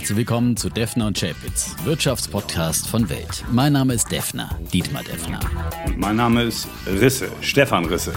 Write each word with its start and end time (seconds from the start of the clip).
Herzlich 0.00 0.16
willkommen 0.16 0.56
zu 0.56 0.70
Defner 0.70 1.08
und 1.08 1.20
Chapitz, 1.20 1.76
Wirtschaftspodcast 1.84 2.88
von 2.88 3.10
Welt. 3.10 3.44
Mein 3.52 3.74
Name 3.74 3.92
ist 3.92 4.10
Defner, 4.10 4.58
Dietmar 4.72 5.02
Defner. 5.04 5.40
Und 5.84 5.98
mein 5.98 6.16
Name 6.16 6.44
ist 6.44 6.66
Risse, 6.86 7.28
Stefan 7.42 7.84
Risse. 7.84 8.14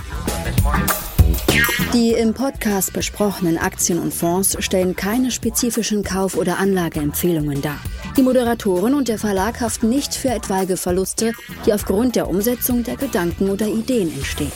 Die 1.93 2.11
im 2.11 2.33
Podcast 2.33 2.93
besprochenen 2.93 3.57
Aktien 3.57 3.99
und 3.99 4.13
Fonds 4.13 4.55
stellen 4.63 4.95
keine 4.95 5.29
spezifischen 5.29 6.05
Kauf- 6.05 6.37
oder 6.37 6.57
Anlageempfehlungen 6.57 7.61
dar. 7.61 7.79
Die 8.15 8.21
Moderatoren 8.21 8.93
und 8.93 9.09
der 9.09 9.19
Verlag 9.19 9.59
haften 9.59 9.89
nicht 9.89 10.15
für 10.15 10.29
etwaige 10.29 10.77
Verluste, 10.77 11.33
die 11.65 11.73
aufgrund 11.73 12.15
der 12.15 12.29
Umsetzung 12.29 12.83
der 12.83 12.95
Gedanken 12.95 13.49
oder 13.49 13.67
Ideen 13.67 14.09
entstehen. 14.13 14.53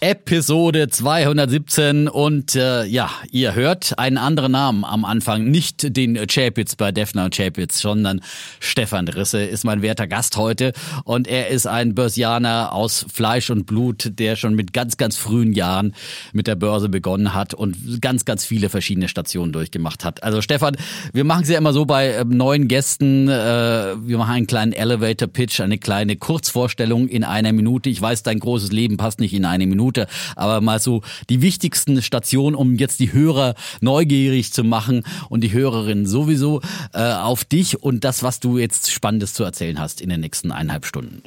Episode 0.00 0.86
217 0.86 2.06
und 2.06 2.54
äh, 2.54 2.84
ja, 2.84 3.10
ihr 3.32 3.56
hört 3.56 3.98
einen 3.98 4.16
anderen 4.16 4.52
Namen 4.52 4.84
am 4.84 5.04
Anfang, 5.04 5.50
nicht 5.50 5.96
den 5.96 6.14
Chapitz 6.28 6.76
bei 6.76 6.92
Defner 6.92 7.24
und 7.24 7.34
Chapitz, 7.34 7.80
sondern 7.80 8.20
Stefan 8.60 9.08
Risse 9.08 9.42
ist 9.42 9.64
mein 9.64 9.82
werter 9.82 10.06
Gast 10.06 10.36
heute 10.36 10.72
und 11.02 11.26
er 11.26 11.48
ist 11.48 11.66
ein 11.66 11.96
Börsianer 11.96 12.72
aus 12.72 13.06
Fleisch 13.12 13.50
und 13.50 13.66
Blut, 13.66 14.12
der 14.20 14.36
schon 14.36 14.54
mit 14.54 14.72
ganz, 14.72 14.98
ganz 14.98 15.16
frühen 15.16 15.52
Jahren 15.52 15.96
mit 16.32 16.46
der 16.46 16.54
Börse 16.54 16.88
begonnen 16.88 17.34
hat 17.34 17.52
und 17.52 18.00
ganz, 18.00 18.24
ganz 18.24 18.44
viele 18.44 18.68
verschiedene 18.68 19.08
Stationen 19.08 19.52
durchgemacht 19.52 20.04
hat. 20.04 20.22
Also 20.22 20.42
Stefan, 20.42 20.76
wir 21.12 21.24
machen 21.24 21.42
es 21.42 21.48
ja 21.48 21.58
immer 21.58 21.72
so 21.72 21.86
bei 21.86 22.10
äh, 22.10 22.24
neuen 22.24 22.68
Gästen, 22.68 23.28
äh, 23.28 23.32
wir 23.32 24.18
machen 24.18 24.32
einen 24.32 24.46
kleinen 24.46 24.74
Elevator 24.74 25.26
Pitch, 25.26 25.58
eine 25.58 25.78
kleine 25.78 26.14
Kurzvorstellung 26.14 27.08
in 27.08 27.24
einer 27.24 27.52
Minute. 27.52 27.90
Ich 27.90 28.00
weiß, 28.00 28.22
dein 28.22 28.38
großes 28.38 28.70
Leben 28.70 28.96
passt 28.96 29.18
nicht 29.18 29.34
in 29.34 29.44
eine 29.44 29.66
Minute. 29.66 29.87
Minute, 29.88 30.06
aber 30.36 30.60
mal 30.60 30.80
so 30.80 31.02
die 31.30 31.40
wichtigsten 31.40 32.02
Stationen, 32.02 32.54
um 32.54 32.76
jetzt 32.76 33.00
die 33.00 33.12
Hörer 33.12 33.54
neugierig 33.80 34.52
zu 34.52 34.64
machen 34.64 35.04
und 35.30 35.42
die 35.42 35.52
Hörerinnen 35.52 36.06
sowieso 36.06 36.60
äh, 36.92 37.12
auf 37.12 37.44
dich 37.44 37.82
und 37.82 38.04
das, 38.04 38.22
was 38.22 38.40
du 38.40 38.58
jetzt 38.58 38.90
Spannendes 38.90 39.32
zu 39.32 39.44
erzählen 39.44 39.78
hast 39.78 40.00
in 40.00 40.10
den 40.10 40.20
nächsten 40.20 40.52
eineinhalb 40.52 40.84
Stunden. 40.84 41.22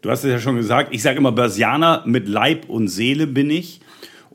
Du 0.00 0.10
hast 0.10 0.24
es 0.24 0.30
ja 0.30 0.40
schon 0.40 0.56
gesagt, 0.56 0.92
ich 0.92 1.02
sage 1.02 1.18
immer 1.18 1.32
Börsianer 1.32 2.02
mit 2.06 2.28
Leib 2.28 2.68
und 2.68 2.88
Seele 2.88 3.26
bin 3.26 3.50
ich 3.50 3.80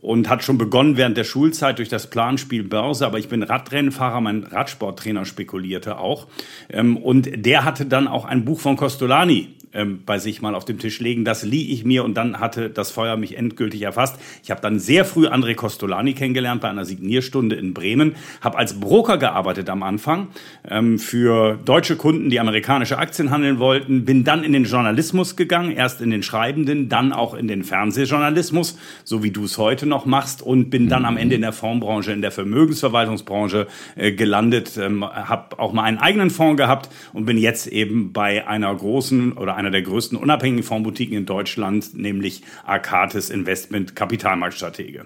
und 0.07 0.29
hat 0.29 0.41
schon 0.41 0.57
begonnen 0.57 0.95
während 0.95 1.17
der 1.17 1.25
Schulzeit 1.25 1.79
durch 1.79 1.89
das 1.89 2.09
Planspiel 2.09 2.63
Börse, 2.63 3.05
aber 3.05 3.19
ich 3.19 3.27
bin 3.27 3.43
Radrennfahrer, 3.43 4.21
mein 4.21 4.43
Radsporttrainer 4.43 5.25
spekulierte 5.25 5.99
auch. 5.99 6.27
Ähm, 6.69 6.95
und 6.95 7.29
der 7.45 7.65
hatte 7.65 7.85
dann 7.85 8.07
auch 8.07 8.23
ein 8.23 8.45
Buch 8.45 8.61
von 8.61 8.77
Costolani 8.77 9.49
ähm, 9.73 10.01
bei 10.05 10.17
sich 10.17 10.41
mal 10.41 10.55
auf 10.55 10.65
dem 10.65 10.79
Tisch 10.79 10.99
legen. 10.99 11.25
Das 11.25 11.43
lieh 11.43 11.71
ich 11.71 11.83
mir 11.83 12.03
und 12.03 12.15
dann 12.15 12.39
hatte 12.39 12.69
das 12.69 12.91
Feuer 12.91 13.17
mich 13.17 13.37
endgültig 13.37 13.81
erfasst. 13.81 14.15
Ich 14.43 14.49
habe 14.49 14.61
dann 14.61 14.79
sehr 14.79 15.05
früh 15.05 15.27
André 15.27 15.55
Costolani 15.55 16.13
kennengelernt 16.13 16.61
bei 16.61 16.69
einer 16.69 16.85
Signierstunde 16.85 17.55
in 17.55 17.73
Bremen, 17.73 18.15
habe 18.41 18.57
als 18.57 18.79
Broker 18.79 19.17
gearbeitet 19.17 19.69
am 19.69 19.83
Anfang 19.83 20.29
ähm, 20.69 20.99
für 20.99 21.59
deutsche 21.65 21.97
Kunden, 21.97 22.29
die 22.29 22.39
amerikanische 22.39 22.97
Aktien 22.97 23.29
handeln 23.29 23.59
wollten, 23.59 24.05
bin 24.05 24.23
dann 24.23 24.43
in 24.43 24.53
den 24.53 24.63
Journalismus 24.63 25.35
gegangen, 25.35 25.71
erst 25.71 26.01
in 26.01 26.09
den 26.09 26.23
Schreibenden, 26.23 26.89
dann 26.89 27.11
auch 27.11 27.33
in 27.33 27.47
den 27.47 27.63
Fernsehjournalismus, 27.63 28.77
so 29.03 29.21
wie 29.21 29.31
du 29.31 29.43
es 29.43 29.57
heute 29.57 29.85
noch 29.85 29.96
machst 30.05 30.41
und 30.41 30.69
bin 30.69 30.89
dann 30.89 31.05
am 31.05 31.15
mhm. 31.15 31.19
Ende 31.19 31.35
in 31.35 31.41
der 31.41 31.53
Fondsbranche, 31.53 32.11
in 32.11 32.21
der 32.21 32.31
Vermögensverwaltungsbranche 32.31 33.67
äh, 33.95 34.11
gelandet, 34.11 34.77
ähm, 34.77 35.03
habe 35.03 35.59
auch 35.59 35.73
mal 35.73 35.83
einen 35.83 35.97
eigenen 35.97 36.29
Fonds 36.29 36.57
gehabt 36.57 36.89
und 37.13 37.25
bin 37.25 37.37
jetzt 37.37 37.67
eben 37.67 38.13
bei 38.13 38.47
einer 38.47 38.73
großen 38.73 39.33
oder 39.33 39.55
einer 39.55 39.71
der 39.71 39.81
größten 39.81 40.17
unabhängigen 40.17 40.63
Fondsboutiquen 40.63 41.17
in 41.17 41.25
Deutschland, 41.25 41.95
nämlich 41.95 42.43
Arcatis 42.65 43.29
Investment 43.29 43.95
Kapitalmarktstratege. 43.95 45.05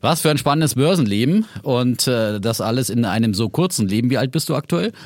Was 0.00 0.20
für 0.20 0.30
ein 0.30 0.38
spannendes 0.38 0.74
Börsenleben 0.74 1.46
und 1.62 2.06
äh, 2.06 2.38
das 2.40 2.60
alles 2.60 2.90
in 2.90 3.04
einem 3.04 3.34
so 3.34 3.48
kurzen 3.48 3.88
Leben. 3.88 4.10
Wie 4.10 4.18
alt 4.18 4.30
bist 4.30 4.48
du 4.48 4.54
aktuell? 4.54 4.92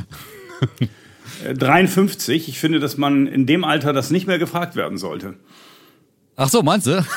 53. 1.54 2.48
Ich 2.48 2.58
finde, 2.58 2.80
dass 2.80 2.96
man 2.96 3.26
in 3.26 3.46
dem 3.46 3.64
Alter 3.64 3.92
das 3.92 4.10
nicht 4.10 4.26
mehr 4.26 4.38
gefragt 4.38 4.76
werden 4.76 4.98
sollte. 4.98 5.34
Ach 6.36 6.48
so, 6.48 6.62
meinst 6.62 6.86
du? 6.86 7.04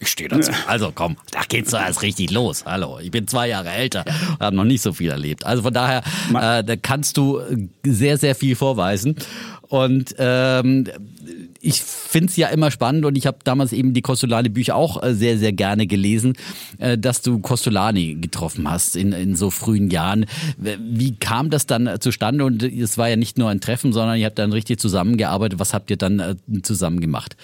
Ich 0.00 0.08
stehe 0.08 0.28
dazu. 0.28 0.50
Also 0.66 0.92
komm, 0.94 1.16
da 1.30 1.42
geht's 1.48 1.70
doch 1.70 1.80
erst 1.80 2.02
richtig 2.02 2.30
los. 2.30 2.64
Hallo, 2.66 2.98
ich 3.00 3.10
bin 3.10 3.26
zwei 3.28 3.48
Jahre 3.48 3.70
älter, 3.70 4.04
habe 4.40 4.54
noch 4.54 4.64
nicht 4.64 4.82
so 4.82 4.92
viel 4.92 5.10
erlebt. 5.10 5.46
Also 5.46 5.62
von 5.62 5.72
daher, 5.72 6.02
äh, 6.30 6.64
da 6.64 6.76
kannst 6.76 7.16
du 7.16 7.40
sehr, 7.84 8.18
sehr 8.18 8.34
viel 8.34 8.56
vorweisen. 8.56 9.16
Und 9.62 10.14
ähm, 10.18 10.86
ich 11.60 11.80
finde 11.80 12.28
es 12.28 12.36
ja 12.36 12.48
immer 12.48 12.70
spannend 12.70 13.06
und 13.06 13.16
ich 13.16 13.26
habe 13.26 13.38
damals 13.44 13.72
eben 13.72 13.94
die 13.94 14.02
Costolani-Bücher 14.02 14.76
auch 14.76 15.02
äh, 15.02 15.14
sehr, 15.14 15.38
sehr 15.38 15.52
gerne 15.52 15.86
gelesen, 15.86 16.34
äh, 16.78 16.98
dass 16.98 17.22
du 17.22 17.38
Costolani 17.38 18.16
getroffen 18.20 18.70
hast 18.70 18.96
in, 18.96 19.12
in 19.12 19.36
so 19.36 19.50
frühen 19.50 19.90
Jahren. 19.90 20.26
Wie 20.58 21.16
kam 21.16 21.48
das 21.48 21.66
dann 21.66 21.86
äh, 21.86 21.98
zustande? 21.98 22.44
Und 22.44 22.62
es 22.62 22.98
war 22.98 23.08
ja 23.08 23.16
nicht 23.16 23.38
nur 23.38 23.48
ein 23.48 23.60
Treffen, 23.60 23.92
sondern 23.92 24.18
ihr 24.18 24.26
habt 24.26 24.38
dann 24.38 24.52
richtig 24.52 24.80
zusammengearbeitet. 24.80 25.58
Was 25.58 25.72
habt 25.72 25.90
ihr 25.90 25.96
dann 25.96 26.38
zusammen 26.62 27.00
gemacht? 27.00 27.36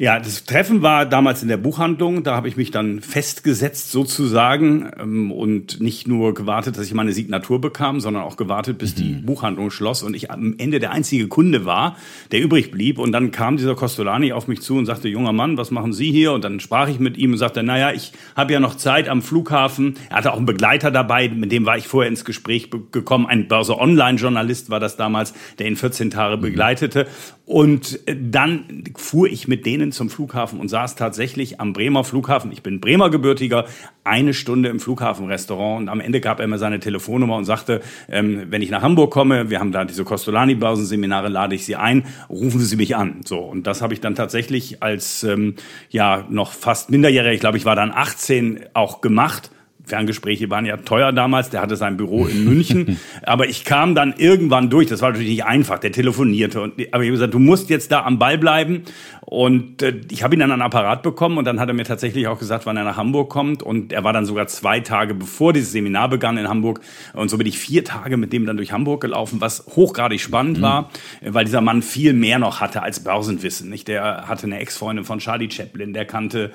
Ja, 0.00 0.18
das 0.18 0.46
Treffen 0.46 0.80
war 0.80 1.04
damals 1.04 1.42
in 1.42 1.48
der 1.48 1.58
Buchhandlung. 1.58 2.22
Da 2.22 2.34
habe 2.34 2.48
ich 2.48 2.56
mich 2.56 2.70
dann 2.70 3.02
festgesetzt 3.02 3.90
sozusagen 3.90 4.90
ähm, 4.98 5.30
und 5.30 5.82
nicht 5.82 6.08
nur 6.08 6.32
gewartet, 6.32 6.78
dass 6.78 6.86
ich 6.86 6.94
meine 6.94 7.12
Signatur 7.12 7.60
bekam, 7.60 8.00
sondern 8.00 8.22
auch 8.22 8.38
gewartet, 8.38 8.78
bis 8.78 8.96
mhm. 8.96 9.00
die 9.02 9.12
Buchhandlung 9.16 9.70
schloss 9.70 10.02
und 10.02 10.16
ich 10.16 10.30
am 10.30 10.54
Ende 10.56 10.78
der 10.78 10.92
einzige 10.92 11.28
Kunde 11.28 11.66
war, 11.66 11.98
der 12.32 12.40
übrig 12.40 12.70
blieb. 12.70 12.98
Und 12.98 13.12
dann 13.12 13.30
kam 13.30 13.58
dieser 13.58 13.74
Costolani 13.74 14.32
auf 14.32 14.48
mich 14.48 14.62
zu 14.62 14.78
und 14.78 14.86
sagte, 14.86 15.06
junger 15.06 15.34
Mann, 15.34 15.58
was 15.58 15.70
machen 15.70 15.92
Sie 15.92 16.10
hier? 16.10 16.32
Und 16.32 16.44
dann 16.44 16.60
sprach 16.60 16.88
ich 16.88 16.98
mit 16.98 17.18
ihm 17.18 17.32
und 17.32 17.38
sagte, 17.38 17.62
naja, 17.62 17.92
ich 17.92 18.12
habe 18.34 18.54
ja 18.54 18.60
noch 18.60 18.76
Zeit 18.76 19.06
am 19.06 19.20
Flughafen. 19.20 19.96
Er 20.08 20.16
hatte 20.16 20.32
auch 20.32 20.38
einen 20.38 20.46
Begleiter 20.46 20.90
dabei, 20.90 21.28
mit 21.28 21.52
dem 21.52 21.66
war 21.66 21.76
ich 21.76 21.88
vorher 21.88 22.08
ins 22.08 22.24
Gespräch 22.24 22.70
gekommen. 22.90 23.26
Ein 23.26 23.48
Börse-Online-Journalist 23.48 24.70
war 24.70 24.80
das 24.80 24.96
damals, 24.96 25.34
der 25.58 25.66
ihn 25.66 25.76
14 25.76 26.08
Tage 26.08 26.38
mhm. 26.38 26.40
begleitete. 26.40 27.06
Und 27.44 27.98
dann 28.06 28.84
fuhr 28.96 29.26
ich 29.26 29.48
mit 29.48 29.66
denen 29.66 29.89
zum 29.92 30.10
Flughafen 30.10 30.60
und 30.60 30.68
saß 30.68 30.96
tatsächlich 30.96 31.60
am 31.60 31.72
Bremer 31.72 32.04
Flughafen. 32.04 32.52
Ich 32.52 32.62
bin 32.62 32.80
Bremer 32.80 33.10
gebürtiger, 33.10 33.66
eine 34.04 34.34
Stunde 34.34 34.68
im 34.68 34.80
Flughafenrestaurant 34.80 35.82
und 35.82 35.88
am 35.88 36.00
Ende 36.00 36.20
gab 36.20 36.40
er 36.40 36.46
mir 36.46 36.58
seine 36.58 36.80
Telefonnummer 36.80 37.36
und 37.36 37.44
sagte, 37.44 37.80
ähm, 38.08 38.46
wenn 38.50 38.62
ich 38.62 38.70
nach 38.70 38.82
Hamburg 38.82 39.10
komme, 39.10 39.50
wir 39.50 39.60
haben 39.60 39.72
da 39.72 39.84
diese 39.84 40.04
Costolani-Börsenseminare, 40.04 41.28
lade 41.28 41.54
ich 41.54 41.64
Sie 41.64 41.76
ein, 41.76 42.04
rufen 42.28 42.60
Sie 42.60 42.76
mich 42.76 42.96
an. 42.96 43.20
So 43.24 43.38
und 43.38 43.66
das 43.66 43.82
habe 43.82 43.94
ich 43.94 44.00
dann 44.00 44.14
tatsächlich 44.14 44.82
als 44.82 45.24
ähm, 45.24 45.54
ja 45.90 46.24
noch 46.28 46.52
fast 46.52 46.90
minderjährig, 46.90 47.34
ich 47.34 47.40
glaube, 47.40 47.58
ich 47.58 47.64
war 47.64 47.76
dann 47.76 47.92
18, 47.92 48.60
auch 48.74 49.00
gemacht 49.00 49.50
Ferngespräche 49.90 50.48
waren 50.48 50.64
ja 50.64 50.78
teuer 50.78 51.12
damals, 51.12 51.50
der 51.50 51.60
hatte 51.60 51.76
sein 51.76 51.98
Büro 51.98 52.26
in 52.26 52.44
München. 52.44 52.98
aber 53.22 53.48
ich 53.48 53.64
kam 53.64 53.94
dann 53.94 54.14
irgendwann 54.16 54.70
durch, 54.70 54.88
das 54.88 55.02
war 55.02 55.10
natürlich 55.10 55.30
nicht 55.30 55.44
einfach, 55.44 55.78
der 55.78 55.92
telefonierte. 55.92 56.62
Und, 56.62 56.74
aber 56.92 57.02
ich 57.02 57.08
habe 57.08 57.10
gesagt, 57.10 57.34
du 57.34 57.38
musst 57.38 57.68
jetzt 57.68 57.92
da 57.92 58.04
am 58.04 58.18
Ball 58.18 58.38
bleiben. 58.38 58.84
Und 59.30 59.80
äh, 59.80 59.94
ich 60.10 60.24
habe 60.24 60.34
ihn 60.34 60.40
dann 60.40 60.50
an 60.50 60.60
Apparat 60.60 61.04
bekommen 61.04 61.38
und 61.38 61.44
dann 61.44 61.60
hat 61.60 61.68
er 61.68 61.74
mir 61.74 61.84
tatsächlich 61.84 62.26
auch 62.26 62.40
gesagt, 62.40 62.66
wann 62.66 62.76
er 62.76 62.82
nach 62.82 62.96
Hamburg 62.96 63.30
kommt. 63.30 63.62
Und 63.62 63.92
er 63.92 64.02
war 64.02 64.12
dann 64.12 64.26
sogar 64.26 64.48
zwei 64.48 64.80
Tage 64.80 65.14
bevor 65.14 65.52
dieses 65.52 65.70
Seminar 65.70 66.08
begann 66.08 66.36
in 66.36 66.48
Hamburg. 66.48 66.80
Und 67.12 67.28
so 67.28 67.38
bin 67.38 67.46
ich 67.46 67.56
vier 67.56 67.84
Tage 67.84 68.16
mit 68.16 68.32
dem 68.32 68.44
dann 68.44 68.56
durch 68.56 68.72
Hamburg 68.72 69.00
gelaufen, 69.00 69.40
was 69.40 69.66
hochgradig 69.76 70.20
spannend 70.20 70.58
mhm. 70.58 70.62
war, 70.62 70.90
weil 71.22 71.44
dieser 71.44 71.60
Mann 71.60 71.80
viel 71.82 72.12
mehr 72.12 72.40
noch 72.40 72.60
hatte 72.60 72.82
als 72.82 73.04
Börsenwissen. 73.04 73.70
Nicht? 73.70 73.86
Der 73.86 74.26
hatte 74.26 74.48
eine 74.48 74.58
Ex-Freundin 74.58 75.04
von 75.04 75.20
Charlie 75.20 75.48
Chaplin, 75.48 75.92
der 75.92 76.06
kannte 76.06 76.50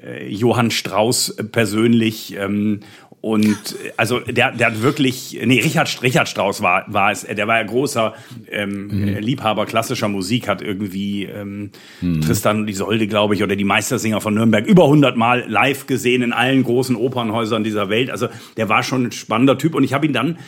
äh, 0.00 0.32
Johann 0.32 0.70
Strauß 0.70 1.34
persönlich. 1.50 2.36
Ähm, 2.36 2.78
und 3.22 3.76
also 3.98 4.20
der, 4.20 4.52
der 4.52 4.68
hat 4.68 4.82
wirklich, 4.82 5.38
nee, 5.44 5.60
Richard, 5.60 6.02
Richard 6.02 6.26
Strauss 6.26 6.62
war, 6.62 6.84
war 6.88 7.12
es, 7.12 7.22
der 7.22 7.46
war 7.46 7.58
ja 7.58 7.64
großer 7.64 8.14
ähm, 8.50 8.86
mhm. 8.86 9.18
Liebhaber 9.18 9.66
klassischer 9.66 10.08
Musik, 10.08 10.48
hat 10.48 10.62
irgendwie 10.62 11.24
ähm, 11.24 11.70
mhm. 12.00 12.22
Tristan 12.22 12.60
und 12.60 12.68
Isolde, 12.68 13.06
glaube 13.06 13.34
ich, 13.34 13.42
oder 13.42 13.56
die 13.56 13.64
Meistersinger 13.64 14.22
von 14.22 14.34
Nürnberg 14.34 14.66
über 14.66 14.84
100 14.84 15.18
Mal 15.18 15.44
live 15.46 15.86
gesehen 15.86 16.22
in 16.22 16.32
allen 16.32 16.62
großen 16.64 16.96
Opernhäusern 16.96 17.62
dieser 17.62 17.90
Welt. 17.90 18.10
Also 18.10 18.28
der 18.56 18.70
war 18.70 18.82
schon 18.82 19.04
ein 19.04 19.12
spannender 19.12 19.58
Typ 19.58 19.74
und 19.74 19.84
ich 19.84 19.92
habe 19.92 20.06
ihn 20.06 20.14
dann 20.14 20.38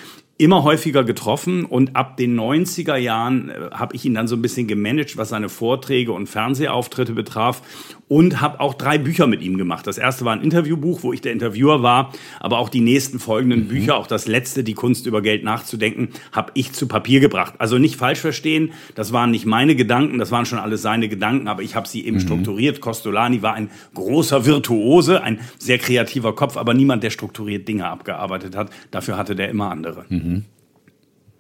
immer 0.43 0.65
häufiger 0.65 1.05
getroffen 1.05 1.65
und 1.65 1.95
ab 1.95 2.17
den 2.17 2.39
90er 2.39 2.97
Jahren 2.97 3.49
äh, 3.49 3.71
habe 3.73 3.95
ich 3.95 4.05
ihn 4.05 4.15
dann 4.15 4.27
so 4.27 4.37
ein 4.37 4.43
bisschen 4.43 4.67
gemanagt, 4.67 5.17
was 5.17 5.29
seine 5.29 5.49
Vorträge 5.49 6.13
und 6.13 6.29
Fernsehauftritte 6.29 7.13
betraf 7.13 7.63
und 8.09 8.43
habe 8.43 8.61
auch 8.61 8.75
drei 8.75 8.99
Bücher 8.99 9.27
mit 9.27 9.41
ihm 9.41 9.57
gemacht. 9.57 9.87
Das 9.87 9.97
erste 9.97 10.27
war 10.27 10.35
ein 10.35 10.43
Interviewbuch, 10.43 11.03
wo 11.03 11.15
ich 11.15 11.23
der 11.23 11.33
Interviewer 11.33 11.83
war, 11.83 12.13
aber 12.41 12.59
auch 12.59 12.69
die 12.69 12.83
nächsten 12.83 13.19
folgenden 13.19 13.61
mhm. 13.61 13.69
Bücher, 13.69 13.97
auch 13.97 14.07
das 14.07 14.27
letzte, 14.27 14.65
die 14.65 14.75
Kunst 14.75 15.07
über 15.07 15.23
Geld 15.23 15.45
nachzudenken, 15.45 16.09
habe 16.31 16.51
ich 16.55 16.73
zu 16.73 16.87
Papier 16.89 17.21
gebracht. 17.21 17.55
Also 17.59 17.79
nicht 17.79 17.97
falsch 17.97 18.21
verstehen, 18.21 18.73
das 18.95 19.15
waren 19.15 19.31
nicht 19.31 19.47
meine 19.47 19.77
Gedanken, 19.77 20.19
das 20.19 20.31
waren 20.31 20.45
schon 20.45 20.59
alles 20.59 20.83
seine 20.83 21.09
Gedanken, 21.09 21.49
aber 21.49 21.63
ich 21.63 21.75
habe 21.75 21.89
sie 21.89 22.05
eben 22.05 22.17
mhm. 22.17 22.21
strukturiert. 22.21 22.81
Costolani 22.81 23.41
war 23.43 23.55
ein 23.55 23.71
großer 23.95 24.45
Virtuose, 24.45 25.23
ein 25.23 25.41
sehr 25.59 25.79
kreativer 25.79 26.35
Kopf, 26.35 26.59
aber 26.59 26.75
niemand, 26.75 27.03
der 27.05 27.11
strukturiert 27.11 27.67
Dinge 27.67 27.87
abgearbeitet 27.87 28.57
hat. 28.57 28.71
Dafür 28.91 29.17
hatte 29.17 29.35
der 29.35 29.49
immer 29.49 29.71
andere. 29.71 30.05
Mhm. 30.09 30.32
Mm-hmm. 30.33 30.62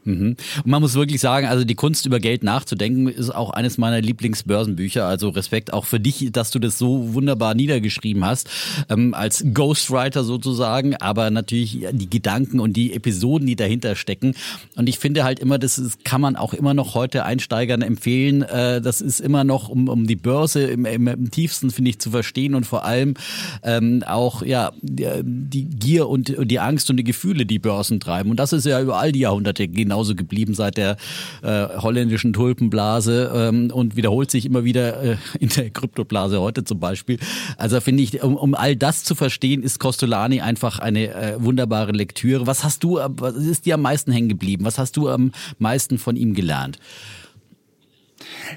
Mhm. 0.04 0.37
Und 0.64 0.66
man 0.66 0.82
muss 0.82 0.94
wirklich 0.94 1.20
sagen, 1.20 1.46
also 1.46 1.64
die 1.64 1.75
Kunst 1.75 2.06
über 2.06 2.19
Geld 2.19 2.43
nachzudenken 2.43 3.08
ist 3.08 3.31
auch 3.31 3.50
eines 3.50 3.78
meiner 3.78 4.00
Lieblingsbörsenbücher. 4.00 5.06
Also 5.06 5.28
Respekt 5.28 5.72
auch 5.72 5.84
für 5.84 6.00
dich, 6.00 6.31
dass 6.32 6.50
du 6.50 6.58
das 6.58 6.78
so 6.78 7.14
wunderbar 7.14 7.54
niedergeschrieben 7.54 8.25
hast, 8.25 8.49
ähm, 8.88 9.14
als 9.14 9.44
Ghostwriter 9.52 10.25
sozusagen, 10.25 10.96
aber 10.96 11.31
natürlich 11.31 11.87
die 11.93 12.10
Gedanken 12.10 12.60
und 12.60 12.75
die 12.75 12.94
Episoden, 12.94 13.46
die 13.46 13.56
dahinter 13.56 13.94
stecken. 13.94 14.34
Und 14.76 14.88
ich 14.88 14.99
finde 14.99 15.25
halt 15.25 15.38
immer, 15.38 15.58
das 15.58 15.78
ist, 15.78 16.05
kann 16.05 16.20
man 16.20 16.37
auch 16.37 16.55
immer 16.55 16.75
noch 16.75 16.94
heute 16.94 17.25
Einsteigern 17.25 17.82
empfehlen. 17.82 18.43
Äh, 18.43 18.81
das 18.81 19.00
ist 19.00 19.20
immer 19.20 19.44
noch, 19.44 19.69
um, 19.69 19.88
um 19.88 20.06
die 20.06 20.16
Börse 20.16 20.64
im, 20.64 20.84
im, 20.84 21.06
im 21.06 21.31
tiefsten, 21.31 21.70
finde 21.70 21.90
ich, 21.90 21.98
zu 22.00 22.10
verstehen 22.10 22.55
und 22.55 22.66
vor 22.66 22.84
allem 22.84 23.14
ähm, 23.62 24.02
auch 24.06 24.43
ja 24.43 24.72
die 24.82 25.64
Gier 25.64 26.08
und 26.08 26.34
die 26.38 26.60
Angst 26.60 26.90
und 26.90 26.96
die 26.96 27.05
Gefühle, 27.05 27.46
die 27.46 27.58
Börsen 27.58 28.00
treiben. 28.00 28.31
Und 28.31 28.38
das 28.38 28.52
ist 28.52 28.66
ja 28.66 28.81
über 28.81 28.98
all 28.98 29.12
die 29.12 29.20
Jahrhunderte 29.20 29.69
genauso 29.93 30.15
geblieben 30.15 30.55
seit 30.55 30.79
der 30.79 30.97
äh, 31.43 31.69
holländischen 31.79 32.33
Tulpenblase 32.33 33.31
ähm, 33.35 33.71
und 33.71 33.94
wiederholt 33.94 34.31
sich 34.31 34.47
immer 34.47 34.65
wieder 34.65 35.03
äh, 35.03 35.17
in 35.39 35.50
der 35.50 35.69
Kryptoblase 35.69 36.41
heute 36.41 36.65
zum 36.65 36.81
Beispiel. 36.81 37.19
Also 37.59 37.79
finde 37.81 38.03
ich, 38.03 38.23
um, 38.23 38.37
um 38.37 38.55
all 38.55 38.75
das 38.75 39.05
zu 39.05 39.15
verstehen, 39.15 39.62
ist 39.62 39.79
Costolani 39.79 40.41
einfach 40.41 40.79
eine 40.79 41.15
äh, 41.15 41.35
wunderbare 41.39 41.93
Lektüre. 41.93 42.47
Was 42.47 42.65
hast 42.65 42.83
du, 42.85 43.00
was 43.06 43.35
ist 43.35 43.67
dir 43.67 43.75
am 43.75 43.83
meisten 43.83 44.12
hängen 44.12 44.31
geblieben? 44.31 44.65
Was 44.65 44.79
hast 44.79 44.97
du 44.97 45.11
am 45.11 45.33
meisten 45.59 45.99
von 45.99 46.17
ihm 46.17 46.33
gelernt? 46.33 46.79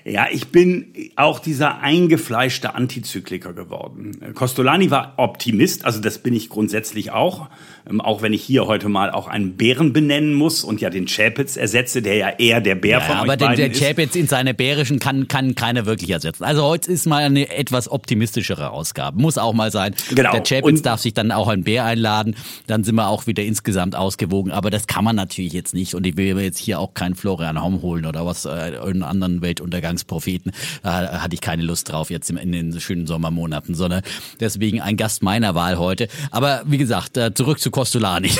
Ja, 0.03 0.27
ich 0.31 0.47
bin 0.47 0.93
auch 1.15 1.39
dieser 1.39 1.79
eingefleischte 1.79 2.75
Antizykliker 2.75 3.53
geworden. 3.53 4.33
Costolani 4.33 4.91
war 4.91 5.13
Optimist, 5.17 5.85
also 5.85 5.99
das 6.01 6.19
bin 6.19 6.33
ich 6.33 6.49
grundsätzlich 6.49 7.11
auch. 7.11 7.47
Ähm, 7.87 8.01
auch 8.01 8.21
wenn 8.21 8.33
ich 8.33 8.41
hier 8.41 8.67
heute 8.67 8.89
mal 8.89 9.11
auch 9.11 9.27
einen 9.27 9.57
Bären 9.57 9.93
benennen 9.93 10.33
muss 10.33 10.63
und 10.63 10.81
ja 10.81 10.89
den 10.89 11.05
Chapitz 11.05 11.55
ersetze, 11.55 12.01
der 12.01 12.15
ja 12.15 12.29
eher 12.29 12.61
der 12.61 12.75
Bär 12.75 12.99
ja, 12.99 12.99
von 13.01 13.17
aber 13.17 13.33
euch 13.33 13.37
den, 13.37 13.55
der 13.55 13.71
Chapitz 13.71 14.15
in 14.15 14.27
seine 14.27 14.53
bärischen 14.53 14.99
kann, 14.99 15.27
kann 15.27 15.55
keiner 15.55 15.85
wirklich 15.85 16.09
ersetzen. 16.09 16.43
Also 16.43 16.63
heute 16.63 16.91
ist 16.91 17.05
mal 17.05 17.23
eine 17.23 17.49
etwas 17.55 17.91
optimistischere 17.91 18.71
Ausgabe. 18.71 19.21
Muss 19.21 19.37
auch 19.37 19.53
mal 19.53 19.71
sein. 19.71 19.93
Genau. 20.13 20.31
Der 20.31 20.43
Chapitz 20.43 20.81
darf 20.81 20.99
sich 21.01 21.13
dann 21.13 21.31
auch 21.31 21.47
einen 21.47 21.63
Bär 21.63 21.85
einladen. 21.85 22.35
Dann 22.67 22.83
sind 22.83 22.95
wir 22.95 23.07
auch 23.07 23.27
wieder 23.27 23.43
insgesamt 23.43 23.95
ausgewogen. 23.95 24.51
Aber 24.51 24.69
das 24.69 24.87
kann 24.87 25.03
man 25.03 25.15
natürlich 25.15 25.53
jetzt 25.53 25.73
nicht. 25.73 25.93
Und 25.93 26.07
ich 26.07 26.17
will 26.17 26.39
jetzt 26.39 26.57
hier 26.57 26.79
auch 26.79 26.93
keinen 26.93 27.15
Florian 27.15 27.61
Homm 27.61 27.81
holen 27.81 28.05
oder 28.05 28.25
was, 28.25 28.45
äh, 28.45 28.49
einen 28.49 29.03
anderen 29.03 29.41
Weltuntergangspropheten. 29.85 30.51
Da 30.83 31.21
hatte 31.21 31.35
ich 31.35 31.41
keine 31.41 31.63
Lust 31.63 31.91
drauf 31.91 32.09
jetzt 32.09 32.29
in 32.29 32.51
den 32.51 32.79
schönen 32.79 33.07
Sommermonaten, 33.07 33.75
sondern 33.75 34.01
deswegen 34.39 34.81
ein 34.81 34.97
Gast 34.97 35.23
meiner 35.23 35.55
Wahl 35.55 35.77
heute. 35.77 36.07
Aber 36.31 36.63
wie 36.65 36.77
gesagt, 36.77 37.17
äh, 37.17 37.33
zurück 37.33 37.59
zu 37.59 37.71
Costolani. 37.71 38.31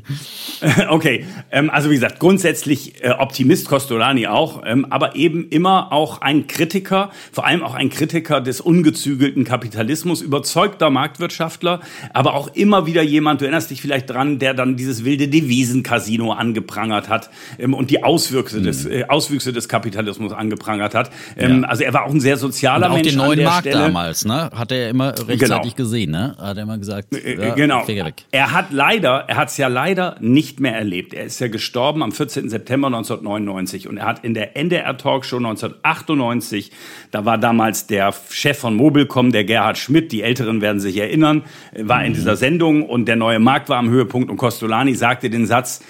okay, 0.88 1.26
ähm, 1.50 1.70
also 1.70 1.90
wie 1.90 1.94
gesagt, 1.94 2.18
grundsätzlich 2.18 3.02
äh, 3.02 3.10
Optimist 3.10 3.68
Costolani 3.68 4.26
auch, 4.26 4.62
ähm, 4.64 4.86
aber 4.90 5.16
eben 5.16 5.48
immer 5.48 5.92
auch 5.92 6.20
ein 6.20 6.46
Kritiker, 6.46 7.10
vor 7.30 7.46
allem 7.46 7.62
auch 7.62 7.74
ein 7.74 7.90
Kritiker 7.90 8.40
des 8.40 8.60
ungezügelten 8.60 9.44
Kapitalismus, 9.44 10.22
überzeugter 10.22 10.90
Marktwirtschaftler, 10.90 11.80
aber 12.12 12.34
auch 12.34 12.54
immer 12.54 12.86
wieder 12.86 13.02
jemand, 13.02 13.40
du 13.40 13.44
erinnerst 13.44 13.70
dich 13.70 13.82
vielleicht 13.82 14.10
dran, 14.10 14.38
der 14.38 14.54
dann 14.54 14.76
dieses 14.76 15.04
wilde 15.04 15.28
Devisencasino 15.28 16.32
angeprangert 16.32 17.08
hat 17.08 17.30
ähm, 17.58 17.74
und 17.74 17.90
die 17.90 18.02
Auswüchse, 18.02 18.60
mhm. 18.60 18.64
des, 18.64 18.86
äh, 18.86 19.04
Auswüchse 19.08 19.52
des 19.52 19.68
Kapitalismus 19.68 20.32
angeprangert 20.32 20.51
hat. 20.94 21.10
Ähm, 21.36 21.62
ja. 21.62 21.68
Also 21.68 21.84
er 21.84 21.92
war 21.92 22.04
auch 22.04 22.10
ein 22.10 22.20
sehr 22.20 22.36
sozialer 22.36 22.86
und 22.86 22.92
auch 22.92 22.96
Mensch. 22.96 23.08
den 23.08 23.18
neuen 23.18 23.42
Markt 23.42 23.68
Stelle. 23.68 23.78
damals, 23.78 24.24
ne? 24.24 24.50
Hat 24.54 24.72
er 24.72 24.90
immer 24.90 25.10
rechtzeitig 25.10 25.38
genau. 25.40 25.74
gesehen, 25.76 26.10
ne? 26.10 26.36
Hat 26.38 26.56
er 26.56 26.62
immer 26.64 26.78
gesagt, 26.78 27.14
äh, 27.14 27.40
ja, 27.40 27.54
genau. 27.54 27.84
Er 28.30 28.52
hat 28.52 28.66
leider, 28.70 29.24
er 29.28 29.36
hat 29.36 29.48
es 29.48 29.56
ja 29.56 29.68
leider 29.68 30.16
nicht 30.20 30.60
mehr 30.60 30.74
erlebt. 30.74 31.14
Er 31.14 31.24
ist 31.24 31.40
ja 31.40 31.48
gestorben 31.48 32.02
am 32.02 32.12
14. 32.12 32.48
September 32.48 32.88
1999 32.88 33.88
und 33.88 33.96
er 33.96 34.06
hat 34.06 34.24
in 34.24 34.34
der 34.34 34.56
NDR 34.56 34.96
Talkshow 34.96 35.36
1998, 35.36 36.72
da 37.10 37.24
war 37.24 37.38
damals 37.38 37.86
der 37.86 38.12
Chef 38.30 38.58
von 38.58 38.74
Mobilcom, 38.74 39.32
der 39.32 39.44
Gerhard 39.44 39.78
Schmidt, 39.78 40.12
die 40.12 40.22
Älteren 40.22 40.60
werden 40.60 40.80
sich 40.80 40.96
erinnern, 40.96 41.44
war 41.76 42.04
in 42.04 42.12
mhm. 42.12 42.16
dieser 42.16 42.36
Sendung 42.36 42.84
und 42.88 43.06
der 43.06 43.16
neue 43.16 43.38
Markt 43.38 43.68
war 43.68 43.78
am 43.78 43.90
Höhepunkt 43.90 44.30
und 44.30 44.36
Costolani 44.36 44.94
sagte 44.94 45.30
den 45.30 45.46
Satz, 45.46 45.80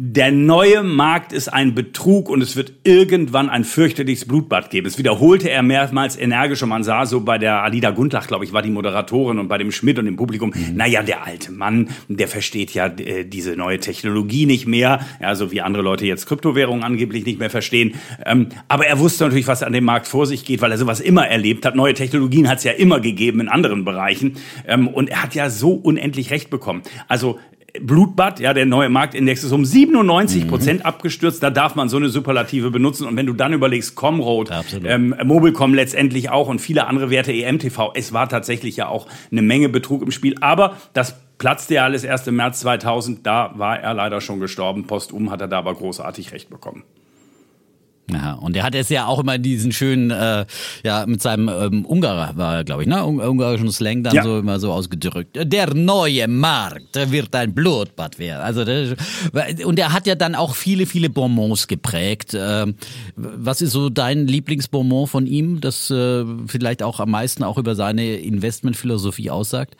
der 0.00 0.30
neue 0.30 0.84
Markt 0.84 1.32
ist 1.32 1.48
ein 1.48 1.74
Betrug 1.74 2.28
und 2.28 2.40
es 2.40 2.54
wird 2.54 2.72
irgendwann 2.84 3.48
ein 3.48 3.64
fürchterliches 3.64 4.26
Blutbad 4.26 4.70
geben. 4.70 4.84
Das 4.84 4.96
wiederholte 4.96 5.50
er 5.50 5.64
mehrmals 5.64 6.16
energisch 6.16 6.62
und 6.62 6.68
man 6.68 6.84
sah 6.84 7.04
so 7.04 7.22
bei 7.22 7.36
der 7.36 7.64
Alida 7.64 7.90
Gundlach, 7.90 8.28
glaube 8.28 8.44
ich, 8.44 8.52
war 8.52 8.62
die 8.62 8.70
Moderatorin 8.70 9.40
und 9.40 9.48
bei 9.48 9.58
dem 9.58 9.72
Schmidt 9.72 9.98
und 9.98 10.04
dem 10.04 10.14
Publikum, 10.14 10.52
mhm. 10.54 10.76
naja, 10.76 11.02
der 11.02 11.26
alte 11.26 11.50
Mann, 11.50 11.88
der 12.06 12.28
versteht 12.28 12.72
ja 12.74 12.86
äh, 12.86 13.24
diese 13.24 13.56
neue 13.56 13.80
Technologie 13.80 14.46
nicht 14.46 14.68
mehr, 14.68 15.00
ja, 15.20 15.34
so 15.34 15.50
wie 15.50 15.62
andere 15.62 15.82
Leute 15.82 16.06
jetzt 16.06 16.26
Kryptowährungen 16.26 16.84
angeblich 16.84 17.26
nicht 17.26 17.40
mehr 17.40 17.50
verstehen. 17.50 17.96
Ähm, 18.24 18.50
aber 18.68 18.86
er 18.86 19.00
wusste 19.00 19.24
natürlich, 19.24 19.48
was 19.48 19.64
an 19.64 19.72
dem 19.72 19.82
Markt 19.82 20.06
vor 20.06 20.26
sich 20.26 20.44
geht, 20.44 20.60
weil 20.60 20.70
er 20.70 20.78
sowas 20.78 21.00
immer 21.00 21.26
erlebt 21.26 21.66
hat. 21.66 21.74
Neue 21.74 21.94
Technologien 21.94 22.48
hat 22.48 22.58
es 22.58 22.64
ja 22.64 22.70
immer 22.70 23.00
gegeben 23.00 23.40
in 23.40 23.48
anderen 23.48 23.84
Bereichen. 23.84 24.36
Ähm, 24.64 24.86
und 24.86 25.10
er 25.10 25.24
hat 25.24 25.34
ja 25.34 25.50
so 25.50 25.72
unendlich 25.72 26.30
recht 26.30 26.50
bekommen. 26.50 26.82
Also 27.08 27.40
Blutbad, 27.80 28.40
ja, 28.40 28.54
der 28.54 28.66
neue 28.66 28.88
Marktindex 28.88 29.44
ist 29.44 29.52
um 29.52 29.64
97 29.64 30.48
Prozent 30.48 30.80
mhm. 30.80 30.86
abgestürzt. 30.86 31.42
Da 31.42 31.50
darf 31.50 31.74
man 31.74 31.88
so 31.88 31.98
eine 31.98 32.08
Superlative 32.08 32.70
benutzen. 32.70 33.06
Und 33.06 33.16
wenn 33.16 33.26
du 33.26 33.34
dann 33.34 33.52
überlegst, 33.52 33.94
Comroad, 33.94 34.50
ähm, 34.84 35.14
Mobilcom 35.24 35.74
letztendlich 35.74 36.30
auch 36.30 36.48
und 36.48 36.60
viele 36.60 36.86
andere 36.86 37.10
Werte, 37.10 37.32
EMTV, 37.32 37.92
es 37.94 38.12
war 38.12 38.28
tatsächlich 38.28 38.76
ja 38.76 38.88
auch 38.88 39.06
eine 39.30 39.42
Menge 39.42 39.68
Betrug 39.68 40.02
im 40.02 40.10
Spiel. 40.10 40.34
Aber 40.40 40.76
das 40.94 41.16
platzte 41.36 41.74
ja 41.74 41.84
alles 41.84 42.04
erst 42.04 42.26
im 42.26 42.36
März 42.36 42.60
2000. 42.60 43.26
Da 43.26 43.52
war 43.56 43.78
er 43.78 43.92
leider 43.94 44.20
schon 44.20 44.40
gestorben. 44.40 44.86
Postum 44.86 45.30
hat 45.30 45.40
er 45.40 45.48
da 45.48 45.58
aber 45.58 45.74
großartig 45.74 46.32
recht 46.32 46.48
bekommen. 46.48 46.84
Ja, 48.10 48.34
und 48.34 48.56
er 48.56 48.62
hat 48.62 48.74
es 48.74 48.88
ja 48.88 49.06
auch 49.06 49.18
immer 49.18 49.38
diesen 49.38 49.72
schönen, 49.72 50.10
äh, 50.10 50.46
ja, 50.82 51.04
mit 51.06 51.20
seinem 51.20 51.48
ähm, 51.48 51.84
Ungarer 51.84 52.36
war 52.36 52.64
glaube 52.64 52.82
ich, 52.82 52.88
ne? 52.88 53.04
ungarischen 53.04 53.70
Slang 53.70 54.02
dann 54.02 54.14
ja. 54.14 54.22
so 54.22 54.38
immer 54.38 54.58
so 54.60 54.72
ausgedrückt. 54.72 55.38
Der 55.40 55.74
neue 55.74 56.26
Markt 56.28 56.96
wird 57.10 57.34
ein 57.34 57.54
Blutbad 57.54 58.18
werden. 58.18 58.42
Also 58.42 58.64
das, 58.64 58.94
und 59.64 59.78
er 59.78 59.92
hat 59.92 60.06
ja 60.06 60.14
dann 60.14 60.34
auch 60.34 60.54
viele, 60.54 60.86
viele 60.86 61.10
Bonbons 61.10 61.66
geprägt. 61.66 62.34
Äh, 62.34 62.66
was 63.16 63.62
ist 63.62 63.72
so 63.72 63.90
dein 63.90 64.26
Lieblingsbonbon 64.26 65.06
von 65.06 65.26
ihm, 65.26 65.60
das 65.60 65.90
äh, 65.90 66.24
vielleicht 66.46 66.82
auch 66.82 67.00
am 67.00 67.10
meisten 67.10 67.44
auch 67.44 67.58
über 67.58 67.74
seine 67.74 68.16
Investmentphilosophie 68.16 69.30
aussagt? 69.30 69.76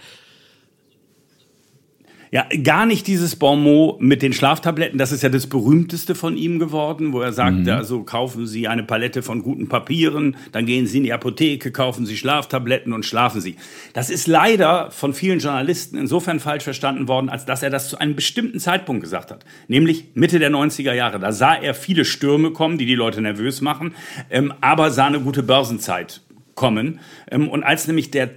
Ja, 2.30 2.46
gar 2.62 2.84
nicht 2.84 3.06
dieses 3.06 3.36
Bonmot 3.36 4.02
mit 4.02 4.20
den 4.20 4.32
Schlaftabletten. 4.32 4.98
Das 4.98 5.12
ist 5.12 5.22
ja 5.22 5.30
das 5.30 5.46
berühmteste 5.46 6.14
von 6.14 6.36
ihm 6.36 6.58
geworden, 6.58 7.12
wo 7.12 7.20
er 7.20 7.32
sagt, 7.32 7.60
mhm. 7.60 7.68
also 7.70 8.02
kaufen 8.02 8.46
Sie 8.46 8.68
eine 8.68 8.82
Palette 8.82 9.22
von 9.22 9.42
guten 9.42 9.68
Papieren, 9.68 10.36
dann 10.52 10.66
gehen 10.66 10.86
Sie 10.86 10.98
in 10.98 11.04
die 11.04 11.12
Apotheke, 11.12 11.70
kaufen 11.70 12.04
Sie 12.04 12.16
Schlaftabletten 12.16 12.92
und 12.92 13.06
schlafen 13.06 13.40
Sie. 13.40 13.56
Das 13.94 14.10
ist 14.10 14.26
leider 14.26 14.90
von 14.90 15.14
vielen 15.14 15.38
Journalisten 15.38 15.96
insofern 15.96 16.38
falsch 16.38 16.64
verstanden 16.64 17.08
worden, 17.08 17.30
als 17.30 17.46
dass 17.46 17.62
er 17.62 17.70
das 17.70 17.88
zu 17.88 17.98
einem 17.98 18.14
bestimmten 18.14 18.60
Zeitpunkt 18.60 19.02
gesagt 19.02 19.30
hat. 19.30 19.44
Nämlich 19.68 20.06
Mitte 20.14 20.38
der 20.38 20.50
90er 20.50 20.92
Jahre. 20.92 21.18
Da 21.18 21.32
sah 21.32 21.54
er 21.54 21.74
viele 21.74 22.04
Stürme 22.04 22.50
kommen, 22.50 22.76
die 22.76 22.86
die 22.86 22.94
Leute 22.94 23.22
nervös 23.22 23.60
machen, 23.62 23.94
ähm, 24.30 24.52
aber 24.60 24.90
sah 24.90 25.06
eine 25.06 25.20
gute 25.20 25.42
Börsenzeit 25.42 26.20
kommen. 26.54 27.00
Ähm, 27.30 27.48
und 27.48 27.62
als 27.62 27.86
nämlich 27.86 28.10
der 28.10 28.30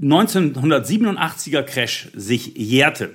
1987er 0.00 1.62
Crash 1.62 2.08
sich 2.14 2.56
jährte, 2.56 3.14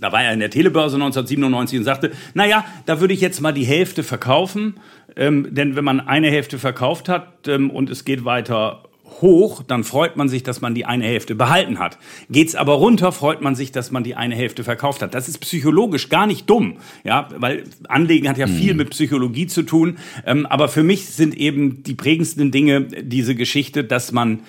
da 0.00 0.12
war 0.12 0.22
er 0.22 0.32
in 0.32 0.40
der 0.40 0.50
Telebörse 0.50 0.96
1997 0.96 1.78
und 1.78 1.84
sagte, 1.84 2.12
naja, 2.34 2.64
da 2.86 3.00
würde 3.00 3.14
ich 3.14 3.20
jetzt 3.20 3.40
mal 3.40 3.52
die 3.52 3.64
Hälfte 3.64 4.02
verkaufen, 4.02 4.74
ähm, 5.16 5.48
denn 5.54 5.76
wenn 5.76 5.84
man 5.84 6.00
eine 6.00 6.30
Hälfte 6.30 6.58
verkauft 6.58 7.08
hat 7.08 7.48
ähm, 7.48 7.70
und 7.70 7.90
es 7.90 8.04
geht 8.04 8.24
weiter 8.24 8.82
hoch, 9.20 9.62
dann 9.62 9.84
freut 9.84 10.16
man 10.16 10.28
sich, 10.28 10.42
dass 10.42 10.60
man 10.60 10.74
die 10.74 10.86
eine 10.86 11.04
Hälfte 11.04 11.34
behalten 11.34 11.78
hat. 11.78 11.98
Geht's 12.30 12.54
aber 12.54 12.74
runter, 12.74 13.12
freut 13.12 13.40
man 13.42 13.54
sich, 13.54 13.70
dass 13.72 13.90
man 13.90 14.02
die 14.02 14.16
eine 14.16 14.34
Hälfte 14.34 14.64
verkauft 14.64 15.02
hat. 15.02 15.14
Das 15.14 15.28
ist 15.28 15.38
psychologisch 15.38 16.08
gar 16.08 16.26
nicht 16.26 16.48
dumm, 16.48 16.78
ja, 17.04 17.28
weil 17.36 17.64
Anlegen 17.88 18.28
hat 18.28 18.38
ja 18.38 18.46
viel 18.46 18.72
mhm. 18.72 18.78
mit 18.78 18.90
Psychologie 18.90 19.46
zu 19.46 19.62
tun. 19.62 19.98
Ähm, 20.26 20.46
aber 20.46 20.68
für 20.68 20.82
mich 20.82 21.06
sind 21.06 21.36
eben 21.36 21.82
die 21.82 21.94
prägendsten 21.94 22.50
Dinge 22.50 22.82
diese 22.82 23.34
Geschichte, 23.34 23.84
dass 23.84 24.12
man 24.12 24.40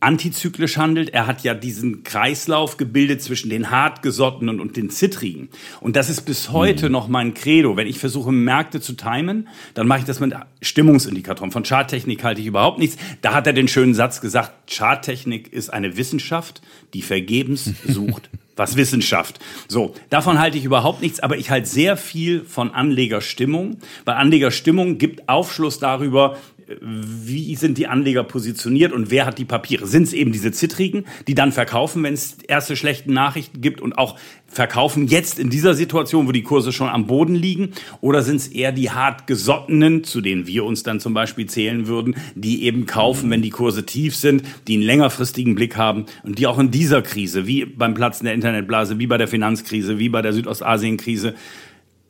antizyklisch 0.00 0.78
handelt. 0.78 1.10
Er 1.10 1.26
hat 1.26 1.44
ja 1.44 1.54
diesen 1.54 2.02
Kreislauf 2.02 2.76
gebildet 2.78 3.22
zwischen 3.22 3.50
den 3.50 3.70
hartgesottenen 3.70 4.58
und 4.60 4.76
den 4.76 4.90
zittrigen. 4.90 5.50
Und 5.80 5.96
das 5.96 6.08
ist 6.08 6.22
bis 6.22 6.50
heute 6.50 6.86
mhm. 6.86 6.92
noch 6.92 7.08
mein 7.08 7.34
Credo. 7.34 7.76
Wenn 7.76 7.86
ich 7.86 7.98
versuche, 7.98 8.32
Märkte 8.32 8.80
zu 8.80 8.94
timen, 8.94 9.48
dann 9.74 9.86
mache 9.86 10.00
ich 10.00 10.04
das 10.06 10.18
mit 10.20 10.34
Stimmungsindikatoren. 10.62 11.52
Von 11.52 11.64
Charttechnik 11.64 12.24
halte 12.24 12.40
ich 12.40 12.46
überhaupt 12.46 12.78
nichts. 12.78 12.96
Da 13.20 13.34
hat 13.34 13.46
er 13.46 13.52
den 13.52 13.68
schönen 13.68 13.94
Satz 13.94 14.20
gesagt, 14.20 14.70
Charttechnik 14.70 15.52
ist 15.52 15.70
eine 15.70 15.96
Wissenschaft, 15.96 16.62
die 16.94 17.02
vergebens 17.02 17.72
sucht 17.86 18.30
was 18.60 18.76
Wissenschaft. 18.76 19.40
So, 19.68 19.94
davon 20.10 20.38
halte 20.38 20.58
ich 20.58 20.66
überhaupt 20.66 21.00
nichts, 21.00 21.18
aber 21.20 21.38
ich 21.38 21.50
halte 21.50 21.66
sehr 21.66 21.96
viel 21.96 22.44
von 22.44 22.72
Anlegerstimmung, 22.72 23.78
weil 24.04 24.16
Anlegerstimmung 24.16 24.98
gibt 24.98 25.30
Aufschluss 25.30 25.78
darüber, 25.78 26.36
wie 26.80 27.56
sind 27.56 27.78
die 27.78 27.86
Anleger 27.86 28.22
positioniert 28.22 28.92
und 28.92 29.10
wer 29.10 29.26
hat 29.26 29.38
die 29.38 29.44
Papiere? 29.44 29.86
Sind 29.86 30.04
es 30.04 30.12
eben 30.12 30.32
diese 30.32 30.52
Zittrigen, 30.52 31.04
die 31.26 31.34
dann 31.34 31.52
verkaufen, 31.52 32.02
wenn 32.02 32.14
es 32.14 32.38
erste 32.46 32.76
schlechte 32.76 33.12
Nachrichten 33.12 33.60
gibt 33.60 33.80
und 33.80 33.98
auch 33.98 34.18
verkaufen 34.46 35.06
jetzt 35.06 35.38
in 35.38 35.50
dieser 35.50 35.74
Situation, 35.74 36.26
wo 36.26 36.32
die 36.32 36.42
Kurse 36.42 36.72
schon 36.72 36.88
am 36.88 37.06
Boden 37.06 37.34
liegen? 37.34 37.70
Oder 38.00 38.22
sind 38.22 38.36
es 38.36 38.48
eher 38.48 38.72
die 38.72 38.90
hartgesottenen, 38.90 40.04
zu 40.04 40.20
denen 40.20 40.46
wir 40.46 40.64
uns 40.64 40.82
dann 40.82 41.00
zum 41.00 41.14
Beispiel 41.14 41.46
zählen 41.46 41.86
würden, 41.86 42.16
die 42.34 42.64
eben 42.64 42.86
kaufen, 42.86 43.30
wenn 43.30 43.42
die 43.42 43.50
Kurse 43.50 43.86
tief 43.86 44.14
sind, 44.14 44.42
die 44.68 44.74
einen 44.74 44.82
längerfristigen 44.82 45.54
Blick 45.54 45.76
haben 45.76 46.06
und 46.22 46.38
die 46.38 46.46
auch 46.46 46.58
in 46.58 46.70
dieser 46.70 47.02
Krise, 47.02 47.46
wie 47.46 47.64
beim 47.64 47.94
Platzen 47.94 48.24
der 48.24 48.34
Internetblase, 48.34 48.98
wie 48.98 49.06
bei 49.06 49.18
der 49.18 49.28
Finanzkrise, 49.28 49.98
wie 49.98 50.08
bei 50.08 50.22
der 50.22 50.32
Südostasienkrise, 50.32 51.34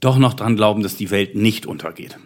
doch 0.00 0.18
noch 0.18 0.34
dran 0.34 0.56
glauben, 0.56 0.82
dass 0.82 0.96
die 0.96 1.10
Welt 1.10 1.34
nicht 1.34 1.66
untergeht. 1.66 2.18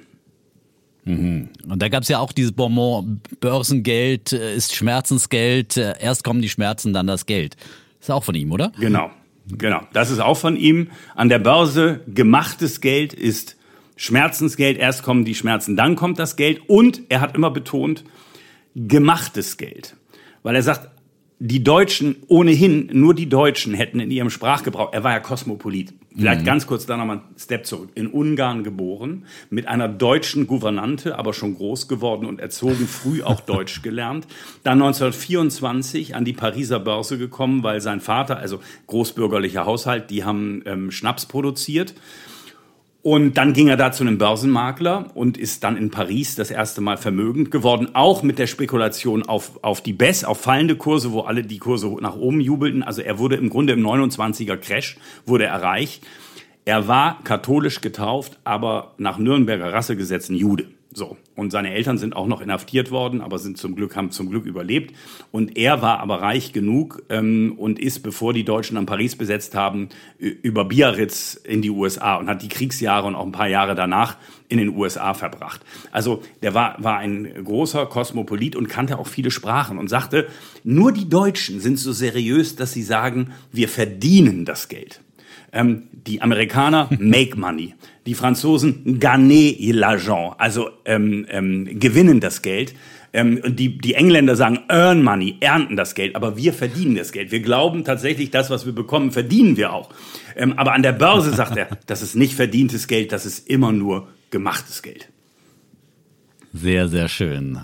Mhm. 1.04 1.50
Und 1.68 1.82
da 1.82 1.88
gab 1.88 2.02
es 2.02 2.08
ja 2.08 2.18
auch 2.18 2.32
dieses 2.32 2.52
Bonbon, 2.52 3.20
Börsengeld 3.40 4.32
äh, 4.32 4.54
ist 4.54 4.74
Schmerzensgeld, 4.74 5.76
äh, 5.76 5.94
erst 6.00 6.24
kommen 6.24 6.40
die 6.40 6.48
Schmerzen, 6.48 6.92
dann 6.92 7.06
das 7.06 7.26
Geld. 7.26 7.56
Ist 8.00 8.10
auch 8.10 8.24
von 8.24 8.34
ihm, 8.34 8.52
oder? 8.52 8.72
Genau, 8.78 9.10
genau. 9.46 9.80
Das 9.92 10.10
ist 10.10 10.20
auch 10.20 10.36
von 10.36 10.56
ihm. 10.56 10.90
An 11.14 11.28
der 11.28 11.38
Börse 11.38 12.00
gemachtes 12.06 12.80
Geld 12.80 13.12
ist 13.12 13.56
Schmerzensgeld, 13.96 14.78
erst 14.78 15.02
kommen 15.02 15.24
die 15.24 15.34
Schmerzen, 15.34 15.76
dann 15.76 15.96
kommt 15.96 16.18
das 16.18 16.36
Geld. 16.36 16.68
Und 16.68 17.02
er 17.08 17.20
hat 17.20 17.34
immer 17.34 17.50
betont, 17.50 18.04
gemachtes 18.74 19.56
Geld. 19.56 19.96
Weil 20.42 20.56
er 20.56 20.62
sagt, 20.62 20.90
die 21.40 21.64
Deutschen 21.64 22.16
ohnehin, 22.28 22.88
nur 22.92 23.14
die 23.14 23.28
Deutschen 23.28 23.74
hätten 23.74 23.98
in 23.98 24.10
ihrem 24.10 24.30
Sprachgebrauch, 24.30 24.92
er 24.92 25.02
war 25.02 25.12
ja 25.12 25.20
Kosmopolit, 25.20 25.92
vielleicht 26.16 26.42
mhm. 26.42 26.46
ganz 26.46 26.66
kurz 26.66 26.86
da 26.86 26.96
nochmal 26.96 27.18
einen 27.18 27.38
Step 27.38 27.66
zurück, 27.66 27.90
in 27.94 28.06
Ungarn 28.06 28.62
geboren, 28.62 29.24
mit 29.50 29.66
einer 29.66 29.88
deutschen 29.88 30.46
Gouvernante, 30.46 31.18
aber 31.18 31.32
schon 31.34 31.56
groß 31.56 31.88
geworden 31.88 32.26
und 32.26 32.40
erzogen, 32.40 32.86
früh 32.86 33.22
auch 33.22 33.40
Deutsch 33.46 33.82
gelernt, 33.82 34.26
dann 34.62 34.80
1924 34.80 36.14
an 36.14 36.24
die 36.24 36.32
Pariser 36.32 36.78
Börse 36.78 37.18
gekommen, 37.18 37.62
weil 37.62 37.80
sein 37.80 38.00
Vater, 38.00 38.38
also 38.38 38.60
großbürgerlicher 38.86 39.66
Haushalt, 39.66 40.10
die 40.10 40.24
haben 40.24 40.62
ähm, 40.66 40.90
Schnaps 40.90 41.26
produziert 41.26 41.94
und 43.04 43.34
dann 43.36 43.52
ging 43.52 43.68
er 43.68 43.76
da 43.76 43.92
zu 43.92 44.02
einem 44.02 44.16
Börsenmakler 44.16 45.10
und 45.12 45.36
ist 45.36 45.62
dann 45.62 45.76
in 45.76 45.90
Paris 45.90 46.36
das 46.36 46.50
erste 46.50 46.80
Mal 46.80 46.96
vermögend 46.96 47.50
geworden, 47.50 47.90
auch 47.92 48.22
mit 48.22 48.38
der 48.38 48.46
Spekulation 48.46 49.24
auf, 49.24 49.62
auf 49.62 49.82
die 49.82 49.92
BES, 49.92 50.24
auf 50.24 50.40
fallende 50.40 50.74
Kurse, 50.74 51.12
wo 51.12 51.20
alle 51.20 51.42
die 51.42 51.58
Kurse 51.58 51.94
nach 52.00 52.16
oben 52.16 52.40
jubelten. 52.40 52.82
Also 52.82 53.02
er 53.02 53.18
wurde 53.18 53.36
im 53.36 53.50
Grunde 53.50 53.74
im 53.74 53.86
29er 53.86 54.56
Crash, 54.56 54.96
wurde 55.26 55.44
erreicht. 55.44 56.02
Er 56.64 56.88
war 56.88 57.22
katholisch 57.24 57.82
getauft, 57.82 58.38
aber 58.42 58.94
nach 58.96 59.18
Nürnberger 59.18 59.70
Rassegesetzen 59.70 60.34
Jude. 60.34 60.64
So. 60.96 61.16
Und 61.34 61.50
seine 61.50 61.74
Eltern 61.74 61.98
sind 61.98 62.14
auch 62.14 62.28
noch 62.28 62.40
inhaftiert 62.40 62.92
worden, 62.92 63.20
aber 63.20 63.40
sind 63.40 63.58
zum 63.58 63.74
Glück, 63.74 63.96
haben 63.96 64.12
zum 64.12 64.30
Glück 64.30 64.46
überlebt. 64.46 64.94
Und 65.32 65.58
er 65.58 65.82
war 65.82 65.98
aber 65.98 66.22
reich 66.22 66.52
genug 66.52 67.02
ähm, 67.10 67.54
und 67.58 67.80
ist, 67.80 68.04
bevor 68.04 68.32
die 68.32 68.44
Deutschen 68.44 68.76
dann 68.76 68.86
Paris 68.86 69.16
besetzt 69.16 69.56
haben, 69.56 69.88
über 70.18 70.64
Biarritz 70.64 71.34
in 71.34 71.62
die 71.62 71.70
USA 71.70 72.14
und 72.14 72.28
hat 72.28 72.42
die 72.42 72.48
Kriegsjahre 72.48 73.08
und 73.08 73.16
auch 73.16 73.26
ein 73.26 73.32
paar 73.32 73.48
Jahre 73.48 73.74
danach 73.74 74.16
in 74.48 74.58
den 74.58 74.76
USA 74.76 75.14
verbracht. 75.14 75.62
Also 75.90 76.22
der 76.42 76.54
war, 76.54 76.76
war 76.82 76.98
ein 76.98 77.42
großer 77.42 77.86
Kosmopolit 77.86 78.54
und 78.54 78.68
kannte 78.68 78.98
auch 79.00 79.08
viele 79.08 79.32
Sprachen 79.32 79.78
und 79.78 79.88
sagte, 79.88 80.28
nur 80.62 80.92
die 80.92 81.08
Deutschen 81.08 81.60
sind 81.60 81.78
so 81.78 81.92
seriös, 81.92 82.54
dass 82.54 82.72
sie 82.72 82.84
sagen, 82.84 83.32
wir 83.50 83.68
verdienen 83.68 84.44
das 84.44 84.68
Geld. 84.68 85.00
Ähm, 85.54 85.84
die 85.92 86.20
Amerikaner 86.20 86.90
make 86.98 87.38
money. 87.38 87.74
Die 88.06 88.14
Franzosen 88.14 89.00
gagner 89.00 89.54
l'argent, 89.72 90.34
also 90.36 90.68
ähm, 90.84 91.26
ähm, 91.30 91.78
gewinnen 91.80 92.20
das 92.20 92.42
Geld. 92.42 92.74
Ähm, 93.14 93.40
und 93.44 93.58
die, 93.60 93.78
die 93.78 93.94
Engländer 93.94 94.34
sagen 94.34 94.58
earn 94.68 95.02
money, 95.02 95.36
ernten 95.40 95.76
das 95.76 95.94
Geld, 95.94 96.16
aber 96.16 96.36
wir 96.36 96.52
verdienen 96.52 96.96
das 96.96 97.12
Geld. 97.12 97.30
Wir 97.30 97.40
glauben 97.40 97.84
tatsächlich, 97.84 98.30
das, 98.30 98.50
was 98.50 98.66
wir 98.66 98.72
bekommen, 98.74 99.12
verdienen 99.12 99.56
wir 99.56 99.72
auch. 99.72 99.90
Ähm, 100.36 100.54
aber 100.58 100.72
an 100.72 100.82
der 100.82 100.92
Börse 100.92 101.32
sagt 101.32 101.56
er, 101.56 101.68
das 101.86 102.02
ist 102.02 102.16
nicht 102.16 102.34
verdientes 102.34 102.88
Geld, 102.88 103.12
das 103.12 103.24
ist 103.24 103.48
immer 103.48 103.72
nur 103.72 104.08
gemachtes 104.30 104.82
Geld. 104.82 105.08
Sehr, 106.52 106.88
sehr 106.88 107.08
schön. 107.08 107.60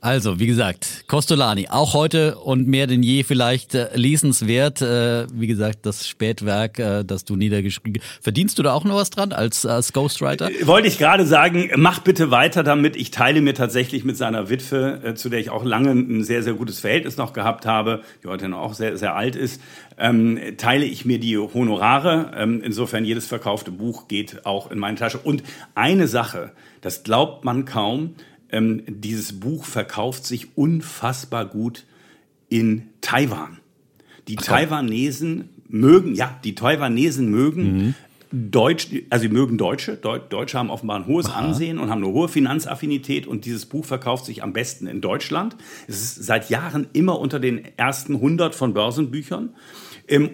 Also, 0.00 0.38
wie 0.38 0.46
gesagt, 0.46 1.04
Costolani, 1.06 1.68
auch 1.68 1.94
heute 1.94 2.36
und 2.36 2.66
mehr 2.66 2.86
denn 2.86 3.02
je 3.02 3.22
vielleicht 3.22 3.74
äh, 3.74 3.88
lesenswert. 3.94 4.82
Äh, 4.82 5.26
wie 5.32 5.46
gesagt, 5.46 5.86
das 5.86 6.06
Spätwerk, 6.06 6.78
äh, 6.78 7.04
das 7.04 7.24
du 7.24 7.36
niedergeschrieben 7.36 8.00
Verdienst 8.20 8.58
du 8.58 8.62
da 8.62 8.74
auch 8.74 8.84
noch 8.84 8.96
was 8.96 9.10
dran 9.10 9.32
als, 9.32 9.66
als 9.66 9.92
Ghostwriter? 9.92 10.50
Äh, 10.50 10.66
wollte 10.66 10.88
ich 10.88 10.98
gerade 10.98 11.26
sagen, 11.26 11.70
mach 11.76 12.00
bitte 12.00 12.30
weiter 12.30 12.62
damit. 12.62 12.96
Ich 12.96 13.10
teile 13.10 13.40
mir 13.40 13.54
tatsächlich 13.54 14.04
mit 14.04 14.16
seiner 14.16 14.50
Witwe, 14.50 15.00
äh, 15.04 15.14
zu 15.14 15.28
der 15.28 15.40
ich 15.40 15.50
auch 15.50 15.64
lange 15.64 15.90
ein 15.92 16.24
sehr, 16.24 16.42
sehr 16.42 16.54
gutes 16.54 16.80
Verhältnis 16.80 17.16
noch 17.16 17.32
gehabt 17.32 17.66
habe, 17.66 18.02
die 18.22 18.28
heute 18.28 18.48
noch 18.48 18.58
auch 18.58 18.74
sehr, 18.74 18.96
sehr 18.96 19.16
alt 19.16 19.36
ist, 19.36 19.60
ähm, 19.98 20.38
teile 20.56 20.84
ich 20.84 21.04
mir 21.04 21.18
die 21.18 21.36
Honorare. 21.38 22.32
Ähm, 22.36 22.62
insofern 22.64 23.04
jedes 23.04 23.26
verkaufte 23.26 23.70
Buch 23.70 24.08
geht 24.08 24.46
auch 24.46 24.70
in 24.70 24.78
meine 24.78 24.96
Tasche. 24.96 25.18
Und 25.18 25.42
eine 25.74 26.08
Sache, 26.08 26.52
das 26.80 27.02
glaubt 27.02 27.44
man 27.44 27.64
kaum, 27.64 28.14
ähm, 28.52 28.82
dieses 28.86 29.38
Buch 29.38 29.64
verkauft 29.64 30.24
sich 30.26 30.56
unfassbar 30.56 31.46
gut 31.46 31.84
in 32.48 32.88
Taiwan. 33.00 33.58
Die 34.28 34.38
Ach, 34.38 34.42
Taiwanesen 34.42 35.50
mögen, 35.68 36.14
ja, 36.14 36.38
die 36.44 36.54
Taiwanesen 36.54 37.30
mögen 37.30 37.76
mhm. 37.76 37.94
Deutsch, 38.32 38.88
also 39.10 39.22
sie 39.22 39.28
mögen 39.28 39.58
Deutsche. 39.58 39.96
Deutsche 39.96 40.56
haben 40.56 40.70
offenbar 40.70 41.00
ein 41.00 41.06
hohes 41.06 41.26
Aha. 41.26 41.40
Ansehen 41.40 41.80
und 41.80 41.90
haben 41.90 42.04
eine 42.04 42.12
hohe 42.12 42.28
Finanzaffinität 42.28 43.26
und 43.26 43.44
dieses 43.44 43.66
Buch 43.66 43.84
verkauft 43.84 44.24
sich 44.24 44.44
am 44.44 44.52
besten 44.52 44.86
in 44.86 45.00
Deutschland. 45.00 45.56
Es 45.88 45.96
ist 45.96 46.26
seit 46.26 46.48
Jahren 46.48 46.86
immer 46.92 47.18
unter 47.18 47.40
den 47.40 47.64
ersten 47.76 48.14
100 48.14 48.54
von 48.54 48.72
Börsenbüchern 48.72 49.50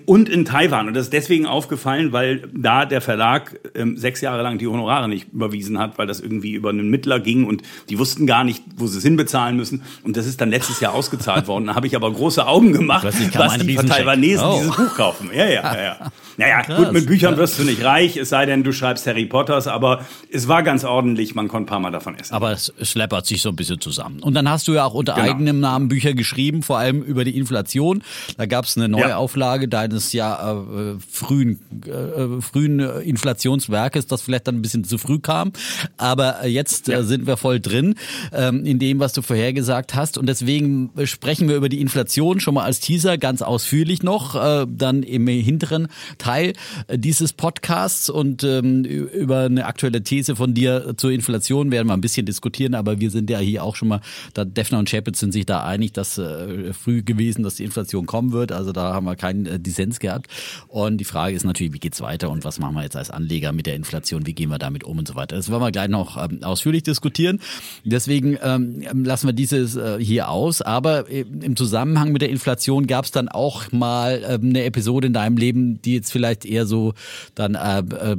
und 0.06 0.28
in 0.28 0.44
Taiwan. 0.44 0.88
Und 0.88 0.94
das 0.94 1.04
ist 1.04 1.12
deswegen 1.12 1.46
aufgefallen, 1.46 2.12
weil 2.12 2.48
da 2.54 2.86
der 2.86 3.00
Verlag 3.00 3.58
ähm, 3.74 3.96
sechs 3.96 4.22
Jahre 4.22 4.42
lang 4.42 4.58
die 4.58 4.66
Honorare 4.66 5.08
nicht 5.08 5.32
überwiesen 5.32 5.78
hat, 5.78 5.98
weil 5.98 6.06
das 6.06 6.20
irgendwie 6.20 6.52
über 6.52 6.70
einen 6.70 6.88
Mittler 6.88 7.20
ging 7.20 7.44
und 7.44 7.62
die 7.90 7.98
wussten 7.98 8.26
gar 8.26 8.44
nicht, 8.44 8.62
wo 8.76 8.86
sie 8.86 8.98
es 8.98 9.04
hinbezahlen 9.04 9.56
müssen. 9.56 9.82
Und 10.02 10.16
das 10.16 10.26
ist 10.26 10.40
dann 10.40 10.50
letztes 10.50 10.80
Jahr 10.80 10.94
ausgezahlt 10.94 11.46
worden. 11.46 11.66
Da 11.66 11.74
habe 11.74 11.86
ich 11.86 11.94
aber 11.94 12.10
große 12.10 12.46
Augen 12.46 12.72
gemacht, 12.72 13.04
was 13.04 13.18
die 13.18 13.28
Taiwanesen 13.28 14.46
oh. 14.46 14.58
dieses 14.58 14.76
Buch 14.76 14.94
kaufen. 14.96 15.30
Ja, 15.34 15.46
ja, 15.46 15.62
ja. 15.62 15.82
ja. 15.82 16.12
Naja, 16.38 16.62
Krass, 16.62 16.76
gut, 16.76 16.92
mit 16.92 17.06
Büchern 17.06 17.38
wirst 17.38 17.58
du 17.58 17.62
nicht 17.62 17.82
reich, 17.82 18.18
es 18.18 18.28
sei 18.28 18.44
denn, 18.44 18.62
du 18.62 18.72
schreibst 18.72 19.06
Harry 19.06 19.24
Potters, 19.24 19.66
aber 19.66 20.04
es 20.30 20.48
war 20.48 20.62
ganz 20.62 20.84
ordentlich, 20.84 21.34
man 21.34 21.48
konnte 21.48 21.64
ein 21.64 21.70
paar 21.70 21.80
Mal 21.80 21.92
davon 21.92 22.14
essen. 22.14 22.34
Aber 22.34 22.52
es 22.52 22.74
schleppert 22.82 23.24
sich 23.24 23.40
so 23.40 23.48
ein 23.48 23.56
bisschen 23.56 23.80
zusammen. 23.80 24.20
Und 24.20 24.34
dann 24.34 24.48
hast 24.50 24.68
du 24.68 24.74
ja 24.74 24.84
auch 24.84 24.92
unter 24.92 25.14
genau. 25.14 25.30
eigenem 25.30 25.60
Namen 25.60 25.88
Bücher 25.88 26.12
geschrieben, 26.12 26.62
vor 26.62 26.76
allem 26.76 27.02
über 27.02 27.24
die 27.24 27.38
Inflation. 27.38 28.02
Da 28.36 28.44
gab 28.44 28.66
es 28.66 28.76
eine 28.76 28.86
Neuauflage 28.88 29.64
ja. 29.64 29.65
Deines 29.68 30.12
ja 30.12 30.52
äh, 30.52 30.96
frühen, 31.10 31.60
äh, 31.86 32.40
frühen 32.40 32.80
Inflationswerkes, 32.80 34.06
das 34.06 34.22
vielleicht 34.22 34.46
dann 34.46 34.56
ein 34.56 34.62
bisschen 34.62 34.84
zu 34.84 34.98
früh 34.98 35.18
kam. 35.18 35.52
Aber 35.96 36.46
jetzt 36.46 36.88
ja. 36.88 37.00
äh, 37.00 37.04
sind 37.04 37.26
wir 37.26 37.36
voll 37.36 37.60
drin 37.60 37.94
ähm, 38.32 38.64
in 38.64 38.78
dem, 38.78 38.98
was 38.98 39.12
du 39.12 39.22
vorhergesagt 39.22 39.94
hast. 39.94 40.18
Und 40.18 40.26
deswegen 40.26 40.90
sprechen 41.04 41.48
wir 41.48 41.56
über 41.56 41.68
die 41.68 41.80
Inflation 41.80 42.40
schon 42.40 42.54
mal 42.54 42.64
als 42.64 42.80
Teaser 42.80 43.18
ganz 43.18 43.42
ausführlich 43.42 44.02
noch, 44.02 44.34
äh, 44.34 44.66
dann 44.68 45.02
im 45.02 45.26
hinteren 45.26 45.88
Teil 46.18 46.52
äh, 46.88 46.98
dieses 46.98 47.32
Podcasts 47.32 48.08
und 48.10 48.44
ähm, 48.44 48.84
über 48.84 49.40
eine 49.40 49.66
aktuelle 49.66 50.02
These 50.02 50.36
von 50.36 50.54
dir 50.54 50.94
zur 50.96 51.10
Inflation 51.10 51.70
werden 51.70 51.88
wir 51.88 51.94
ein 51.94 52.00
bisschen 52.00 52.26
diskutieren, 52.26 52.74
aber 52.74 53.00
wir 53.00 53.10
sind 53.10 53.30
ja 53.30 53.38
hier 53.38 53.64
auch 53.64 53.76
schon 53.76 53.88
mal, 53.88 54.00
da 54.34 54.44
Defner 54.44 54.78
und 54.78 54.88
Chapitz 54.88 55.20
sind 55.20 55.32
sich 55.32 55.46
da 55.46 55.64
einig, 55.64 55.92
dass 55.92 56.18
äh, 56.18 56.72
früh 56.72 57.02
gewesen, 57.02 57.42
dass 57.42 57.56
die 57.56 57.64
Inflation 57.64 58.06
kommen 58.06 58.32
wird. 58.32 58.52
Also 58.52 58.72
da 58.72 58.94
haben 58.94 59.06
wir 59.06 59.16
keinen 59.16 59.55
äh, 59.56 59.60
Dissens 59.60 60.00
gehabt. 60.00 60.28
Und 60.68 60.98
die 60.98 61.04
Frage 61.04 61.34
ist 61.34 61.44
natürlich, 61.44 61.72
wie 61.72 61.78
geht's 61.78 62.00
weiter 62.00 62.30
und 62.30 62.44
was 62.44 62.58
machen 62.58 62.74
wir 62.74 62.82
jetzt 62.82 62.96
als 62.96 63.10
Anleger 63.10 63.52
mit 63.52 63.66
der 63.66 63.74
Inflation, 63.74 64.26
wie 64.26 64.34
gehen 64.34 64.50
wir 64.50 64.58
damit 64.58 64.84
um 64.84 64.98
und 64.98 65.08
so 65.08 65.14
weiter. 65.14 65.36
Das 65.36 65.50
wollen 65.50 65.62
wir 65.62 65.72
gleich 65.72 65.88
noch 65.88 66.22
ähm, 66.22 66.42
ausführlich 66.42 66.82
diskutieren. 66.82 67.40
Deswegen 67.84 68.38
ähm, 68.42 69.04
lassen 69.04 69.28
wir 69.28 69.32
dieses 69.32 69.76
äh, 69.76 69.98
hier 70.00 70.28
aus. 70.28 70.62
Aber 70.62 71.10
äh, 71.10 71.20
im 71.20 71.56
Zusammenhang 71.56 72.12
mit 72.12 72.22
der 72.22 72.30
Inflation 72.30 72.86
gab 72.86 73.04
es 73.04 73.10
dann 73.10 73.28
auch 73.28 73.72
mal 73.72 74.22
äh, 74.22 74.38
eine 74.42 74.64
Episode 74.64 75.08
in 75.08 75.12
deinem 75.12 75.36
Leben, 75.36 75.80
die 75.82 75.94
jetzt 75.94 76.12
vielleicht 76.12 76.44
eher 76.44 76.66
so 76.66 76.94
dann 77.34 77.54
äh, 77.54 77.78
äh, 77.78 78.16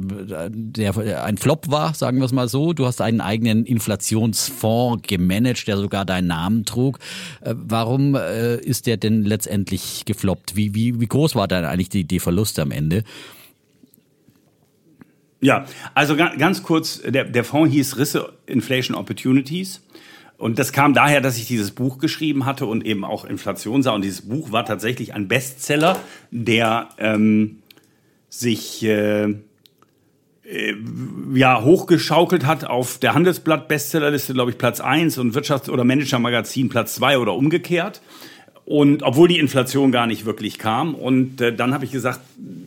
der 0.50 1.24
ein 1.24 1.38
Flop 1.38 1.70
war, 1.70 1.94
sagen 1.94 2.18
wir 2.18 2.24
es 2.24 2.32
mal 2.32 2.48
so. 2.48 2.72
Du 2.72 2.86
hast 2.86 3.00
einen 3.00 3.20
eigenen 3.20 3.64
Inflationsfonds 3.64 5.06
gemanagt, 5.06 5.66
der 5.68 5.76
sogar 5.76 6.04
deinen 6.04 6.28
Namen 6.28 6.64
trug. 6.64 6.98
Äh, 7.40 7.54
warum 7.56 8.14
äh, 8.14 8.56
ist 8.56 8.86
der 8.86 8.96
denn 8.96 9.24
letztendlich 9.24 10.04
gefloppt? 10.04 10.56
Wie, 10.56 10.74
wie, 10.74 11.00
wie 11.00 11.06
groß 11.18 11.34
war 11.34 11.48
dann 11.48 11.64
eigentlich 11.64 11.88
die, 11.88 12.04
die 12.04 12.20
Verluste 12.20 12.62
am 12.62 12.70
Ende? 12.70 13.02
Ja, 15.40 15.66
also 15.94 16.16
ganz 16.16 16.62
kurz, 16.62 17.00
der, 17.02 17.24
der 17.24 17.44
Fonds 17.44 17.72
hieß 17.74 17.96
Risse 17.96 18.32
Inflation 18.46 18.96
Opportunities. 18.96 19.82
Und 20.36 20.60
das 20.60 20.72
kam 20.72 20.94
daher, 20.94 21.20
dass 21.20 21.36
ich 21.36 21.48
dieses 21.48 21.72
Buch 21.72 21.98
geschrieben 21.98 22.46
hatte 22.46 22.66
und 22.66 22.86
eben 22.86 23.04
auch 23.04 23.24
Inflation 23.24 23.82
sah. 23.82 23.92
Und 23.92 24.02
dieses 24.02 24.22
Buch 24.22 24.52
war 24.52 24.64
tatsächlich 24.64 25.14
ein 25.14 25.26
Bestseller, 25.26 25.98
der 26.30 26.90
ähm, 26.98 27.58
sich 28.28 28.84
äh, 28.84 29.24
äh, 29.24 29.34
ja, 31.34 31.62
hochgeschaukelt 31.62 32.46
hat 32.46 32.64
auf 32.64 32.98
der 32.98 33.14
Handelsblatt 33.14 33.66
Bestsellerliste, 33.66 34.34
glaube 34.34 34.52
ich, 34.52 34.58
Platz 34.58 34.80
eins 34.80 35.18
und 35.18 35.34
Wirtschafts- 35.34 35.70
oder 35.70 35.82
Managermagazin 35.82 36.68
Platz 36.68 36.94
zwei 36.94 37.18
oder 37.18 37.34
umgekehrt. 37.34 38.00
Und 38.68 39.02
obwohl 39.02 39.28
die 39.28 39.38
Inflation 39.38 39.92
gar 39.92 40.06
nicht 40.06 40.26
wirklich 40.26 40.58
kam. 40.58 40.94
Und 40.94 41.40
äh, 41.40 41.56
dann 41.56 41.72
habe 41.72 41.86
ich 41.86 41.90
gesagt, 41.90 42.20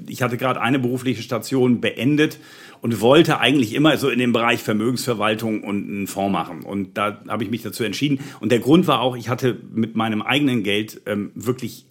ich 0.07 0.23
hatte 0.23 0.35
gerade 0.35 0.59
eine 0.59 0.79
berufliche 0.79 1.21
Station 1.21 1.79
beendet 1.79 2.39
und 2.81 3.01
wollte 3.01 3.39
eigentlich 3.39 3.75
immer 3.75 3.95
so 3.97 4.09
in 4.09 4.17
dem 4.17 4.33
Bereich 4.33 4.63
Vermögensverwaltung 4.63 5.63
und 5.63 5.87
einen 5.87 6.07
Fonds 6.07 6.33
machen. 6.33 6.63
Und 6.63 6.97
da 6.97 7.21
habe 7.27 7.43
ich 7.43 7.51
mich 7.51 7.61
dazu 7.61 7.83
entschieden. 7.83 8.19
Und 8.39 8.51
der 8.51 8.57
Grund 8.57 8.87
war 8.87 8.99
auch, 8.99 9.15
ich 9.15 9.29
hatte 9.29 9.59
mit 9.75 9.95
meinem 9.95 10.23
eigenen 10.23 10.63
Geld 10.63 11.01
ähm, 11.05 11.29
wirklich 11.35 11.85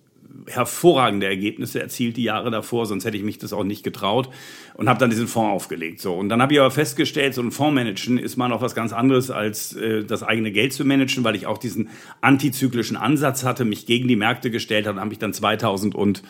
hervorragende 0.46 1.26
Ergebnisse 1.26 1.80
erzielt 1.80 2.16
die 2.16 2.22
Jahre 2.22 2.50
davor, 2.50 2.86
sonst 2.86 3.04
hätte 3.04 3.16
ich 3.16 3.22
mich 3.22 3.38
das 3.38 3.52
auch 3.52 3.64
nicht 3.64 3.82
getraut 3.82 4.28
und 4.74 4.88
habe 4.88 4.98
dann 4.98 5.10
diesen 5.10 5.28
Fonds 5.28 5.52
aufgelegt. 5.52 6.00
So 6.00 6.14
und 6.14 6.28
dann 6.28 6.40
habe 6.42 6.52
ich 6.52 6.60
aber 6.60 6.70
festgestellt, 6.70 7.34
so 7.34 7.42
ein 7.42 7.50
Fondsmanagen 7.50 8.18
ist 8.18 8.36
mal 8.36 8.48
noch 8.48 8.62
was 8.62 8.74
ganz 8.74 8.92
anderes 8.92 9.30
als 9.30 9.74
äh, 9.74 10.04
das 10.04 10.22
eigene 10.22 10.52
Geld 10.52 10.72
zu 10.72 10.84
managen, 10.84 11.24
weil 11.24 11.36
ich 11.36 11.46
auch 11.46 11.58
diesen 11.58 11.88
antizyklischen 12.20 12.96
Ansatz 12.96 13.44
hatte, 13.44 13.64
mich 13.64 13.86
gegen 13.86 14.08
die 14.08 14.16
Märkte 14.16 14.50
gestellt 14.50 14.86
habe, 14.86 15.00
habe 15.00 15.12
ich 15.12 15.18
dann 15.18 15.32
2000 15.32 15.94
und 15.94 16.22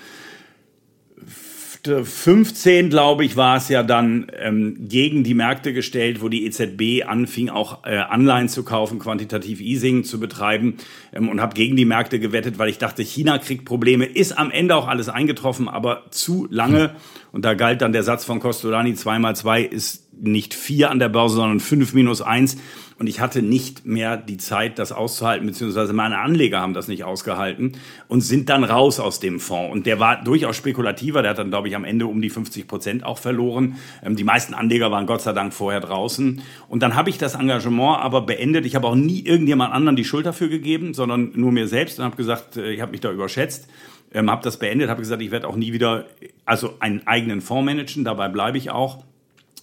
15, 1.87 2.91
glaube 2.91 3.25
ich, 3.25 3.37
war 3.37 3.57
es 3.57 3.69
ja 3.69 3.83
dann 3.83 4.31
ähm, 4.39 4.89
gegen 4.89 5.25
die 5.25 5.35
Märkte 5.35 5.73
gestellt, 5.73 6.21
wo 6.21 6.29
die 6.29 6.45
EZB 6.47 7.07
anfing, 7.07 7.49
auch 7.49 7.85
äh, 7.85 7.97
Anleihen 7.97 8.49
zu 8.49 8.65
kaufen, 8.65 8.99
quantitativ 8.99 9.61
Easing 9.61 10.05
zu 10.05 10.21
betreiben 10.21 10.77
ähm, 11.13 11.29
und 11.29 11.41
habe 11.41 11.55
gegen 11.55 11.77
die 11.77 11.85
Märkte 11.85 12.21
gewettet, 12.21 12.59
weil 12.59 12.69
ich 12.69 12.79
dachte, 12.79 13.03
China 13.03 13.39
kriegt 13.39 13.65
Probleme. 13.65 14.05
Ist 14.05 14.33
am 14.33 14.51
Ende 14.51 14.77
auch 14.77 14.89
alles 14.89 15.09
eingetroffen, 15.09 15.69
aber 15.69 16.05
zu 16.11 16.47
lange. 16.51 16.95
Und 17.33 17.45
da 17.45 17.55
galt 17.55 17.81
dann 17.81 17.93
der 17.93 18.03
Satz 18.03 18.25
von 18.25 18.41
Costolani, 18.41 18.95
zwei 18.95 19.19
mal 19.19 19.37
zwei 19.37 19.63
ist 19.63 20.09
nicht 20.23 20.55
vier 20.55 20.91
an 20.91 20.99
der 20.99 21.09
Börse, 21.09 21.37
sondern 21.37 21.61
fünf 21.61 21.95
minus 21.95 22.21
eins. 22.21 22.57
Und 23.01 23.07
ich 23.07 23.19
hatte 23.19 23.41
nicht 23.41 23.87
mehr 23.87 24.19
die 24.19 24.37
Zeit, 24.37 24.79
das 24.79 24.93
auszuhalten, 24.93 25.47
beziehungsweise 25.47 25.95
meine 25.95 26.19
Anleger 26.19 26.61
haben 26.61 26.75
das 26.75 26.87
nicht 26.87 27.03
ausgehalten 27.03 27.79
und 28.09 28.21
sind 28.21 28.51
dann 28.51 28.63
raus 28.63 29.01
aus 29.01 29.21
dem 29.21 29.41
Fonds. 29.41 29.73
Und 29.73 29.87
der 29.87 30.01
war 30.01 30.23
durchaus 30.23 30.57
spekulativer. 30.57 31.23
Der 31.23 31.31
hat 31.31 31.39
dann, 31.39 31.49
glaube 31.49 31.69
ich, 31.69 31.75
am 31.75 31.85
Ende 31.85 32.07
um 32.07 32.21
die 32.21 32.29
50 32.29 32.69
Prozent 32.69 33.03
auch 33.03 33.17
verloren. 33.17 33.77
Ähm, 34.05 34.17
die 34.17 34.25
meisten 34.25 34.53
Anleger 34.53 34.91
waren 34.91 35.07
Gott 35.07 35.23
sei 35.23 35.33
Dank 35.33 35.55
vorher 35.55 35.81
draußen. 35.81 36.43
Und 36.69 36.83
dann 36.83 36.95
habe 36.95 37.09
ich 37.09 37.17
das 37.17 37.37
Engagement 37.37 38.01
aber 38.03 38.21
beendet. 38.21 38.67
Ich 38.67 38.75
habe 38.75 38.87
auch 38.87 38.95
nie 38.95 39.25
irgendjemand 39.25 39.73
anderen 39.73 39.97
die 39.97 40.05
Schuld 40.05 40.27
dafür 40.27 40.49
gegeben, 40.49 40.93
sondern 40.93 41.33
nur 41.35 41.53
mir 41.53 41.69
selbst 41.69 41.99
und 41.99 42.05
habe 42.05 42.17
gesagt, 42.17 42.59
äh, 42.59 42.71
ich 42.71 42.83
habe 42.83 42.93
mich 42.93 43.01
da 43.01 43.11
überschätzt. 43.11 43.67
Ähm, 44.13 44.31
habe 44.31 44.43
das 44.43 44.59
beendet, 44.59 44.91
habe 44.91 45.01
gesagt, 45.01 45.23
ich 45.23 45.31
werde 45.31 45.49
auch 45.49 45.57
nie 45.57 45.73
wieder 45.73 46.05
also 46.45 46.75
einen 46.81 47.07
eigenen 47.07 47.41
Fonds 47.41 47.65
managen. 47.65 48.05
Dabei 48.05 48.29
bleibe 48.29 48.59
ich 48.59 48.71
auch. 48.71 49.03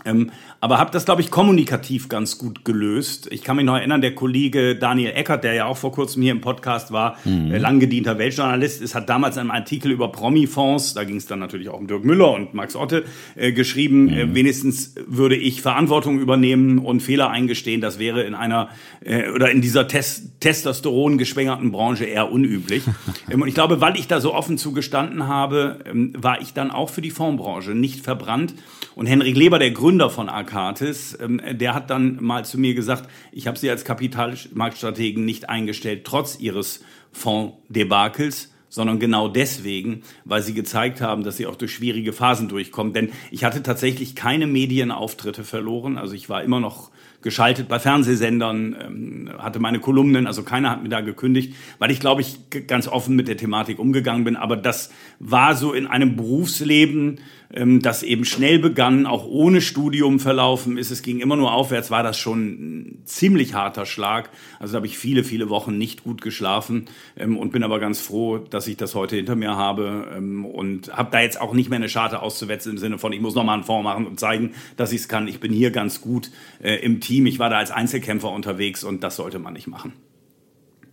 Ähm, 0.06 0.32
aber 0.60 0.80
habe 0.80 0.92
das, 0.92 1.06
glaube 1.06 1.22
ich, 1.22 1.30
kommunikativ 1.30 2.10
ganz 2.10 2.38
gut 2.38 2.66
gelöst. 2.66 3.28
Ich 3.32 3.44
kann 3.44 3.58
mich 3.58 3.66
noch 3.66 3.76
erinnern, 3.76 4.02
der 4.02 4.16
Kollege 4.16 4.76
Daniel 4.76 5.12
Eckert, 5.12 5.44
der 5.44 5.54
ja 5.54 5.66
auch 5.66 5.78
vor 5.78 5.92
kurzem 5.92 6.24
hier 6.24 6.32
im 6.32 6.42
Podcast 6.42 6.92
war, 6.92 7.18
mhm. 7.26 7.52
äh, 7.52 7.58
lang 7.58 7.80
gedienter 7.80 8.18
Weltjournalist, 8.18 8.82
ist, 8.82 8.96
hat 8.96 9.10
damals 9.10 9.38
einen 9.38 9.52
Artikel 9.52 9.92
über 9.92 10.12
Promi-Fonds, 10.12 10.94
da 10.94 11.04
ging 11.04 11.18
es 11.18 11.26
dann 11.26 11.40
natürlich 11.40 11.70
auch 11.70 11.80
um 11.80 11.88
Dirk 11.88 12.04
Müller 12.04 12.32
und 12.32 12.54
Max 12.54 12.76
Otte, 12.76 13.06
äh, 13.36 13.52
geschrieben, 13.52 14.10
äh, 14.10 14.26
mhm. 14.26 14.32
äh, 14.32 14.36
wenigstens 14.36 14.96
würde 15.06 15.36
ich 15.36 15.62
Verantwortung 15.62 16.20
übernehmen 16.20 16.80
und 16.80 17.02
Fehler 17.02 17.30
eingestehen. 17.30 17.82
Das 17.82 18.00
wäre 18.00 18.24
in 18.24 18.34
einer 18.34 18.70
äh, 19.02 19.30
oder 19.30 19.52
in 19.52 19.62
dieser 19.62 19.88
Tes 19.88 20.32
Testosteron 20.40 21.18
geschwängerten 21.18 21.72
Branche 21.72 22.06
eher 22.06 22.32
unüblich. 22.32 22.84
ähm, 23.32 23.42
und 23.42 23.48
ich 23.48 23.56
glaube, 23.56 23.82
weil 23.82 23.98
ich 23.98 24.08
da 24.08 24.22
so 24.22 24.34
offen 24.34 24.58
zugestanden 24.58 25.28
habe, 25.28 25.80
ähm, 25.86 26.14
war 26.18 26.42
ich 26.42 26.54
dann 26.54 26.72
auch 26.72 26.90
für 26.90 27.02
die 27.02 27.12
Fondsbranche 27.12 27.72
nicht 27.72 28.04
verbrannt. 28.04 28.54
Und 28.96 29.06
Henrik 29.06 29.36
Leber, 29.36 29.60
der 29.60 29.72
Gründer 29.72 29.87
von 30.10 30.28
Arcatis, 30.30 31.18
ähm, 31.22 31.42
der 31.52 31.74
hat 31.74 31.90
dann 31.90 32.18
mal 32.22 32.44
zu 32.44 32.60
mir 32.60 32.74
gesagt, 32.74 33.10
ich 33.32 33.48
habe 33.48 33.58
sie 33.58 33.70
als 33.70 33.86
Kapitalmarktstrategen 33.86 35.24
nicht 35.24 35.50
eingestellt, 35.50 36.04
trotz 36.04 36.40
ihres 36.40 36.84
Fondsdebakels, 37.14 38.52
sondern 38.70 39.00
genau 39.00 39.30
deswegen, 39.30 40.04
weil 40.26 40.42
sie 40.42 40.54
gezeigt 40.54 41.00
haben, 41.00 41.24
dass 41.24 41.38
sie 41.38 41.48
auch 41.48 41.56
durch 41.56 41.74
schwierige 41.74 42.12
Phasen 42.12 42.50
durchkommen. 42.50 42.94
Denn 42.94 43.12
ich 43.32 43.46
hatte 43.46 43.64
tatsächlich 43.64 44.16
keine 44.16 44.46
Medienauftritte 44.46 45.44
verloren. 45.44 45.98
Also 45.98 46.14
ich 46.14 46.28
war 46.28 46.44
immer 46.44 46.60
noch 46.60 46.92
geschaltet 47.22 47.68
bei 47.68 47.80
Fernsehsendern, 47.80 48.76
ähm, 48.80 49.30
hatte 49.38 49.60
meine 49.60 49.80
Kolumnen, 49.80 50.28
also 50.28 50.44
keiner 50.44 50.70
hat 50.70 50.84
mir 50.84 50.90
da 50.90 51.02
gekündigt, 51.02 51.56
weil 51.80 51.92
ich 51.92 52.00
glaube 52.00 52.22
ich 52.22 52.38
ganz 52.68 52.88
offen 52.88 53.16
mit 53.16 53.28
der 53.28 53.38
Thematik 53.38 53.80
umgegangen 53.80 54.24
bin. 54.24 54.36
Aber 54.36 54.56
das 54.56 54.92
war 55.20 55.56
so 55.56 55.74
in 55.74 55.88
einem 55.88 56.16
Berufsleben, 56.16 57.20
ähm, 57.54 57.82
das 57.82 58.04
eben 58.04 58.26
schnell 58.26 58.60
begann, 58.60 59.06
auch 59.06 59.26
ohne 59.26 59.62
Studium 59.62 60.20
verlaufen 60.20 60.78
ist. 60.78 60.92
Es 60.92 61.02
ging 61.02 61.20
immer 61.20 61.36
nur 61.36 61.54
aufwärts, 61.54 61.90
war 61.90 62.04
das 62.04 62.18
schon 62.20 62.46
ein 62.46 63.02
ziemlich 63.06 63.54
harter 63.54 63.86
Schlag. 63.86 64.30
Also 64.60 64.74
da 64.74 64.78
habe 64.78 64.88
ich 64.88 64.98
viele, 64.98 65.24
viele 65.24 65.50
Wochen 65.50 65.78
nicht 65.78 66.04
gut 66.04 66.22
geschlafen 66.22 66.86
ähm, 67.18 67.38
und 67.38 67.52
bin 67.52 67.64
aber 67.64 67.80
ganz 67.80 68.00
froh, 68.00 68.38
dass 68.38 68.68
ich 68.68 68.78
das 68.78 68.96
heute 68.96 69.16
hinter 69.16 69.36
mir 69.36 69.56
habe 69.56 70.22
und 70.54 70.96
habe 70.96 71.10
da 71.12 71.22
jetzt 71.22 71.40
auch 71.40 71.54
nicht 71.54 71.70
mehr 71.70 71.78
eine 71.78 71.90
Scharte 71.90 72.22
auszuwetzen 72.22 72.74
im 72.74 72.78
Sinne 72.78 72.98
von, 72.98 73.14
ich 73.14 73.22
muss 73.22 73.36
nochmal 73.36 73.56
einen 73.56 73.64
Fonds 73.64 73.84
machen 73.84 74.06
und 74.06 74.20
zeigen, 74.20 74.52
dass 74.76 74.92
ich 74.92 75.02
es 75.02 75.08
kann. 75.08 75.28
Ich 75.28 75.40
bin 75.40 75.52
hier 75.52 75.72
ganz 75.72 76.02
gut 76.02 76.32
äh, 76.62 76.76
im 76.76 77.00
Team. 77.00 77.07
Ich 77.10 77.40
war 77.40 77.50
da 77.50 77.58
als 77.58 77.72
Einzelkämpfer 77.72 78.30
unterwegs 78.32 78.84
und 78.84 79.04
das 79.04 79.16
sollte 79.16 79.40
man 79.40 79.54
nicht 79.54 79.68
machen. 79.68 79.94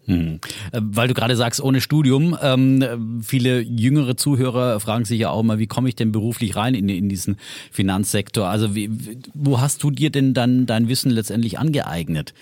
Hm. 0.07 0.41
Äh, 0.73 0.81
weil 0.83 1.09
du 1.09 1.15
gerade 1.15 1.37
sagst, 1.37 1.61
ohne 1.61 1.81
Studium, 1.81 2.37
ähm, 2.43 3.23
viele 3.23 3.61
jüngere 3.61 4.17
Zuhörer 4.17 4.79
fragen 4.81 5.05
sich 5.05 5.21
ja 5.21 5.31
auch 5.31 5.43
mal, 5.43 5.59
wie 5.59 5.67
komme 5.67 5.89
ich 5.89 5.97
denn 5.97 6.13
beruflich 6.13 6.57
rein 6.57 6.75
in, 6.75 6.89
in 6.89 7.09
diesen 7.09 7.39
Finanzsektor? 7.71 8.49
Also 8.49 8.75
wie, 8.75 8.91
wo 9.33 9.61
hast 9.61 9.83
du 9.83 9.91
dir 9.91 10.11
denn 10.11 10.35
dann 10.35 10.67
dein 10.67 10.89
Wissen 10.89 11.11
letztendlich 11.11 11.59
angeeignet? 11.59 12.35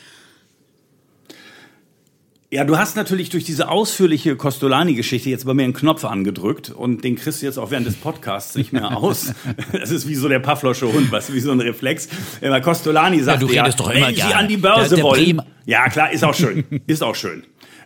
Ja, 2.52 2.64
du 2.64 2.76
hast 2.76 2.96
natürlich 2.96 3.30
durch 3.30 3.44
diese 3.44 3.70
ausführliche 3.70 4.36
Costolani-Geschichte 4.36 5.30
jetzt 5.30 5.46
bei 5.46 5.54
mir 5.54 5.62
einen 5.62 5.72
Knopf 5.72 6.04
angedrückt 6.04 6.68
und 6.68 7.02
den 7.02 7.16
kriegst 7.16 7.40
du 7.40 7.46
jetzt 7.46 7.56
auch 7.56 7.70
während 7.70 7.86
des 7.86 7.96
Podcasts 7.96 8.54
nicht 8.56 8.74
mehr 8.74 8.94
aus. 8.94 9.32
Das 9.72 9.90
ist 9.90 10.06
wie 10.06 10.14
so 10.14 10.28
der 10.28 10.38
Pavlosche 10.38 10.92
Hund, 10.92 11.10
was 11.10 11.32
wie 11.32 11.40
so 11.40 11.50
ein 11.50 11.60
Reflex. 11.60 12.10
Weil 12.42 12.60
Costolani 12.60 13.20
sagt, 13.20 13.40
ja, 13.40 13.46
du 13.48 13.52
redest 13.54 13.78
ja, 13.78 13.84
doch 13.86 13.90
immer 13.90 14.08
wenn 14.08 14.14
gerne. 14.14 14.30
Sie 14.30 14.36
an 14.36 14.48
die 14.48 14.58
Börse 14.58 14.88
der, 14.90 14.96
der 14.96 15.04
wollen. 15.04 15.42
Ja, 15.64 15.88
klar, 15.88 16.12
ist 16.12 16.24
auch 16.24 16.34
schön. 16.34 16.64
Ist 16.86 17.02
auch 17.02 17.14
schön. 17.14 17.44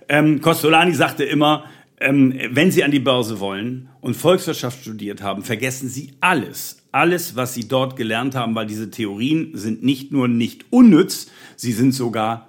Ähm, 0.08 0.40
Costolani 0.40 0.94
sagte 0.94 1.22
immer, 1.22 1.66
ähm, 2.00 2.34
wenn 2.50 2.72
Sie 2.72 2.82
an 2.82 2.90
die 2.90 2.98
Börse 2.98 3.38
wollen 3.38 3.88
und 4.00 4.16
Volkswirtschaft 4.16 4.80
studiert 4.80 5.22
haben, 5.22 5.44
vergessen 5.44 5.88
Sie 5.88 6.14
alles, 6.20 6.82
alles, 6.90 7.36
was 7.36 7.54
Sie 7.54 7.68
dort 7.68 7.94
gelernt 7.94 8.34
haben, 8.34 8.56
weil 8.56 8.66
diese 8.66 8.90
Theorien 8.90 9.52
sind 9.54 9.84
nicht 9.84 10.10
nur 10.10 10.26
nicht 10.26 10.64
unnütz, 10.70 11.28
sie 11.54 11.72
sind 11.72 11.92
sogar 11.92 12.48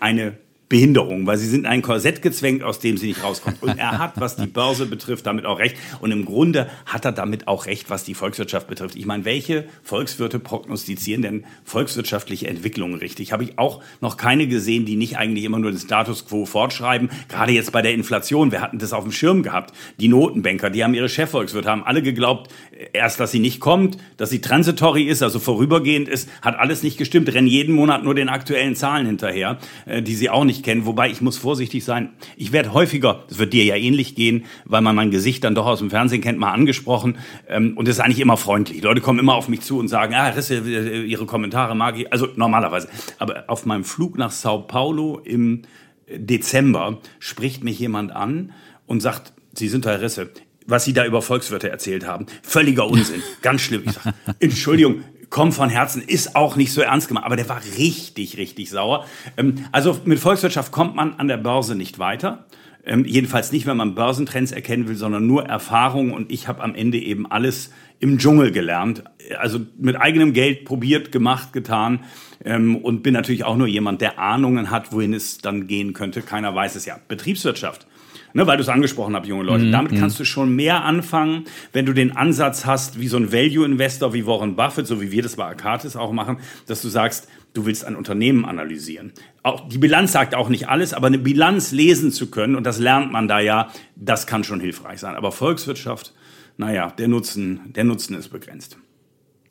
eine 0.00 0.38
Behinderung, 0.68 1.26
weil 1.26 1.38
sie 1.38 1.48
sind 1.48 1.60
in 1.60 1.66
ein 1.66 1.82
Korsett 1.82 2.20
gezwängt, 2.20 2.62
aus 2.62 2.78
dem 2.78 2.98
sie 2.98 3.06
nicht 3.06 3.22
rauskommen. 3.22 3.58
Und 3.62 3.78
er 3.78 3.98
hat, 3.98 4.20
was 4.20 4.36
die 4.36 4.46
Börse 4.46 4.84
betrifft, 4.84 5.26
damit 5.26 5.46
auch 5.46 5.58
recht. 5.58 5.76
Und 6.00 6.12
im 6.12 6.26
Grunde 6.26 6.68
hat 6.84 7.06
er 7.06 7.12
damit 7.12 7.48
auch 7.48 7.66
recht, 7.66 7.88
was 7.88 8.04
die 8.04 8.14
Volkswirtschaft 8.14 8.68
betrifft. 8.68 8.94
Ich 8.96 9.06
meine, 9.06 9.24
welche 9.24 9.64
Volkswirte 9.82 10.38
prognostizieren 10.38 11.22
denn 11.22 11.44
volkswirtschaftliche 11.64 12.48
Entwicklungen 12.48 12.96
richtig? 12.96 13.32
Habe 13.32 13.44
ich 13.44 13.58
auch 13.58 13.82
noch 14.02 14.18
keine 14.18 14.46
gesehen, 14.46 14.84
die 14.84 14.96
nicht 14.96 15.16
eigentlich 15.16 15.44
immer 15.44 15.58
nur 15.58 15.70
den 15.70 15.80
Status 15.80 16.26
quo 16.26 16.44
fortschreiben. 16.44 17.10
Gerade 17.28 17.52
jetzt 17.52 17.72
bei 17.72 17.80
der 17.80 17.94
Inflation. 17.94 18.52
Wir 18.52 18.60
hatten 18.60 18.78
das 18.78 18.92
auf 18.92 19.04
dem 19.04 19.12
Schirm 19.12 19.42
gehabt. 19.42 19.74
Die 19.98 20.08
Notenbanker, 20.08 20.68
die 20.68 20.84
haben 20.84 20.92
ihre 20.92 21.08
Chefvolkswirte, 21.08 21.70
haben 21.70 21.84
alle 21.84 22.02
geglaubt, 22.02 22.50
erst, 22.92 23.20
dass 23.20 23.32
sie 23.32 23.40
nicht 23.40 23.60
kommt, 23.60 23.96
dass 24.16 24.30
sie 24.30 24.40
transitory 24.40 25.04
ist, 25.04 25.22
also 25.22 25.38
vorübergehend 25.38 26.08
ist, 26.08 26.28
hat 26.42 26.58
alles 26.58 26.82
nicht 26.82 26.98
gestimmt. 26.98 27.32
Rennen 27.32 27.46
jeden 27.46 27.74
Monat 27.74 28.04
nur 28.04 28.14
den 28.14 28.28
aktuellen 28.28 28.76
Zahlen 28.76 29.06
hinterher, 29.06 29.58
äh, 29.86 30.02
die 30.02 30.14
sie 30.14 30.30
auch 30.30 30.44
nicht 30.44 30.57
nicht 30.58 30.64
kennen. 30.64 30.86
Wobei 30.86 31.08
ich 31.10 31.20
muss 31.20 31.38
vorsichtig 31.38 31.84
sein. 31.84 32.10
Ich 32.36 32.52
werde 32.52 32.72
häufiger, 32.72 33.24
das 33.28 33.38
wird 33.38 33.52
dir 33.52 33.64
ja 33.64 33.76
ähnlich 33.76 34.14
gehen, 34.14 34.44
weil 34.64 34.82
man 34.82 34.94
mein 34.96 35.10
Gesicht 35.10 35.44
dann 35.44 35.54
doch 35.54 35.66
aus 35.66 35.78
dem 35.78 35.90
Fernsehen 35.90 36.20
kennt, 36.20 36.38
mal 36.38 36.52
angesprochen. 36.52 37.18
Ähm, 37.48 37.76
und 37.76 37.88
es 37.88 37.96
ist 37.96 38.00
eigentlich 38.00 38.20
immer 38.20 38.36
freundlich. 38.36 38.78
Die 38.78 38.84
Leute 38.84 39.00
kommen 39.00 39.18
immer 39.18 39.34
auf 39.34 39.48
mich 39.48 39.60
zu 39.60 39.78
und 39.78 39.88
sagen, 39.88 40.14
ah, 40.14 40.28
Risse, 40.28 40.56
äh, 40.56 41.02
Ihre 41.04 41.26
Kommentare 41.26 41.74
mag 41.74 41.98
ich. 41.98 42.12
Also 42.12 42.28
normalerweise. 42.36 42.88
Aber 43.18 43.44
auf 43.46 43.66
meinem 43.66 43.84
Flug 43.84 44.18
nach 44.18 44.30
Sao 44.30 44.60
Paulo 44.62 45.20
im 45.24 45.62
Dezember 46.10 46.98
spricht 47.18 47.62
mich 47.62 47.78
jemand 47.78 48.12
an 48.12 48.52
und 48.86 49.00
sagt, 49.00 49.32
Sie 49.52 49.68
sind 49.68 49.86
Herr 49.86 50.00
Risse, 50.00 50.30
was 50.66 50.84
Sie 50.84 50.92
da 50.92 51.04
über 51.04 51.22
Volkswirte 51.22 51.70
erzählt 51.70 52.06
haben. 52.06 52.26
Völliger 52.42 52.86
Unsinn. 52.86 53.22
Ganz 53.42 53.60
schlimm. 53.60 53.82
Ich 53.86 53.92
sage, 53.92 54.14
Entschuldigung, 54.40 55.02
komm 55.30 55.52
von 55.52 55.68
Herzen, 55.68 56.02
ist 56.02 56.36
auch 56.36 56.56
nicht 56.56 56.72
so 56.72 56.80
ernst 56.80 57.08
gemacht, 57.08 57.24
aber 57.24 57.36
der 57.36 57.48
war 57.48 57.60
richtig, 57.76 58.36
richtig 58.36 58.70
sauer. 58.70 59.04
Ähm, 59.36 59.64
also 59.72 59.98
mit 60.04 60.18
Volkswirtschaft 60.18 60.72
kommt 60.72 60.96
man 60.96 61.14
an 61.14 61.28
der 61.28 61.36
Börse 61.36 61.74
nicht 61.74 61.98
weiter. 61.98 62.46
Ähm, 62.84 63.04
jedenfalls 63.04 63.52
nicht, 63.52 63.66
wenn 63.66 63.76
man 63.76 63.94
Börsentrends 63.94 64.52
erkennen 64.52 64.88
will, 64.88 64.96
sondern 64.96 65.26
nur 65.26 65.44
Erfahrung. 65.44 66.12
Und 66.12 66.32
ich 66.32 66.48
habe 66.48 66.62
am 66.62 66.74
Ende 66.74 66.98
eben 66.98 67.30
alles 67.30 67.70
im 68.00 68.18
Dschungel 68.18 68.52
gelernt. 68.52 69.04
Also 69.38 69.60
mit 69.78 70.00
eigenem 70.00 70.32
Geld 70.32 70.64
probiert, 70.64 71.12
gemacht, 71.12 71.52
getan. 71.52 72.04
Ähm, 72.44 72.76
und 72.76 73.02
bin 73.02 73.12
natürlich 73.12 73.44
auch 73.44 73.56
nur 73.56 73.66
jemand, 73.66 74.00
der 74.00 74.18
Ahnungen 74.18 74.70
hat, 74.70 74.92
wohin 74.92 75.12
es 75.12 75.38
dann 75.38 75.66
gehen 75.66 75.92
könnte. 75.92 76.22
Keiner 76.22 76.54
weiß 76.54 76.76
es 76.76 76.86
ja. 76.86 76.98
Betriebswirtschaft 77.08 77.86
Ne, 78.34 78.46
weil 78.46 78.56
du 78.56 78.62
es 78.62 78.68
angesprochen 78.68 79.16
hast, 79.16 79.26
junge 79.26 79.44
Leute. 79.44 79.64
Mhm. 79.64 79.72
Damit 79.72 79.98
kannst 79.98 80.20
du 80.20 80.24
schon 80.24 80.54
mehr 80.54 80.84
anfangen, 80.84 81.44
wenn 81.72 81.86
du 81.86 81.92
den 81.92 82.16
Ansatz 82.16 82.66
hast, 82.66 83.00
wie 83.00 83.08
so 83.08 83.16
ein 83.16 83.32
Value-Investor 83.32 84.12
wie 84.12 84.26
Warren 84.26 84.54
Buffett, 84.54 84.86
so 84.86 85.00
wie 85.00 85.10
wir 85.10 85.22
das 85.22 85.36
bei 85.36 85.44
Arcatis 85.44 85.96
auch 85.96 86.12
machen, 86.12 86.38
dass 86.66 86.82
du 86.82 86.88
sagst, 86.88 87.28
du 87.54 87.66
willst 87.66 87.84
ein 87.84 87.96
Unternehmen 87.96 88.44
analysieren. 88.44 89.12
Auch 89.42 89.68
die 89.68 89.78
Bilanz 89.78 90.12
sagt 90.12 90.34
auch 90.34 90.48
nicht 90.48 90.68
alles, 90.68 90.92
aber 90.92 91.06
eine 91.06 91.18
Bilanz 91.18 91.72
lesen 91.72 92.12
zu 92.12 92.30
können, 92.30 92.54
und 92.54 92.64
das 92.64 92.78
lernt 92.78 93.12
man 93.12 93.28
da 93.28 93.40
ja, 93.40 93.70
das 93.96 94.26
kann 94.26 94.44
schon 94.44 94.60
hilfreich 94.60 95.00
sein. 95.00 95.14
Aber 95.14 95.32
Volkswirtschaft, 95.32 96.12
naja, 96.56 96.92
der 96.98 97.08
Nutzen, 97.08 97.60
der 97.74 97.84
Nutzen 97.84 98.16
ist 98.16 98.28
begrenzt. 98.28 98.78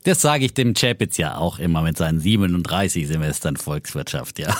Das 0.04 0.22
sage 0.22 0.44
ich 0.44 0.54
dem 0.54 0.74
Chapitz 0.74 1.16
ja 1.16 1.36
auch 1.36 1.58
immer 1.58 1.82
mit 1.82 1.96
seinen 1.96 2.20
37 2.20 3.08
Semestern 3.08 3.56
Volkswirtschaft, 3.56 4.38
ja. 4.38 4.56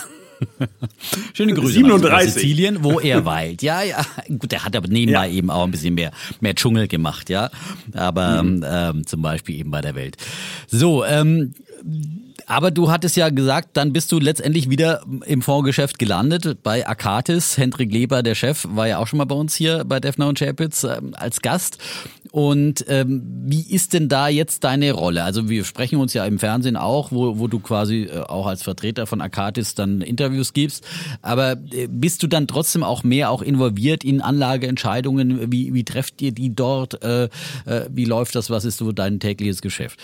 Schöne 1.34 1.54
Grüße 1.54 1.74
37. 1.74 2.10
nach 2.10 2.20
Sizilien, 2.20 2.84
wo 2.84 3.00
er 3.00 3.24
weilt. 3.24 3.62
Ja, 3.62 3.82
ja. 3.82 4.04
Gut, 4.38 4.52
er 4.52 4.64
hat 4.64 4.76
aber 4.76 4.88
nebenbei 4.88 5.28
Ja. 5.28 5.32
eben 5.34 5.50
auch 5.50 5.64
ein 5.64 5.70
bisschen 5.70 5.94
mehr, 5.94 6.12
mehr 6.40 6.54
Dschungel 6.54 6.88
gemacht, 6.88 7.30
ja. 7.30 7.50
Aber 7.94 8.38
ähm, 8.40 9.06
zum 9.06 9.22
Beispiel 9.22 9.56
eben 9.56 9.70
bei 9.70 9.80
der 9.80 9.94
Welt. 9.94 10.16
So, 10.68 11.04
ähm, 11.04 11.54
aber 12.48 12.70
du 12.70 12.90
hattest 12.90 13.14
ja 13.16 13.28
gesagt, 13.28 13.76
dann 13.76 13.92
bist 13.92 14.10
du 14.10 14.18
letztendlich 14.18 14.70
wieder 14.70 15.02
im 15.26 15.42
Fondsgeschäft 15.42 15.98
gelandet 15.98 16.62
bei 16.62 16.88
Akatis. 16.88 17.58
Hendrik 17.58 17.92
Leber, 17.92 18.22
der 18.22 18.34
Chef, 18.34 18.66
war 18.70 18.88
ja 18.88 18.98
auch 18.98 19.06
schon 19.06 19.18
mal 19.18 19.26
bei 19.26 19.34
uns 19.34 19.54
hier 19.54 19.84
bei 19.84 20.00
Defner 20.00 20.28
und 20.28 20.38
Chapitz 20.38 20.82
ähm, 20.84 21.14
als 21.14 21.42
Gast. 21.42 21.76
Und 22.32 22.86
ähm, 22.88 23.22
wie 23.44 23.60
ist 23.70 23.92
denn 23.92 24.08
da 24.08 24.28
jetzt 24.28 24.64
deine 24.64 24.92
Rolle? 24.92 25.24
Also 25.24 25.50
wir 25.50 25.62
sprechen 25.64 25.98
uns 25.98 26.14
ja 26.14 26.24
im 26.24 26.38
Fernsehen 26.38 26.78
auch, 26.78 27.12
wo, 27.12 27.38
wo 27.38 27.48
du 27.48 27.58
quasi 27.58 28.04
äh, 28.04 28.20
auch 28.20 28.46
als 28.46 28.62
Vertreter 28.62 29.06
von 29.06 29.20
Akatis 29.20 29.74
dann 29.74 30.00
Interviews 30.00 30.54
gibst. 30.54 30.86
Aber 31.20 31.52
äh, 31.52 31.86
bist 31.90 32.22
du 32.22 32.28
dann 32.28 32.46
trotzdem 32.46 32.82
auch 32.82 33.04
mehr 33.04 33.30
auch 33.30 33.42
involviert 33.42 34.04
in 34.04 34.22
Anlageentscheidungen? 34.22 35.52
Wie, 35.52 35.74
wie 35.74 35.84
trefft 35.84 36.22
ihr 36.22 36.32
die 36.32 36.54
dort? 36.54 37.02
Äh, 37.02 37.24
äh, 37.66 37.88
wie 37.90 38.06
läuft 38.06 38.34
das? 38.34 38.48
Was 38.48 38.64
ist 38.64 38.78
so 38.78 38.92
dein 38.92 39.20
tägliches 39.20 39.60
Geschäft? 39.60 40.00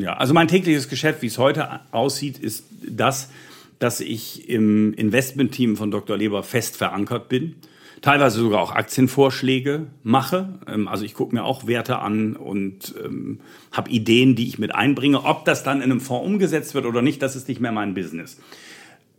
Ja, 0.00 0.14
also 0.14 0.32
mein 0.34 0.48
tägliches 0.48 0.88
Geschäft, 0.88 1.22
wie 1.22 1.26
es 1.26 1.38
heute 1.38 1.80
aussieht, 1.90 2.38
ist 2.38 2.64
das, 2.88 3.30
dass 3.78 4.00
ich 4.00 4.48
im 4.48 4.94
Investmentteam 4.94 5.76
von 5.76 5.90
Dr. 5.90 6.16
Leber 6.16 6.42
fest 6.42 6.76
verankert 6.76 7.28
bin. 7.28 7.56
Teilweise 8.02 8.40
sogar 8.40 8.62
auch 8.62 8.72
Aktienvorschläge 8.72 9.86
mache. 10.02 10.58
Ähm, 10.66 10.88
Also 10.88 11.04
ich 11.04 11.14
gucke 11.14 11.34
mir 11.34 11.44
auch 11.44 11.66
Werte 11.66 11.98
an 11.98 12.34
und 12.34 12.94
ähm, 13.04 13.40
habe 13.72 13.90
Ideen, 13.90 14.36
die 14.36 14.48
ich 14.48 14.58
mit 14.58 14.74
einbringe. 14.74 15.24
Ob 15.24 15.44
das 15.44 15.64
dann 15.64 15.78
in 15.78 15.90
einem 15.90 16.00
Fonds 16.00 16.26
umgesetzt 16.26 16.74
wird 16.74 16.86
oder 16.86 17.02
nicht, 17.02 17.20
das 17.20 17.36
ist 17.36 17.48
nicht 17.48 17.60
mehr 17.60 17.72
mein 17.72 17.92
Business. 17.92 18.38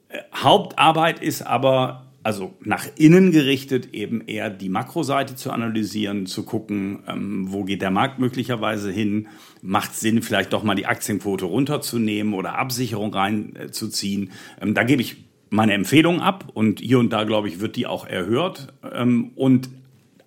Äh, 0.09 0.19
Hauptarbeit 0.35 1.21
ist 1.21 1.43
aber, 1.43 2.07
also 2.23 2.55
nach 2.63 2.87
innen 2.95 3.31
gerichtet, 3.31 3.93
eben 3.93 4.21
eher 4.25 4.49
die 4.49 4.69
Makroseite 4.69 5.35
zu 5.35 5.51
analysieren, 5.51 6.25
zu 6.25 6.43
gucken, 6.43 7.03
ähm, 7.07 7.51
wo 7.51 7.63
geht 7.63 7.83
der 7.83 7.91
Markt 7.91 8.17
möglicherweise 8.17 8.91
hin, 8.91 9.27
macht 9.61 9.95
Sinn, 9.95 10.21
vielleicht 10.21 10.53
doch 10.53 10.63
mal 10.63 10.75
die 10.75 10.85
Aktienquote 10.85 11.45
runterzunehmen 11.45 12.33
oder 12.33 12.57
Absicherung 12.57 13.13
reinzuziehen. 13.13 14.31
Ähm, 14.59 14.73
da 14.73 14.83
gebe 14.83 15.01
ich 15.01 15.17
meine 15.49 15.73
Empfehlung 15.73 16.21
ab 16.21 16.45
und 16.53 16.79
hier 16.79 16.99
und 16.99 17.11
da, 17.11 17.23
glaube 17.23 17.47
ich, 17.47 17.59
wird 17.59 17.75
die 17.75 17.87
auch 17.87 18.07
erhört. 18.07 18.73
Ähm, 18.91 19.31
und 19.35 19.69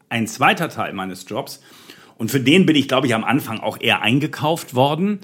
ein 0.08 0.26
zweiter 0.26 0.68
Teil 0.68 0.92
meines 0.92 1.24
Jobs, 1.28 1.60
und 2.16 2.30
für 2.30 2.40
den 2.40 2.66
bin 2.66 2.76
ich, 2.76 2.88
glaube 2.88 3.06
ich, 3.06 3.14
am 3.14 3.24
Anfang 3.24 3.60
auch 3.60 3.80
eher 3.80 4.02
eingekauft 4.02 4.74
worden. 4.74 5.18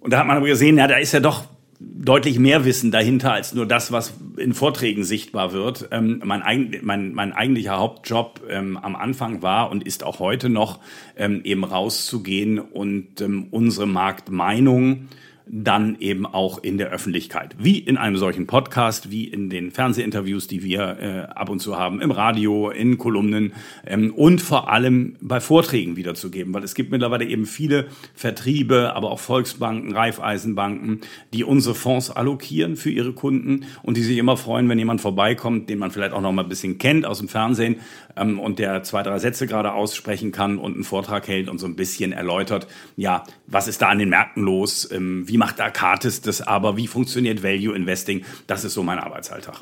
Und 0.00 0.12
da 0.12 0.18
hat 0.18 0.26
man 0.26 0.36
aber 0.36 0.46
gesehen, 0.46 0.78
ja, 0.78 0.86
da 0.86 0.96
ist 0.96 1.12
ja 1.12 1.20
doch 1.20 1.44
deutlich 1.80 2.38
mehr 2.38 2.64
Wissen 2.64 2.90
dahinter 2.90 3.32
als 3.32 3.54
nur 3.54 3.66
das, 3.66 3.92
was 3.92 4.14
in 4.36 4.54
Vorträgen 4.54 5.04
sichtbar 5.04 5.52
wird. 5.52 5.88
Ähm, 5.90 6.22
mein, 6.24 6.42
eig 6.42 6.82
mein, 6.82 7.12
mein 7.12 7.32
eigentlicher 7.32 7.78
Hauptjob 7.78 8.40
ähm, 8.48 8.76
am 8.76 8.96
Anfang 8.96 9.42
war 9.42 9.70
und 9.70 9.84
ist 9.84 10.04
auch 10.04 10.18
heute 10.18 10.48
noch, 10.48 10.80
ähm, 11.16 11.40
eben 11.44 11.64
rauszugehen 11.64 12.58
und 12.58 13.20
ähm, 13.20 13.48
unsere 13.50 13.86
Marktmeinung 13.86 15.08
dann 15.48 15.96
eben 16.00 16.26
auch 16.26 16.62
in 16.62 16.76
der 16.76 16.90
Öffentlichkeit. 16.90 17.54
Wie 17.58 17.78
in 17.78 17.96
einem 17.96 18.16
solchen 18.16 18.48
Podcast, 18.48 19.12
wie 19.12 19.24
in 19.24 19.48
den 19.48 19.70
Fernsehinterviews, 19.70 20.48
die 20.48 20.64
wir 20.64 20.98
äh, 21.00 21.20
ab 21.32 21.48
und 21.48 21.60
zu 21.60 21.78
haben, 21.78 22.00
im 22.00 22.10
Radio, 22.10 22.70
in 22.70 22.98
Kolumnen 22.98 23.52
ähm, 23.86 24.12
und 24.12 24.42
vor 24.42 24.70
allem 24.70 25.14
bei 25.20 25.38
Vorträgen 25.38 25.96
wiederzugeben, 25.96 26.52
weil 26.52 26.64
es 26.64 26.74
gibt 26.74 26.90
mittlerweile 26.90 27.24
eben 27.24 27.46
viele 27.46 27.86
Vertriebe, 28.14 28.94
aber 28.96 29.12
auch 29.12 29.20
Volksbanken, 29.20 29.94
Raiffeisenbanken, 29.94 31.02
die 31.32 31.44
unsere 31.44 31.76
Fonds 31.76 32.10
allokieren 32.10 32.74
für 32.74 32.90
ihre 32.90 33.12
Kunden 33.12 33.66
und 33.84 33.96
die 33.96 34.02
sich 34.02 34.18
immer 34.18 34.36
freuen, 34.36 34.68
wenn 34.68 34.78
jemand 34.78 35.00
vorbeikommt, 35.00 35.70
den 35.70 35.78
man 35.78 35.92
vielleicht 35.92 36.12
auch 36.12 36.20
noch 36.20 36.32
mal 36.32 36.42
ein 36.42 36.48
bisschen 36.48 36.78
kennt 36.78 37.06
aus 37.06 37.18
dem 37.18 37.28
Fernsehen 37.28 37.76
ähm, 38.16 38.40
und 38.40 38.58
der 38.58 38.82
zwei, 38.82 39.04
drei 39.04 39.20
Sätze 39.20 39.46
gerade 39.46 39.74
aussprechen 39.74 40.32
kann 40.32 40.58
und 40.58 40.74
einen 40.74 40.84
Vortrag 40.84 41.28
hält 41.28 41.48
und 41.48 41.58
so 41.58 41.66
ein 41.66 41.76
bisschen 41.76 42.10
erläutert, 42.10 42.66
ja, 42.96 43.22
was 43.46 43.68
ist 43.68 43.80
da 43.80 43.88
an 43.88 43.98
den 43.98 44.08
Märkten 44.08 44.42
los, 44.42 44.90
ähm, 44.90 45.28
wie 45.28 45.35
macht 45.36 45.60
Arcatis 45.60 46.20
das? 46.20 46.40
Aber, 46.40 46.76
wie 46.76 46.86
funktioniert 46.86 47.42
Value 47.42 47.74
Investing, 47.74 48.24
das 48.46 48.64
ist 48.64 48.74
so 48.74 48.82
mein 48.82 48.98
Arbeitsalltag. 48.98 49.60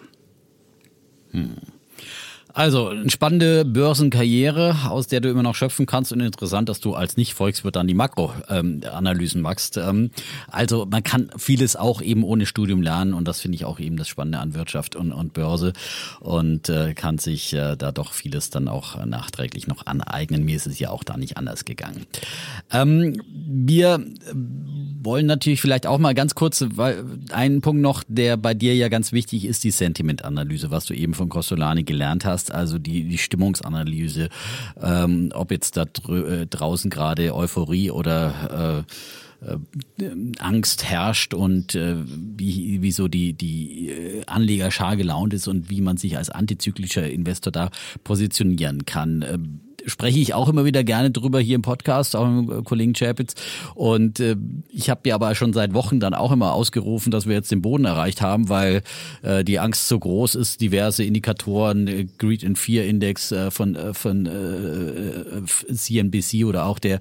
Also, 2.54 2.88
eine 2.88 3.10
spannende 3.10 3.64
Börsenkarriere, 3.64 4.76
aus 4.88 5.08
der 5.08 5.20
du 5.20 5.28
immer 5.28 5.42
noch 5.42 5.56
schöpfen 5.56 5.86
kannst 5.86 6.12
und 6.12 6.20
interessant, 6.20 6.68
dass 6.68 6.78
du 6.78 6.94
als 6.94 7.16
Nicht-Volkswirt 7.16 7.74
dann 7.74 7.88
die 7.88 7.94
Makroanalysen 7.94 9.42
machst. 9.42 9.76
Ähm, 9.76 10.10
also, 10.46 10.86
man 10.86 11.02
kann 11.02 11.30
vieles 11.36 11.74
auch 11.74 12.00
eben 12.00 12.22
ohne 12.22 12.46
Studium 12.46 12.80
lernen 12.80 13.12
und 13.12 13.26
das 13.26 13.40
finde 13.40 13.56
ich 13.56 13.64
auch 13.64 13.80
eben 13.80 13.96
das 13.96 14.06
Spannende 14.06 14.38
an 14.38 14.54
Wirtschaft 14.54 14.94
und, 14.94 15.12
und 15.12 15.32
Börse 15.32 15.72
und 16.20 16.68
äh, 16.68 16.94
kann 16.94 17.18
sich 17.18 17.52
äh, 17.54 17.74
da 17.76 17.90
doch 17.90 18.12
vieles 18.12 18.50
dann 18.50 18.68
auch 18.68 19.04
nachträglich 19.04 19.66
noch 19.66 19.86
aneignen. 19.86 20.44
Mir 20.44 20.54
ist 20.54 20.68
es 20.68 20.78
ja 20.78 20.90
auch 20.90 21.02
da 21.02 21.16
nicht 21.16 21.36
anders 21.36 21.64
gegangen. 21.64 22.06
Ähm, 22.70 23.20
wir 23.34 24.00
wollen 25.04 25.26
natürlich 25.26 25.60
vielleicht 25.60 25.86
auch 25.86 25.98
mal 25.98 26.14
ganz 26.14 26.34
kurz, 26.34 26.64
weil 26.74 27.04
einen 27.30 27.60
Punkt 27.60 27.82
noch, 27.82 28.02
der 28.08 28.36
bei 28.36 28.54
dir 28.54 28.74
ja 28.74 28.88
ganz 28.88 29.12
wichtig 29.12 29.44
ist, 29.44 29.64
die 29.64 29.70
Sentimentanalyse, 29.70 30.70
was 30.70 30.86
du 30.86 30.94
eben 30.94 31.14
von 31.14 31.28
Costolani 31.28 31.82
gelernt 31.82 32.24
hast, 32.24 32.43
also 32.50 32.78
die, 32.78 33.04
die 33.04 33.18
Stimmungsanalyse, 33.18 34.28
ähm, 34.80 35.30
ob 35.34 35.50
jetzt 35.50 35.76
da 35.76 35.82
drö- 35.82 36.42
äh, 36.42 36.46
draußen 36.46 36.90
gerade 36.90 37.34
Euphorie 37.34 37.90
oder 37.90 38.84
äh, 39.42 39.46
äh, 39.46 40.10
Angst 40.38 40.84
herrscht 40.84 41.34
und 41.34 41.74
äh, 41.74 41.96
wie, 42.06 42.82
wie 42.82 42.92
so 42.92 43.08
die, 43.08 43.32
die 43.32 43.90
äh, 43.90 44.22
Anlegerschar 44.26 44.96
gelaunt 44.96 45.34
ist 45.34 45.48
und 45.48 45.70
wie 45.70 45.80
man 45.80 45.96
sich 45.96 46.16
als 46.16 46.30
antizyklischer 46.30 47.08
Investor 47.10 47.52
da 47.52 47.70
positionieren 48.04 48.86
kann. 48.86 49.60
Spreche 49.86 50.18
ich 50.18 50.34
auch 50.34 50.48
immer 50.48 50.64
wieder 50.64 50.84
gerne 50.84 51.10
drüber 51.10 51.40
hier 51.40 51.56
im 51.56 51.62
Podcast, 51.62 52.16
auch 52.16 52.26
mit 52.26 52.64
Kollegen 52.64 52.92
Chapitz. 52.92 53.34
Und 53.74 54.20
äh, 54.20 54.36
ich 54.70 54.90
habe 54.90 55.08
ja 55.08 55.14
aber 55.14 55.34
schon 55.34 55.52
seit 55.52 55.74
Wochen 55.74 56.00
dann 56.00 56.14
auch 56.14 56.32
immer 56.32 56.52
ausgerufen, 56.52 57.10
dass 57.10 57.26
wir 57.26 57.34
jetzt 57.34 57.50
den 57.50 57.62
Boden 57.62 57.84
erreicht 57.84 58.20
haben, 58.20 58.48
weil 58.48 58.82
äh, 59.22 59.44
die 59.44 59.58
Angst 59.58 59.88
so 59.88 59.98
groß 59.98 60.34
ist, 60.34 60.60
diverse 60.60 61.04
Indikatoren, 61.04 61.88
äh, 61.88 62.06
Greed 62.18 62.44
and 62.44 62.58
Fear 62.58 62.84
Index 62.84 63.32
äh, 63.32 63.50
von, 63.50 63.74
äh, 63.74 63.94
von 63.94 64.26
äh, 64.26 65.72
CNBC 65.72 66.44
oder 66.44 66.66
auch 66.66 66.78
der 66.78 67.00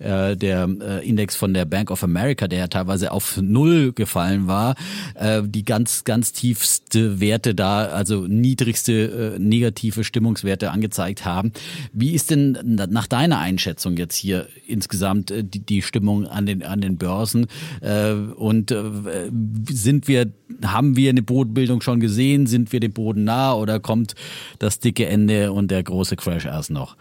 äh, 0.00 0.36
der 0.36 0.68
äh, 0.80 1.06
Index 1.06 1.36
von 1.36 1.52
der 1.52 1.66
Bank 1.66 1.90
of 1.90 2.02
America, 2.02 2.48
der 2.48 2.58
ja 2.58 2.66
teilweise 2.68 3.12
auf 3.12 3.36
null 3.40 3.92
gefallen 3.92 4.46
war, 4.46 4.74
äh, 5.14 5.42
die 5.44 5.64
ganz, 5.64 6.04
ganz 6.04 6.32
tiefste 6.32 7.20
Werte 7.20 7.54
da, 7.54 7.84
also 7.84 8.26
niedrigste 8.26 9.34
äh, 9.36 9.38
negative 9.38 10.02
Stimmungswerte 10.02 10.70
angezeigt 10.70 11.24
haben. 11.24 11.52
Wie 11.92 12.14
ist 12.20 12.30
denn 12.30 12.58
nach 12.90 13.06
deiner 13.06 13.38
Einschätzung 13.38 13.96
jetzt 13.96 14.16
hier 14.16 14.48
insgesamt 14.66 15.30
äh, 15.30 15.42
die, 15.42 15.60
die 15.60 15.82
Stimmung 15.82 16.26
an 16.26 16.46
den, 16.46 16.62
an 16.62 16.80
den 16.80 16.98
Börsen? 16.98 17.46
Äh, 17.80 18.12
und 18.12 18.70
äh, 18.70 19.30
sind 19.70 20.08
wir, 20.08 20.30
haben 20.64 20.96
wir 20.96 21.10
eine 21.10 21.22
Bodenbildung 21.22 21.80
schon 21.80 22.00
gesehen? 22.00 22.46
Sind 22.46 22.72
wir 22.72 22.80
dem 22.80 22.92
Boden 22.92 23.24
nah 23.24 23.54
oder 23.54 23.80
kommt 23.80 24.14
das 24.58 24.80
dicke 24.80 25.06
Ende 25.06 25.52
und 25.52 25.70
der 25.70 25.82
große 25.82 26.16
Crash 26.16 26.44
erst 26.44 26.70
noch? 26.70 26.96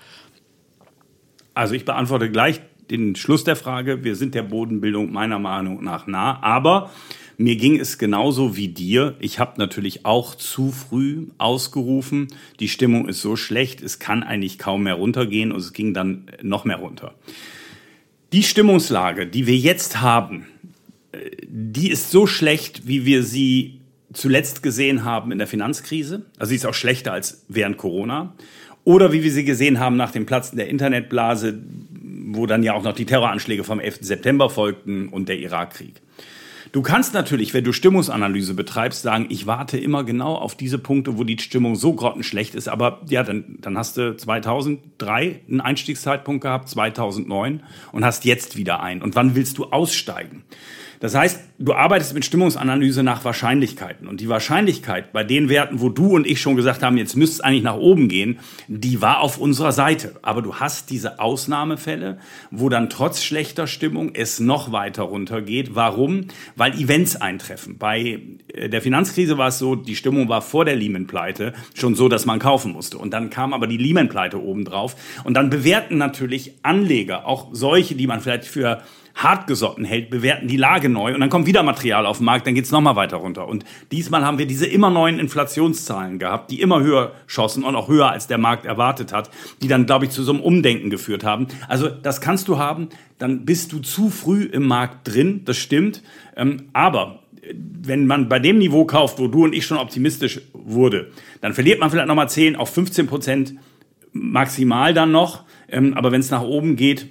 Also 1.54 1.76
ich 1.76 1.84
beantworte 1.84 2.32
gleich 2.32 2.62
den 2.90 3.16
Schluss 3.16 3.44
der 3.44 3.56
Frage. 3.56 4.04
Wir 4.04 4.16
sind 4.16 4.34
der 4.36 4.44
Bodenbildung 4.44 5.12
meiner 5.12 5.40
Meinung 5.40 5.84
nach 5.84 6.08
nah, 6.08 6.42
aber 6.42 6.90
mir 7.40 7.56
ging 7.56 7.80
es 7.80 7.98
genauso 7.98 8.58
wie 8.58 8.68
dir. 8.68 9.16
Ich 9.20 9.40
habe 9.40 9.54
natürlich 9.60 10.06
auch 10.06 10.36
zu 10.36 10.74
früh 10.74 11.28
ausgerufen. 11.38 12.28
Die 12.60 12.68
Stimmung 12.68 13.08
ist 13.08 13.22
so 13.22 13.38
schlecht, 13.38 13.82
es 13.82 13.98
kann 13.98 14.24
eigentlich 14.24 14.60
kaum 14.60 14.84
mehr 14.84 14.96
runtergehen 14.96 15.54
und 15.54 15.60
es 15.60 15.72
ging 15.72 15.94
dann 15.94 16.30
noch 16.42 16.66
mehr 16.66 16.76
runter. 16.76 17.16
Die 18.34 18.44
Stimmungslage, 18.44 19.26
die 19.26 19.48
wir 19.48 19.56
jetzt 19.56 20.02
haben, 20.02 20.48
äh, 21.14 21.30
die 21.48 21.90
ist 21.90 22.12
so 22.12 22.28
schlecht, 22.28 22.90
wie 22.90 23.06
wir 23.06 23.24
sie 23.24 23.80
zuletzt 24.12 24.62
gesehen 24.62 25.06
haben 25.06 25.32
in 25.32 25.38
der 25.38 25.48
Finanzkrise. 25.48 26.26
Also 26.40 26.50
sie 26.50 26.58
ist 26.58 26.66
auch 26.66 26.74
schlechter 26.74 27.14
als 27.14 27.46
während 27.48 27.78
Corona. 27.78 28.34
Oder 28.84 29.14
wie 29.14 29.24
wir 29.24 29.32
sie 29.32 29.46
gesehen 29.46 29.80
haben 29.80 29.96
nach 29.96 30.12
dem 30.12 30.26
Platzen 30.26 30.58
der 30.58 30.68
Internetblase, 30.68 31.58
wo 32.26 32.48
dann 32.48 32.64
ja 32.64 32.74
auch 32.74 32.84
noch 32.84 32.96
die 32.96 33.06
Terroranschläge 33.06 33.64
vom 33.64 33.80
11. 33.80 34.00
September 34.02 34.50
folgten 34.50 35.08
und 35.08 35.30
der 35.30 35.40
Irakkrieg. 35.40 36.02
Du 36.72 36.84
kannst 36.84 37.16
natürlich, 37.16 37.54
wenn 37.54 37.64
du 37.64 37.74
Stimmungsanalyse 37.74 38.54
betreibst, 38.54 39.02
sagen, 39.02 39.28
ich 39.30 39.48
warte 39.48 39.78
immer 39.80 40.04
genau 40.04 40.36
auf 40.36 40.56
diese 40.56 40.78
Punkte, 40.78 41.18
wo 41.18 41.24
die 41.24 41.40
Stimmung 41.40 41.76
so 41.76 41.94
grottenschlecht 41.94 42.54
ist. 42.54 42.68
Aber 42.68 43.02
ja, 43.10 43.24
dann, 43.24 43.58
dann 43.62 43.78
hast 43.78 43.98
du 43.98 44.16
2003 44.16 45.42
einen 45.48 45.62
Einstiegszeitpunkt 45.62 46.44
gehabt, 46.44 46.70
2009 46.70 47.64
und 47.92 48.06
hast 48.06 48.24
jetzt 48.26 48.56
wieder 48.56 48.82
einen. 48.82 49.02
Und 49.02 49.16
wann 49.16 49.34
willst 49.34 49.58
du 49.58 49.66
aussteigen? 49.66 50.44
Das 51.00 51.16
heißt, 51.16 51.40
du 51.60 51.74
arbeitest 51.74 52.14
mit 52.14 52.26
Stimmungsanalyse 52.26 53.04
nach 53.04 53.24
Wahrscheinlichkeiten. 53.24 54.08
Und 54.08 54.20
die 54.20 54.28
Wahrscheinlichkeit 54.28 55.14
bei 55.14 55.24
den 55.24 55.48
Werten, 55.48 55.80
wo 55.80 55.90
du 55.90 56.16
und 56.16 56.28
ich 56.28 56.42
schon 56.42 56.58
gesagt 56.58 56.84
haben, 56.84 56.98
jetzt 56.98 57.16
müsste 57.16 57.36
es 57.36 57.42
eigentlich 57.42 57.64
nach 57.64 57.78
oben 57.78 58.10
gehen, 58.10 58.40
die 58.68 59.02
war 59.02 59.22
auf 59.22 59.38
unserer 59.38 59.72
Seite. 59.72 60.16
Aber 60.22 60.42
du 60.42 60.56
hast 60.56 60.90
diese 60.90 61.20
Ausnahmefälle, 61.20 62.18
wo 62.52 62.68
dann 62.68 62.90
trotz 62.90 63.24
schlechter 63.24 63.66
Stimmung 63.66 64.14
es 64.14 64.40
noch 64.40 64.72
weiter 64.74 65.04
runtergeht. 65.04 65.74
Warum? 65.74 66.26
Weil 66.58 66.74
Events 66.74 67.16
eintreffen. 67.16 67.78
Bei 67.78 68.22
äh, 68.54 68.68
der 68.68 68.82
Finanzkrise 68.82 69.38
war 69.38 69.48
es 69.48 69.60
so, 69.60 69.76
die 69.76 69.96
Stimmung 69.96 70.28
war 70.28 70.42
vor 70.42 70.66
der 70.66 70.76
Lehman-Pleite 70.76 71.54
schon 71.74 71.96
so, 71.96 72.10
dass 72.10 72.26
man 72.26 72.40
kaufen 72.40 72.74
musste. 72.74 72.98
Und 72.98 73.12
dann 73.12 73.30
kam 73.30 73.54
aber 73.54 73.68
die 73.68 73.78
Lehman-Pleite 73.78 74.42
obendrauf. 74.42 74.96
Und 75.24 75.36
dann 75.36 75.50
bewerten 75.50 75.98
natürlich 75.98 76.54
Anleger, 76.64 77.26
auch 77.26 77.50
solche, 77.54 77.96
die 77.96 78.08
man 78.08 78.20
vielleicht 78.20 78.46
für 78.46 78.82
hartgesotten 79.24 79.84
hält, 79.84 80.10
bewerten 80.10 80.48
die 80.48 80.58
Lage 80.58 80.90
neu 80.90 81.14
und 81.14 81.20
dann 81.20 81.30
kommt 81.30 81.46
wieder 81.46 81.62
Material 81.62 82.06
auf 82.06 82.18
den 82.18 82.26
Markt, 82.26 82.48
dann 82.48 82.56
geht's 82.56 82.72
nochmal 82.72 82.96
weiter 82.96 83.18
runter. 83.18 83.48
Und 83.48 83.66
diesmal 83.92 84.26
haben 84.26 84.38
wir 84.38 84.46
diese 84.46 84.66
immer 84.66 84.90
neuen 84.90 85.20
Inflationszahlen 85.20 86.20
gehabt, 86.20 86.52
die 86.52 86.62
immer 86.62 86.80
höher 86.80 87.14
schossen 87.28 87.64
und 87.64 87.76
auch 87.76 87.90
höher 87.90 88.10
als 88.10 88.28
der 88.28 88.38
Markt 88.38 88.66
erwartet 88.66 89.12
hat, 89.12 89.30
die 89.62 89.68
dann, 89.68 89.86
glaube 89.86 90.06
ich, 90.06 90.12
zu 90.12 90.24
so 90.24 90.32
einem 90.32 90.42
Umdenken 90.42 90.90
geführt 90.90 91.24
haben. 91.24 91.48
Also 91.68 91.90
das 91.90 92.22
kannst 92.22 92.48
du 92.48 92.58
haben, 92.58 92.90
dann 93.18 93.46
bist 93.46 93.74
du 93.74 93.80
zu 93.80 94.10
früh 94.10 94.44
im 94.44 94.66
Markt 94.66 95.14
drin, 95.14 95.42
das 95.44 95.58
stimmt. 95.58 96.02
Ähm, 96.38 96.70
aber 96.72 97.20
wenn 97.54 98.08
man 98.08 98.30
bei 98.30 98.40
dem 98.40 98.58
Niveau 98.58 98.86
kauft, 98.86 99.20
wo 99.20 99.28
du 99.28 99.44
und 99.44 99.54
ich 99.54 99.66
schon 99.66 99.78
optimistisch 99.78 100.42
wurde, 100.54 101.12
dann 101.42 101.54
verliert 101.54 101.80
man 101.80 101.90
vielleicht 101.90 102.08
nochmal 102.08 102.30
10 102.30 102.56
auf 102.56 102.74
15 102.74 103.08
Prozent 103.08 103.56
maximal 104.12 104.94
dann 104.94 105.12
noch. 105.12 105.44
Ähm, 105.68 105.94
aber 105.96 106.12
wenn 106.12 106.22
es 106.22 106.32
nach 106.32 106.42
oben 106.42 106.76
geht, 106.76 107.08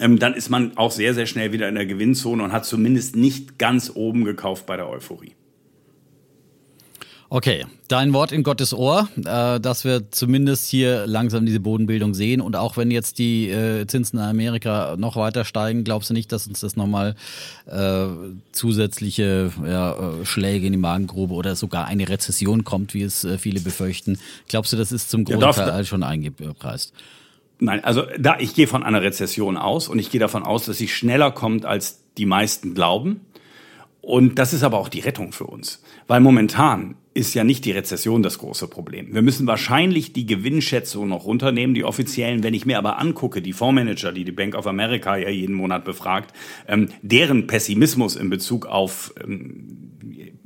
ähm, 0.00 0.18
dann 0.18 0.34
ist 0.34 0.50
man 0.50 0.76
auch 0.76 0.90
sehr, 0.90 1.14
sehr 1.14 1.26
schnell 1.26 1.52
wieder 1.52 1.68
in 1.68 1.74
der 1.74 1.86
Gewinnzone 1.86 2.42
und 2.42 2.52
hat 2.52 2.64
zumindest 2.64 3.16
nicht 3.16 3.58
ganz 3.58 3.92
oben 3.94 4.24
gekauft 4.24 4.66
bei 4.66 4.76
der 4.76 4.88
Euphorie. 4.88 5.34
Okay, 7.30 7.64
dein 7.88 8.12
Wort 8.12 8.30
in 8.30 8.44
Gottes 8.44 8.72
Ohr, 8.72 9.08
äh, 9.16 9.58
dass 9.58 9.84
wir 9.84 10.10
zumindest 10.12 10.68
hier 10.68 11.04
langsam 11.08 11.44
diese 11.44 11.58
Bodenbildung 11.58 12.14
sehen. 12.14 12.40
Und 12.40 12.54
auch 12.54 12.76
wenn 12.76 12.92
jetzt 12.92 13.18
die 13.18 13.48
äh, 13.48 13.88
Zinsen 13.88 14.20
in 14.20 14.24
Amerika 14.24 14.94
noch 14.96 15.16
weiter 15.16 15.44
steigen, 15.44 15.82
glaubst 15.82 16.10
du 16.10 16.14
nicht, 16.14 16.30
dass 16.30 16.46
uns 16.46 16.60
das 16.60 16.76
nochmal 16.76 17.16
äh, 17.66 18.06
zusätzliche 18.52 19.50
ja, 19.66 19.94
äh, 19.94 20.24
Schläge 20.24 20.66
in 20.66 20.74
die 20.74 20.78
Magengrube 20.78 21.34
oder 21.34 21.56
sogar 21.56 21.86
eine 21.86 22.08
Rezession 22.08 22.62
kommt, 22.62 22.94
wie 22.94 23.02
es 23.02 23.24
äh, 23.24 23.36
viele 23.36 23.60
befürchten? 23.60 24.18
Glaubst 24.48 24.72
du, 24.72 24.76
das 24.76 24.92
ist 24.92 25.10
zum 25.10 25.24
Großteil 25.24 25.68
ja, 25.68 25.84
schon 25.84 26.04
eingepreist? 26.04 26.92
Nein, 27.64 27.82
also 27.82 28.02
da 28.18 28.36
ich 28.38 28.54
gehe 28.54 28.66
von 28.66 28.82
einer 28.82 29.00
Rezession 29.00 29.56
aus 29.56 29.88
und 29.88 29.98
ich 29.98 30.10
gehe 30.10 30.20
davon 30.20 30.42
aus, 30.42 30.66
dass 30.66 30.76
sie 30.76 30.88
schneller 30.88 31.30
kommt, 31.30 31.64
als 31.64 32.04
die 32.18 32.26
meisten 32.26 32.74
glauben. 32.74 33.22
Und 34.02 34.38
das 34.38 34.52
ist 34.52 34.62
aber 34.62 34.78
auch 34.78 34.90
die 34.90 35.00
Rettung 35.00 35.32
für 35.32 35.46
uns, 35.46 35.82
weil 36.06 36.20
momentan 36.20 36.96
ist 37.14 37.34
ja 37.34 37.44
nicht 37.44 37.64
die 37.64 37.70
Rezession 37.70 38.22
das 38.22 38.38
große 38.38 38.66
Problem. 38.66 39.14
Wir 39.14 39.22
müssen 39.22 39.46
wahrscheinlich 39.46 40.12
die 40.12 40.26
Gewinnschätzung 40.26 41.08
noch 41.08 41.24
runternehmen, 41.24 41.74
die 41.74 41.84
offiziellen. 41.84 42.42
Wenn 42.42 42.54
ich 42.54 42.66
mir 42.66 42.76
aber 42.76 42.98
angucke, 42.98 43.40
die 43.40 43.52
Fondsmanager, 43.52 44.12
die 44.12 44.24
die 44.24 44.32
Bank 44.32 44.56
of 44.56 44.66
America 44.66 45.16
ja 45.16 45.28
jeden 45.28 45.54
Monat 45.54 45.84
befragt, 45.84 46.34
ähm, 46.66 46.88
deren 47.02 47.46
Pessimismus 47.46 48.16
in 48.16 48.30
Bezug 48.30 48.66
auf 48.66 49.14
ähm, 49.24 49.84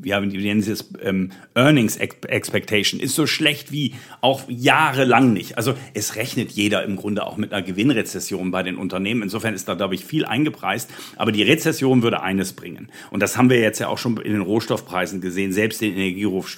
ja, 0.02 0.22
wie 0.22 0.26
nennen 0.26 0.62
Sie 0.62 0.72
es, 0.72 0.90
ähm, 1.02 1.32
Earnings 1.54 1.96
Expectation 1.96 3.00
ist 3.00 3.14
so 3.14 3.26
schlecht 3.26 3.72
wie 3.72 3.94
auch 4.20 4.42
jahrelang 4.48 5.32
nicht. 5.32 5.56
Also 5.56 5.74
es 5.94 6.16
rechnet 6.16 6.52
jeder 6.52 6.84
im 6.84 6.96
Grunde 6.96 7.26
auch 7.26 7.36
mit 7.36 7.52
einer 7.52 7.62
Gewinnrezession 7.62 8.50
bei 8.50 8.62
den 8.62 8.76
Unternehmen. 8.76 9.22
Insofern 9.22 9.54
ist 9.54 9.68
da, 9.68 9.74
glaube 9.74 9.94
ich, 9.96 10.04
viel 10.04 10.24
eingepreist. 10.24 10.90
Aber 11.16 11.32
die 11.32 11.42
Rezession 11.42 12.02
würde 12.02 12.22
eines 12.22 12.52
bringen. 12.52 12.90
Und 13.10 13.22
das 13.22 13.36
haben 13.36 13.50
wir 13.50 13.58
jetzt 13.58 13.80
ja 13.80 13.88
auch 13.88 13.98
schon 13.98 14.16
in 14.18 14.32
den 14.32 14.42
Rohstoffpreisen 14.42 15.20
gesehen, 15.20 15.52
selbst 15.52 15.80
den 15.80 15.96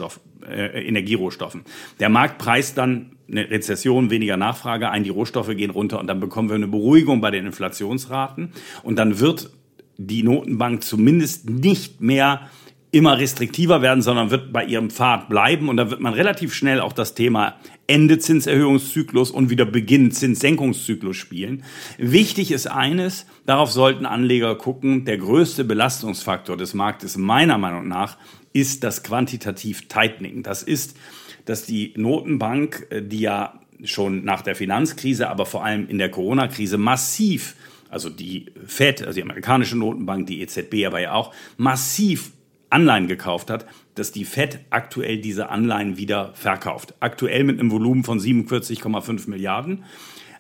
Energierohstoff, 0.00 0.20
äh, 0.46 0.86
Energierohstoffen. 0.86 1.62
Der 1.98 2.08
Markt 2.08 2.38
preist 2.38 2.78
dann 2.78 3.16
eine 3.30 3.50
Rezession, 3.50 4.10
weniger 4.10 4.36
Nachfrage 4.36 4.90
ein, 4.90 5.04
die 5.04 5.10
Rohstoffe 5.10 5.54
gehen 5.56 5.70
runter 5.70 6.00
und 6.00 6.06
dann 6.06 6.20
bekommen 6.20 6.48
wir 6.48 6.56
eine 6.56 6.66
Beruhigung 6.66 7.20
bei 7.20 7.30
den 7.30 7.46
Inflationsraten. 7.46 8.52
Und 8.82 8.98
dann 8.98 9.20
wird 9.20 9.50
die 9.98 10.22
Notenbank 10.22 10.82
zumindest 10.82 11.48
nicht 11.48 12.00
mehr 12.00 12.48
immer 12.92 13.18
restriktiver 13.18 13.82
werden, 13.82 14.02
sondern 14.02 14.30
wird 14.30 14.52
bei 14.52 14.64
ihrem 14.64 14.90
Pfad 14.90 15.28
bleiben. 15.28 15.68
Und 15.68 15.76
da 15.76 15.90
wird 15.90 16.00
man 16.00 16.12
relativ 16.12 16.52
schnell 16.52 16.80
auch 16.80 16.92
das 16.92 17.14
Thema 17.14 17.54
Ende 17.86 18.18
Zinserhöhungszyklus 18.18 19.30
und 19.30 19.48
wieder 19.48 19.64
Beginn 19.64 20.10
Zinssenkungszyklus 20.10 21.16
spielen. 21.16 21.62
Wichtig 21.98 22.50
ist 22.50 22.66
eines, 22.66 23.26
darauf 23.46 23.70
sollten 23.70 24.06
Anleger 24.06 24.56
gucken, 24.56 25.04
der 25.04 25.18
größte 25.18 25.62
Belastungsfaktor 25.62 26.56
des 26.56 26.74
Marktes 26.74 27.16
meiner 27.16 27.58
Meinung 27.58 27.86
nach 27.86 28.16
ist 28.52 28.84
das 28.84 29.02
quantitativ 29.02 29.88
Tightening. 29.88 30.42
Das 30.42 30.62
ist, 30.62 30.96
dass 31.44 31.64
die 31.64 31.92
Notenbank, 31.96 32.86
äh, 32.90 33.02
die 33.02 33.20
ja 33.20 33.60
schon 33.84 34.24
nach 34.24 34.42
der 34.42 34.54
Finanzkrise, 34.56 35.28
aber 35.28 35.46
vor 35.46 35.64
allem 35.64 35.88
in 35.88 35.98
der 35.98 36.10
Corona-Krise 36.10 36.76
massiv 36.76 37.54
also 37.90 38.08
die 38.08 38.46
Fed, 38.66 39.02
also 39.02 39.16
die 39.16 39.22
amerikanische 39.22 39.76
Notenbank, 39.76 40.26
die 40.26 40.40
EZB 40.40 40.86
aber 40.86 41.00
ja 41.00 41.12
auch, 41.12 41.34
massiv 41.56 42.32
Anleihen 42.70 43.08
gekauft 43.08 43.50
hat, 43.50 43.66
dass 43.96 44.12
die 44.12 44.24
Fed 44.24 44.60
aktuell 44.70 45.18
diese 45.18 45.48
Anleihen 45.48 45.96
wieder 45.96 46.32
verkauft. 46.34 46.94
Aktuell 47.00 47.42
mit 47.42 47.58
einem 47.58 47.72
Volumen 47.72 48.04
von 48.04 48.20
47,5 48.20 49.28
Milliarden. 49.28 49.84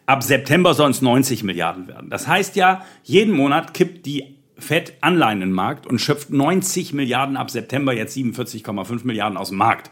Ab 0.06 0.22
September 0.22 0.74
sollen 0.74 0.92
es 0.92 1.02
90 1.02 1.42
Milliarden 1.42 1.88
werden. 1.88 2.08
Das 2.08 2.28
heißt 2.28 2.54
ja, 2.54 2.84
jeden 3.02 3.34
Monat 3.34 3.74
kippt 3.74 4.06
die 4.06 4.36
Fed 4.60 4.94
Anleihen 5.00 5.42
in 5.42 5.52
Markt 5.52 5.86
und 5.86 6.00
schöpft 6.00 6.30
90 6.30 6.92
Milliarden 6.92 7.36
ab 7.36 7.50
September 7.50 7.92
jetzt 7.92 8.16
47,5 8.16 9.06
Milliarden 9.06 9.36
aus 9.36 9.48
dem 9.48 9.58
Markt. 9.58 9.90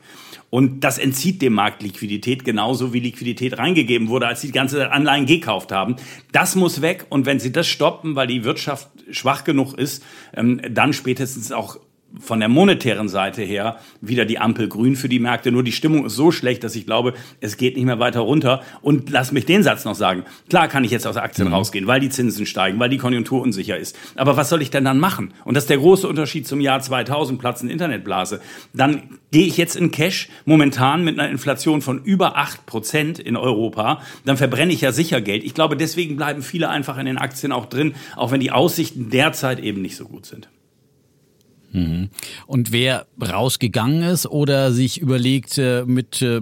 Und 0.51 0.81
das 0.81 0.99
entzieht 0.99 1.43
dem 1.43 1.53
Markt 1.53 1.83
Liquidität, 1.83 2.45
genauso 2.45 2.93
wie 2.93 3.01
Liquidität 3.01 3.59
reingegeben 3.59 4.09
wurde, 4.09 4.27
als 4.27 4.41
sie 4.41 4.47
die 4.47 4.55
ganze 4.55 4.91
Anleihen 4.93 5.27
gekauft 5.27 5.73
haben. 5.73 5.97
Das 6.33 6.55
muss 6.55 6.81
weg. 6.81 7.07
Und 7.11 7.27
wenn 7.27 7.39
sie 7.39 7.53
das 7.53 7.67
stoppen, 7.69 8.17
weil 8.17 8.27
die 8.27 8.45
Wirtschaft 8.45 8.89
schwach 9.11 9.45
genug 9.45 9.75
ist, 9.75 10.03
ähm, 10.35 10.61
dann 10.71 10.93
spätestens 10.93 11.53
auch 11.53 11.79
von 12.19 12.41
der 12.41 12.49
monetären 12.49 13.09
Seite 13.09 13.43
her 13.43 13.79
wieder 14.01 14.25
die 14.25 14.39
Ampel 14.39 14.69
grün 14.69 14.97
für 14.97 15.09
die 15.09 15.19
Märkte. 15.19 15.53
Nur 15.53 15.63
die 15.63 15.73
Stimmung 15.73 16.07
ist 16.07 16.17
so 16.17 16.33
schlecht, 16.33 16.65
dass 16.65 16.75
ich 16.75 16.87
glaube, 16.87 17.15
es 17.41 17.57
geht 17.57 17.77
nicht 17.77 17.85
mehr 17.85 17.99
weiter 17.99 18.21
runter. 18.21 18.63
Und 18.81 19.11
lass 19.11 19.31
mich 19.31 19.45
den 19.45 19.63
Satz 19.63 19.85
noch 19.85 19.95
sagen. 19.95 20.25
Klar 20.49 20.69
kann 20.69 20.85
ich 20.85 20.91
jetzt 20.91 21.07
aus 21.07 21.17
Aktien 21.17 21.49
mhm. 21.49 21.55
rausgehen, 21.55 21.87
weil 21.87 22.01
die 22.01 22.09
Zinsen 22.09 22.47
steigen, 22.47 22.79
weil 22.79 22.89
die 22.89 22.99
Konjunktur 22.99 23.43
unsicher 23.43 23.77
ist. 23.77 23.97
Aber 24.17 24.37
was 24.37 24.49
soll 24.49 24.63
ich 24.63 24.71
denn 24.71 24.85
dann 24.85 24.99
machen? 24.99 25.35
Und 25.45 25.55
das 25.55 25.65
ist 25.65 25.71
der 25.71 25.79
große 25.79 26.09
Unterschied 26.09 26.47
zum 26.47 26.61
Jahr 26.61 26.81
2000, 26.81 27.39
platzen 27.39 27.71
Internetblase. 27.71 28.41
Dann 28.73 29.19
gehe 29.31 29.47
ich 29.47 29.57
jetzt 29.57 29.77
in 29.77 29.91
Cash, 29.91 30.29
momentan 30.47 31.05
mit 31.05 31.19
einer 31.19 31.31
Inflation 31.31 31.83
von 31.83 32.03
über 32.03 32.37
acht 32.37 32.65
Prozent 32.67 33.19
in 33.19 33.37
Europa. 33.37 34.01
Dann 34.25 34.37
verbrenne 34.37 34.73
ich 34.73 34.81
ja 34.81 34.93
sicher 34.93 35.21
Geld. 35.21 35.45
Ich 35.45 35.55
glaube, 35.55 35.77
deswegen 35.77 36.17
bleiben 36.17 36.43
viele 36.43 36.71
einfach 36.71 36.99
in 36.99 37.07
den 37.07 37.19
Aktien 37.19 37.53
auch 37.53 37.67
drin, 37.67 37.95
auch 38.17 38.31
wenn 38.31 38.41
die 38.41 38.51
Aussichten 38.51 39.11
derzeit 39.11 39.61
eben 39.61 39.83
nicht 39.83 39.97
so 39.97 40.07
gut 40.07 40.25
sind. 40.25 40.49
Mhm. 41.73 42.09
Und 42.47 42.73
wer 42.73 43.07
rausgegangen 43.21 44.03
ist 44.03 44.27
oder 44.27 44.73
sich 44.73 45.01
überlegt, 45.01 45.59
äh, 45.59 45.85
mit 45.85 46.23
äh, 46.23 46.41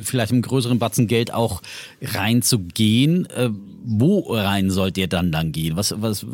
vielleicht 0.00 0.32
einem 0.32 0.42
größeren 0.42 0.78
Batzen 0.78 1.06
Geld 1.06 1.32
auch 1.32 1.62
reinzugehen, 2.02 3.26
äh, 3.26 3.50
wo 3.84 4.34
rein 4.34 4.70
sollt 4.70 4.98
ihr 4.98 5.06
dann 5.06 5.30
dann 5.30 5.52
gehen? 5.52 5.76
Was, 5.76 5.94
was 6.02 6.26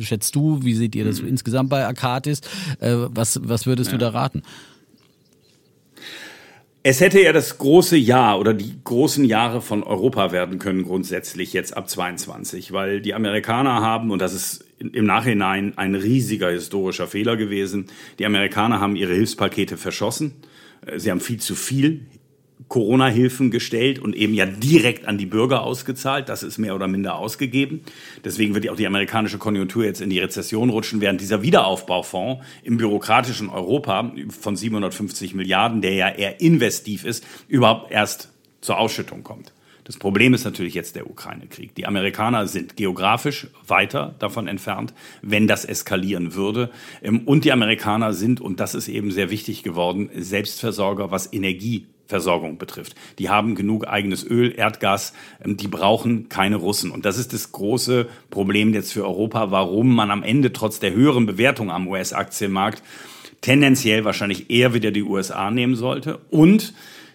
schätzt 0.00 0.34
du? 0.34 0.62
Wie 0.62 0.74
seht 0.74 0.94
ihr 0.94 1.06
das 1.06 1.22
mhm. 1.22 1.28
insgesamt 1.28 1.70
bei 1.70 1.86
Arcatis? 1.86 2.42
Was, 2.80 3.40
was 3.42 3.64
würdest 3.64 3.92
ja. 3.92 3.96
du 3.96 4.04
da 4.04 4.10
raten? 4.10 4.42
Es 6.84 7.00
hätte 7.00 7.20
ja 7.22 7.32
das 7.32 7.58
große 7.58 7.96
Jahr 7.96 8.40
oder 8.40 8.54
die 8.54 8.74
großen 8.82 9.24
Jahre 9.24 9.62
von 9.62 9.84
Europa 9.84 10.32
werden 10.32 10.58
können 10.58 10.82
grundsätzlich 10.82 11.52
jetzt 11.52 11.76
ab 11.76 11.88
22, 11.88 12.72
weil 12.72 13.00
die 13.00 13.14
Amerikaner 13.14 13.80
haben, 13.80 14.10
und 14.10 14.20
das 14.20 14.34
ist 14.34 14.64
im 14.92 15.04
Nachhinein 15.06 15.76
ein 15.76 15.94
riesiger 15.94 16.50
historischer 16.50 17.06
Fehler 17.06 17.36
gewesen, 17.36 17.86
die 18.18 18.26
Amerikaner 18.26 18.80
haben 18.80 18.96
ihre 18.96 19.14
Hilfspakete 19.14 19.76
verschossen. 19.76 20.32
Sie 20.96 21.10
haben 21.10 21.20
viel 21.20 21.38
zu 21.38 21.54
viel 21.54 22.06
Corona-Hilfen 22.68 23.50
gestellt 23.50 23.98
und 23.98 24.14
eben 24.16 24.34
ja 24.34 24.46
direkt 24.46 25.06
an 25.06 25.18
die 25.18 25.26
Bürger 25.26 25.62
ausgezahlt. 25.62 26.28
Das 26.28 26.42
ist 26.42 26.58
mehr 26.58 26.74
oder 26.74 26.88
minder 26.88 27.16
ausgegeben. 27.16 27.82
Deswegen 28.24 28.54
wird 28.54 28.68
auch 28.68 28.76
die 28.76 28.86
amerikanische 28.86 29.38
Konjunktur 29.38 29.84
jetzt 29.84 30.00
in 30.00 30.10
die 30.10 30.18
Rezession 30.18 30.70
rutschen, 30.70 31.00
während 31.00 31.20
dieser 31.20 31.42
Wiederaufbaufonds 31.42 32.44
im 32.62 32.78
bürokratischen 32.78 33.50
Europa 33.50 34.12
von 34.30 34.56
750 34.56 35.34
Milliarden, 35.34 35.82
der 35.82 35.92
ja 35.92 36.08
eher 36.08 36.40
investiv 36.40 37.04
ist, 37.04 37.24
überhaupt 37.48 37.90
erst 37.90 38.30
zur 38.60 38.78
Ausschüttung 38.78 39.22
kommt. 39.22 39.52
Das 39.92 39.98
Problem 39.98 40.32
ist 40.32 40.44
natürlich 40.44 40.72
jetzt 40.72 40.96
der 40.96 41.10
Ukraine-Krieg. 41.10 41.74
Die 41.74 41.84
Amerikaner 41.84 42.46
sind 42.46 42.78
geografisch 42.78 43.48
weiter 43.66 44.14
davon 44.20 44.48
entfernt, 44.48 44.94
wenn 45.20 45.46
das 45.46 45.66
eskalieren 45.66 46.32
würde. 46.32 46.70
Ähm, 47.02 47.20
und 47.26 47.44
die 47.44 47.52
Amerikaner 47.52 48.14
sind, 48.14 48.40
und 48.40 48.58
das 48.58 48.74
ist 48.74 48.88
eben 48.88 49.10
sehr 49.10 49.28
wichtig 49.28 49.62
geworden, 49.62 50.08
Selbstversorger, 50.16 51.10
was 51.10 51.30
Energieversorgung 51.30 52.56
betrifft. 52.56 52.94
Die 53.18 53.28
haben 53.28 53.54
genug 53.54 53.86
eigenes 53.86 54.24
Öl, 54.24 54.54
Erdgas, 54.56 55.12
ähm, 55.44 55.58
die 55.58 55.68
brauchen 55.68 56.30
keine 56.30 56.56
Russen. 56.56 56.90
Und 56.90 57.04
das 57.04 57.18
ist 57.18 57.34
das 57.34 57.52
große 57.52 58.08
Problem 58.30 58.72
jetzt 58.72 58.94
für 58.94 59.04
Europa, 59.04 59.50
warum 59.50 59.94
man 59.94 60.10
am 60.10 60.22
Ende 60.22 60.54
trotz 60.54 60.80
der 60.80 60.94
höheren 60.94 61.26
Bewertung 61.26 61.70
am 61.70 61.86
US-Aktienmarkt 61.86 62.82
tendenziell 63.42 64.06
wahrscheinlich 64.06 64.48
eher 64.48 64.72
wieder 64.72 64.90
die 64.90 65.02
USA 65.02 65.50
nehmen 65.50 65.74
sollte 65.74 66.18
und 66.30 66.72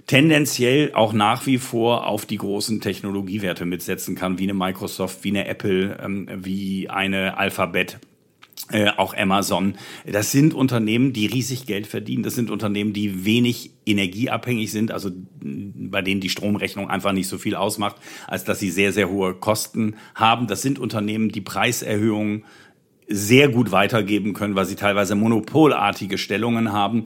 tendenziell 0.08 0.94
auch 0.94 1.14
nach 1.14 1.46
wie 1.46 1.58
vor 1.58 2.08
auf 2.08 2.26
die 2.26 2.38
großen 2.38 2.82
Technologiewerte 2.82 3.66
mitsetzen 3.66 4.16
kann, 4.16 4.40
wie 4.40 4.44
eine 4.44 4.54
Microsoft, 4.54 5.24
wie 5.24 5.30
eine 5.30 5.48
Apple, 5.48 5.98
ähm, 6.02 6.28
wie 6.34 6.90
eine 6.90 7.38
Alphabet. 7.38 8.00
Äh, 8.70 8.90
auch 8.98 9.16
Amazon. 9.16 9.76
Das 10.06 10.34
sind 10.34 10.54
Unternehmen, 10.54 11.14
die 11.14 11.26
riesig 11.28 11.68
Geld 11.68 11.88
verdienen. 11.88 12.24
Das 12.24 12.36
sind 12.36 12.52
Unternehmen, 12.52 12.92
die 12.92 13.24
wenig 13.24 13.72
energieabhängig 13.86 14.72
sind, 14.72 14.92
also 14.92 15.10
bei 15.40 16.02
denen 16.02 16.20
die 16.20 16.30
Stromrechnung 16.30 16.90
einfach 16.90 17.14
nicht 17.14 17.30
so 17.30 17.38
viel 17.38 17.56
ausmacht, 17.56 17.96
als 18.28 18.44
dass 18.44 18.60
sie 18.60 18.72
sehr, 18.72 18.92
sehr 18.92 19.10
hohe 19.10 19.36
Kosten 19.36 19.96
haben. 20.16 20.48
Das 20.48 20.64
sind 20.64 20.80
Unternehmen, 20.80 21.30
die 21.30 21.40
Preiserhöhungen 21.40 22.44
sehr 23.08 23.48
gut 23.48 23.72
weitergeben 23.72 24.34
können, 24.34 24.56
weil 24.56 24.66
sie 24.66 24.76
teilweise 24.76 25.16
monopolartige 25.16 26.18
Stellungen 26.18 26.74
haben. 26.74 27.06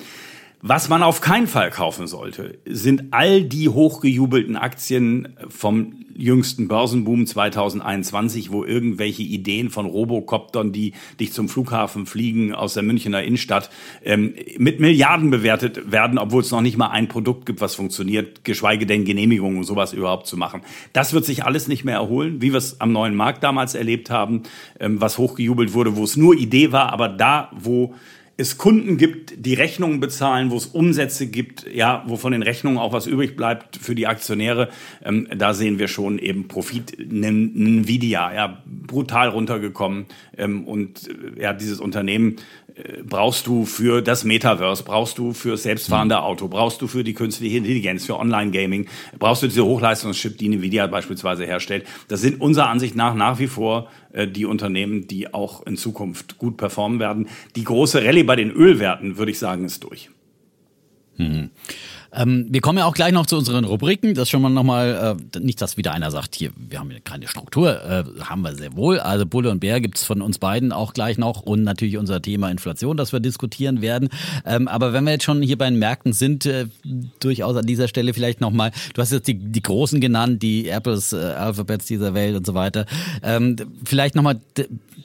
Was 0.64 0.90
man 0.90 1.02
auf 1.02 1.22
keinen 1.22 1.48
Fall 1.48 1.72
kaufen 1.72 2.06
sollte, 2.06 2.60
sind 2.66 3.06
all 3.12 3.44
die 3.44 3.68
hochgejubelten 3.68 4.56
Aktien 4.56 5.36
vom 5.50 5.94
jüngsten 6.16 6.68
Börsenboom 6.68 7.26
2021, 7.26 8.52
wo 8.52 8.64
irgendwelche 8.64 9.24
Ideen 9.24 9.72
von 9.72 9.88
Robocoptern, 9.88 10.72
die 10.72 10.94
dich 11.20 11.34
zum 11.34 11.50
Flughafen 11.50 12.06
fliegen 12.06 12.54
aus 12.54 12.76
der 12.76 12.84
Münchner 12.84 13.24
Innenstadt, 13.24 13.72
ähm, 14.04 14.36
mit 14.60 14.80
Milliarden 14.80 15.32
bewertet 15.32 15.92
werden, 15.92 16.20
obwohl 16.20 16.42
es 16.44 16.52
noch 16.52 16.62
nicht 16.62 16.78
mal 16.78 16.90
ein 16.90 17.08
Produkt 17.08 17.48
gibt, 17.48 17.60
was 17.60 17.74
funktioniert, 17.74 18.44
geschweige 18.44 18.86
denn 18.86 19.04
Genehmigungen 19.04 19.58
und 19.58 19.64
sowas 19.64 19.94
überhaupt 19.94 20.28
zu 20.28 20.38
machen. 20.38 20.62
Das 20.94 21.14
wird 21.14 21.26
sich 21.26 21.44
alles 21.44 21.68
nicht 21.70 21.86
mehr 21.86 21.96
erholen, 21.96 22.40
wie 22.40 22.52
wir 22.52 22.60
es 22.60 22.80
am 22.82 22.92
neuen 22.92 23.16
Markt 23.16 23.44
damals 23.44 23.74
erlebt 23.74 24.12
haben, 24.12 24.44
ähm, 24.80 25.02
was 25.02 25.18
hochgejubelt 25.18 25.74
wurde, 25.74 25.96
wo 25.96 26.04
es 26.04 26.18
nur 26.18 26.36
Idee 26.36 26.72
war, 26.72 26.94
aber 26.94 27.10
da, 27.10 27.50
wo 27.58 27.96
es 28.38 28.58
Kunden 28.58 28.98
gibt, 28.98 29.46
die 29.46 29.54
Rechnungen 29.54 30.00
bezahlen, 30.00 30.52
wo 30.52 30.58
es 30.58 30.66
Umsätze 30.66 31.28
gibt, 31.28 31.66
ja, 31.72 32.04
wo 32.08 32.18
von 32.18 32.32
den 32.32 32.42
Rechnungen 32.42 32.78
auch 32.78 32.94
was 32.94 33.06
übrig 33.06 33.36
bleibt 33.36 33.78
für 33.78 33.94
die 33.94 34.08
Aktionäre, 34.08 34.70
ähm, 35.04 35.28
da 35.36 35.54
sehen 35.54 35.80
wir 35.80 35.88
schon 35.88 36.18
eben 36.18 36.48
Profit, 36.48 36.98
Nvidia, 37.00 38.34
ja, 38.34 38.64
brutal 38.66 39.30
runtergekommen 39.30 40.06
ähm, 40.38 40.66
und 40.66 41.08
äh, 41.08 41.42
ja, 41.42 41.54
dieses 41.54 41.80
Unternehmen 41.80 42.38
brauchst 43.04 43.48
du 43.48 43.66
für 43.66 44.02
das 44.02 44.24
Metaverse, 44.24 44.84
brauchst 44.84 45.18
du 45.18 45.34
für 45.34 45.58
selbstfahrende 45.58 46.22
Auto, 46.22 46.48
brauchst 46.48 46.82
du 46.82 46.88
für 46.88 47.04
die 47.04 47.14
künstliche 47.14 47.58
Intelligenz, 47.58 48.06
für 48.06 48.18
Online-Gaming, 48.18 48.88
brauchst 49.20 49.44
du 49.44 49.48
diese 49.48 49.66
Hochleistungschip, 49.66 50.38
die 50.38 50.48
Nvidia 50.48 50.88
beispielsweise 50.88 51.46
herstellt. 51.46 51.86
Das 52.08 52.22
sind 52.22 52.40
unserer 52.42 52.70
Ansicht 52.70 52.96
nach 52.96 53.14
nach 53.14 53.40
wie 53.40 53.48
vor 53.48 53.90
äh, 54.14 54.28
die 54.28 54.46
Unternehmen, 54.46 55.08
die 55.08 55.34
auch 55.34 55.66
in 55.66 55.78
Zukunft 55.78 56.38
gut 56.38 56.58
performen 56.58 57.00
werden. 57.00 57.28
Die 57.56 57.64
große 57.64 58.04
Rallye 58.04 58.24
bei 58.24 58.36
den 58.36 58.52
Ölwerten, 58.52 59.18
würde 59.18 59.32
ich 59.32 59.40
sagen, 59.40 59.66
ist 59.66 59.84
durch. 59.84 60.10
Mhm. 61.18 61.50
Ähm, 62.14 62.48
wir 62.50 62.62
kommen 62.62 62.78
ja 62.78 62.86
auch 62.86 62.94
gleich 62.94 63.14
noch 63.14 63.26
zu 63.26 63.38
unseren 63.38 63.64
Rubriken. 63.64 64.14
Das 64.14 64.30
schon 64.30 64.42
mal 64.42 64.50
nochmal, 64.50 65.18
äh, 65.34 65.40
nicht, 65.40 65.62
dass 65.62 65.78
wieder 65.78 65.94
einer 65.94 66.12
sagt, 66.12 66.36
hier, 66.36 66.52
wir 66.58 66.80
haben 66.80 66.92
keine 67.04 67.28
Struktur, 67.28 67.84
äh, 67.84 68.04
haben 68.24 68.42
wir 68.42 68.56
sehr 68.56 68.76
wohl. 68.76 69.00
Also 69.00 69.26
Bulle 69.26 69.50
und 69.50 69.60
Bär 69.60 69.80
gibt's 69.80 70.04
von 70.04 70.22
uns 70.22 70.38
beiden 70.38 70.72
auch 70.72 70.94
gleich 70.94 71.18
noch 71.18 71.42
und 71.42 71.64
natürlich 71.64 71.98
unser 71.98 72.22
Thema 72.22 72.50
Inflation, 72.52 72.98
das 72.98 73.14
wir 73.14 73.20
diskutieren 73.20 73.82
werden. 73.82 74.10
Ähm, 74.46 74.68
aber 74.68 74.94
wenn 74.94 75.06
wir 75.06 75.14
jetzt 75.14 75.24
schon 75.24 75.42
hier 75.42 75.58
bei 75.58 75.70
den 75.70 75.80
Märkten 75.80 76.14
sind, 76.14 76.46
äh, 76.46 76.68
durchaus 77.20 77.56
an 77.56 77.66
dieser 77.66 77.88
Stelle 77.88 78.14
vielleicht 78.14 78.42
nochmal, 78.42 78.72
du 78.94 79.02
hast 79.02 79.12
jetzt 79.12 79.28
die, 79.28 79.36
die 79.36 79.62
Großen 79.62 80.02
genannt, 80.02 80.44
die 80.44 80.68
Apples, 80.68 81.14
äh, 81.14 81.18
Alphabets 81.18 81.86
dieser 81.86 82.14
Welt 82.14 82.36
und 82.36 82.46
so 82.46 82.54
weiter. 82.54 82.86
Ähm, 83.24 83.56
vielleicht 83.86 84.16
nochmal 84.16 84.40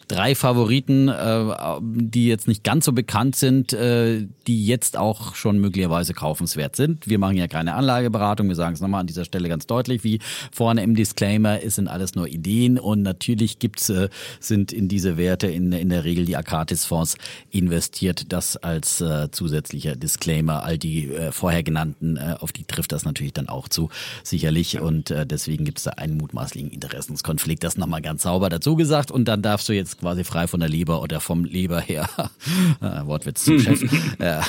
drei 0.09 0.35
Favoriten, 0.35 1.09
äh, 1.09 1.55
die 1.81 2.27
jetzt 2.27 2.49
nicht 2.49 2.65
ganz 2.65 2.85
so 2.85 2.93
bekannt 2.93 3.37
sind, 3.37 3.73
äh, 3.73 4.27
die 4.47 4.67
jetzt 4.67 4.97
auch 4.97 5.35
schon 5.35 5.59
möglicherweise 5.59 6.15
kaufenswert 6.15 6.77
sind. 6.77 7.09
Wir 7.09 7.19
machen 7.19 7.37
ja 7.37 7.49
keine 7.49 7.75
Anlageberatung, 7.75 8.49
wir 8.49 8.55
sagen 8.55 8.75
es 8.75 8.81
nochmal 8.81 9.01
an 9.01 9.07
dieser 9.07 9.25
Stelle 9.25 9.49
ganz 9.49 9.67
deutlich, 9.67 10.05
wie 10.05 10.21
vorne 10.53 10.83
im 10.83 10.95
Disclaimer, 10.95 11.63
es 11.63 11.77
sind 11.77 11.89
alles 11.89 12.15
nur 12.15 12.29
Ideen 12.29 12.79
und 12.79 13.03
natürlich 13.03 13.59
gibt's, 13.59 13.89
äh, 13.89 14.09
sind 14.41 14.73
in 14.73 14.89
diese 14.89 15.17
Werte 15.17 15.49
in, 15.49 15.73
in 15.73 15.89
der 15.89 16.05
Regel 16.05 16.25
die 16.25 16.37
Akatis-Fonds 16.37 17.17
investiert. 17.51 18.33
Das 18.33 18.57
als 18.57 19.01
äh, 19.01 19.31
zusätzlicher 19.31 19.97
Disclaimer. 19.97 20.63
All 20.63 20.79
die 20.79 21.11
äh, 21.11 21.33
vorher 21.33 21.63
genannten, 21.63 22.17
äh, 22.17 22.37
auf 22.39 22.53
die 22.53 22.65
trifft 22.65 22.93
das 22.93 23.05
natürlich 23.05 23.33
dann 23.33 23.49
auch 23.49 23.69
zu, 23.69 23.91
sicherlich. 24.23 24.81
Und 24.81 25.11
äh, 25.11 25.27
deswegen 25.27 25.65
gibt's 25.65 25.85
da 25.85 25.93
einen 25.93 26.17
mutmaßlichen 26.17 26.71
Interessenskonflikt. 26.71 27.65
Das 27.65 27.77
nochmal 27.77 28.03
ganz 28.03 28.23
sauber 28.23 28.49
dazu 28.49 28.77
gesagt. 28.77 29.11
Und 29.11 29.27
dann 29.27 29.43
darfst 29.43 29.69
du 29.69 29.73
jetzt 29.73 29.96
quasi 30.01 30.25
frei 30.25 30.47
von 30.47 30.61
der 30.61 30.69
Leber 30.69 31.03
oder 31.03 31.21
vom 31.21 31.45
Leber 31.45 31.81
her, 31.81 32.09
äh, 32.81 33.07
Wortwitz 33.07 33.45
zum 33.45 33.59
Chef, 33.59 33.83
äh, 34.19 34.41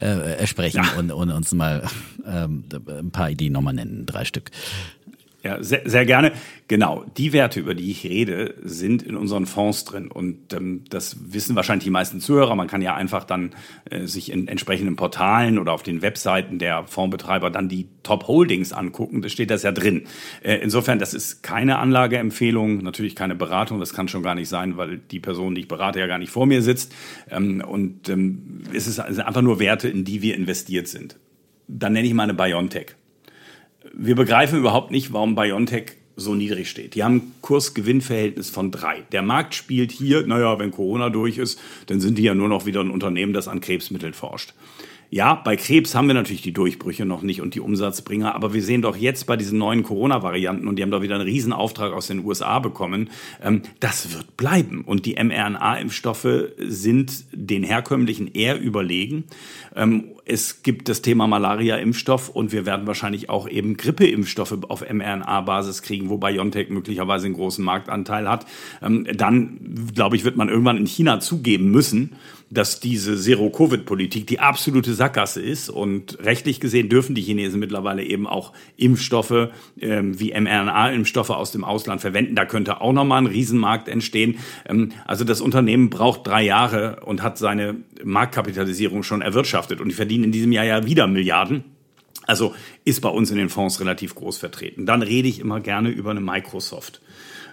äh, 0.00 0.46
sprechen 0.46 0.84
ja. 0.84 0.98
und, 0.98 1.10
und, 1.10 1.30
uns 1.30 1.52
mal 1.52 1.86
ähm, 2.26 2.64
ein 2.88 3.10
paar 3.10 3.30
Ideen 3.30 3.52
nochmal 3.52 3.74
nennen, 3.74 4.06
drei 4.06 4.24
Stück. 4.24 4.50
Ja, 5.46 5.62
sehr, 5.62 5.82
sehr 5.84 6.04
gerne. 6.04 6.32
Genau, 6.66 7.04
die 7.16 7.32
Werte, 7.32 7.60
über 7.60 7.76
die 7.76 7.88
ich 7.88 8.02
rede, 8.02 8.56
sind 8.64 9.04
in 9.04 9.14
unseren 9.14 9.46
Fonds 9.46 9.84
drin. 9.84 10.10
Und 10.10 10.52
ähm, 10.52 10.82
das 10.90 11.32
wissen 11.32 11.54
wahrscheinlich 11.54 11.84
die 11.84 11.90
meisten 11.90 12.20
Zuhörer. 12.20 12.56
Man 12.56 12.66
kann 12.66 12.82
ja 12.82 12.96
einfach 12.96 13.22
dann 13.22 13.54
äh, 13.88 14.06
sich 14.06 14.32
in 14.32 14.48
entsprechenden 14.48 14.96
Portalen 14.96 15.60
oder 15.60 15.72
auf 15.72 15.84
den 15.84 16.02
Webseiten 16.02 16.58
der 16.58 16.88
Fondsbetreiber 16.88 17.50
dann 17.50 17.68
die 17.68 17.86
Top 18.02 18.26
Holdings 18.26 18.72
angucken. 18.72 19.22
Da 19.22 19.28
steht 19.28 19.50
das 19.50 19.62
ja 19.62 19.70
drin. 19.70 20.08
Äh, 20.42 20.56
insofern, 20.56 20.98
das 20.98 21.14
ist 21.14 21.44
keine 21.44 21.78
Anlageempfehlung, 21.78 22.78
natürlich 22.78 23.14
keine 23.14 23.36
Beratung. 23.36 23.78
Das 23.78 23.94
kann 23.94 24.08
schon 24.08 24.24
gar 24.24 24.34
nicht 24.34 24.48
sein, 24.48 24.76
weil 24.76 24.98
die 24.98 25.20
Person, 25.20 25.54
die 25.54 25.60
ich 25.60 25.68
berate, 25.68 26.00
ja 26.00 26.08
gar 26.08 26.18
nicht 26.18 26.32
vor 26.32 26.46
mir 26.46 26.60
sitzt. 26.60 26.92
Ähm, 27.30 27.62
und 27.64 28.08
ähm, 28.08 28.64
es 28.74 28.88
ist 28.88 28.98
einfach 28.98 29.42
nur 29.42 29.60
Werte, 29.60 29.88
in 29.88 30.04
die 30.04 30.22
wir 30.22 30.34
investiert 30.34 30.88
sind. 30.88 31.16
Dann 31.68 31.92
nenne 31.92 32.08
ich 32.08 32.14
mal 32.14 32.24
eine 32.24 32.34
Biontech 32.34 32.96
wir 33.98 34.14
begreifen 34.14 34.58
überhaupt 34.58 34.90
nicht, 34.90 35.12
warum 35.12 35.34
BioNTech 35.34 35.92
so 36.16 36.34
niedrig 36.34 36.70
steht. 36.70 36.94
Die 36.94 37.04
haben 37.04 37.34
Kurs-Gewinn-Verhältnis 37.42 38.48
von 38.48 38.70
drei. 38.70 39.02
Der 39.12 39.22
Markt 39.22 39.54
spielt 39.54 39.92
hier, 39.92 40.26
naja, 40.26 40.58
wenn 40.58 40.70
Corona 40.70 41.10
durch 41.10 41.38
ist, 41.38 41.60
dann 41.86 42.00
sind 42.00 42.16
die 42.16 42.22
ja 42.22 42.34
nur 42.34 42.48
noch 42.48 42.64
wieder 42.64 42.80
ein 42.80 42.90
Unternehmen, 42.90 43.32
das 43.32 43.48
an 43.48 43.60
Krebsmitteln 43.60 44.14
forscht. 44.14 44.54
Ja, 45.10 45.34
bei 45.34 45.56
Krebs 45.56 45.94
haben 45.94 46.08
wir 46.08 46.14
natürlich 46.14 46.42
die 46.42 46.52
Durchbrüche 46.52 47.04
noch 47.04 47.22
nicht 47.22 47.40
und 47.40 47.54
die 47.54 47.60
Umsatzbringer, 47.60 48.34
aber 48.34 48.54
wir 48.54 48.62
sehen 48.62 48.82
doch 48.82 48.96
jetzt 48.96 49.26
bei 49.26 49.36
diesen 49.36 49.58
neuen 49.58 49.84
Corona-Varianten 49.84 50.66
und 50.66 50.76
die 50.76 50.82
haben 50.82 50.90
doch 50.90 51.02
wieder 51.02 51.14
einen 51.14 51.24
Riesenauftrag 51.24 51.92
aus 51.92 52.08
den 52.08 52.24
USA 52.24 52.58
bekommen, 52.58 53.10
ähm, 53.42 53.62
das 53.78 54.12
wird 54.12 54.36
bleiben. 54.36 54.82
Und 54.82 55.06
die 55.06 55.14
mRNA-Impfstoffe 55.14 56.50
sind 56.58 57.24
den 57.32 57.62
herkömmlichen 57.62 58.34
eher 58.34 58.60
überlegen. 58.60 59.24
Ähm, 59.76 60.04
es 60.24 60.64
gibt 60.64 60.88
das 60.88 61.02
Thema 61.02 61.28
Malaria-Impfstoff 61.28 62.28
und 62.28 62.50
wir 62.50 62.66
werden 62.66 62.88
wahrscheinlich 62.88 63.30
auch 63.30 63.48
eben 63.48 63.76
Grippe-Impfstoffe 63.76 64.58
auf 64.68 64.80
mRNA-Basis 64.80 65.82
kriegen, 65.82 66.08
wo 66.08 66.18
BioNTech 66.18 66.68
möglicherweise 66.68 67.26
einen 67.26 67.36
großen 67.36 67.64
Marktanteil 67.64 68.28
hat. 68.28 68.44
Ähm, 68.82 69.06
dann, 69.16 69.88
glaube 69.94 70.16
ich, 70.16 70.24
wird 70.24 70.36
man 70.36 70.48
irgendwann 70.48 70.78
in 70.78 70.86
China 70.86 71.20
zugeben 71.20 71.70
müssen, 71.70 72.16
dass 72.50 72.78
diese 72.80 73.16
Zero-Covid-Politik 73.16 74.26
die 74.26 74.38
absolute 74.38 74.94
Sackgasse 74.94 75.42
ist. 75.42 75.68
Und 75.68 76.18
rechtlich 76.24 76.60
gesehen 76.60 76.88
dürfen 76.88 77.14
die 77.14 77.22
Chinesen 77.22 77.58
mittlerweile 77.58 78.04
eben 78.04 78.26
auch 78.26 78.52
Impfstoffe 78.76 79.50
ähm, 79.80 80.18
wie 80.20 80.32
mRNA-Impfstoffe 80.32 81.30
aus 81.30 81.50
dem 81.50 81.64
Ausland 81.64 82.00
verwenden. 82.00 82.36
Da 82.36 82.44
könnte 82.44 82.80
auch 82.80 82.92
nochmal 82.92 83.22
ein 83.22 83.26
Riesenmarkt 83.26 83.88
entstehen. 83.88 84.38
Ähm, 84.68 84.92
also 85.06 85.24
das 85.24 85.40
Unternehmen 85.40 85.90
braucht 85.90 86.26
drei 86.26 86.42
Jahre 86.42 87.00
und 87.04 87.22
hat 87.22 87.38
seine 87.38 87.76
Marktkapitalisierung 88.04 89.02
schon 89.02 89.22
erwirtschaftet. 89.22 89.80
Und 89.80 89.88
die 89.88 89.94
verdienen 89.94 90.24
in 90.24 90.32
diesem 90.32 90.52
Jahr 90.52 90.64
ja 90.64 90.86
wieder 90.86 91.06
Milliarden. 91.06 91.64
Also 92.26 92.54
ist 92.84 93.00
bei 93.00 93.08
uns 93.08 93.30
in 93.30 93.36
den 93.36 93.48
Fonds 93.48 93.80
relativ 93.80 94.14
groß 94.14 94.38
vertreten. 94.38 94.86
Dann 94.86 95.02
rede 95.02 95.28
ich 95.28 95.38
immer 95.40 95.60
gerne 95.60 95.90
über 95.90 96.10
eine 96.10 96.20
Microsoft. 96.20 97.00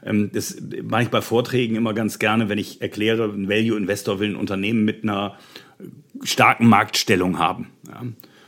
Ähm, 0.05 0.31
das 0.33 0.57
mache 0.83 1.03
ich 1.03 1.09
bei 1.09 1.21
Vorträgen 1.21 1.75
immer 1.75 1.93
ganz 1.93 2.19
gerne, 2.19 2.49
wenn 2.49 2.57
ich 2.57 2.81
erkläre, 2.81 3.25
ein 3.25 3.49
Value 3.49 3.77
Investor 3.77 4.19
will 4.19 4.31
ein 4.31 4.35
Unternehmen 4.35 4.85
mit 4.85 5.03
einer 5.03 5.37
starken 6.23 6.67
Marktstellung 6.67 7.39
haben. 7.39 7.67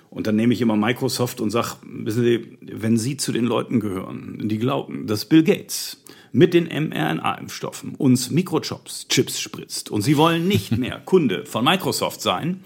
Und 0.09 0.27
dann 0.27 0.37
nehme 0.37 0.53
ich 0.53 0.61
immer 0.61 0.77
Microsoft 0.77 1.41
und 1.41 1.49
sage, 1.49 1.75
wissen 1.83 2.23
Sie, 2.23 2.57
wenn 2.61 2.97
Sie 2.97 3.17
zu 3.17 3.31
den 3.31 3.45
Leuten 3.45 3.79
gehören, 3.79 4.39
die 4.47 4.57
glauben, 4.57 5.07
dass 5.07 5.25
Bill 5.25 5.43
Gates 5.43 6.01
mit 6.31 6.53
den 6.53 6.67
mRNA-Impfstoffen 6.67 7.95
uns 7.95 8.29
Mikrochips 8.29 9.07
Chips 9.09 9.39
spritzt 9.39 9.89
und 9.89 10.01
Sie 10.01 10.15
wollen 10.17 10.47
nicht 10.47 10.71
mehr 10.77 10.99
Kunde 10.99 11.45
von 11.45 11.65
Microsoft 11.65 12.21
sein, 12.21 12.61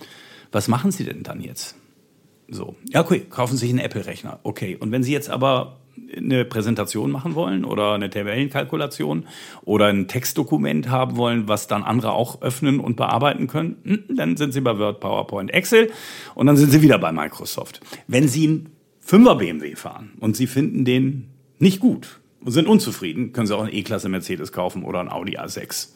was 0.51 0.67
machen 0.67 0.91
Sie 0.91 1.03
denn 1.03 1.23
dann 1.23 1.41
jetzt? 1.41 1.75
So, 2.49 2.75
ja, 2.89 3.01
okay, 3.01 3.21
kaufen 3.29 3.57
Sie 3.57 3.61
sich 3.61 3.69
einen 3.69 3.79
Apple-Rechner. 3.79 4.39
Okay, 4.43 4.75
und 4.79 4.91
wenn 4.91 5.03
Sie 5.03 5.11
jetzt 5.11 5.29
aber 5.29 5.78
eine 6.15 6.45
Präsentation 6.45 7.11
machen 7.11 7.35
wollen 7.35 7.65
oder 7.65 7.93
eine 7.93 8.09
Tabellenkalkulation 8.09 9.27
oder 9.63 9.87
ein 9.87 10.07
Textdokument 10.07 10.89
haben 10.89 11.17
wollen, 11.17 11.47
was 11.47 11.67
dann 11.67 11.83
andere 11.83 12.13
auch 12.13 12.41
öffnen 12.41 12.79
und 12.79 12.95
bearbeiten 12.95 13.47
können, 13.47 13.77
hm, 13.83 14.15
dann 14.15 14.37
sind 14.37 14.53
sie 14.53 14.61
bei 14.61 14.77
Word, 14.77 14.99
PowerPoint, 14.99 15.53
Excel 15.53 15.91
und 16.35 16.47
dann 16.47 16.57
sind 16.57 16.71
sie 16.71 16.81
wieder 16.81 16.97
bei 16.97 17.11
Microsoft. 17.11 17.81
Wenn 18.07 18.27
sie 18.27 18.47
einen 18.47 18.69
5er 19.05 19.35
BMW 19.35 19.75
fahren 19.75 20.11
und 20.19 20.35
sie 20.35 20.47
finden 20.47 20.85
den 20.85 21.29
nicht 21.57 21.79
gut 21.79 22.19
und 22.43 22.51
sind 22.51 22.67
unzufrieden, 22.67 23.33
können 23.33 23.47
sie 23.47 23.55
auch 23.55 23.63
einen 23.63 23.73
E-Klasse 23.73 24.09
Mercedes 24.09 24.51
kaufen 24.51 24.83
oder 24.83 24.99
einen 24.99 25.09
Audi 25.09 25.37
A6. 25.37 25.89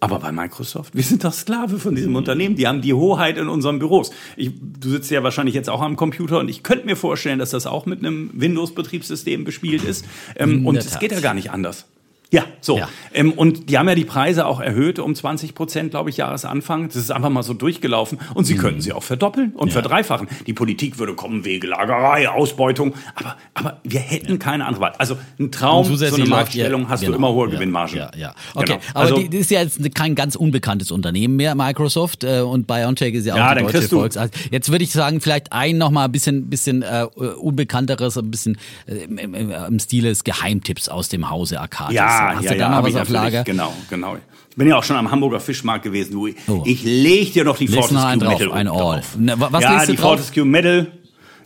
Aber 0.00 0.18
bei 0.18 0.32
Microsoft, 0.32 0.94
wir 0.94 1.02
sind 1.02 1.24
doch 1.24 1.32
Sklave 1.32 1.78
von 1.78 1.94
diesem 1.94 2.16
Unternehmen. 2.16 2.56
Die 2.56 2.66
haben 2.66 2.80
die 2.80 2.94
Hoheit 2.94 3.36
in 3.36 3.48
unseren 3.48 3.78
Büros. 3.78 4.10
Ich, 4.36 4.50
du 4.58 4.88
sitzt 4.88 5.10
ja 5.10 5.22
wahrscheinlich 5.22 5.54
jetzt 5.54 5.68
auch 5.68 5.82
am 5.82 5.96
Computer 5.96 6.38
und 6.38 6.48
ich 6.48 6.62
könnte 6.62 6.86
mir 6.86 6.96
vorstellen, 6.96 7.38
dass 7.38 7.50
das 7.50 7.66
auch 7.66 7.84
mit 7.84 7.98
einem 7.98 8.30
Windows-Betriebssystem 8.32 9.44
bespielt 9.44 9.84
ist. 9.84 10.06
Ähm, 10.36 10.66
und 10.66 10.76
es 10.76 10.98
geht 10.98 11.12
ja 11.12 11.20
gar 11.20 11.34
nicht 11.34 11.50
anders. 11.50 11.84
Ja, 12.32 12.44
so. 12.60 12.78
Ja. 12.78 12.88
Ähm, 13.12 13.32
und 13.32 13.70
die 13.70 13.76
haben 13.76 13.88
ja 13.88 13.96
die 13.96 14.04
Preise 14.04 14.46
auch 14.46 14.60
erhöht 14.60 15.00
um 15.00 15.14
20 15.14 15.54
Prozent, 15.54 15.90
glaube 15.90 16.10
ich, 16.10 16.16
Jahresanfang. 16.16 16.86
Das 16.86 16.96
ist 16.96 17.10
einfach 17.10 17.28
mal 17.28 17.42
so 17.42 17.54
durchgelaufen. 17.54 18.20
Und 18.34 18.44
sie 18.44 18.54
mhm. 18.54 18.58
könnten 18.58 18.80
sie 18.80 18.92
auch 18.92 19.02
verdoppeln 19.02 19.52
und 19.52 19.68
ja. 19.68 19.72
verdreifachen. 19.72 20.28
Die 20.46 20.52
Politik 20.52 20.98
würde 20.98 21.14
kommen, 21.14 21.44
Wegelagerei, 21.44 22.28
Ausbeutung. 22.28 22.94
Aber, 23.16 23.36
aber 23.54 23.80
wir 23.82 23.98
hätten 23.98 24.32
ja. 24.32 24.36
keine 24.36 24.66
andere 24.66 24.82
Wahl. 24.82 24.92
Also 24.98 25.16
ein 25.40 25.50
Traum, 25.50 25.84
so 25.96 26.14
eine 26.14 26.24
Marktstellung 26.26 26.88
hast 26.88 27.00
genau. 27.00 27.12
du 27.12 27.18
immer 27.18 27.32
hohe 27.32 27.48
Gewinnmargen. 27.48 27.98
Ja, 27.98 28.10
ja. 28.16 28.34
Okay, 28.54 28.74
genau. 28.74 28.80
aber 28.94 29.00
also, 29.00 29.18
die 29.18 29.36
ist 29.36 29.50
ja 29.50 29.62
jetzt 29.62 29.94
kein 29.96 30.14
ganz 30.14 30.36
unbekanntes 30.36 30.92
Unternehmen 30.92 31.34
mehr, 31.34 31.56
Microsoft. 31.56 32.22
Äh, 32.22 32.42
und 32.42 32.68
BioNTech 32.68 33.14
ist 33.14 33.26
ja 33.26 33.34
auch 33.34 33.38
ja, 33.38 33.54
die 33.56 33.62
deutsche 33.62 33.88
Volksarzt. 33.88 34.34
Jetzt 34.52 34.70
würde 34.70 34.84
ich 34.84 34.92
sagen, 34.92 35.20
vielleicht 35.20 35.52
ein 35.52 35.78
noch 35.78 35.90
mal 35.90 36.04
ein 36.04 36.12
bisschen, 36.12 36.48
bisschen 36.48 36.82
äh, 36.82 37.06
unbekannteres, 37.16 38.16
ein 38.16 38.30
bisschen 38.30 38.56
äh, 38.86 38.98
im, 39.04 39.18
im, 39.18 39.50
im 39.50 39.78
Stile 39.80 40.10
des 40.10 40.22
Geheimtipps 40.22 40.88
aus 40.88 41.08
dem 41.08 41.28
Hause 41.28 41.60
Arcadis. 41.60 41.96
Ja, 41.96 42.19
Hast 42.36 42.44
ja, 42.44 42.52
du 42.52 42.58
da 42.58 42.70
ja, 42.70 42.84
was 42.84 42.96
auf 42.96 43.08
Lager? 43.08 43.44
Genau, 43.44 43.72
genau. 43.88 44.16
Ich 44.50 44.56
bin 44.56 44.68
ja 44.68 44.76
auch 44.76 44.84
schon 44.84 44.96
am 44.96 45.10
Hamburger 45.10 45.40
Fischmarkt 45.40 45.84
gewesen. 45.84 46.12
Du, 46.12 46.28
oh. 46.48 46.62
Ich 46.64 46.82
leg 46.82 47.32
dir 47.32 47.44
doch 47.44 47.56
die 47.56 47.68
Fortescue 47.68 48.16
Metal 48.16 48.52
ein 48.52 48.68
All. 48.68 49.02
Na, 49.18 49.34
was 49.38 49.62
ja, 49.62 49.84
die 49.86 49.96
drauf? 49.96 50.18
Fortescue 50.18 50.44
Metal. 50.44 50.88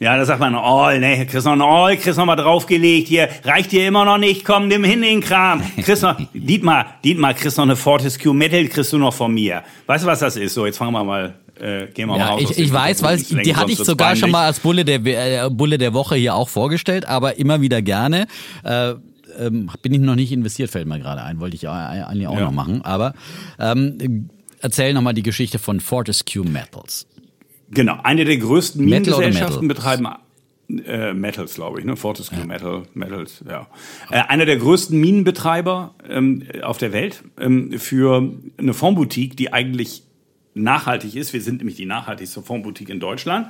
Ja, 0.01 0.17
da 0.17 0.25
sagt 0.25 0.41
man 0.41 0.55
All, 0.55 0.99
ne, 0.99 1.25
kriegst 1.27 1.47
noch 1.47 1.53
ein 1.53 1.63
All, 1.63 1.97
kriegst 1.97 2.19
noch 2.19 2.27
mal 2.27 2.37
draufgelegt 2.37 3.09
hier, 3.09 3.29
reicht 3.45 3.71
dir 3.73 3.87
immer 3.87 4.05
noch 4.05 4.19
nicht, 4.19 4.45
komm, 4.45 4.69
nimm 4.69 4.83
hin 4.83 5.03
den 5.03 5.21
Kram. 5.21 5.63
Kriegst 5.77 6.03
noch, 6.03 6.17
Dietmar, 6.35 6.87
Dietmar, 7.05 7.35
kriegst 7.35 7.57
noch 7.59 7.65
eine 7.65 7.77
Fortescue 7.77 8.35
Metal, 8.35 8.67
kriegst 8.67 8.93
du 8.93 8.99
noch 8.99 9.15
von 9.15 9.33
mir. 9.33 9.63
Weißt 9.87 10.05
du, 10.05 10.09
was 10.09 10.19
das 10.19 10.37
ist? 10.37 10.55
So, 10.55 10.67
jetzt 10.67 10.79
fangen 10.79 10.93
wir 10.93 11.05
mal 11.05 11.35
äh, 11.61 11.87
gehen 11.87 12.09
wir 12.09 12.17
ja, 12.17 12.27
mal 12.27 12.33
raus. 12.33 12.51
Ich, 12.51 12.59
ich 12.59 12.73
weiß, 12.73 13.03
weil 13.03 13.19
die 13.19 13.55
hatte 13.55 13.71
ich 13.71 13.79
sogar 13.79 14.17
schon 14.17 14.31
mal 14.31 14.47
als 14.47 14.61
Bulle 14.61 14.85
der, 14.85 15.45
äh, 15.45 15.51
Bulle 15.51 15.79
der 15.79 15.95
Woche 15.95 16.17
hier 16.17 16.35
auch 16.35 16.49
vorgestellt, 16.49 17.07
aber 17.07 17.39
immer 17.39 17.61
wieder 17.61 17.81
gerne. 17.81 18.27
Äh, 18.65 18.95
ähm, 19.39 19.71
bin 19.83 19.93
ich 19.93 20.01
noch 20.01 20.15
nicht 20.15 20.33
investiert, 20.33 20.71
fällt 20.71 20.87
mir 20.87 20.99
gerade 20.99 21.23
ein, 21.23 21.41
wollte 21.41 21.57
ich 21.57 21.69
eigentlich 21.69 22.27
auch 22.27 22.39
ja. 22.39 22.45
noch 22.45 22.53
machen. 22.53 22.83
Aber 22.83 23.15
ähm, 23.59 24.29
erzähl 24.61 24.95
nochmal 24.95 25.15
die 25.15 25.23
Geschichte 25.23 25.59
von 25.59 25.81
Fortescue 25.81 26.45
Metals. 26.45 27.07
Genau, 27.71 27.99
eine 28.03 28.25
der 28.25 28.37
größten 28.37 28.85
Minengesellschaften 28.85 29.69
betreiben 29.69 30.07
äh, 30.69 31.13
Metals, 31.13 31.55
glaube 31.55 31.81
ich, 31.81 31.85
ne? 31.85 31.97
Fortescue 31.97 32.39
ja. 32.39 32.47
Metal, 32.47 32.83
Metals, 32.95 33.45
ja. 33.49 33.67
Äh, 34.11 34.21
einer 34.29 34.47
der 34.47 34.57
größten 34.57 34.99
Minenbetreiber 34.99 35.95
ähm, 36.09 36.45
auf 36.63 36.79
der 36.79 36.93
Welt 36.93 37.23
ähm, 37.39 37.79
für 37.79 38.33
eine 38.57 38.75
Fondboutique, 38.75 39.37
die 39.37 39.53
eigentlich 39.53 40.05
nachhaltig 40.55 41.17
ist. 41.17 41.33
Wir 41.33 41.43
sind 41.43 41.59
nämlich 41.59 41.77
die 41.77 41.87
nachhaltigste 41.87 42.43
Fondboutique 42.43 42.91
in 42.91 43.01
Deutschland. 43.01 43.49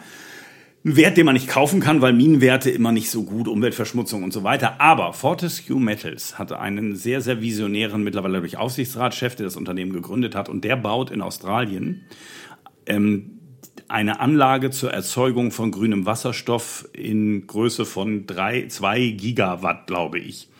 Ein 0.86 0.96
Wert, 0.96 1.16
den 1.16 1.24
man 1.24 1.32
nicht 1.32 1.48
kaufen 1.48 1.80
kann, 1.80 2.02
weil 2.02 2.12
Minenwerte 2.12 2.70
immer 2.70 2.92
nicht 2.92 3.08
so 3.08 3.22
gut, 3.22 3.48
Umweltverschmutzung 3.48 4.22
und 4.22 4.34
so 4.34 4.44
weiter. 4.44 4.82
Aber 4.82 5.14
Fortescue 5.14 5.80
Metals 5.80 6.38
hatte 6.38 6.60
einen 6.60 6.94
sehr, 6.94 7.22
sehr 7.22 7.40
visionären, 7.40 8.04
mittlerweile 8.04 8.40
durch 8.40 8.58
Aufsichtsratschef, 8.58 9.34
der 9.34 9.44
das 9.44 9.56
Unternehmen 9.56 9.94
gegründet 9.94 10.34
hat. 10.34 10.50
Und 10.50 10.62
der 10.62 10.76
baut 10.76 11.10
in 11.10 11.22
Australien 11.22 12.02
ähm, 12.84 13.38
eine 13.88 14.20
Anlage 14.20 14.70
zur 14.70 14.92
Erzeugung 14.92 15.52
von 15.52 15.70
grünem 15.70 16.04
Wasserstoff 16.04 16.86
in 16.92 17.46
Größe 17.46 17.86
von 17.86 18.26
drei, 18.26 18.66
zwei 18.66 19.08
Gigawatt, 19.08 19.86
glaube 19.86 20.18
ich, 20.18 20.50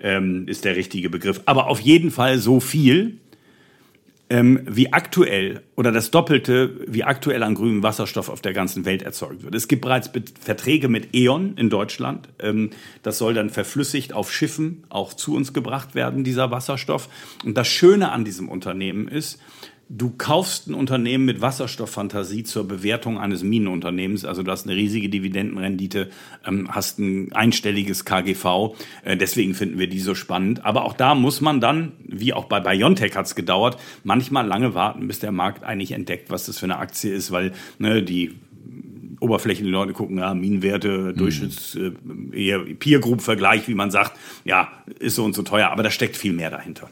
ähm, 0.00 0.46
ist 0.46 0.64
der 0.64 0.76
richtige 0.76 1.10
Begriff. 1.10 1.40
Aber 1.46 1.66
auf 1.66 1.80
jeden 1.80 2.12
Fall 2.12 2.38
so 2.38 2.60
viel, 2.60 3.18
ähm, 4.32 4.60
wie 4.64 4.94
aktuell 4.94 5.62
oder 5.76 5.92
das 5.92 6.10
Doppelte, 6.10 6.80
wie 6.86 7.04
aktuell 7.04 7.42
an 7.42 7.54
grünem 7.54 7.82
Wasserstoff 7.82 8.30
auf 8.30 8.40
der 8.40 8.54
ganzen 8.54 8.86
Welt 8.86 9.02
erzeugt 9.02 9.42
wird. 9.42 9.54
Es 9.54 9.68
gibt 9.68 9.82
bereits 9.82 10.10
Verträge 10.40 10.88
mit 10.88 11.14
E.ON 11.14 11.58
in 11.58 11.68
Deutschland. 11.68 12.30
Ähm, 12.38 12.70
das 13.02 13.18
soll 13.18 13.34
dann 13.34 13.50
verflüssigt 13.50 14.14
auf 14.14 14.32
Schiffen 14.32 14.84
auch 14.88 15.12
zu 15.12 15.34
uns 15.34 15.52
gebracht 15.52 15.94
werden, 15.94 16.24
dieser 16.24 16.50
Wasserstoff. 16.50 17.10
Und 17.44 17.58
das 17.58 17.68
Schöne 17.68 18.10
an 18.10 18.24
diesem 18.24 18.48
Unternehmen 18.48 19.06
ist, 19.06 19.38
du 19.88 20.10
kaufst 20.10 20.68
ein 20.68 20.74
Unternehmen 20.74 21.24
mit 21.24 21.40
Wasserstofffantasie 21.40 22.44
zur 22.44 22.66
Bewertung 22.66 23.18
eines 23.18 23.42
Minenunternehmens. 23.42 24.24
Also 24.24 24.42
du 24.42 24.50
hast 24.50 24.66
eine 24.66 24.76
riesige 24.76 25.08
Dividendenrendite, 25.08 26.10
ähm, 26.46 26.68
hast 26.74 26.98
ein 26.98 27.32
einstelliges 27.32 28.04
KGV. 28.04 28.74
Äh, 29.04 29.16
deswegen 29.16 29.54
finden 29.54 29.78
wir 29.78 29.88
die 29.88 30.00
so 30.00 30.14
spannend. 30.14 30.64
Aber 30.64 30.84
auch 30.84 30.94
da 30.94 31.14
muss 31.14 31.40
man 31.40 31.60
dann, 31.60 31.92
wie 32.06 32.32
auch 32.32 32.46
bei 32.46 32.60
Biontech 32.60 33.16
hat 33.16 33.26
es 33.26 33.34
gedauert, 33.34 33.76
manchmal 34.04 34.46
lange 34.46 34.74
warten, 34.74 35.06
bis 35.06 35.18
der 35.18 35.32
Markt 35.32 35.64
eigentlich 35.64 35.92
entdeckt, 35.92 36.30
was 36.30 36.46
das 36.46 36.58
für 36.58 36.66
eine 36.66 36.78
Aktie 36.78 37.12
ist, 37.12 37.30
weil 37.30 37.52
ne, 37.78 38.02
die 38.02 38.32
oberflächlichen 39.20 39.70
Leute 39.70 39.92
gucken, 39.92 40.18
ja, 40.18 40.34
Minenwerte, 40.34 41.12
mhm. 41.12 41.16
Durchschnitts, 41.16 41.76
äh, 41.76 42.74
Peer 42.74 42.98
Group 42.98 43.22
Vergleich, 43.22 43.68
wie 43.68 43.74
man 43.74 43.90
sagt, 43.90 44.18
ja, 44.44 44.68
ist 44.98 45.14
so 45.14 45.24
und 45.24 45.34
so 45.34 45.42
teuer, 45.42 45.70
aber 45.70 45.82
da 45.82 45.90
steckt 45.90 46.16
viel 46.16 46.32
mehr 46.32 46.50
dahinter. 46.50 46.90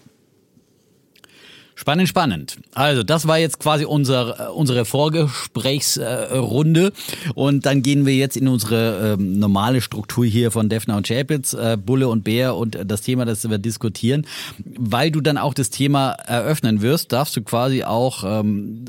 Spannend, 1.81 2.09
spannend. 2.11 2.59
Also, 2.75 3.03
das 3.03 3.27
war 3.27 3.39
jetzt 3.39 3.59
quasi 3.59 3.87
unser, 3.87 4.55
unsere 4.55 4.85
Vorgesprächsrunde. 4.85 6.93
Und 7.35 7.65
dann 7.65 7.81
gehen 7.81 8.05
wir 8.05 8.15
jetzt 8.15 8.37
in 8.37 8.49
unsere 8.49 9.15
ähm, 9.15 9.39
normale 9.39 9.81
Struktur 9.81 10.27
hier 10.27 10.51
von 10.51 10.69
Defner 10.69 10.99
und 10.99 11.07
Chapitz, 11.07 11.55
äh, 11.55 11.79
Bulle 11.83 12.09
und 12.09 12.23
Bär 12.23 12.55
und 12.55 12.77
das 12.85 13.01
Thema, 13.01 13.25
das 13.25 13.49
wir 13.49 13.57
diskutieren. 13.57 14.27
Weil 14.63 15.11
du 15.11 15.23
dann 15.23 15.39
auch 15.39 15.55
das 15.55 15.71
Thema 15.71 16.11
eröffnen 16.11 16.83
wirst, 16.83 17.13
darfst 17.13 17.35
du 17.35 17.41
quasi 17.41 17.83
auch 17.83 18.25
ähm, 18.27 18.85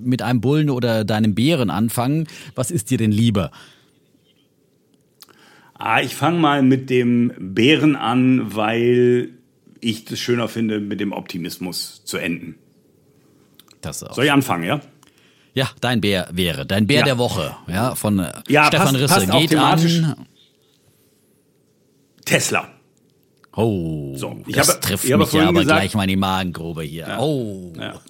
mit 0.00 0.22
einem 0.22 0.40
Bullen 0.40 0.70
oder 0.70 1.04
deinem 1.04 1.34
Bären 1.34 1.68
anfangen. 1.68 2.28
Was 2.54 2.70
ist 2.70 2.88
dir 2.88 2.96
denn 2.96 3.12
lieber? 3.12 3.50
Ah, 5.74 6.00
ich 6.00 6.14
fange 6.14 6.38
mal 6.38 6.62
mit 6.62 6.88
dem 6.88 7.30
Bären 7.38 7.94
an, 7.94 8.54
weil 8.54 9.34
ich 9.82 10.06
das 10.06 10.18
schöner 10.18 10.48
finde, 10.48 10.80
mit 10.80 11.00
dem 11.00 11.12
Optimismus 11.12 12.02
zu 12.04 12.16
enden. 12.16 12.54
Das 13.82 14.02
auch. 14.02 14.14
Soll 14.14 14.24
ich 14.24 14.32
anfangen, 14.32 14.64
ja? 14.64 14.80
Ja, 15.54 15.68
dein 15.80 16.00
Bär 16.00 16.28
wäre, 16.32 16.64
dein 16.64 16.86
Bär 16.86 17.00
ja. 17.00 17.04
der 17.04 17.18
Woche, 17.18 17.54
ja, 17.66 17.94
von 17.94 18.20
äh, 18.20 18.32
ja, 18.48 18.66
Stefan 18.68 18.86
passt, 18.86 19.02
Risse. 19.02 19.26
Passt 19.26 19.50
Geht 19.50 19.56
an. 19.56 20.26
Tesla. 22.24 22.68
Oh, 23.54 24.16
so, 24.16 24.40
ich 24.46 24.54
das 24.54 24.68
habe, 24.68 24.80
trifft 24.80 25.04
ich 25.04 25.14
mich 25.14 25.32
ja 25.34 25.48
aber 25.48 25.60
gesagt, 25.60 25.80
gleich 25.80 25.94
mal 25.94 26.04
in 26.04 26.08
die 26.08 26.16
Magengrube 26.16 26.84
hier. 26.84 27.06
Ja, 27.06 27.18
oh. 27.18 27.74
Ja. 27.78 28.00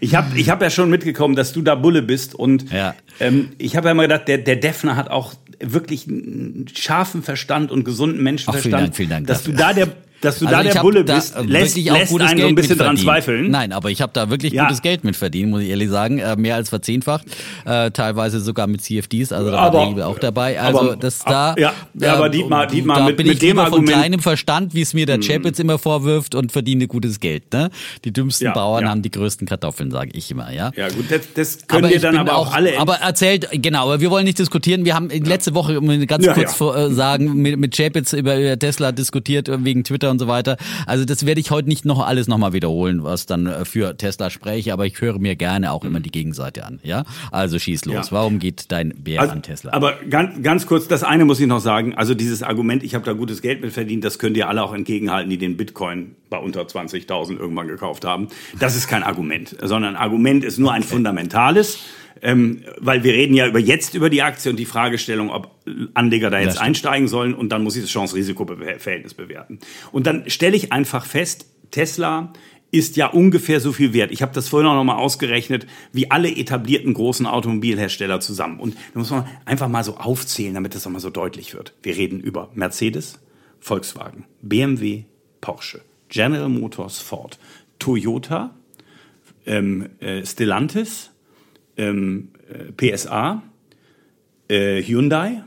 Ich 0.00 0.14
habe 0.14 0.38
ich 0.38 0.50
hab 0.50 0.62
ja 0.62 0.70
schon 0.70 0.88
mitgekommen, 0.88 1.34
dass 1.34 1.52
du 1.52 1.62
da 1.62 1.74
Bulle 1.74 2.02
bist 2.02 2.36
und 2.36 2.70
ja. 2.70 2.94
ähm, 3.18 3.54
ich 3.58 3.74
habe 3.74 3.88
ja 3.88 3.92
immer 3.92 4.02
gedacht, 4.02 4.28
der, 4.28 4.38
der 4.38 4.54
Defner 4.54 4.94
hat 4.94 5.10
auch 5.10 5.34
wirklich 5.58 6.06
einen 6.06 6.66
scharfen 6.72 7.24
Verstand 7.24 7.72
und 7.72 7.82
gesunden 7.82 8.22
Menschenverstand, 8.22 8.74
Ach, 8.74 8.78
vielen 8.78 8.84
Dank, 8.84 8.96
vielen 8.96 9.10
Dank 9.10 9.26
dass 9.26 9.38
dafür. 9.38 9.54
du 9.54 9.58
da 9.58 9.72
der 9.72 9.88
dass 10.22 10.38
du 10.38 10.46
also 10.46 10.56
da 10.56 10.62
der 10.62 10.80
Bulle 10.80 11.04
bist, 11.04 11.34
da 11.34 11.40
lässt, 11.40 11.76
lässt 11.76 12.20
einen 12.20 12.38
so 12.40 12.46
ein 12.46 12.54
bisschen 12.54 12.78
dran 12.78 12.96
zweifeln. 12.96 13.50
Nein, 13.50 13.72
aber 13.72 13.90
ich 13.90 14.00
habe 14.00 14.12
da 14.14 14.30
wirklich 14.30 14.52
ja. 14.52 14.64
gutes 14.64 14.80
Geld 14.80 15.04
mit 15.04 15.16
verdient, 15.16 15.50
muss 15.50 15.62
ich 15.62 15.68
ehrlich 15.68 15.90
sagen. 15.90 16.18
Äh, 16.18 16.36
mehr 16.36 16.54
als 16.54 16.68
verzehnfacht. 16.68 17.26
Äh, 17.64 17.90
teilweise 17.90 18.40
sogar 18.40 18.68
mit 18.68 18.82
CFDs, 18.82 19.32
also 19.32 19.50
da 19.50 19.58
aber, 19.58 19.78
war 19.78 19.94
der 19.94 20.08
auch 20.08 20.18
dabei. 20.18 20.60
Also 20.60 20.80
aber, 20.80 20.96
das 20.96 21.18
da. 21.24 21.54
Ja, 21.58 21.72
ja 21.94 22.14
aber 22.14 22.28
Dietmar, 22.28 22.68
Dietmar 22.68 22.98
da 22.98 23.06
mit, 23.06 23.16
bin 23.16 23.26
ich 23.26 23.34
mit 23.34 23.42
dem 23.42 23.58
Argument. 23.58 23.90
von 23.90 23.98
kleinem 23.98 24.20
Verstand, 24.20 24.74
wie 24.74 24.82
es 24.82 24.94
mir 24.94 25.06
der 25.06 25.16
hm. 25.16 25.22
Chapitz 25.22 25.58
immer 25.58 25.78
vorwirft 25.78 26.36
und 26.36 26.52
verdiene 26.52 26.86
gutes 26.86 27.18
Geld. 27.18 27.52
Ne? 27.52 27.70
Die 28.04 28.12
dümmsten 28.12 28.46
ja, 28.46 28.52
Bauern 28.52 28.84
ja. 28.84 28.90
haben 28.90 29.02
die 29.02 29.10
größten 29.10 29.48
Kartoffeln, 29.48 29.90
sage 29.90 30.10
ich 30.14 30.30
immer. 30.30 30.52
Ja, 30.52 30.70
ja 30.76 30.88
gut, 30.88 31.10
das, 31.10 31.20
das 31.34 31.66
können 31.66 31.84
aber 31.84 31.92
wir 31.92 32.00
dann 32.00 32.16
aber 32.16 32.36
auch 32.36 32.54
alle. 32.54 32.78
Aber 32.78 32.96
erzählt, 32.96 33.48
genau, 33.52 33.86
aber 33.86 34.00
wir 34.00 34.10
wollen 34.10 34.24
nicht 34.24 34.38
diskutieren. 34.38 34.84
Wir 34.84 34.94
haben 34.94 35.08
letzte 35.08 35.54
Woche, 35.54 35.80
um 35.80 36.06
ganz 36.06 36.26
kurz 36.28 36.54
vor, 36.54 36.76
äh, 36.76 36.90
sagen, 36.92 37.34
mit, 37.34 37.58
mit 37.58 37.76
Chapitz 37.76 38.12
über, 38.12 38.38
über 38.38 38.56
Tesla 38.56 38.92
diskutiert, 38.92 39.50
wegen 39.64 39.82
Twitter 39.82 40.11
und 40.12 40.18
so 40.18 40.28
weiter. 40.28 40.56
Also 40.86 41.04
das 41.04 41.26
werde 41.26 41.40
ich 41.40 41.50
heute 41.50 41.68
nicht 41.68 41.84
noch 41.84 42.06
alles 42.06 42.28
nochmal 42.28 42.52
wiederholen, 42.52 43.02
was 43.02 43.26
dann 43.26 43.46
äh, 43.46 43.64
für 43.64 43.96
Tesla 43.96 44.30
spreche, 44.30 44.72
aber 44.72 44.86
ich 44.86 45.00
höre 45.00 45.18
mir 45.18 45.34
gerne 45.34 45.72
auch 45.72 45.84
immer 45.84 46.00
die 46.00 46.10
Gegenseite 46.10 46.64
an. 46.64 46.78
Ja, 46.82 47.04
also 47.30 47.58
schieß 47.58 47.84
los. 47.86 48.10
Ja. 48.10 48.12
Warum 48.12 48.38
geht 48.38 48.70
dein 48.70 48.90
Bär 49.02 49.20
also, 49.20 49.32
an 49.32 49.42
Tesla? 49.42 49.72
Aber 49.72 49.94
ganz, 50.08 50.42
ganz 50.42 50.66
kurz, 50.66 50.86
das 50.86 51.02
eine 51.02 51.24
muss 51.24 51.40
ich 51.40 51.46
noch 51.46 51.60
sagen. 51.60 51.94
Also 51.94 52.14
dieses 52.14 52.42
Argument, 52.42 52.82
ich 52.82 52.94
habe 52.94 53.04
da 53.04 53.12
gutes 53.12 53.42
Geld 53.42 53.60
mit 53.60 53.72
verdient, 53.72 54.04
das 54.04 54.18
könnt 54.18 54.36
ihr 54.36 54.48
alle 54.48 54.62
auch 54.62 54.74
entgegenhalten, 54.74 55.30
die 55.30 55.38
den 55.38 55.56
Bitcoin 55.56 56.14
bei 56.30 56.38
unter 56.38 56.62
20.000 56.62 57.38
irgendwann 57.38 57.68
gekauft 57.68 58.04
haben. 58.04 58.28
Das 58.58 58.76
ist 58.76 58.88
kein 58.88 59.02
Argument, 59.02 59.56
sondern 59.60 59.96
ein 59.96 60.02
Argument 60.02 60.44
ist 60.44 60.58
nur 60.58 60.72
ein 60.72 60.82
fundamentales. 60.82 61.78
Ähm, 62.22 62.62
weil 62.78 63.02
wir 63.02 63.12
reden 63.12 63.34
ja 63.34 63.48
über 63.48 63.58
jetzt 63.58 63.94
über 63.94 64.08
die 64.08 64.22
Aktie 64.22 64.50
und 64.50 64.56
die 64.56 64.64
Fragestellung, 64.64 65.30
ob 65.30 65.50
Anleger 65.94 66.30
da 66.30 66.38
jetzt 66.38 66.58
einsteigen 66.60 67.08
sollen 67.08 67.34
und 67.34 67.50
dann 67.50 67.64
muss 67.64 67.76
ich 67.76 67.82
das 67.82 67.90
Chance-Risiko-Verhältnis 67.90 69.14
bewerten. 69.14 69.58
Und 69.90 70.06
dann 70.06 70.30
stelle 70.30 70.56
ich 70.56 70.72
einfach 70.72 71.04
fest, 71.04 71.46
Tesla 71.72 72.32
ist 72.70 72.96
ja 72.96 73.06
ungefähr 73.06 73.60
so 73.60 73.72
viel 73.72 73.92
wert. 73.92 74.12
Ich 74.12 74.22
habe 74.22 74.32
das 74.32 74.48
vorhin 74.48 74.68
auch 74.68 74.74
noch 74.74 74.84
mal 74.84 74.96
ausgerechnet, 74.96 75.66
wie 75.92 76.10
alle 76.10 76.34
etablierten 76.34 76.94
großen 76.94 77.26
Automobilhersteller 77.26 78.20
zusammen. 78.20 78.58
Und 78.58 78.76
da 78.94 78.98
muss 78.98 79.10
man 79.10 79.26
einfach 79.44 79.68
mal 79.68 79.84
so 79.84 79.98
aufzählen, 79.98 80.54
damit 80.54 80.74
das 80.74 80.86
auch 80.86 80.90
mal 80.90 81.00
so 81.00 81.10
deutlich 81.10 81.54
wird. 81.54 81.74
Wir 81.82 81.96
reden 81.96 82.18
über 82.20 82.50
Mercedes, 82.54 83.20
Volkswagen, 83.60 84.24
BMW, 84.40 85.04
Porsche, 85.42 85.82
General 86.08 86.48
Motors, 86.48 86.98
Ford, 86.98 87.38
Toyota, 87.78 88.54
ähm, 89.44 89.90
äh, 90.00 90.24
Stellantis, 90.24 91.11
ähm, 91.76 92.28
äh, 92.48 92.72
PSA, 92.72 93.42
äh, 94.48 94.82
Hyundai, 94.82 95.44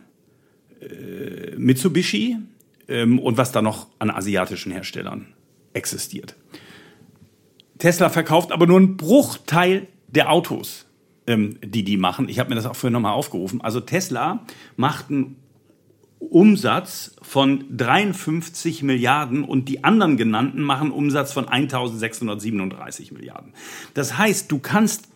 äh, 0.82 1.56
Mitsubishi 1.58 2.38
ähm, 2.88 3.20
und 3.20 3.38
was 3.38 3.52
da 3.52 3.62
noch 3.62 3.88
an 4.00 4.10
asiatischen 4.10 4.72
Herstellern 4.72 5.28
existiert. 5.74 6.36
Tesla 7.78 8.10
verkauft 8.10 8.52
aber 8.52 8.68
nur 8.68 8.78
einen 8.78 8.98
Bruchteil 8.98 9.88
der 10.08 10.32
Autos, 10.32 10.86
ähm, 11.28 11.58
die 11.64 11.84
die 11.84 11.98
machen. 11.98 12.30
Ich 12.30 12.40
habe 12.40 12.50
mir 12.50 12.56
das 12.56 12.66
auch 12.66 12.76
vorhin 12.76 12.94
nochmal 12.94 13.14
aufgerufen. 13.14 13.62
Also 13.62 13.80
Tesla 13.82 14.46
macht 14.78 15.10
einen 15.10 15.36
Umsatz 16.20 17.16
von 17.22 17.66
53 17.76 18.84
Milliarden 18.84 19.44
und 19.44 19.68
die 19.70 19.84
anderen 19.84 20.18
genannten 20.18 20.62
machen 20.62 20.92
Umsatz 20.92 21.34
von 21.34 21.48
1637 21.48 23.12
Milliarden. 23.12 23.54
Das 23.94 24.18
heißt, 24.18 24.52
du 24.52 24.60
kannst 24.60 25.10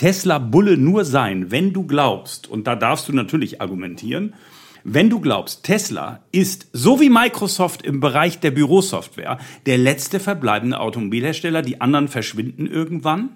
Tesla 0.00 0.38
Bulle 0.38 0.78
nur 0.78 1.04
sein, 1.04 1.50
wenn 1.50 1.74
du 1.74 1.86
glaubst, 1.86 2.48
und 2.48 2.66
da 2.66 2.74
darfst 2.74 3.06
du 3.10 3.12
natürlich 3.12 3.60
argumentieren, 3.60 4.32
wenn 4.82 5.10
du 5.10 5.20
glaubst, 5.20 5.62
Tesla 5.62 6.20
ist, 6.32 6.68
so 6.72 7.00
wie 7.00 7.10
Microsoft 7.10 7.82
im 7.82 8.00
Bereich 8.00 8.40
der 8.40 8.50
Bürosoftware, 8.50 9.36
der 9.66 9.76
letzte 9.76 10.18
verbleibende 10.18 10.80
Automobilhersteller, 10.80 11.60
die 11.60 11.82
anderen 11.82 12.08
verschwinden 12.08 12.66
irgendwann 12.66 13.28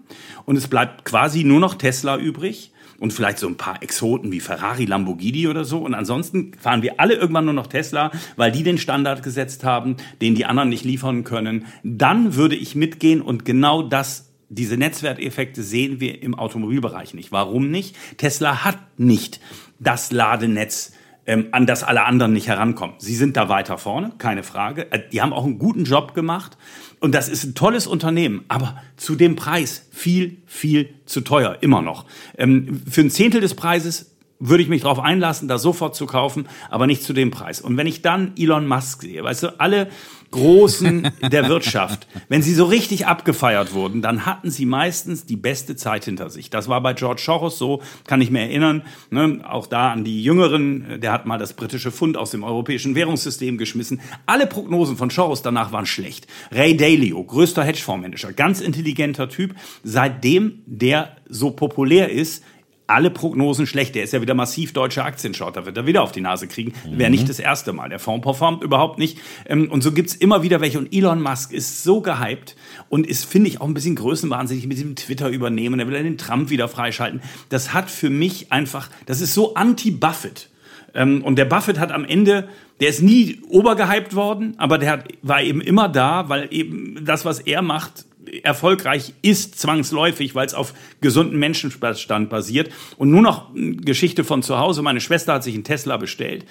und 0.47 0.57
es 0.57 0.67
bleibt 0.67 1.05
quasi 1.05 1.45
nur 1.45 1.61
noch 1.61 1.75
Tesla 1.75 2.17
übrig 2.17 2.73
und 2.99 3.12
vielleicht 3.12 3.41
so 3.41 3.47
ein 3.47 3.59
paar 3.59 3.83
Exoten 3.83 4.33
wie 4.33 4.41
Ferrari, 4.41 4.87
Lamborghini 4.87 5.49
oder 5.49 5.67
so. 5.67 5.81
Und 5.81 5.93
ansonsten 5.93 6.53
fahren 6.59 6.81
wir 6.81 6.99
alle 6.99 7.12
irgendwann 7.12 7.45
nur 7.45 7.53
noch 7.53 7.67
Tesla, 7.67 8.11
weil 8.37 8.53
die 8.53 8.62
den 8.62 8.79
Standard 8.79 9.23
gesetzt 9.23 9.65
haben, 9.65 9.97
den 10.23 10.35
die 10.35 10.47
anderen 10.47 10.71
nicht 10.71 10.87
liefern 10.87 11.25
können. 11.25 11.67
Dann 11.83 12.37
würde 12.37 12.57
ich 12.57 12.75
mitgehen 12.75 13.21
und 13.21 13.45
genau 13.45 13.83
das 13.83 14.31
diese 14.49 14.76
Netzwerteffekte 14.76 15.62
sehen 15.62 16.01
wir 16.01 16.22
im 16.22 16.34
Automobilbereich 16.34 17.14
nicht. 17.14 17.32
Warum 17.32 17.70
nicht? 17.70 17.97
Tesla 18.16 18.64
hat 18.64 18.78
nicht 18.99 19.40
das 19.78 20.12
Ladenetz 20.12 20.92
ähm, 21.26 21.47
an 21.53 21.66
das 21.66 21.82
alle 21.82 22.05
anderen 22.05 22.32
nicht 22.32 22.49
herankommen. 22.49 22.97
Sie 22.99 23.14
sind 23.14 23.36
da 23.36 23.49
weiter 23.49 23.78
vorne, 23.78 24.12
keine 24.18 24.42
Frage. 24.42 24.90
Äh, 24.92 25.01
die 25.11 25.22
haben 25.22 25.32
auch 25.32 25.45
einen 25.45 25.59
guten 25.59 25.84
Job 25.84 26.14
gemacht 26.14 26.57
und 27.01 27.14
das 27.14 27.28
ist 27.28 27.45
ein 27.45 27.55
tolles 27.55 27.86
Unternehmen, 27.86 28.45
aber 28.49 28.80
zu 28.97 29.14
dem 29.14 29.36
Preis 29.36 29.88
viel, 29.90 30.38
viel 30.47 30.90
zu 31.07 31.22
teuer, 31.22 31.59
immer 31.61 31.82
noch. 31.82 32.05
Ähm, 32.36 32.82
für 32.90 33.01
ein 33.01 33.11
Zehntel 33.11 33.40
des 33.40 33.55
Preises 33.55 34.14
würde 34.38 34.62
ich 34.62 34.68
mich 34.68 34.82
darauf 34.82 34.99
einlassen, 34.99 35.49
da 35.49 35.59
sofort 35.59 35.97
zu 35.97 36.07
kaufen, 36.07 36.49
aber 36.68 36.86
nicht 36.86 37.03
zu 37.03 37.12
dem 37.12 37.30
Preis. 37.30 37.61
Und 37.61 37.76
wenn 37.76 37.86
ich 37.86 38.03
dann 38.03 38.32
Elon 38.36 38.66
Musk 38.66 39.03
sehe, 39.03 39.22
weißt 39.22 39.45
du, 39.45 39.61
alle 39.61 39.88
Großen 40.35 41.12
der 41.30 41.49
Wirtschaft, 41.49 42.09
wenn 42.28 42.43
sie 42.43 42.55
so 42.55 42.64
richtig 42.64 43.07
abgefeiert 43.07 43.72
wurden, 43.72 44.03
dann 44.03 44.26
hatten 44.26 44.51
sie 44.51 44.66
meistens 44.66 45.26
die 45.26 45.37
beste 45.37 45.76
Zeit 45.76 46.07
hinter 46.07 46.28
sich. 46.28 46.51
Das 46.51 46.66
war 46.68 46.80
bei 46.80 46.93
George 46.93 47.22
Soros 47.24 47.57
so, 47.57 47.82
kann 48.09 48.20
ich 48.20 48.32
mir 48.32 48.41
erinnern. 48.41 48.82
Ne? 49.11 49.41
Auch 49.49 49.68
da 49.68 49.93
an 49.93 50.03
die 50.03 50.24
Jüngeren, 50.24 51.01
der 51.01 51.12
hat 51.12 51.24
mal 51.24 51.39
das 51.39 51.53
britische 51.53 51.93
Pfund 51.93 52.16
aus 52.16 52.32
dem 52.32 52.43
europäischen 52.43 52.97
Währungssystem 52.97 53.59
geschmissen. 53.59 54.01
Alle 54.26 54.49
Prognosen 54.49 54.97
von 54.97 55.09
Soros 55.09 55.43
danach 55.43 55.70
waren 55.70 55.87
schlecht. 55.87 56.26
Ray 56.51 56.76
Dalio, 56.76 57.22
größter 57.22 57.62
Hedgefondsmanager, 57.62 58.32
ganz 58.32 58.61
intelligenter 58.61 59.28
Typ. 59.28 59.55
Seitdem 59.85 60.62
der 60.66 61.16
so 61.28 61.53
populär 61.53 62.11
ist, 62.11 62.43
alle 62.87 63.11
Prognosen 63.11 63.66
schlecht. 63.66 63.95
Der 63.95 64.05
ist 64.05 64.12
ja 64.12 64.20
wieder 64.20 64.35
massiv 64.35 64.72
deutscher 64.72 65.05
Aktienshort. 65.05 65.57
Da 65.57 65.66
wird 65.66 65.76
er 65.76 65.87
wieder 65.87 66.03
auf 66.03 66.12
die 66.12 66.20
Nase 66.20 66.49
kriegen. 66.49 66.74
Wäre 66.91 67.11
nicht 67.11 67.28
das 67.28 67.39
erste 67.39 67.72
Mal. 67.72 67.89
Der 67.89 67.99
Fonds 67.99 68.22
performt 68.22 68.62
überhaupt 68.62 68.99
nicht. 68.99 69.18
Ähm, 69.47 69.70
und 69.70 69.82
so 69.82 69.93
gibt's 69.93 70.14
immer 70.14 70.43
wieder 70.43 70.61
welche. 70.61 70.78
Und 70.78 70.93
Elon 70.93 71.22
Musk 71.22 71.53
ist 71.53 71.82
so 71.82 72.01
gehypt 72.01 72.57
und 72.89 73.07
ist, 73.07 73.24
finde 73.24 73.49
ich, 73.49 73.61
auch 73.61 73.66
ein 73.66 73.74
bisschen 73.74 73.97
größenwahnsinnig 73.97 74.66
mit 74.66 74.76
diesem 74.76 74.97
Twitter 74.97 75.28
übernehmen. 75.28 75.80
Er 75.80 75.89
will 75.89 76.03
den 76.03 76.18
Trump 76.18 76.51
wieder 76.51 76.68
freischalten. 76.68 77.22
Das 77.49 77.72
hat 77.72 77.91
für 77.91 78.11
mich 78.11 78.53
einfach, 78.53 78.91
das 79.07 79.20
ist 79.20 79.35
so 79.35 79.55
anti-Buffett. 79.55 80.51
Ähm, 80.95 81.22
und 81.24 81.37
der 81.37 81.47
Buffett 81.47 81.78
hat 81.78 81.91
am 81.91 82.05
Ende, 82.05 82.49
der 82.80 82.89
ist 82.89 83.03
nie 83.03 83.41
obergehypt 83.49 84.14
worden, 84.14 84.55
aber 84.59 84.78
der 84.78 84.91
hat, 84.91 85.09
war 85.22 85.43
eben 85.43 85.61
immer 85.61 85.89
da, 85.89 86.28
weil 86.28 86.49
eben 86.51 87.05
das, 87.05 87.24
was 87.24 87.41
er 87.41 87.62
macht, 87.62 88.05
erfolgreich 88.43 89.14
ist 89.22 89.59
zwangsläufig, 89.59 90.35
weil 90.35 90.47
es 90.47 90.55
auf 90.55 90.75
gesunden 91.01 91.39
Menschenverstand 91.39 92.31
basiert. 92.31 92.70
Und 92.97 93.11
nur 93.11 93.22
noch 93.22 93.51
Geschichte 93.55 94.25
von 94.25 94.43
zu 94.43 94.59
Hause. 94.59 94.83
Meine 94.83 95.01
Schwester 95.01 95.35
hat 95.35 95.45
sich 95.45 95.55
einen 95.55 95.64
Tesla 95.64 95.97
bestellt. 95.97 96.45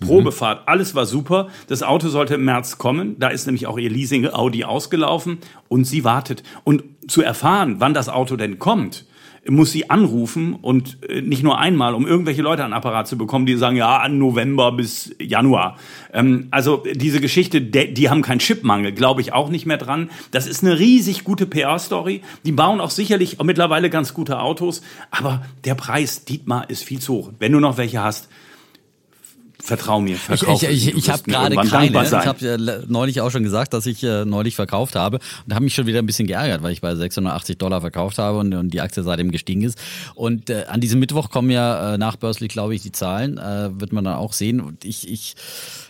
Probefahrt, 0.00 0.68
alles 0.68 0.94
war 0.94 1.04
super. 1.04 1.48
Das 1.66 1.82
Auto 1.82 2.08
sollte 2.08 2.34
im 2.34 2.44
März 2.44 2.78
kommen. 2.78 3.18
Da 3.18 3.28
ist 3.28 3.46
nämlich 3.46 3.66
auch 3.66 3.78
ihr 3.78 3.90
Leasing 3.90 4.26
Audi 4.28 4.64
ausgelaufen 4.64 5.38
und 5.68 5.84
sie 5.84 6.04
wartet. 6.04 6.42
Und 6.64 6.84
zu 7.08 7.22
erfahren, 7.22 7.76
wann 7.78 7.94
das 7.94 8.08
Auto 8.08 8.36
denn 8.36 8.58
kommt, 8.58 9.04
muss 9.48 9.72
sie 9.72 9.88
anrufen 9.88 10.54
und 10.54 10.98
äh, 11.08 11.22
nicht 11.22 11.42
nur 11.42 11.58
einmal, 11.58 11.94
um 11.94 12.06
irgendwelche 12.06 12.42
Leute 12.42 12.64
an 12.64 12.72
Apparat 12.72 13.08
zu 13.08 13.16
bekommen, 13.16 13.46
die 13.46 13.56
sagen, 13.56 13.76
ja, 13.76 13.98
an 13.98 14.18
November 14.18 14.72
bis 14.72 15.14
Januar. 15.18 15.76
Ähm, 16.12 16.48
also 16.50 16.82
diese 16.92 17.20
Geschichte, 17.20 17.60
die 17.60 18.10
haben 18.10 18.22
keinen 18.22 18.40
Chipmangel, 18.40 18.92
glaube 18.92 19.20
ich 19.20 19.32
auch 19.32 19.48
nicht 19.48 19.66
mehr 19.66 19.78
dran. 19.78 20.10
Das 20.30 20.46
ist 20.46 20.62
eine 20.62 20.78
riesig 20.78 21.24
gute 21.24 21.46
PR-Story. 21.46 22.22
Die 22.44 22.52
bauen 22.52 22.80
auch 22.80 22.90
sicherlich 22.90 23.42
mittlerweile 23.42 23.88
ganz 23.88 24.12
gute 24.12 24.40
Autos, 24.40 24.82
aber 25.10 25.44
der 25.64 25.74
Preis, 25.74 26.24
Dietmar, 26.24 26.68
ist 26.68 26.84
viel 26.84 27.00
zu 27.00 27.14
hoch. 27.14 27.30
Wenn 27.38 27.52
du 27.52 27.60
noch 27.60 27.78
welche 27.78 28.02
hast, 28.02 28.28
Vertrau 29.70 30.00
mir, 30.00 30.16
verkauf. 30.16 30.60
Ich, 30.64 30.68
ich, 30.68 30.88
ich, 30.88 30.96
ich 30.96 31.10
habe 31.10 31.22
gerade 31.22 31.54
keine. 31.54 32.02
Ich 32.02 32.12
habe 32.12 32.44
ja 32.44 32.56
neulich 32.88 33.20
auch 33.20 33.30
schon 33.30 33.44
gesagt, 33.44 33.72
dass 33.72 33.86
ich 33.86 34.02
äh, 34.02 34.24
neulich 34.24 34.56
verkauft 34.56 34.96
habe 34.96 35.20
und 35.46 35.54
habe 35.54 35.62
mich 35.62 35.76
schon 35.76 35.86
wieder 35.86 36.00
ein 36.00 36.06
bisschen 36.06 36.26
geärgert, 36.26 36.64
weil 36.64 36.72
ich 36.72 36.80
bei 36.80 36.92
680 36.96 37.56
Dollar 37.56 37.80
verkauft 37.80 38.18
habe 38.18 38.38
und, 38.38 38.52
und 38.52 38.70
die 38.70 38.80
Aktie 38.80 39.04
seitdem 39.04 39.30
gestiegen 39.30 39.62
ist. 39.62 39.78
Und 40.16 40.50
äh, 40.50 40.64
an 40.68 40.80
diesem 40.80 40.98
Mittwoch 40.98 41.30
kommen 41.30 41.50
ja 41.50 41.94
äh, 41.94 41.98
nachbörslich, 41.98 42.48
glaube 42.48 42.74
ich, 42.74 42.82
die 42.82 42.90
Zahlen. 42.90 43.38
Äh, 43.38 43.80
wird 43.80 43.92
man 43.92 44.02
dann 44.02 44.14
auch 44.14 44.32
sehen. 44.32 44.60
Und 44.60 44.84
ich, 44.84 45.08
ich 45.08 45.36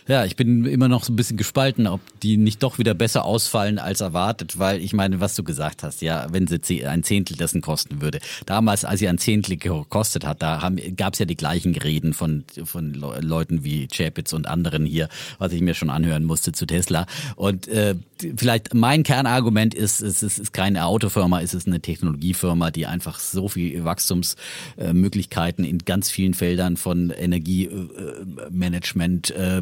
ja, 0.07 0.25
ich 0.25 0.35
bin 0.35 0.65
immer 0.65 0.89
noch 0.89 1.03
so 1.05 1.13
ein 1.13 1.15
bisschen 1.15 1.37
gespalten, 1.37 1.87
ob 1.87 2.01
die 2.21 2.35
nicht 2.35 2.61
doch 2.63 2.79
wieder 2.79 2.93
besser 2.93 3.23
ausfallen 3.23 3.79
als 3.79 4.01
erwartet, 4.01 4.59
weil 4.59 4.81
ich 4.81 4.93
meine, 4.93 5.21
was 5.21 5.35
du 5.35 5.43
gesagt 5.43 5.83
hast, 5.83 6.01
ja, 6.01 6.27
wenn 6.31 6.47
sie 6.47 6.85
ein 6.85 7.03
Zehntel 7.03 7.37
dessen 7.37 7.61
kosten 7.61 8.01
würde. 8.01 8.19
Damals, 8.45 8.83
als 8.83 8.99
sie 8.99 9.07
ein 9.07 9.19
Zehntel 9.19 9.55
gekostet 9.55 10.25
hat, 10.25 10.41
da 10.41 10.69
gab 10.97 11.13
es 11.13 11.19
ja 11.19 11.25
die 11.25 11.37
gleichen 11.37 11.75
Reden 11.75 12.13
von, 12.13 12.43
von 12.65 12.93
Leuten 12.93 13.63
wie 13.63 13.70
Chapitz 13.87 14.33
und 14.33 14.47
anderen 14.47 14.85
hier, 14.85 15.09
was 15.37 15.53
ich 15.53 15.61
mir 15.61 15.73
schon 15.73 15.89
anhören 15.89 16.23
musste 16.23 16.51
zu 16.51 16.65
Tesla. 16.65 17.05
Und 17.35 17.67
äh, 17.67 17.95
vielleicht 18.35 18.73
mein 18.73 19.03
Kernargument 19.03 19.73
ist, 19.73 20.01
es 20.01 20.23
ist 20.23 20.53
keine 20.53 20.85
Autofirma, 20.85 21.41
es 21.41 21.53
ist 21.53 21.67
eine 21.67 21.79
Technologiefirma, 21.79 22.71
die 22.71 22.85
einfach 22.85 23.19
so 23.19 23.49
viel 23.49 23.83
Wachstumsmöglichkeiten 23.83 25.65
in 25.65 25.79
ganz 25.79 26.09
vielen 26.09 26.33
Feldern 26.33 26.77
von 26.77 27.09
Energiemanagement, 27.09 29.31
äh, 29.31 29.61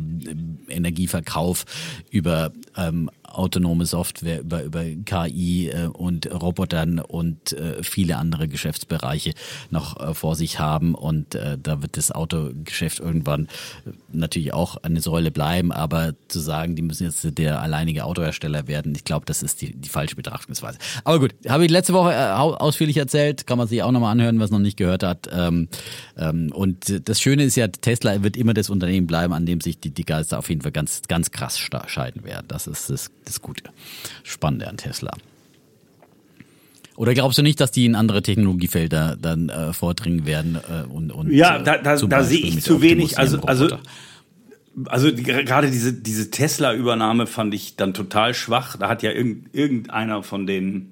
Energieverkauf 0.70 1.66
über 2.10 2.52
ähm, 2.78 3.10
autonome 3.38 3.86
Software, 3.86 4.42
über, 4.42 4.64
über 4.64 4.84
KI 4.84 5.70
äh, 5.70 5.88
und 5.88 6.32
Robotern 6.32 7.00
und 7.00 7.54
äh, 7.54 7.84
viele 7.84 8.18
andere 8.18 8.48
Geschäftsbereiche 8.48 9.34
noch 9.70 10.00
äh, 10.00 10.14
vor 10.14 10.36
sich 10.36 10.60
haben. 10.60 10.96
Und 10.96 11.36
äh, 11.36 11.58
da 11.62 11.82
wird 11.82 11.98
das 11.98 12.12
Autogeschäft 12.12 13.00
irgendwann 13.00 13.46
äh, 13.86 13.92
natürlich 14.12 14.54
auch 14.54 14.78
eine 14.78 15.02
Säule 15.02 15.32
bleiben. 15.32 15.72
Aber 15.72 16.14
zu 16.28 16.40
sagen, 16.40 16.76
die 16.76 16.82
müssen 16.82 17.06
jetzt 17.06 17.38
der 17.38 17.62
alleinige 17.62 18.06
Autohersteller 18.06 18.68
werden, 18.68 18.94
ich 18.96 19.04
glaube, 19.04 19.26
das 19.26 19.44
ist 19.44 19.62
die, 19.62 19.74
die 19.74 19.90
falsche 19.90 20.16
Betrachtungsweise. 20.16 20.78
Aber 21.04 21.20
gut, 21.20 21.34
habe 21.48 21.66
ich 21.66 21.72
letzte 21.72 21.94
Woche 21.94 22.14
äh, 22.14 22.32
ausführlich 22.32 22.98
erzählt, 22.98 23.48
kann 23.48 23.58
man 23.58 23.68
sich 23.68 23.84
auch 23.84 23.92
nochmal 23.92 24.12
anhören, 24.12 24.40
was 24.40 24.52
noch 24.52 24.60
nicht 24.60 24.78
gehört 24.78 25.04
hat. 25.04 25.30
Ähm, 25.32 25.68
ähm, 26.18 26.52
und 26.52 27.08
das 27.08 27.22
Schöne 27.22 27.44
ist 27.44 27.56
ja, 27.56 27.68
Tesla 27.68 28.24
wird 28.24 28.38
immer 28.38 28.54
das 28.54 28.70
Unternehmen 28.70 29.08
bleiben, 29.08 29.34
an 29.34 29.46
dem 29.46 29.62
sich 29.62 29.80
die, 29.80 29.92
die 29.92 30.06
Geister 30.06 30.40
auf 30.40 30.50
jeden 30.50 30.62
Fall 30.62 30.72
ganz, 30.72 31.02
ganz 31.08 31.32
krass 31.32 31.58
scheiden 31.58 32.24
werden. 32.24 32.46
Das 32.48 32.68
ist 32.68 32.90
das 32.90 33.12
das 33.30 33.42
Gute, 33.42 33.64
Spannende 34.24 34.68
an 34.68 34.78
Tesla. 34.78 35.12
Oder 37.00 37.14
glaubst 37.14 37.38
du 37.38 37.44
nicht, 37.44 37.62
dass 37.62 37.72
die 37.72 37.86
in 37.86 37.96
andere 37.96 38.22
Technologiefelder 38.22 39.16
dann 39.16 39.48
äh, 39.48 39.72
vordringen 39.72 40.26
werden 40.26 40.58
äh, 40.58 40.86
und, 40.86 41.12
und 41.14 41.32
Ja, 41.32 41.58
da, 41.60 41.78
da, 41.78 41.96
da 41.96 42.24
sehe 42.24 42.42
ich 42.42 42.62
zu 42.62 42.82
wenig. 42.82 43.18
Also, 43.18 43.40
also, 43.44 43.78
also 44.86 45.10
die, 45.10 45.24
gerade 45.24 45.72
diese, 45.72 45.94
diese 45.94 46.30
Tesla-Übernahme 46.30 47.26
fand 47.26 47.54
ich 47.54 47.78
dann 47.78 47.94
total 47.94 48.34
schwach. 48.34 48.76
Da 48.76 48.90
hat 48.90 49.02
ja 49.02 49.12
irgend, 49.12 49.56
irgendeiner 49.56 50.24
von 50.24 50.46
den 50.46 50.92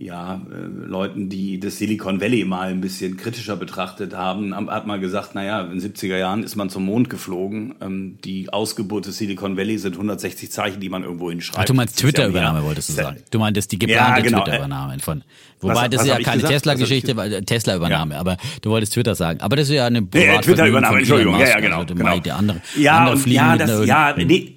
ja, 0.00 0.40
äh, 0.50 0.86
Leuten, 0.86 1.28
die 1.28 1.60
das 1.60 1.76
Silicon 1.76 2.22
Valley 2.22 2.44
mal 2.46 2.70
ein 2.70 2.80
bisschen 2.80 3.18
kritischer 3.18 3.54
betrachtet 3.56 4.14
haben, 4.14 4.54
hat 4.54 4.86
mal 4.86 4.98
gesagt, 4.98 5.34
naja, 5.34 5.60
in 5.60 5.78
den 5.78 5.80
70er 5.80 6.16
Jahren 6.16 6.42
ist 6.42 6.56
man 6.56 6.70
zum 6.70 6.86
Mond 6.86 7.10
geflogen. 7.10 7.74
Ähm, 7.82 8.16
die 8.24 8.50
Ausgeburt 8.50 9.06
des 9.06 9.18
Silicon 9.18 9.58
Valley 9.58 9.76
sind 9.76 9.92
160 9.92 10.50
Zeichen, 10.50 10.80
die 10.80 10.88
man 10.88 11.04
irgendwo 11.04 11.30
hinschreibt. 11.30 11.60
Ach, 11.60 11.64
du 11.66 11.74
meinst 11.74 11.98
Twitter-Übernahme, 11.98 12.64
wolltest 12.64 12.88
du 12.88 12.92
sagen. 12.94 13.18
Du 13.30 13.38
meintest 13.38 13.72
die 13.72 13.78
geplante 13.78 14.20
ja, 14.20 14.26
genau. 14.26 14.42
Twitter-Übernahme 14.42 14.98
von. 15.00 15.22
Wobei 15.60 15.74
was, 15.74 15.90
das 15.90 16.02
ist 16.02 16.08
ja 16.08 16.18
keine 16.20 16.42
Tesla-Geschichte, 16.44 17.44
Tesla-Übernahme, 17.44 18.14
ja. 18.14 18.20
aber 18.20 18.38
du 18.62 18.70
wolltest 18.70 18.94
Twitter 18.94 19.14
sagen. 19.14 19.40
Aber 19.42 19.56
das 19.56 19.68
ist 19.68 19.74
ja 19.74 19.84
eine 19.84 20.06
ja, 20.14 20.40
Twitter-Übernahme, 20.40 20.98
Entschuldigung. 20.98 21.38
Ja, 21.38 21.48
ja, 21.48 21.60
genau. 21.60 21.80
Also, 21.80 21.94
genau. 21.94 22.18
Die 22.18 22.32
andere, 22.32 22.62
ja, 22.78 23.04
andere 23.04 23.30
ja, 23.30 23.56
das, 23.58 23.86
ja, 23.86 24.14
nee, 24.16 24.56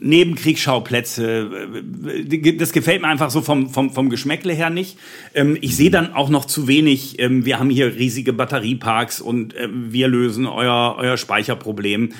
Nebenkriegsschauplätze. 0.00 1.50
Das 2.58 2.72
gefällt 2.72 3.02
mir 3.02 3.08
einfach 3.08 3.30
so 3.30 3.42
vom, 3.42 3.68
vom, 3.68 3.90
vom 3.90 4.08
Geschmäckle 4.10 4.52
her 4.52 4.70
nicht. 4.70 4.96
Ähm, 5.34 5.58
ich 5.60 5.76
sehe 5.76 5.90
dann 5.90 6.14
auch 6.14 6.30
noch 6.30 6.46
zu 6.46 6.66
wenig. 6.66 7.18
Ähm, 7.18 7.44
wir 7.44 7.58
haben 7.58 7.70
hier 7.70 7.94
riesige 7.94 8.32
Batterieparks 8.32 9.20
und 9.20 9.54
ähm, 9.58 9.92
wir 9.92 10.08
lösen 10.08 10.46
euer, 10.46 10.96
euer 10.98 11.16
Speicherproblem. 11.16 12.12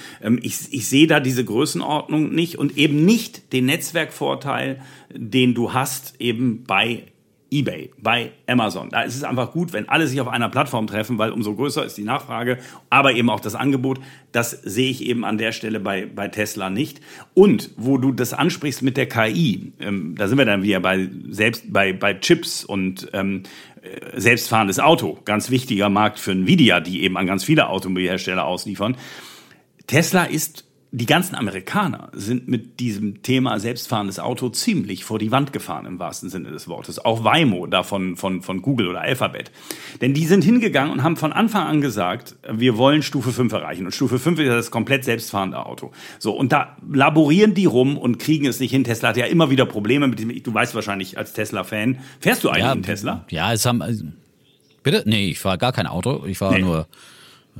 Ich, 0.43 0.59
ich 0.71 0.89
sehe 0.89 1.07
da 1.07 1.21
diese 1.21 1.45
Größenordnung 1.45 2.35
nicht 2.35 2.59
und 2.59 2.77
eben 2.77 3.05
nicht 3.05 3.53
den 3.53 3.67
Netzwerkvorteil, 3.67 4.81
den 5.15 5.55
du 5.55 5.73
hast 5.73 6.15
eben 6.21 6.65
bei 6.65 7.05
eBay, 7.51 7.91
bei 7.99 8.33
Amazon. 8.47 8.91
Da 8.91 9.03
ist 9.03 9.17
es 9.17 9.25
einfach 9.25 9.53
gut, 9.53 9.73
wenn 9.73 9.89
alle 9.89 10.07
sich 10.07 10.21
auf 10.21 10.29
einer 10.29 10.49
Plattform 10.49 10.87
treffen, 10.87 11.19
weil 11.19 11.31
umso 11.31 11.55
größer 11.55 11.85
ist 11.85 11.97
die 11.99 12.05
Nachfrage, 12.05 12.59
aber 12.91 13.13
eben 13.15 13.29
auch 13.29 13.41
das 13.41 13.55
Angebot. 13.55 14.01
Das 14.33 14.51
sehe 14.51 14.91
ich 14.91 15.05
eben 15.05 15.25
an 15.25 15.37
der 15.37 15.53
Stelle 15.53 15.81
bei, 15.81 16.07
bei 16.07 16.29
Tesla 16.29 16.71
nicht. 16.71 17.01
Und 17.35 17.71
wo 17.77 17.99
du 17.99 18.13
das 18.13 18.33
ansprichst 18.33 18.83
mit 18.83 18.97
der 18.97 19.09
KI, 19.09 19.73
ähm, 19.81 20.15
da 20.17 20.29
sind 20.29 20.39
wir 20.39 20.45
dann 20.45 20.63
wieder 20.63 20.81
bei, 20.81 21.09
selbst, 21.29 21.73
bei, 21.73 21.93
bei 21.93 22.15
Chips 22.15 22.65
und 22.65 23.09
ähm, 23.13 23.43
äh, 23.83 24.21
selbstfahrendes 24.21 24.79
Auto. 24.79 25.19
Ganz 25.25 25.51
wichtiger 25.51 25.89
Markt 25.89 26.21
für 26.21 26.33
Nvidia, 26.33 26.81
die 26.81 27.03
eben 27.03 27.17
an 27.17 27.27
ganz 27.27 27.43
viele 27.43 27.69
Automobilhersteller 27.69 28.45
ausliefern. 28.45 28.97
Tesla 29.87 30.25
ist 30.25 30.70
die 30.93 31.07
ganzen 31.07 31.37
Amerikaner 31.37 32.11
sind 32.13 32.49
mit 32.49 32.81
diesem 32.81 33.23
Thema 33.23 33.61
selbstfahrendes 33.61 34.19
Auto 34.19 34.49
ziemlich 34.49 35.05
vor 35.05 35.21
die 35.21 35.31
Wand 35.31 35.53
gefahren 35.53 35.87
im 35.87 36.01
wahrsten 36.01 36.31
Sinne 36.31 36.51
des 36.51 36.67
Wortes. 36.67 37.05
Auch 37.05 37.23
Waymo 37.23 37.67
da 37.67 37.85
von, 37.85 38.17
von, 38.17 38.43
von 38.43 38.61
Google 38.61 38.89
oder 38.89 39.01
Alphabet. 39.01 39.53
Denn 40.01 40.15
die 40.15 40.27
sind 40.27 40.43
hingegangen 40.43 40.93
und 40.93 41.05
haben 41.05 41.17
von 41.17 41.33
Anfang 41.33 41.69
an 41.69 41.81
gesagt, 41.81 42.35
wir 42.51 42.77
wollen 42.77 43.03
Stufe 43.03 43.31
5 43.31 43.53
erreichen. 43.53 43.87
Und 43.87 43.93
Stufe 43.93 44.19
5 44.19 44.41
ist 44.41 44.49
das 44.49 44.71
komplett 44.73 45.05
selbstfahrende 45.05 45.65
Auto. 45.65 45.93
So, 46.19 46.33
und 46.33 46.51
da 46.51 46.77
laborieren 46.93 47.55
die 47.55 47.67
rum 47.67 47.97
und 47.97 48.19
kriegen 48.19 48.47
es 48.47 48.59
nicht 48.59 48.73
hin. 48.73 48.83
Tesla 48.83 49.11
hat 49.11 49.17
ja 49.17 49.27
immer 49.27 49.49
wieder 49.51 49.67
Probleme 49.67 50.09
mit 50.09 50.19
dem, 50.19 50.43
du 50.43 50.53
weißt 50.53 50.75
wahrscheinlich 50.75 51.17
als 51.17 51.35
Tesla-Fan, 51.35 52.01
fährst 52.19 52.43
du 52.43 52.49
eigentlich 52.49 52.65
ja, 52.65 52.73
einen 52.73 52.83
Tesla? 52.83 53.25
Ja, 53.31 53.53
es 53.53 53.65
haben, 53.65 54.17
bitte? 54.83 55.05
Nee, 55.07 55.31
ich 55.31 55.39
fahre 55.39 55.59
gar 55.59 55.73
kein 55.73 55.87
Auto. 55.87 56.25
Ich 56.27 56.39
fahre 56.39 56.55
nee. 56.55 56.63
nur 56.63 56.89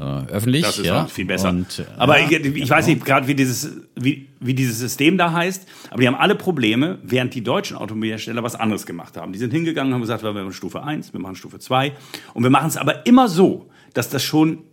öffentlich. 0.01 0.63
Das 0.63 0.79
ist 0.79 0.87
ja. 0.87 1.07
viel 1.07 1.25
besser. 1.25 1.51
Und, 1.51 1.85
aber 1.97 2.19
ja, 2.19 2.31
ich, 2.31 2.57
ich, 2.57 2.71
weiß 2.71 2.87
nicht 2.87 3.05
gerade, 3.05 3.27
wie 3.27 3.35
dieses, 3.35 3.73
wie, 3.97 4.29
wie 4.41 4.55
dieses 4.55 4.79
System 4.79 5.19
da 5.19 5.33
heißt, 5.33 5.67
aber 5.91 6.01
die 6.01 6.09
haben 6.09 6.15
alle 6.15 6.35
Probleme, 6.35 6.99
während 7.03 7.35
die 7.35 7.43
deutschen 7.43 7.77
Automobilhersteller 7.77 8.43
was 8.43 8.55
anderes 8.55 8.87
gemacht 8.87 9.17
haben. 9.17 9.33
Die 9.33 9.39
sind 9.39 9.53
hingegangen 9.53 9.93
und 9.93 9.95
haben 9.95 10.01
gesagt, 10.03 10.23
wir 10.23 10.33
machen 10.33 10.53
Stufe 10.53 10.83
1, 10.83 11.13
wir 11.13 11.21
machen 11.21 11.37
Stufe 11.37 11.59
2 11.59 11.93
und 12.35 12.43
wir 12.43 12.51
machen 12.51 12.69
es 12.69 12.77
aber 12.77 13.07
immer 13.07 13.29
so, 13.29 13.69
dass 13.95 14.09
das 14.09 14.23
schon 14.23 14.65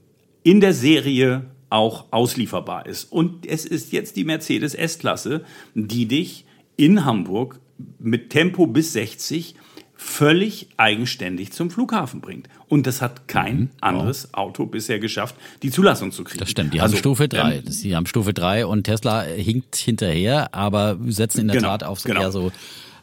in 0.44 0.62
der 0.62 0.74
Serie 0.74 1.46
auch 1.70 2.06
auslieferbar 2.12 2.86
ist. 2.86 3.12
Und 3.12 3.46
es 3.46 3.66
ist 3.66 3.92
jetzt 3.92 4.16
die 4.16 4.24
Mercedes 4.24 4.74
S-Klasse, 4.74 5.44
die 5.74 6.08
dich 6.08 6.46
in 6.78 7.04
Hamburg 7.04 7.60
mit 8.00 8.30
Tempo 8.30 8.68
bis 8.68 8.94
60 8.94 9.56
völlig 9.98 10.68
eigenständig 10.78 11.52
zum 11.52 11.72
Flughafen 11.72 12.22
bringt. 12.22 12.48
Und 12.70 12.86
das 12.86 13.02
hat 13.02 13.28
kein 13.28 13.58
mhm, 13.58 13.70
anderes 13.82 14.30
wow. 14.32 14.46
Auto 14.46 14.66
bisher 14.68 15.00
geschafft, 15.00 15.36
die 15.64 15.72
Zulassung 15.72 16.12
zu 16.12 16.24
kriegen. 16.24 16.40
Das 16.40 16.52
stimmt, 16.52 16.74
die 16.74 16.82
also, 16.82 16.94
haben 16.94 17.00
Stufe 17.00 17.28
3. 17.28 17.56
Ähm, 17.58 17.64
die 17.66 17.96
haben 17.96 18.06
Stufe 18.06 18.34
3 18.34 18.68
und 18.68 18.84
Tesla 18.84 19.24
hinkt 19.24 19.76
hinterher, 19.76 20.54
aber 20.54 20.98
setzen 21.08 21.42
in 21.42 21.48
der 21.48 21.58
genau, 21.58 21.70
Tat 21.70 21.84
auf 21.84 22.04
genau. 22.04 22.22
eher 22.22 22.32
so 22.32 22.52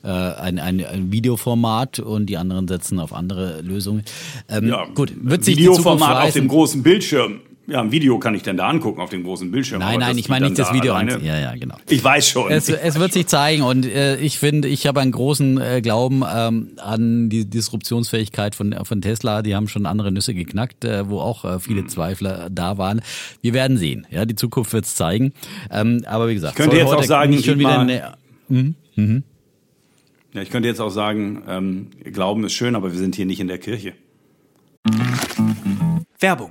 äh, 0.04 0.08
ein, 0.08 0.58
ein, 0.58 0.84
ein 0.84 1.12
Videoformat 1.12 1.98
und 1.98 2.26
die 2.26 2.36
anderen 2.36 2.68
setzen 2.68 3.00
auf 3.00 3.12
andere 3.12 3.60
Lösungen. 3.62 4.04
Ähm, 4.48 4.68
ja, 4.68 4.86
gut, 4.94 5.12
wird 5.16 5.44
sich 5.44 5.56
Videoformat 5.56 6.28
auf 6.28 6.32
dem 6.32 6.48
großen 6.48 6.82
Bildschirm 6.82 7.40
ja, 7.66 7.80
ein 7.80 7.92
Video 7.92 8.18
kann 8.18 8.34
ich 8.34 8.42
denn 8.42 8.58
da 8.58 8.68
angucken 8.68 9.00
auf 9.00 9.08
dem 9.08 9.24
großen 9.24 9.50
Bildschirm. 9.50 9.80
Nein, 9.80 9.98
nein, 9.98 10.18
ich 10.18 10.28
meine 10.28 10.46
nicht 10.46 10.58
das 10.58 10.72
Video 10.74 10.92
an. 10.92 11.08
Ja, 11.08 11.38
ja, 11.38 11.54
genau. 11.54 11.76
Ich 11.88 12.04
weiß 12.04 12.28
schon. 12.28 12.50
Es, 12.50 12.68
es 12.68 12.98
wird 12.98 13.12
sich 13.12 13.26
zeigen 13.26 13.62
und 13.62 13.86
äh, 13.86 14.16
ich 14.16 14.38
finde, 14.38 14.68
ich 14.68 14.86
habe 14.86 15.00
einen 15.00 15.12
großen 15.12 15.58
äh, 15.60 15.80
Glauben 15.80 16.22
ähm, 16.30 16.72
an 16.76 17.30
die 17.30 17.48
Disruptionsfähigkeit 17.48 18.54
von, 18.54 18.74
von 18.84 19.00
Tesla. 19.00 19.40
Die 19.40 19.54
haben 19.54 19.68
schon 19.68 19.86
andere 19.86 20.12
Nüsse 20.12 20.34
geknackt, 20.34 20.84
äh, 20.84 21.08
wo 21.08 21.20
auch 21.20 21.44
äh, 21.46 21.58
viele 21.58 21.82
mhm. 21.82 21.88
Zweifler 21.88 22.50
da 22.50 22.76
waren. 22.76 23.00
Wir 23.40 23.54
werden 23.54 23.78
sehen. 23.78 24.06
Ja, 24.10 24.26
die 24.26 24.36
Zukunft 24.36 24.74
wird 24.74 24.84
es 24.84 24.94
zeigen. 24.94 25.32
Ähm, 25.70 26.04
aber 26.06 26.28
wie 26.28 26.34
gesagt, 26.34 26.58
ich 26.58 26.62
könnte 26.62 26.76
jetzt 26.76 26.92
auch 26.92 27.02
sagen, 27.02 27.30
nicht 27.30 27.46
schon 27.46 27.58
wieder 27.58 27.78
eine, 27.78 28.14
mhm. 28.48 28.74
Mhm. 28.94 29.22
Ja, 30.34 30.42
ich 30.42 30.50
könnte 30.50 30.68
jetzt 30.68 30.80
auch 30.80 30.90
sagen, 30.90 31.42
ähm, 31.48 31.86
Glauben 32.12 32.44
ist 32.44 32.52
schön, 32.52 32.76
aber 32.76 32.92
wir 32.92 32.98
sind 32.98 33.14
hier 33.14 33.24
nicht 33.24 33.40
in 33.40 33.48
der 33.48 33.58
Kirche. 33.58 33.94
Werbung 36.18 36.50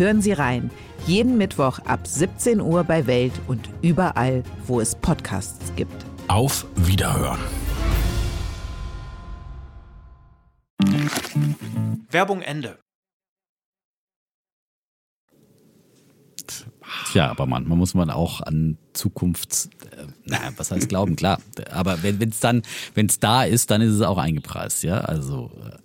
Hören 0.00 0.22
Sie 0.22 0.32
rein. 0.32 0.70
Jeden 1.06 1.36
Mittwoch 1.36 1.78
ab 1.80 2.06
17 2.06 2.62
Uhr 2.62 2.84
bei 2.84 3.06
Welt 3.06 3.34
und 3.48 3.68
überall, 3.82 4.42
wo 4.66 4.80
es 4.80 4.94
Podcasts 4.94 5.74
gibt. 5.76 6.06
Auf 6.26 6.66
Wiederhören. 6.74 7.38
Werbung 12.10 12.40
Ende. 12.40 12.78
Ja, 17.12 17.30
aber 17.30 17.44
man, 17.44 17.68
man 17.68 17.76
muss 17.76 17.92
man 17.92 18.08
auch 18.08 18.40
an 18.40 18.78
Zukunfts, 18.94 19.66
äh, 19.66 20.06
naja, 20.24 20.50
was 20.56 20.70
heißt 20.70 20.88
glauben, 20.88 21.14
klar. 21.14 21.42
Aber 21.72 22.02
wenn 22.02 22.30
es 22.30 22.40
dann, 22.40 22.62
wenn 22.94 23.04
es 23.04 23.20
da 23.20 23.44
ist, 23.44 23.70
dann 23.70 23.82
ist 23.82 23.92
es 23.92 24.00
auch 24.00 24.16
eingepreist, 24.16 24.82
ja. 24.82 25.02
Also 25.02 25.50
äh, 25.62 25.68
ja. 25.68 25.78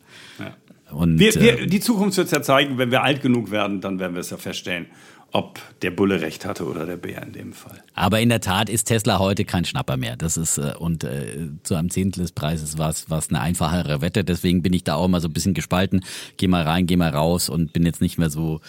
Und, 0.96 1.20
wir, 1.20 1.36
wir, 1.36 1.60
äh, 1.60 1.68
die 1.68 1.80
Zukunft 1.80 2.18
wird 2.18 2.28
es 2.28 2.32
ja 2.32 2.42
zeigen, 2.42 2.78
wenn 2.78 2.90
wir 2.90 3.04
alt 3.04 3.22
genug 3.22 3.52
werden, 3.52 3.82
dann 3.82 4.00
werden 4.00 4.14
wir 4.14 4.22
es 4.22 4.30
ja 4.30 4.38
feststellen, 4.38 4.88
ob 5.32 5.60
der 5.82 5.92
Bulle 5.92 6.22
recht 6.22 6.46
hatte 6.46 6.66
oder 6.66 6.86
der 6.86 6.96
Bär 6.96 7.22
in 7.22 7.34
dem 7.34 7.52
Fall. 7.52 7.84
Aber 7.94 8.22
in 8.22 8.30
der 8.30 8.40
Tat 8.40 8.70
ist 8.70 8.86
Tesla 8.86 9.20
heute 9.20 9.44
kein 9.44 9.66
Schnapper 9.66 9.98
mehr. 9.98 10.16
Das 10.16 10.38
ist 10.38 10.58
äh, 10.58 10.74
und 10.80 11.04
äh, 11.04 11.50
zu 11.64 11.76
einem 11.76 11.90
Zehntel 11.90 12.22
des 12.22 12.32
Preises 12.32 12.78
war 12.78 12.90
es 12.92 13.30
eine 13.30 13.42
einfachere 13.42 14.00
Wette. 14.00 14.24
Deswegen 14.24 14.62
bin 14.62 14.72
ich 14.72 14.86
da 14.86 14.96
auch 14.96 15.06
immer 15.06 15.20
so 15.20 15.28
ein 15.28 15.34
bisschen 15.34 15.54
gespalten. 15.54 16.06
Geh 16.38 16.48
mal 16.48 16.64
rein, 16.64 16.88
geh 16.88 16.96
mal 16.96 17.10
raus 17.10 17.50
und 17.50 17.74
bin 17.74 17.86
jetzt 17.86 18.00
nicht 18.00 18.18
mehr 18.18 18.30
so 18.30 18.62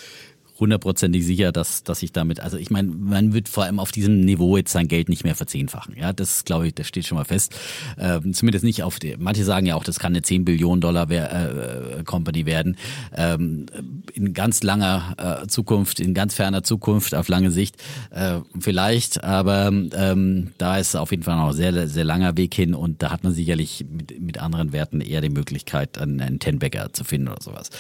hundertprozentig 0.59 1.25
sicher, 1.25 1.53
dass, 1.53 1.83
dass 1.83 2.03
ich 2.03 2.13
damit, 2.13 2.41
also 2.41 2.57
ich 2.57 2.71
meine, 2.71 2.89
man 2.89 3.33
wird 3.33 3.49
vor 3.49 3.65
allem 3.65 3.79
auf 3.79 3.93
diesem 3.93 4.21
Niveau 4.21 4.57
jetzt 4.57 4.73
sein 4.73 4.89
Geld 4.89 5.09
nicht 5.09 5.25
mehr 5.25 5.35
verzehnfachen. 5.35 5.97
Ja, 5.97 6.13
das 6.13 6.45
glaube 6.45 6.69
ich, 6.69 6.75
das 6.75 6.87
steht 6.87 7.07
schon 7.07 7.19
mal 7.19 7.25
fest. 7.25 7.55
Ähm, 7.99 8.33
zumindest 8.33 8.65
nicht 8.65 8.83
auf 8.83 8.99
die, 8.99 9.17
manche 9.19 9.45
sagen 9.45 9.67
ja 9.67 9.75
auch, 9.75 9.85
das 9.85 9.99
kann 9.99 10.13
eine 10.13 10.23
10 10.23 10.45
Billionen 10.45 10.81
Dollar 10.81 11.11
äh, 11.11 12.03
Company 12.05 12.47
werden. 12.47 12.77
Ähm, 13.15 13.67
in 14.15 14.33
ganz 14.33 14.63
langer 14.63 15.43
äh, 15.43 15.47
Zukunft, 15.47 16.01
in 16.01 16.15
ganz 16.15 16.35
ferner 16.35 16.63
Zukunft, 16.63 17.15
auf 17.15 17.29
lange 17.29 17.51
Sicht 17.51 17.77
äh, 18.11 18.41
vielleicht, 18.59 19.23
aber 19.23 19.69
ähm, 19.69 20.53
da 20.59 20.79
ist 20.79 20.97
auf 20.97 21.11
jeden 21.11 21.23
Fall 21.23 21.37
noch 21.37 21.53
sehr, 21.53 21.89
sehr 21.89 22.05
langer 22.05 22.37
Weg 22.37 22.55
hin 22.55 22.75
und 22.75 23.03
da 23.03 23.11
hat 23.11 23.25
man 23.25 23.33
sicherlich 23.33 23.85
mit, 23.91 24.21
mit 24.21 24.39
anderen 24.39 24.73
Werten 24.73 25.01
eher 25.01 25.21
die 25.21 25.29
Möglichkeit, 25.29 25.99
einen, 25.99 26.21
einen 26.21 26.39
Tenbagger 26.39 26.93
zu 26.93 27.05
finden 27.05 27.29
oder 27.29 27.43
sowas. 27.43 27.71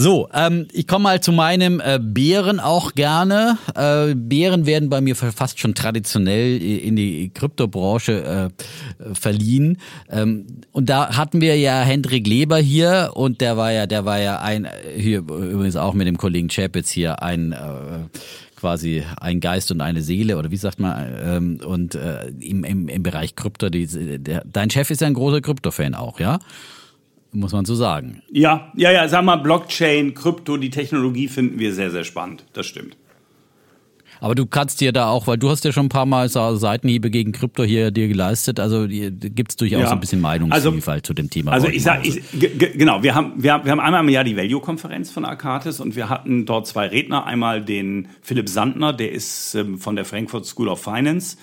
So, 0.00 0.28
ähm, 0.32 0.68
ich 0.70 0.86
komme 0.86 1.02
mal 1.02 1.20
zu 1.20 1.32
meinem 1.32 1.80
äh, 1.80 1.98
Bären 2.00 2.60
auch 2.60 2.94
gerne. 2.94 3.58
Äh, 3.74 4.14
Bären 4.14 4.64
werden 4.64 4.90
bei 4.90 5.00
mir 5.00 5.16
fast 5.16 5.58
schon 5.58 5.74
traditionell 5.74 6.62
in 6.62 6.94
die 6.94 7.32
Kryptobranche 7.34 8.52
äh, 9.02 9.14
verliehen. 9.14 9.78
Ähm, 10.08 10.46
und 10.70 10.88
da 10.88 11.16
hatten 11.16 11.40
wir 11.40 11.58
ja 11.58 11.80
Hendrik 11.80 12.28
Leber 12.28 12.58
hier 12.58 13.10
und 13.14 13.40
der 13.40 13.56
war 13.56 13.72
ja, 13.72 13.88
der 13.88 14.04
war 14.04 14.20
ja 14.20 14.38
ein, 14.38 14.68
hier 14.96 15.18
übrigens 15.18 15.74
auch 15.74 15.94
mit 15.94 16.06
dem 16.06 16.16
Kollegen 16.16 16.46
Chapitz 16.46 16.90
hier 16.90 17.20
ein 17.20 17.50
äh, 17.50 17.56
quasi 18.54 19.02
ein 19.20 19.40
Geist 19.40 19.72
und 19.72 19.80
eine 19.80 20.02
Seele 20.02 20.38
oder 20.38 20.52
wie 20.52 20.56
sagt 20.58 20.78
man 20.78 21.12
ähm, 21.20 21.60
und 21.66 21.96
äh, 21.96 22.28
im, 22.38 22.62
im, 22.62 22.88
im 22.88 23.02
Bereich 23.02 23.34
Krypto, 23.34 23.68
die, 23.68 23.88
der, 24.20 24.44
dein 24.46 24.70
Chef 24.70 24.90
ist 24.92 25.00
ja 25.00 25.08
ein 25.08 25.14
großer 25.14 25.40
Krypto-Fan 25.40 25.96
auch, 25.96 26.20
ja? 26.20 26.38
Muss 27.32 27.52
man 27.52 27.64
so 27.64 27.74
sagen. 27.74 28.22
Ja, 28.30 28.72
ja, 28.74 28.90
ja, 28.90 29.08
sag 29.08 29.24
mal, 29.24 29.36
Blockchain, 29.36 30.14
Krypto, 30.14 30.56
die 30.56 30.70
Technologie 30.70 31.28
finden 31.28 31.58
wir 31.58 31.74
sehr, 31.74 31.90
sehr 31.90 32.04
spannend. 32.04 32.44
Das 32.52 32.66
stimmt. 32.66 32.96
Aber 34.20 34.34
du 34.34 34.46
kannst 34.46 34.80
dir 34.80 34.92
da 34.92 35.08
auch, 35.08 35.26
weil 35.26 35.38
du 35.38 35.48
hast 35.48 35.64
ja 35.64 35.72
schon 35.72 35.86
ein 35.86 35.90
paar 35.90 36.06
Mal 36.06 36.28
so 36.28 36.56
Seitenhiebe 36.56 37.10
gegen 37.10 37.32
Krypto 37.32 37.62
hier 37.62 37.90
dir 37.90 38.08
geleistet, 38.08 38.58
also 38.58 38.86
gibt 38.88 39.52
es 39.52 39.56
durchaus 39.56 39.82
ja. 39.82 39.90
ein 39.92 40.00
bisschen 40.00 40.20
Meinungsvielfalt 40.20 41.02
also, 41.02 41.06
zu 41.06 41.14
dem 41.14 41.30
Thema. 41.30 41.52
Also 41.52 41.68
ich 41.68 41.82
sag, 41.82 42.04
ich, 42.04 42.20
genau, 42.32 43.02
wir 43.02 43.14
haben, 43.14 43.34
wir, 43.36 43.52
haben, 43.52 43.64
wir 43.64 43.72
haben 43.72 43.80
einmal 43.80 44.02
im 44.02 44.08
Jahr 44.08 44.24
die 44.24 44.36
Value-Konferenz 44.36 45.10
von 45.10 45.24
Arcatis 45.24 45.80
und 45.80 45.94
wir 45.94 46.08
hatten 46.08 46.46
dort 46.46 46.66
zwei 46.66 46.86
Redner, 46.86 47.26
einmal 47.26 47.64
den 47.64 48.08
Philipp 48.22 48.48
Sandner, 48.48 48.92
der 48.92 49.12
ist 49.12 49.54
ähm, 49.54 49.78
von 49.78 49.94
der 49.94 50.04
Frankfurt 50.04 50.46
School 50.46 50.68
of 50.68 50.82
Finance, 50.82 51.36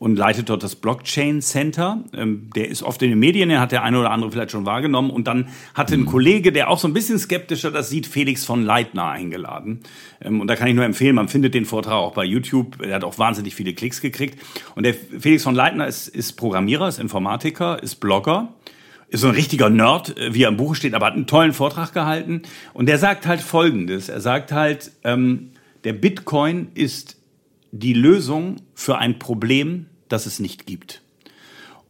und 0.00 0.16
leitet 0.16 0.48
dort 0.48 0.62
das 0.62 0.76
Blockchain 0.76 1.42
Center. 1.42 2.02
Ähm, 2.14 2.48
der 2.56 2.68
ist 2.68 2.82
oft 2.82 3.02
in 3.02 3.10
den 3.10 3.18
Medien, 3.18 3.50
den 3.50 3.60
hat 3.60 3.70
der 3.70 3.82
eine 3.82 4.00
oder 4.00 4.10
andere 4.10 4.32
vielleicht 4.32 4.50
schon 4.50 4.64
wahrgenommen. 4.64 5.10
Und 5.10 5.28
dann 5.28 5.50
hatte 5.74 5.94
ein 5.94 6.06
Kollege, 6.06 6.52
der 6.52 6.70
auch 6.70 6.78
so 6.78 6.88
ein 6.88 6.94
bisschen 6.94 7.18
skeptischer 7.18 7.70
das 7.70 7.90
sieht, 7.90 8.06
Felix 8.06 8.46
von 8.46 8.64
Leitner 8.64 9.08
eingeladen. 9.08 9.80
Ähm, 10.22 10.40
und 10.40 10.46
da 10.46 10.56
kann 10.56 10.68
ich 10.68 10.74
nur 10.74 10.86
empfehlen, 10.86 11.14
man 11.14 11.28
findet 11.28 11.52
den 11.52 11.66
Vortrag 11.66 11.92
auch 11.92 12.14
bei 12.14 12.24
YouTube. 12.24 12.80
Er 12.82 12.94
hat 12.94 13.04
auch 13.04 13.18
wahnsinnig 13.18 13.54
viele 13.54 13.74
Klicks 13.74 14.00
gekriegt. 14.00 14.40
Und 14.74 14.84
der 14.84 14.94
Felix 14.94 15.42
von 15.42 15.54
Leitner 15.54 15.86
ist, 15.86 16.08
ist 16.08 16.32
Programmierer, 16.32 16.88
ist 16.88 16.98
Informatiker, 16.98 17.82
ist 17.82 17.96
Blogger 17.96 18.48
ist 19.12 19.22
so 19.22 19.26
ein 19.26 19.34
richtiger 19.34 19.68
Nerd, 19.68 20.16
äh, 20.16 20.32
wie 20.32 20.44
er 20.44 20.48
im 20.48 20.56
Buch 20.56 20.76
steht, 20.76 20.94
aber 20.94 21.06
hat 21.06 21.14
einen 21.14 21.26
tollen 21.26 21.52
Vortrag 21.52 21.92
gehalten. 21.92 22.42
Und 22.72 22.86
der 22.86 22.96
sagt 22.96 23.26
halt 23.26 23.42
Folgendes. 23.42 24.08
Er 24.08 24.20
sagt 24.20 24.52
halt, 24.52 24.92
ähm, 25.04 25.50
der 25.84 25.92
Bitcoin 25.92 26.68
ist 26.74 27.19
die 27.72 27.92
Lösung 27.92 28.56
für 28.74 28.98
ein 28.98 29.18
Problem, 29.18 29.86
das 30.08 30.26
es 30.26 30.38
nicht 30.40 30.66
gibt. 30.66 31.02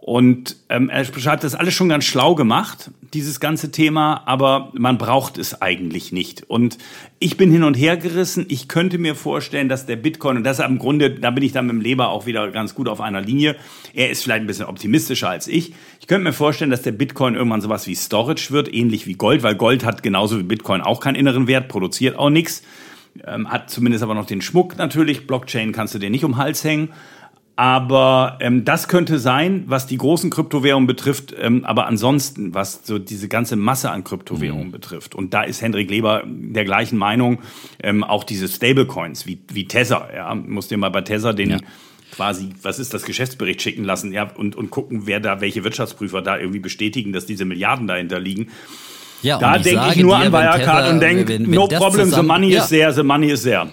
Und 0.03 0.57
ähm, 0.71 0.89
er 0.89 1.05
hat 1.05 1.45
das 1.45 1.55
alles 1.55 1.75
schon 1.75 1.91
ganz 1.91 2.07
schlau 2.07 2.35
gemacht, 2.35 2.91
dieses 3.13 3.39
ganze 3.39 3.71
Thema, 3.71 4.23
aber 4.27 4.73
man 4.73 4.97
braucht 4.97 5.37
es 5.37 5.61
eigentlich 5.61 6.11
nicht. 6.11 6.49
Und 6.49 6.79
ich 7.19 7.37
bin 7.37 7.53
hin 7.53 7.65
und 7.65 7.75
her 7.75 7.99
gerissen. 7.99 8.47
Ich 8.49 8.67
könnte 8.67 8.97
mir 8.97 9.15
vorstellen, 9.15 9.69
dass 9.69 9.85
der 9.85 9.97
Bitcoin, 9.97 10.39
und 10.39 10.45
das 10.45 10.59
ist 10.59 10.65
im 10.65 10.79
Grunde, 10.79 11.11
da 11.11 11.31
bin 11.31 11.45
ich 11.45 11.53
dann 11.53 11.67
mit 11.67 11.75
dem 11.75 11.83
Leber 11.83 12.09
auch 12.09 12.25
wieder 12.25 12.51
ganz 12.51 12.75
gut 12.75 12.89
auf 12.89 13.03
einer 13.03 13.21
Linie. 13.21 13.57
Er 13.93 14.09
ist 14.09 14.23
vielleicht 14.23 14.41
ein 14.41 14.47
bisschen 14.47 14.67
optimistischer 14.67 15.29
als 15.29 15.47
ich. 15.47 15.75
Ich 16.01 16.07
könnte 16.07 16.25
mir 16.25 16.33
vorstellen, 16.33 16.71
dass 16.71 16.83
der 16.83 16.93
Bitcoin 16.93 17.35
irgendwann 17.35 17.61
sowas 17.61 17.87
wie 17.87 17.95
Storage 17.95 18.53
wird, 18.53 18.73
ähnlich 18.73 19.07
wie 19.07 19.15
Gold, 19.15 19.43
weil 19.43 19.55
Gold 19.55 19.85
hat 19.85 20.03
genauso 20.03 20.39
wie 20.39 20.45
Bitcoin 20.45 20.81
auch 20.81 21.01
keinen 21.01 21.17
inneren 21.17 21.47
Wert, 21.47 21.69
produziert 21.69 22.19
auch 22.19 22.31
nichts. 22.31 22.63
Ähm, 23.25 23.51
hat 23.51 23.71
zumindest 23.71 24.03
aber 24.03 24.15
noch 24.15 24.27
den 24.27 24.41
Schmuck 24.41 24.79
natürlich. 24.79 25.27
Blockchain 25.27 25.73
kannst 25.73 25.95
du 25.95 25.99
dir 25.99 26.11
nicht 26.11 26.25
um 26.25 26.33
den 26.33 26.39
Hals 26.39 26.65
hängen. 26.65 26.91
Aber 27.61 28.39
ähm, 28.41 28.65
das 28.65 28.89
könnte 28.89 29.19
sein, 29.19 29.65
was 29.67 29.87
die 29.87 29.99
großen 29.99 30.31
Kryptowährungen 30.31 30.87
betrifft, 30.87 31.35
ähm, 31.39 31.67
aber 31.67 31.87
ansonsten, 31.87 32.55
was 32.55 32.87
so 32.87 32.99
diese 32.99 33.29
ganze 33.29 33.55
Masse 33.55 33.91
an 33.91 34.03
Kryptowährungen 34.03 34.69
mhm. 34.69 34.73
betrifft. 34.73 35.15
Und 35.15 35.35
da 35.35 35.43
ist 35.43 35.61
Hendrik 35.61 35.91
Leber 35.91 36.23
der 36.25 36.65
gleichen 36.65 36.97
Meinung, 36.97 37.41
ähm, 37.83 38.03
auch 38.03 38.25
diese 38.25 38.49
Stablecoins 38.49 39.27
wie, 39.27 39.43
wie 39.53 39.67
Tether. 39.67 40.09
Ja, 40.15 40.35
muss 40.35 40.69
dir 40.69 40.79
mal 40.79 40.89
bei 40.89 41.03
Tether 41.03 41.35
den 41.35 41.51
ja. 41.51 41.59
quasi, 42.13 42.49
was 42.63 42.79
ist 42.79 42.95
das 42.95 43.03
Geschäftsbericht 43.03 43.61
schicken 43.61 43.85
lassen, 43.85 44.11
ja, 44.15 44.33
und, 44.35 44.57
und 44.57 44.71
gucken, 44.71 45.03
wer 45.05 45.21
da, 45.21 45.43
welche 45.43 45.63
Wirtschaftsprüfer 45.63 46.23
da 46.23 46.39
irgendwie 46.39 46.61
bestätigen, 46.61 47.13
dass 47.13 47.27
diese 47.27 47.45
Milliarden 47.45 47.87
dahinter 47.87 48.21
liegen. 48.21 48.49
Ja, 49.23 49.39
da 49.39 49.59
denke 49.59 49.89
ich 49.91 49.97
nur 49.97 50.17
dir, 50.17 50.27
an 50.27 50.33
Wirecard 50.33 50.91
und 50.91 51.01
denke, 51.01 51.41
no 51.41 51.69
problem, 51.69 52.11
the 52.11 52.23
money 52.23 52.53
ja. 52.53 52.63
is 52.63 52.69
there, 52.69 52.93
the 52.93 53.03
money 53.03 53.31
is 53.31 53.43
there. 53.43 53.69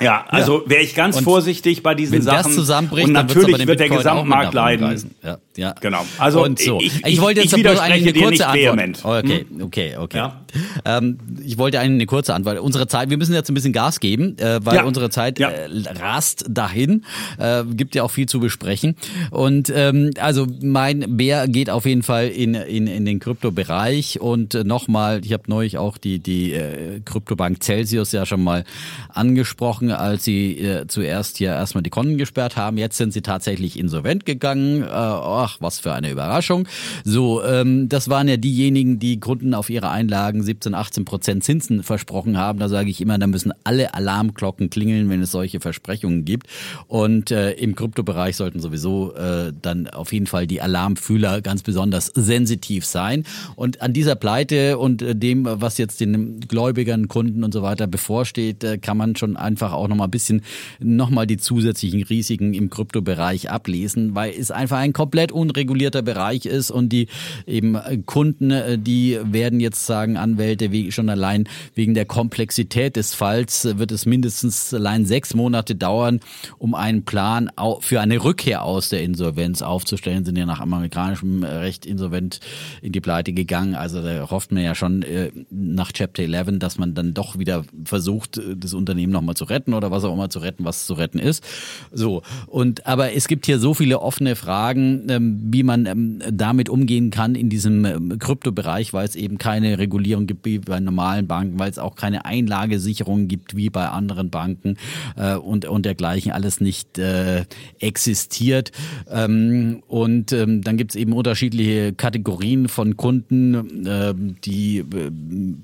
Ja, 0.00 0.24
also 0.28 0.62
wäre 0.66 0.82
ich 0.82 0.94
ganz 0.94 1.16
und 1.16 1.24
vorsichtig 1.24 1.82
bei 1.82 1.94
diesen 1.94 2.14
wenn 2.14 2.22
Sachen. 2.22 2.44
Das 2.44 2.54
zusammenbricht, 2.54 3.08
und 3.08 3.14
natürlich 3.14 3.66
wird 3.66 3.80
der 3.80 3.88
Gesamtmarkt 3.88 4.54
leiden. 4.54 5.10
Ja, 5.22 5.38
ja. 5.58 5.74
Genau. 5.80 6.06
Also 6.18 6.44
und 6.44 6.60
so. 6.60 6.78
ich, 6.80 6.98
ich, 6.98 7.06
ich 7.14 7.20
wollte 7.20 7.40
jetzt 7.40 7.52
ich 7.52 7.62
bloß 7.62 7.80
eine 7.80 8.12
kurze 8.12 8.46
Antwort. 8.46 8.54
Vehement. 8.54 9.04
Okay, 9.04 9.46
hm? 9.48 9.62
okay, 9.62 9.96
okay. 9.96 10.16
Ja? 10.16 10.40
Ähm, 10.84 11.18
ich 11.44 11.58
wollte 11.58 11.80
eine 11.80 12.06
kurze 12.06 12.32
Antwort. 12.32 12.60
Unsere 12.60 12.86
Zeit, 12.86 13.10
wir 13.10 13.16
müssen 13.16 13.34
jetzt 13.34 13.50
ein 13.50 13.54
bisschen 13.54 13.72
Gas 13.72 13.98
geben, 13.98 14.38
äh, 14.38 14.64
weil 14.64 14.76
ja. 14.76 14.84
unsere 14.84 15.10
Zeit 15.10 15.40
ja. 15.40 15.50
äh, 15.50 15.68
rast 16.00 16.44
dahin. 16.48 17.04
Äh, 17.38 17.64
gibt 17.64 17.96
ja 17.96 18.04
auch 18.04 18.10
viel 18.12 18.26
zu 18.26 18.38
besprechen. 18.38 18.94
Und 19.32 19.72
ähm, 19.74 20.12
also 20.20 20.46
mein 20.62 21.16
Bär 21.16 21.48
geht 21.48 21.70
auf 21.70 21.86
jeden 21.86 22.04
Fall 22.04 22.28
in, 22.28 22.54
in, 22.54 22.86
in 22.86 23.04
den 23.04 23.18
Kryptobereich. 23.18 24.20
Und 24.20 24.54
nochmal, 24.64 25.22
ich 25.24 25.32
habe 25.32 25.44
neulich 25.48 25.76
auch 25.76 25.98
die, 25.98 26.20
die 26.20 26.52
äh, 26.52 27.00
Kryptobank 27.04 27.64
Celsius 27.64 28.12
ja 28.12 28.26
schon 28.26 28.44
mal 28.44 28.64
angesprochen, 29.08 29.90
als 29.90 30.22
sie 30.22 30.58
äh, 30.58 30.86
zuerst 30.86 31.38
hier 31.38 31.50
erstmal 31.50 31.82
die 31.82 31.90
Konten 31.90 32.16
gesperrt 32.16 32.56
haben. 32.56 32.78
Jetzt 32.78 32.96
sind 32.96 33.12
sie 33.12 33.22
tatsächlich 33.22 33.76
insolvent 33.76 34.24
gegangen. 34.24 34.82
Äh, 34.82 34.86
oh, 34.86 35.47
Ach, 35.48 35.56
was 35.60 35.80
für 35.80 35.94
eine 35.94 36.10
Überraschung. 36.10 36.68
So, 37.04 37.42
ähm, 37.42 37.88
das 37.88 38.10
waren 38.10 38.28
ja 38.28 38.36
diejenigen, 38.36 38.98
die 38.98 39.18
Kunden 39.18 39.54
auf 39.54 39.70
ihre 39.70 39.88
Einlagen 39.88 40.42
17, 40.42 40.74
18 40.74 41.04
Prozent 41.06 41.42
Zinsen 41.44 41.82
versprochen 41.82 42.36
haben. 42.36 42.58
Da 42.58 42.68
sage 42.68 42.90
ich 42.90 43.00
immer, 43.00 43.18
da 43.18 43.26
müssen 43.26 43.52
alle 43.64 43.94
Alarmglocken 43.94 44.68
klingeln, 44.68 45.08
wenn 45.08 45.22
es 45.22 45.30
solche 45.30 45.60
Versprechungen 45.60 46.26
gibt. 46.26 46.48
Und 46.86 47.30
äh, 47.30 47.52
im 47.52 47.74
Kryptobereich 47.74 48.36
sollten 48.36 48.60
sowieso 48.60 49.14
äh, 49.14 49.52
dann 49.62 49.88
auf 49.88 50.12
jeden 50.12 50.26
Fall 50.26 50.46
die 50.46 50.60
Alarmfühler 50.60 51.40
ganz 51.40 51.62
besonders 51.62 52.06
sensitiv 52.14 52.84
sein. 52.84 53.24
Und 53.56 53.80
an 53.80 53.94
dieser 53.94 54.16
Pleite 54.16 54.76
und 54.76 55.00
äh, 55.00 55.16
dem, 55.16 55.46
was 55.48 55.78
jetzt 55.78 56.00
den 56.00 56.40
Gläubigern, 56.40 57.08
Kunden 57.08 57.42
und 57.42 57.54
so 57.54 57.62
weiter 57.62 57.86
bevorsteht, 57.86 58.64
äh, 58.64 58.76
kann 58.76 58.98
man 58.98 59.16
schon 59.16 59.38
einfach 59.38 59.72
auch 59.72 59.88
noch 59.88 59.96
mal 59.96 60.04
ein 60.04 60.10
bisschen 60.10 60.42
noch 60.78 61.08
mal 61.08 61.26
die 61.26 61.38
zusätzlichen 61.38 62.02
Risiken 62.02 62.52
im 62.52 62.68
Kryptobereich 62.68 63.50
ablesen, 63.50 64.14
weil 64.14 64.34
es 64.38 64.50
einfach 64.50 64.78
ein 64.78 64.92
komplett 64.92 65.32
unregulierter 65.38 66.02
Bereich 66.02 66.46
ist 66.46 66.70
und 66.70 66.90
die 66.90 67.08
eben 67.46 67.74
äh, 67.74 67.98
Kunden, 68.04 68.50
äh, 68.50 68.78
die 68.78 69.18
werden 69.24 69.60
jetzt 69.60 69.86
sagen, 69.86 70.16
Anwälte, 70.16 70.72
wie 70.72 70.92
schon 70.92 71.08
allein 71.08 71.48
wegen 71.74 71.94
der 71.94 72.04
Komplexität 72.04 72.96
des 72.96 73.14
Falls 73.14 73.64
äh, 73.64 73.78
wird 73.78 73.92
es 73.92 74.06
mindestens 74.06 74.74
allein 74.74 75.06
sechs 75.06 75.34
Monate 75.34 75.74
dauern, 75.74 76.20
um 76.58 76.74
einen 76.74 77.04
Plan 77.04 77.50
für 77.80 78.00
eine 78.00 78.22
Rückkehr 78.22 78.62
aus 78.62 78.88
der 78.88 79.02
Insolvenz 79.02 79.62
aufzustellen. 79.62 80.24
Sind 80.24 80.36
ja 80.36 80.46
nach 80.46 80.60
amerikanischem 80.60 81.42
Recht 81.42 81.86
insolvent 81.86 82.40
in 82.82 82.92
die 82.92 83.00
Pleite 83.00 83.32
gegangen. 83.32 83.74
Also 83.74 84.02
da 84.02 84.30
hofft 84.30 84.52
man 84.52 84.62
ja 84.62 84.74
schon 84.74 85.04
nach 85.50 85.92
Chapter 85.92 86.22
11, 86.22 86.58
dass 86.58 86.78
man 86.78 86.94
dann 86.94 87.14
doch 87.14 87.38
wieder 87.38 87.64
versucht, 87.84 88.40
das 88.56 88.74
Unternehmen 88.74 89.12
nochmal 89.12 89.36
zu 89.36 89.44
retten 89.44 89.74
oder 89.74 89.90
was 89.90 90.04
auch 90.04 90.12
immer 90.12 90.30
zu 90.30 90.38
retten, 90.40 90.64
was 90.64 90.86
zu 90.86 90.94
retten 90.94 91.18
ist. 91.18 91.44
So. 91.92 92.22
Und, 92.46 92.86
aber 92.86 93.12
es 93.12 93.28
gibt 93.28 93.46
hier 93.46 93.58
so 93.58 93.74
viele 93.74 94.00
offene 94.00 94.36
Fragen, 94.36 95.06
ähm, 95.08 95.27
wie 95.52 95.62
man 95.62 95.86
ähm, 95.86 96.22
damit 96.30 96.68
umgehen 96.68 97.10
kann 97.10 97.34
in 97.34 97.48
diesem 97.48 97.84
ähm, 97.84 98.18
Kryptobereich, 98.18 98.92
weil 98.92 99.06
es 99.06 99.16
eben 99.16 99.38
keine 99.38 99.78
Regulierung 99.78 100.26
gibt 100.26 100.44
wie 100.46 100.58
bei 100.58 100.80
normalen 100.80 101.26
Banken, 101.26 101.58
weil 101.58 101.70
es 101.70 101.78
auch 101.78 101.94
keine 101.96 102.24
Einlagesicherung 102.24 103.28
gibt 103.28 103.56
wie 103.56 103.70
bei 103.70 103.88
anderen 103.88 104.30
Banken 104.30 104.76
äh, 105.16 105.34
und, 105.34 105.66
und 105.66 105.84
dergleichen 105.84 106.32
alles 106.32 106.60
nicht 106.60 106.98
äh, 106.98 107.44
existiert. 107.78 108.72
Ähm, 109.10 109.82
und 109.86 110.30
dann 110.30 110.76
gibt 110.76 110.92
es 110.92 110.96
eben 110.96 111.12
unterschiedliche 111.12 111.92
Kategorien 111.92 112.68
von 112.68 112.96
Kunden. 112.96 114.36
Die 114.44 114.78
äh, 114.78 115.10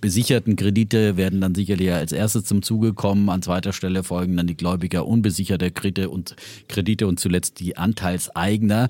besicherten 0.01 0.57
Kredite 0.57 1.17
werden 1.17 1.41
dann 1.41 1.55
sicherlich 1.55 1.93
als 1.93 2.13
erstes 2.13 2.45
zum 2.45 2.63
Zuge 2.63 2.93
kommen. 2.93 3.29
An 3.29 3.43
zweiter 3.43 3.73
Stelle 3.73 4.03
folgen 4.03 4.37
dann 4.37 4.47
die 4.47 4.57
Gläubiger 4.57 5.07
unbesicherter 5.07 5.71
Kredite 5.71 6.11
und 6.11 6.37
Kredite 6.69 7.07
und 7.07 7.21
zuletzt 7.21 7.61
die 7.61 7.77
Anteilseigner. 7.77 8.89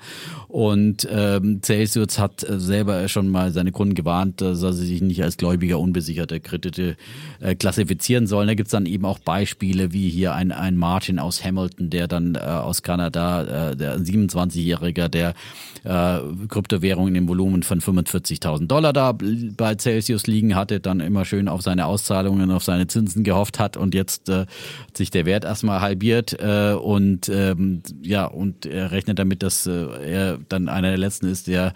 Und 0.54 1.08
ähm, 1.10 1.62
Celsius 1.64 2.20
hat 2.20 2.48
äh, 2.48 2.60
selber 2.60 3.08
schon 3.08 3.28
mal 3.28 3.50
seine 3.50 3.72
Kunden 3.72 3.96
gewarnt, 3.96 4.40
dass 4.40 4.62
er 4.62 4.72
sich 4.72 5.02
nicht 5.02 5.20
als 5.20 5.36
Gläubiger 5.36 5.80
unbesicherter 5.80 6.38
Kredite 6.38 6.96
äh, 7.40 7.56
klassifizieren 7.56 8.28
sollen. 8.28 8.46
Da 8.46 8.54
gibt's 8.54 8.70
dann 8.70 8.86
eben 8.86 9.04
auch 9.04 9.18
Beispiele 9.18 9.92
wie 9.92 10.08
hier 10.08 10.32
ein, 10.32 10.52
ein 10.52 10.76
Martin 10.76 11.18
aus 11.18 11.44
Hamilton, 11.44 11.90
der 11.90 12.06
dann 12.06 12.36
äh, 12.36 12.38
aus 12.38 12.84
Kanada, 12.84 13.70
äh, 13.72 13.76
der 13.76 13.98
27-Jähriger, 13.98 15.08
der 15.08 15.34
äh, 15.82 16.20
Kryptowährungen 16.46 17.16
im 17.16 17.26
Volumen 17.26 17.64
von 17.64 17.80
45.000 17.80 18.68
Dollar 18.68 18.92
da 18.92 19.12
bei 19.12 19.74
Celsius 19.74 20.28
liegen 20.28 20.54
hatte, 20.54 20.78
dann 20.78 21.00
immer 21.00 21.24
schön 21.24 21.48
auf 21.48 21.62
seine 21.62 21.86
Auszahlungen, 21.86 22.52
auf 22.52 22.62
seine 22.62 22.86
Zinsen 22.86 23.24
gehofft 23.24 23.58
hat 23.58 23.76
und 23.76 23.92
jetzt 23.92 24.28
äh, 24.28 24.46
hat 24.86 24.96
sich 24.96 25.10
der 25.10 25.26
Wert 25.26 25.44
erstmal 25.44 25.80
halbiert 25.80 26.36
äh, 26.40 26.74
und 26.74 27.28
ähm, 27.28 27.82
ja, 28.02 28.26
und 28.26 28.66
er 28.66 28.92
rechnet 28.92 29.18
damit, 29.18 29.42
dass 29.42 29.66
äh, 29.66 29.72
er 29.72 30.38
dann 30.48 30.68
einer 30.68 30.88
der 30.88 30.98
letzten 30.98 31.26
ist, 31.26 31.46
der 31.46 31.72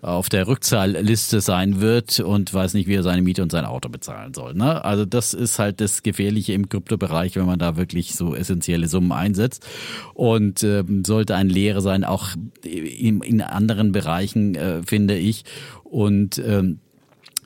auf 0.00 0.28
der 0.28 0.46
Rückzahlliste 0.46 1.40
sein 1.40 1.80
wird 1.80 2.20
und 2.20 2.52
weiß 2.52 2.74
nicht, 2.74 2.88
wie 2.88 2.94
er 2.94 3.02
seine 3.02 3.22
Miete 3.22 3.42
und 3.42 3.52
sein 3.52 3.64
Auto 3.64 3.88
bezahlen 3.88 4.34
soll. 4.34 4.54
Ne? 4.54 4.84
Also 4.84 5.04
das 5.04 5.34
ist 5.34 5.58
halt 5.58 5.80
das 5.80 6.02
Gefährliche 6.02 6.52
im 6.52 6.68
Kryptobereich, 6.68 7.36
wenn 7.36 7.46
man 7.46 7.58
da 7.58 7.76
wirklich 7.76 8.14
so 8.14 8.34
essentielle 8.34 8.88
Summen 8.88 9.12
einsetzt. 9.12 9.66
Und 10.14 10.62
ähm, 10.62 11.04
sollte 11.04 11.36
ein 11.36 11.48
Lehre 11.48 11.80
sein, 11.80 12.04
auch 12.04 12.30
in, 12.62 13.20
in 13.20 13.40
anderen 13.40 13.92
Bereichen, 13.92 14.54
äh, 14.54 14.82
finde 14.82 15.16
ich. 15.16 15.44
Und 15.84 16.38
ähm, 16.38 16.78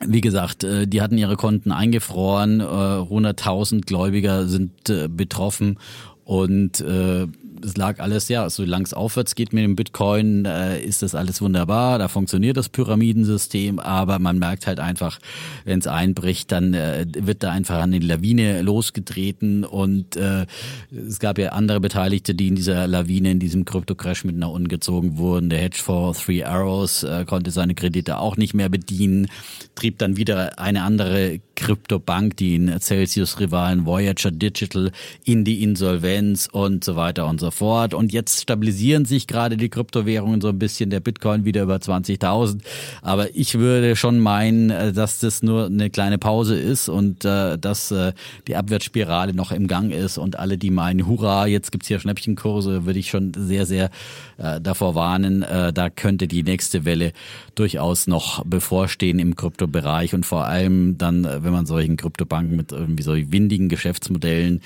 wie 0.05 0.21
gesagt, 0.21 0.63
äh, 0.63 0.87
die 0.87 1.01
hatten 1.01 1.17
ihre 1.17 1.37
Konten 1.37 1.71
eingefroren, 1.71 2.61
100.000 2.61 3.77
äh, 3.77 3.81
Gläubiger 3.81 4.47
sind 4.47 4.89
äh, 4.89 5.07
betroffen 5.07 5.79
Und 6.27 6.81
äh, 6.81 7.25
es 7.63 7.77
lag 7.77 7.99
alles, 7.99 8.27
ja, 8.27 8.49
solange 8.49 8.83
es 8.83 8.93
aufwärts 8.93 9.33
geht 9.33 9.53
mit 9.53 9.63
dem 9.63 9.77
Bitcoin, 9.77 10.43
äh, 10.43 10.81
ist 10.81 11.01
das 11.01 11.15
alles 11.15 11.41
wunderbar, 11.41 11.99
da 11.99 12.09
funktioniert 12.09 12.57
das 12.57 12.67
Pyramidensystem, 12.67 13.79
aber 13.79 14.19
man 14.19 14.37
merkt 14.37 14.67
halt 14.67 14.81
einfach, 14.81 15.19
wenn 15.63 15.79
es 15.79 15.87
einbricht, 15.87 16.51
dann 16.51 16.73
äh, 16.73 17.05
wird 17.17 17.43
da 17.43 17.51
einfach 17.51 17.81
eine 17.81 17.99
Lawine 17.99 18.61
losgetreten. 18.61 19.63
Und 19.63 20.17
äh, 20.17 20.45
es 20.91 21.19
gab 21.19 21.37
ja 21.37 21.53
andere 21.53 21.79
Beteiligte, 21.79 22.35
die 22.35 22.49
in 22.49 22.55
dieser 22.55 22.87
Lawine, 22.87 23.31
in 23.31 23.39
diesem 23.39 23.63
Krypto-Crash 23.63 24.25
mit 24.25 24.35
nach 24.35 24.49
unten 24.49 24.67
gezogen 24.67 25.17
wurden. 25.17 25.49
Der 25.49 25.59
Hedgefonds 25.59 26.25
Three 26.25 26.43
Arrows 26.43 27.03
äh, 27.03 27.23
konnte 27.25 27.51
seine 27.51 27.73
Kredite 27.73 28.17
auch 28.17 28.35
nicht 28.35 28.53
mehr 28.53 28.67
bedienen, 28.67 29.27
trieb 29.75 29.97
dann 29.99 30.17
wieder 30.17 30.59
eine 30.59 30.83
andere 30.83 31.39
Kryptobank, 31.55 32.35
die 32.35 32.55
in 32.55 32.79
Celsius-Rivalen 32.79 33.85
Voyager 33.85 34.31
Digital, 34.31 34.91
in 35.23 35.45
die 35.45 35.63
Insolvenz 35.63 36.16
und 36.51 36.83
so 36.83 36.95
weiter 36.95 37.27
und 37.27 37.39
so 37.39 37.51
fort. 37.51 37.93
Und 37.93 38.11
jetzt 38.11 38.41
stabilisieren 38.41 39.05
sich 39.05 39.27
gerade 39.27 39.57
die 39.57 39.69
Kryptowährungen 39.69 40.41
so 40.41 40.49
ein 40.49 40.59
bisschen, 40.59 40.89
der 40.89 40.99
Bitcoin 40.99 41.45
wieder 41.45 41.63
über 41.63 41.75
20.000. 41.75 42.59
Aber 43.01 43.35
ich 43.35 43.55
würde 43.55 43.95
schon 43.95 44.19
meinen, 44.19 44.69
äh, 44.69 44.93
dass 44.93 45.19
das 45.19 45.43
nur 45.43 45.65
eine 45.67 45.89
kleine 45.89 46.17
Pause 46.17 46.57
ist 46.57 46.89
und 46.89 47.25
äh, 47.25 47.57
dass 47.57 47.91
äh, 47.91 48.13
die 48.47 48.55
Abwärtsspirale 48.55 49.33
noch 49.33 49.51
im 49.51 49.67
Gang 49.67 49.91
ist 49.91 50.17
und 50.17 50.39
alle, 50.39 50.57
die 50.57 50.71
meinen, 50.71 51.07
hurra, 51.07 51.47
jetzt 51.47 51.71
gibt's 51.71 51.87
hier 51.87 51.99
Schnäppchenkurse, 51.99 52.85
würde 52.85 52.99
ich 52.99 53.09
schon 53.09 53.33
sehr, 53.35 53.65
sehr 53.65 53.89
äh, 54.37 54.61
davor 54.61 54.95
warnen. 54.95 55.41
Äh, 55.43 55.73
da 55.73 55.89
könnte 55.89 56.27
die 56.27 56.43
nächste 56.43 56.85
Welle 56.85 57.13
durchaus 57.55 58.07
noch 58.07 58.43
bevorstehen 58.45 59.19
im 59.19 59.35
Kryptobereich 59.35 60.13
und 60.13 60.25
vor 60.25 60.45
allem 60.45 60.97
dann, 60.97 61.25
äh, 61.25 61.43
wenn 61.43 61.51
man 61.51 61.65
solchen 61.65 61.97
Kryptobanken 61.97 62.55
mit 62.55 62.71
irgendwie 62.71 63.03
so 63.03 63.13
windigen 63.15 63.69
Geschäftsmodellen, 63.69 64.61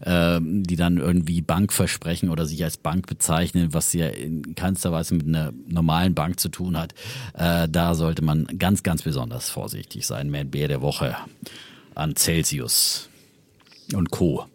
äh, 0.00 0.40
die 0.42 0.76
dann 0.76 0.98
irgendwie 0.98 1.40
Bank 1.40 1.72
versprechen 1.72 2.30
oder 2.30 2.46
sich 2.46 2.62
als 2.64 2.76
Bank 2.76 3.06
bezeichnen, 3.06 3.72
was 3.72 3.92
ja 3.92 4.08
in 4.08 4.54
keinster 4.54 4.92
Weise 4.92 5.14
mit 5.14 5.26
einer 5.26 5.52
normalen 5.66 6.14
Bank 6.14 6.40
zu 6.40 6.48
tun 6.48 6.78
hat, 6.78 6.94
äh, 7.34 7.68
da 7.68 7.94
sollte 7.94 8.22
man 8.22 8.46
ganz, 8.58 8.82
ganz 8.82 9.02
besonders 9.02 9.50
vorsichtig 9.50 10.06
sein. 10.06 10.30
Man 10.30 10.50
Bär 10.50 10.68
der 10.68 10.82
Woche 10.82 11.16
an 11.94 12.16
Celsius 12.16 13.08
und 13.92 14.10
Co. 14.10 14.46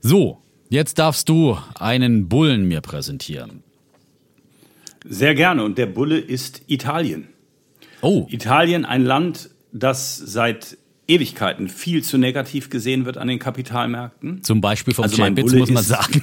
So, 0.00 0.38
jetzt 0.68 0.98
darfst 0.98 1.28
du 1.28 1.58
einen 1.78 2.28
Bullen 2.28 2.66
mir 2.66 2.80
präsentieren. 2.80 3.62
Sehr 5.04 5.34
gerne. 5.34 5.64
Und 5.64 5.78
der 5.78 5.86
Bulle 5.86 6.18
ist 6.18 6.62
Italien. 6.66 7.28
Oh. 8.00 8.26
Italien, 8.30 8.84
ein 8.84 9.04
Land, 9.04 9.50
das 9.72 10.16
seit 10.16 10.77
Ewigkeiten 11.08 11.68
viel 11.70 12.02
zu 12.04 12.18
negativ 12.18 12.68
gesehen 12.68 13.06
wird 13.06 13.16
an 13.16 13.28
den 13.28 13.38
Kapitalmärkten. 13.38 14.42
Zum 14.42 14.60
Beispiel 14.60 14.92
vom 14.92 15.04
Also 15.04 15.16
Bulle 15.16 15.56
muss 15.56 15.70
man 15.70 15.82
sagen. 15.82 16.22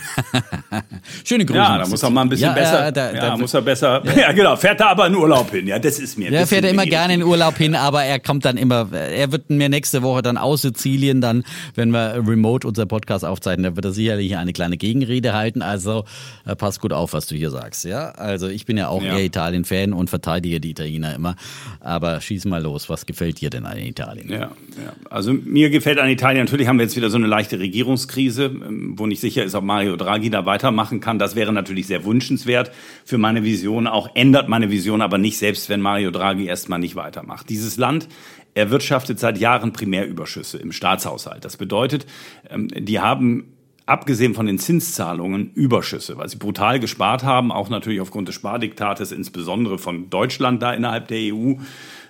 Schöne 1.23 1.43
Grüße. 1.45 1.57
Ja, 1.57 1.79
da 1.79 1.87
muss 1.87 2.03
er 2.03 2.09
mal 2.11 2.21
ein 2.21 2.29
bisschen 2.29 2.49
Ja, 2.49 2.53
besser. 2.53 2.87
äh, 2.87 2.93
da- 2.93 3.11
ja, 3.13 3.19
da- 3.21 3.37
muss 3.37 3.53
er 3.53 3.61
besser. 3.63 4.03
Ja. 4.15 4.31
genau. 4.31 4.55
Fährt 4.55 4.79
da 4.79 4.89
aber 4.89 5.07
in 5.07 5.15
Urlaub 5.15 5.49
hin. 5.51 5.65
Ja, 5.67 5.79
das 5.79 5.97
ist 5.99 6.17
mir. 6.19 6.29
Das 6.29 6.49
fährt 6.49 6.63
sind 6.63 6.73
immer 6.73 6.85
gerne 6.85 7.15
in 7.15 7.23
Urlaub 7.23 7.57
hin, 7.57 7.73
aber 7.75 8.03
er 8.03 8.19
kommt 8.19 8.45
dann 8.45 8.57
immer, 8.57 8.91
er 8.93 9.31
wird 9.31 9.49
mir 9.49 9.69
nächste 9.69 10.03
Woche 10.03 10.21
dann 10.21 10.37
aus 10.37 10.61
Sizilien 10.61 11.19
dann, 11.19 11.43
wenn 11.73 11.89
wir 11.89 12.21
remote 12.25 12.67
unser 12.67 12.85
Podcast 12.85 13.25
aufzeichnen, 13.25 13.63
da 13.63 13.75
wird 13.75 13.85
er 13.85 13.91
sicherlich 13.91 14.37
eine 14.37 14.53
kleine 14.53 14.77
Gegenrede 14.77 15.33
halten, 15.33 15.61
also 15.63 16.05
äh, 16.45 16.55
pass 16.55 16.79
gut 16.79 16.93
auf, 16.93 17.13
was 17.13 17.25
du 17.25 17.35
hier 17.35 17.49
sagst, 17.49 17.85
ja? 17.85 18.09
Also 18.11 18.47
ich 18.47 18.65
bin 18.65 18.77
ja 18.77 18.87
auch 18.89 19.01
Ja. 19.01 19.17
eher 19.17 19.23
Italien-Fan 19.25 19.93
und 19.93 20.09
verteidige 20.11 20.59
die 20.59 20.69
Italiener 20.71 21.15
immer, 21.15 21.35
aber 21.79 22.21
schieß 22.21 22.45
mal 22.45 22.61
los, 22.61 22.87
was 22.89 23.05
gefällt 23.07 23.41
dir 23.41 23.49
denn 23.49 23.65
an 23.65 23.77
Italien? 23.79 24.29
Ja, 24.29 24.51
ja. 24.83 24.93
Also 25.09 25.33
mir 25.33 25.69
gefällt 25.69 25.99
an 25.99 26.09
Italien, 26.09 26.45
natürlich 26.45 26.67
haben 26.67 26.77
wir 26.77 26.83
jetzt 26.83 26.95
wieder 26.95 27.09
so 27.09 27.17
eine 27.17 27.27
leichte 27.27 27.59
Regierungskrise, 27.59 28.45
ähm, 28.45 28.93
wo 28.97 29.07
nicht 29.07 29.19
sicher 29.21 29.43
ist, 29.43 29.55
ob 29.55 29.63
Mario 29.63 29.95
Draghi 29.95 30.29
da 30.29 30.45
weitermachen 30.45 30.99
kann. 30.99 31.19
Das 31.19 31.35
wäre 31.35 31.53
natürlich 31.53 31.87
sehr 31.87 32.05
wünschenswert 32.05 32.71
für 33.05 33.17
meine 33.17 33.43
Vision. 33.43 33.87
Auch 33.87 34.15
ändert 34.15 34.49
meine 34.49 34.71
Vision 34.71 35.01
aber 35.01 35.17
nicht, 35.17 35.37
selbst 35.37 35.69
wenn 35.69 35.81
Mario 35.81 36.11
Draghi 36.11 36.45
erstmal 36.45 36.79
nicht 36.79 36.95
weitermacht. 36.95 37.49
Dieses 37.49 37.77
Land 37.77 38.07
erwirtschaftet 38.53 39.19
seit 39.19 39.37
Jahren 39.37 39.73
Primärüberschüsse 39.73 40.57
im 40.57 40.71
Staatshaushalt. 40.71 41.45
Das 41.45 41.57
bedeutet, 41.57 42.05
ähm, 42.49 42.67
die 42.67 42.99
haben 42.99 43.55
abgesehen 43.85 44.33
von 44.33 44.47
den 44.47 44.57
Zinszahlungen 44.57 45.51
Überschüsse, 45.53 46.17
weil 46.17 46.27
sie 46.27 46.37
brutal 46.37 46.79
gespart 46.79 47.23
haben, 47.23 47.51
auch 47.51 47.69
natürlich 47.69 48.01
aufgrund 48.01 48.27
des 48.27 48.35
Spardiktates, 48.35 49.11
insbesondere 49.11 49.77
von 49.77 50.09
Deutschland 50.09 50.61
da 50.61 50.73
innerhalb 50.73 51.07
der 51.07 51.33
EU. 51.33 51.55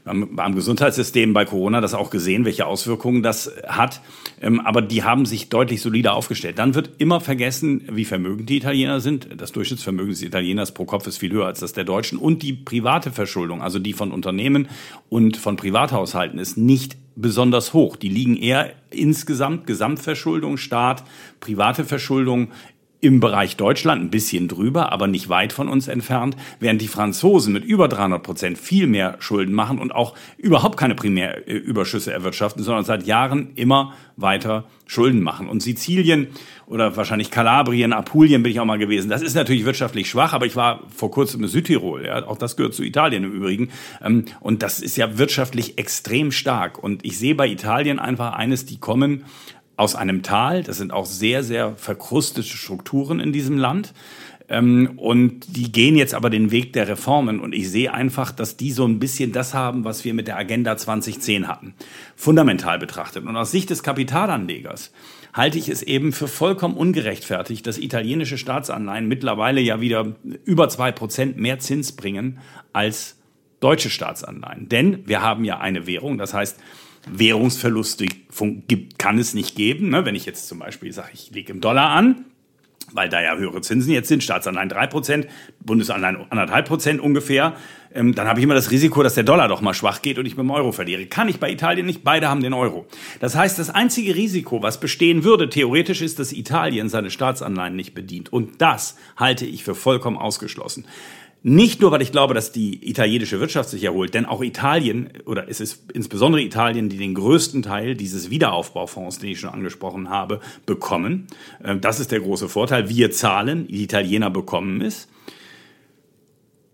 Haben 0.05 0.39
Am 0.39 0.53
Gesundheitssystem 0.53 1.33
bei 1.33 1.45
Corona 1.45 1.81
das 1.81 1.95
auch 1.95 2.11
gesehen, 2.11 2.45
welche 2.45 2.67
Auswirkungen 2.67 3.23
das 3.23 3.51
hat. 3.67 4.01
Ähm, 4.39 4.59
Aber 4.59 4.81
die 4.81 5.03
haben 5.03 5.25
sich 5.25 5.49
deutlich 5.49 5.81
solider 5.81 6.13
aufgestellt. 6.13 6.59
Dann 6.59 6.75
wird 6.75 6.91
immer 6.99 7.21
vergessen, 7.21 7.83
wie 7.91 8.05
vermögend 8.05 8.49
die 8.49 8.57
Italiener 8.57 8.99
sind. 8.99 9.29
Das 9.37 9.51
Durchschnittsvermögen 9.51 10.11
des 10.11 10.21
Italieners 10.21 10.73
pro 10.73 10.85
Kopf 10.85 11.07
ist 11.07 11.17
viel 11.17 11.31
höher 11.31 11.47
als 11.47 11.59
das 11.59 11.73
der 11.73 11.85
Deutschen. 11.85 12.19
Und 12.19 12.43
die 12.43 12.53
private 12.53 13.11
Verschuldung, 13.11 13.61
also 13.61 13.79
die 13.79 13.93
von 13.93 14.11
Unternehmen 14.11 14.67
und 15.09 15.37
von 15.37 15.55
Privathaushalten, 15.55 16.37
ist 16.37 16.57
nicht 16.57 16.97
besonders 17.15 17.73
hoch. 17.73 17.95
Die 17.95 18.09
liegen 18.09 18.35
eher 18.35 18.73
insgesamt 18.91 19.65
Gesamtverschuldung, 19.67 20.57
Staat, 20.57 21.03
private 21.39 21.85
Verschuldung 21.85 22.49
im 23.05 23.19
Bereich 23.19 23.55
Deutschland 23.55 24.01
ein 24.01 24.09
bisschen 24.09 24.47
drüber, 24.47 24.91
aber 24.91 25.07
nicht 25.07 25.29
weit 25.29 25.53
von 25.53 25.69
uns 25.69 25.87
entfernt, 25.87 26.35
während 26.59 26.81
die 26.81 26.87
Franzosen 26.87 27.53
mit 27.53 27.63
über 27.63 27.87
300 27.87 28.21
Prozent 28.21 28.57
viel 28.57 28.87
mehr 28.87 29.17
Schulden 29.19 29.53
machen 29.53 29.79
und 29.79 29.93
auch 29.93 30.15
überhaupt 30.37 30.77
keine 30.77 30.95
Primärüberschüsse 30.95 32.11
erwirtschaften, 32.11 32.63
sondern 32.63 32.83
seit 32.83 33.05
Jahren 33.05 33.49
immer 33.55 33.93
weiter 34.17 34.65
Schulden 34.87 35.21
machen. 35.21 35.49
Und 35.49 35.61
Sizilien 35.61 36.27
oder 36.67 36.95
wahrscheinlich 36.95 37.31
Kalabrien, 37.31 37.93
Apulien 37.93 38.43
bin 38.43 38.51
ich 38.51 38.59
auch 38.59 38.65
mal 38.65 38.77
gewesen. 38.77 39.09
Das 39.09 39.21
ist 39.21 39.35
natürlich 39.35 39.65
wirtschaftlich 39.65 40.09
schwach, 40.09 40.33
aber 40.33 40.45
ich 40.45 40.55
war 40.55 40.81
vor 40.95 41.11
kurzem 41.11 41.43
in 41.43 41.49
Südtirol. 41.49 42.05
Ja, 42.05 42.25
auch 42.27 42.37
das 42.37 42.55
gehört 42.55 42.73
zu 42.73 42.83
Italien 42.83 43.23
im 43.23 43.31
Übrigen. 43.31 43.69
Ähm, 44.03 44.25
Und 44.39 44.63
das 44.63 44.79
ist 44.79 44.97
ja 44.97 45.17
wirtschaftlich 45.17 45.77
extrem 45.77 46.31
stark. 46.31 46.81
Und 46.81 47.05
ich 47.05 47.17
sehe 47.17 47.35
bei 47.35 47.47
Italien 47.47 47.99
einfach 47.99 48.33
eines, 48.33 48.65
die 48.65 48.77
kommen 48.77 49.25
aus 49.78 49.95
einem 49.95 50.23
Tal. 50.23 50.63
Das 50.63 50.78
sind 50.78 50.93
auch 50.93 51.05
sehr, 51.05 51.43
sehr 51.43 51.76
verkrustete 51.76 52.47
Strukturen 52.47 53.19
in 53.19 53.34
diesem 53.34 53.57
Land. 53.57 53.93
Ähm, 54.47 54.93
und 54.97 55.55
die 55.55 55.71
gehen 55.71 55.95
jetzt 55.95 56.13
aber 56.13 56.30
den 56.30 56.51
Weg 56.51 56.73
der 56.73 56.88
Reformen. 56.88 57.39
Und 57.39 57.53
ich 57.53 57.69
sehe 57.69 57.93
einfach, 57.93 58.32
dass 58.32 58.57
die 58.57 58.71
so 58.71 58.86
ein 58.86 58.99
bisschen 58.99 59.32
das 59.32 59.53
haben, 59.53 59.84
was 59.84 60.05
wir 60.05 60.13
mit 60.13 60.28
der 60.28 60.38
Agenda 60.38 60.78
2010 60.78 61.47
hatten. 61.47 61.73
Fundamental 62.15 62.80
betrachtet. 62.80 63.26
Und 63.26 63.36
aus 63.36 63.51
Sicht 63.51 63.69
des 63.69 63.84
Kapitalanlegers 63.84 64.91
halte 65.34 65.57
ich 65.57 65.67
es 65.67 65.84
eben 65.84 66.13
für 66.13 66.28
vollkommen 66.28 66.78
ungerechtfertigt, 66.78 67.67
dass 67.67 67.78
italienische 67.78 68.38
Staatsanleihen 68.38 69.07
mittlerweile 69.07 69.59
ja 69.59 69.82
wieder 69.82 70.15
über 70.45 70.69
zwei 70.69 70.91
Prozent 70.91 71.38
mehr 71.38 71.59
Zins 71.59 71.91
bringen 71.91 72.39
als 72.71 73.17
deutsche 73.59 73.89
Staatsanleihen. 73.89 74.69
Denn 74.69 75.07
wir 75.07 75.21
haben 75.21 75.43
ja 75.43 75.59
eine 75.59 75.88
Währung, 75.88 76.17
das 76.17 76.34
heißt, 76.34 76.59
Währungsverluste 77.07 78.05
gibt, 78.67 78.99
kann 78.99 79.17
es 79.17 79.33
nicht 79.33 79.55
geben. 79.55 79.89
Ne? 79.89 80.05
Wenn 80.05 80.15
ich 80.15 80.25
jetzt 80.25 80.47
zum 80.47 80.59
Beispiel 80.59 80.91
sage, 80.91 81.09
ich 81.13 81.31
lege 81.31 81.51
im 81.51 81.61
Dollar 81.61 81.89
an, 81.89 82.25
weil 82.91 83.09
da 83.09 83.21
ja 83.21 83.35
höhere 83.35 83.61
Zinsen 83.61 83.91
jetzt 83.91 84.07
sind, 84.07 84.23
Staatsanleihen 84.23 84.69
3%, 84.69 85.25
Bundesanleihen 85.59 86.17
1,5% 86.17 86.99
ungefähr, 86.99 87.55
ähm, 87.93 88.13
dann 88.13 88.27
habe 88.27 88.39
ich 88.39 88.43
immer 88.43 88.53
das 88.53 88.71
Risiko, 88.71 89.01
dass 89.03 89.15
der 89.15 89.23
Dollar 89.23 89.47
doch 89.47 89.61
mal 89.61 89.73
schwach 89.73 90.01
geht 90.01 90.19
und 90.19 90.25
ich 90.25 90.37
mit 90.37 90.43
dem 90.43 90.51
Euro 90.51 90.71
verliere. 90.71 91.05
Kann 91.05 91.27
ich 91.27 91.39
bei 91.39 91.51
Italien 91.51 91.85
nicht, 91.85 92.03
beide 92.03 92.29
haben 92.29 92.41
den 92.41 92.53
Euro. 92.53 92.85
Das 93.19 93.35
heißt, 93.35 93.57
das 93.57 93.69
einzige 93.69 94.15
Risiko, 94.15 94.61
was 94.61 94.79
bestehen 94.79 95.23
würde, 95.23 95.49
theoretisch 95.49 96.01
ist, 96.01 96.19
dass 96.19 96.31
Italien 96.31 96.89
seine 96.89 97.09
Staatsanleihen 97.09 97.75
nicht 97.75 97.93
bedient. 97.93 98.31
Und 98.31 98.61
das 98.61 98.97
halte 99.17 99.45
ich 99.45 99.63
für 99.63 99.75
vollkommen 99.75 100.17
ausgeschlossen. 100.17 100.85
Nicht 101.47 101.79
nur, 101.79 101.91
weil 101.91 102.01
ich 102.01 102.11
glaube, 102.11 102.33
dass 102.33 102.51
die 102.51 102.89
italienische 102.89 103.39
Wirtschaft 103.39 103.69
sich 103.69 103.83
erholt, 103.83 104.15
denn 104.15 104.25
auch 104.25 104.41
Italien, 104.41 105.11
oder 105.25 105.47
es 105.47 105.59
ist 105.59 105.91
insbesondere 105.93 106.41
Italien, 106.41 106.89
die 106.89 106.97
den 106.97 107.13
größten 107.13 107.61
Teil 107.61 107.93
dieses 107.93 108.31
Wiederaufbaufonds, 108.31 109.19
den 109.19 109.29
ich 109.29 109.41
schon 109.41 109.51
angesprochen 109.51 110.09
habe, 110.09 110.39
bekommen. 110.65 111.27
Ähm, 111.63 111.81
Das 111.81 111.99
ist 111.99 112.11
der 112.11 112.21
große 112.21 112.49
Vorteil. 112.49 112.89
Wir 112.89 113.11
zahlen, 113.11 113.67
die 113.67 113.83
Italiener 113.83 114.31
bekommen 114.31 114.81
es. 114.81 115.07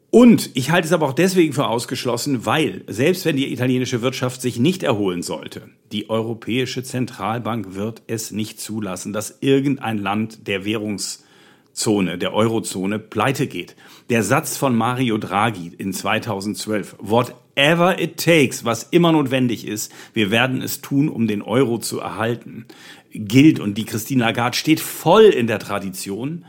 Und 0.10 0.52
ich 0.54 0.72
halte 0.72 0.86
es 0.88 0.94
aber 0.94 1.10
auch 1.10 1.14
deswegen 1.14 1.52
für 1.52 1.68
ausgeschlossen, 1.68 2.46
weil 2.46 2.86
selbst 2.88 3.26
wenn 3.26 3.36
die 3.36 3.52
italienische 3.52 4.02
Wirtschaft 4.02 4.42
sich 4.42 4.58
nicht 4.58 4.84
erholen 4.84 5.22
sollte, 5.22 5.64
die 5.92 6.10
Europäische 6.10 6.82
Zentralbank 6.82 7.76
wird 7.76 8.04
es 8.08 8.32
nicht 8.32 8.62
zulassen, 8.62 9.12
dass 9.12 9.40
irgendein 9.42 9.98
Land 9.98 10.48
der 10.48 10.64
Währungszone, 10.64 12.18
der 12.18 12.34
Eurozone 12.34 13.00
pleite 13.00 13.48
geht. 13.48 13.76
Der 14.12 14.24
Satz 14.24 14.58
von 14.58 14.76
Mario 14.76 15.18
Draghi 15.18 15.72
in 15.78 15.94
2012, 15.94 16.98
whatever 17.00 17.98
it 17.98 18.18
takes, 18.18 18.66
was 18.66 18.84
immer 18.92 19.14
notwendig 19.14 19.66
ist, 19.66 19.90
wir 20.12 20.32
werden 20.32 20.62
es 20.62 20.82
tun, 20.82 21.08
um 21.08 21.28
den 21.28 21.42
Euro 21.42 21.78
zu 21.78 22.02
erhalten, 22.02 22.66
gilt. 23.14 23.62
Und 23.62 23.78
die 23.78 23.86
Christine 23.86 24.26
Lagarde 24.26 24.58
steht 24.58 24.82
voll 24.82 25.24
in 25.24 25.48
der 25.48 25.60
Tradition 25.60 26.44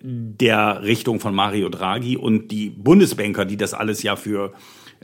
der 0.00 0.82
Richtung 0.82 1.20
von 1.20 1.34
Mario 1.34 1.68
Draghi 1.68 2.16
und 2.16 2.48
die 2.48 2.70
Bundesbanker, 2.70 3.44
die 3.44 3.58
das 3.58 3.74
alles 3.74 4.02
ja 4.02 4.16
für 4.16 4.54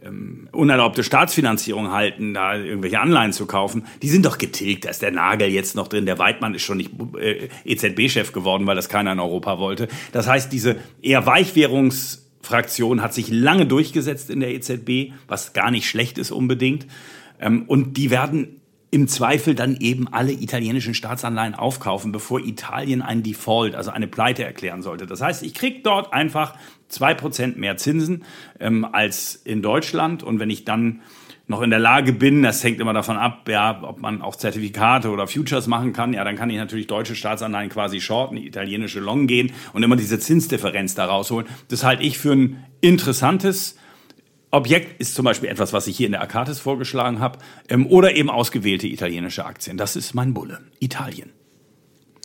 ähm, 0.04 0.48
unerlaubte 0.52 1.04
Staatsfinanzierung 1.04 1.90
halten, 1.90 2.34
da 2.34 2.56
irgendwelche 2.56 3.00
Anleihen 3.00 3.32
zu 3.32 3.46
kaufen, 3.46 3.84
die 4.02 4.08
sind 4.08 4.24
doch 4.26 4.38
getilgt. 4.38 4.84
Da 4.84 4.90
ist 4.90 5.02
der 5.02 5.10
Nagel 5.10 5.48
jetzt 5.48 5.74
noch 5.74 5.88
drin. 5.88 6.06
Der 6.06 6.18
Weidmann 6.18 6.54
ist 6.54 6.62
schon 6.62 6.78
nicht 6.78 6.90
äh, 7.18 7.48
EZB-Chef 7.64 8.32
geworden, 8.32 8.66
weil 8.66 8.76
das 8.76 8.88
keiner 8.88 9.12
in 9.12 9.20
Europa 9.20 9.58
wollte. 9.58 9.88
Das 10.12 10.26
heißt, 10.26 10.52
diese 10.52 10.76
eher 11.02 11.26
Weichwährungsfraktion 11.26 13.02
hat 13.02 13.14
sich 13.14 13.28
lange 13.30 13.66
durchgesetzt 13.66 14.30
in 14.30 14.40
der 14.40 14.54
EZB, 14.54 15.12
was 15.28 15.52
gar 15.52 15.70
nicht 15.70 15.88
schlecht 15.88 16.18
ist 16.18 16.30
unbedingt. 16.30 16.86
Ähm, 17.40 17.64
und 17.66 17.96
die 17.96 18.10
werden 18.10 18.60
im 18.90 19.06
Zweifel 19.06 19.54
dann 19.54 19.76
eben 19.76 20.08
alle 20.08 20.32
italienischen 20.32 20.94
Staatsanleihen 20.94 21.54
aufkaufen, 21.54 22.10
bevor 22.10 22.40
Italien 22.40 23.02
einen 23.02 23.22
Default, 23.22 23.76
also 23.76 23.90
eine 23.90 24.08
Pleite 24.08 24.44
erklären 24.44 24.82
sollte. 24.82 25.06
Das 25.06 25.20
heißt, 25.20 25.44
ich 25.44 25.54
krieg 25.54 25.84
dort 25.84 26.12
einfach 26.12 26.54
zwei 26.90 27.14
Prozent 27.14 27.56
mehr 27.56 27.76
Zinsen 27.76 28.24
ähm, 28.58 28.84
als 28.84 29.34
in 29.34 29.62
Deutschland. 29.62 30.22
Und 30.22 30.38
wenn 30.38 30.50
ich 30.50 30.64
dann 30.64 31.00
noch 31.46 31.62
in 31.62 31.70
der 31.70 31.80
Lage 31.80 32.12
bin, 32.12 32.42
das 32.42 32.62
hängt 32.62 32.80
immer 32.80 32.92
davon 32.92 33.16
ab, 33.16 33.48
ja, 33.48 33.82
ob 33.82 34.00
man 34.00 34.22
auch 34.22 34.36
Zertifikate 34.36 35.10
oder 35.10 35.26
Futures 35.26 35.66
machen 35.66 35.92
kann, 35.92 36.12
ja, 36.12 36.22
dann 36.22 36.36
kann 36.36 36.48
ich 36.48 36.56
natürlich 36.56 36.86
deutsche 36.86 37.16
Staatsanleihen 37.16 37.70
quasi 37.70 38.00
shorten, 38.00 38.36
italienische 38.36 39.00
long 39.00 39.26
gehen 39.26 39.52
und 39.72 39.82
immer 39.82 39.96
diese 39.96 40.20
Zinsdifferenz 40.20 40.94
da 40.94 41.06
rausholen. 41.06 41.48
Das 41.68 41.82
halte 41.82 42.04
ich 42.04 42.18
für 42.18 42.32
ein 42.32 42.64
interessantes 42.80 43.76
Objekt 44.52 45.00
ist 45.00 45.14
zum 45.14 45.24
Beispiel 45.24 45.48
etwas, 45.48 45.72
was 45.72 45.86
ich 45.86 45.96
hier 45.96 46.06
in 46.06 46.12
der 46.12 46.22
Akatis 46.22 46.58
vorgeschlagen 46.58 47.20
habe, 47.20 47.38
ähm, 47.68 47.86
oder 47.86 48.16
eben 48.16 48.30
ausgewählte 48.30 48.88
italienische 48.88 49.44
Aktien. 49.44 49.76
Das 49.76 49.94
ist 49.94 50.14
mein 50.14 50.34
Bulle. 50.34 50.60
Italien. 50.80 51.30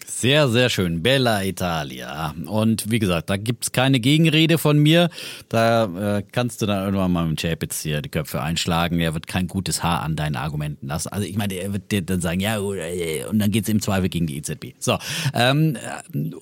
Sehr, 0.07 0.49
sehr 0.49 0.69
schön. 0.69 1.01
Bella 1.01 1.43
Italia. 1.43 2.35
Und 2.45 2.91
wie 2.91 2.99
gesagt, 2.99 3.29
da 3.29 3.37
gibt's 3.37 3.71
keine 3.71 3.99
Gegenrede 3.99 4.59
von 4.59 4.77
mir. 4.77 5.09
Da 5.49 6.17
äh, 6.17 6.23
kannst 6.31 6.61
du 6.61 6.67
dann 6.67 6.85
irgendwann 6.85 7.11
mal 7.11 7.25
mit 7.25 7.41
Chapitz 7.41 7.81
hier 7.81 8.03
die 8.03 8.09
Köpfe 8.09 8.41
einschlagen. 8.41 8.99
Er 8.99 9.15
wird 9.15 9.25
kein 9.25 9.47
gutes 9.47 9.81
Haar 9.81 10.03
an 10.03 10.15
deinen 10.15 10.35
Argumenten 10.35 10.87
lassen. 10.87 11.09
Also 11.09 11.27
ich 11.27 11.37
meine, 11.37 11.55
er 11.55 11.73
wird 11.73 11.91
dir 11.91 12.03
dann 12.03 12.21
sagen, 12.21 12.39
ja, 12.39 12.57
äh, 12.57 13.25
und 13.25 13.39
dann 13.39 13.49
geht's 13.49 13.67
im 13.67 13.81
Zweifel 13.81 14.09
gegen 14.09 14.27
die 14.27 14.37
EZB. 14.37 14.75
So. 14.77 14.97
Ähm, 15.33 15.75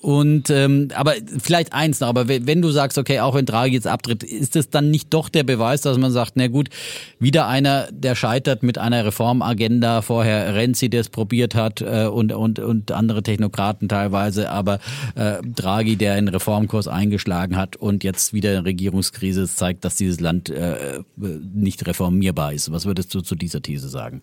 und 0.02 0.50
ähm, 0.50 0.88
aber 0.94 1.14
vielleicht 1.38 1.72
eins 1.72 2.00
noch, 2.00 2.08
aber 2.08 2.28
wenn 2.28 2.60
du 2.60 2.70
sagst, 2.70 2.98
okay, 2.98 3.20
auch 3.20 3.34
wenn 3.34 3.46
Draghi 3.46 3.74
jetzt 3.74 3.86
abtritt, 3.86 4.22
ist 4.22 4.56
es 4.56 4.68
dann 4.68 4.90
nicht 4.90 5.12
doch 5.14 5.30
der 5.30 5.42
Beweis, 5.42 5.80
dass 5.80 5.96
man 5.96 6.12
sagt, 6.12 6.32
na 6.34 6.48
gut, 6.48 6.68
wieder 7.18 7.48
einer, 7.48 7.88
der 7.90 8.14
scheitert 8.14 8.62
mit 8.62 8.76
einer 8.76 9.06
Reformagenda, 9.06 10.02
vorher 10.02 10.54
Renzi, 10.54 10.90
der 10.90 11.00
es 11.00 11.08
probiert 11.08 11.54
hat 11.54 11.80
äh, 11.80 12.06
und, 12.06 12.30
und, 12.32 12.58
und 12.58 12.92
andere 12.92 13.22
Technokraten 13.22 13.53
Demokraten 13.54 13.88
teilweise, 13.88 14.50
aber 14.50 14.80
äh, 15.14 15.36
Draghi, 15.42 15.96
der 15.96 16.14
einen 16.14 16.28
Reformkurs 16.28 16.88
eingeschlagen 16.88 17.56
hat 17.56 17.76
und 17.76 18.02
jetzt 18.02 18.32
wieder 18.32 18.56
in 18.58 18.64
Regierungskrise 18.64 19.48
zeigt, 19.48 19.84
dass 19.84 19.94
dieses 19.94 20.20
Land 20.20 20.50
äh, 20.50 21.00
nicht 21.16 21.86
reformierbar 21.86 22.52
ist. 22.52 22.72
Was 22.72 22.84
würdest 22.84 23.14
du 23.14 23.20
zu 23.20 23.36
dieser 23.36 23.62
These 23.62 23.88
sagen? 23.88 24.22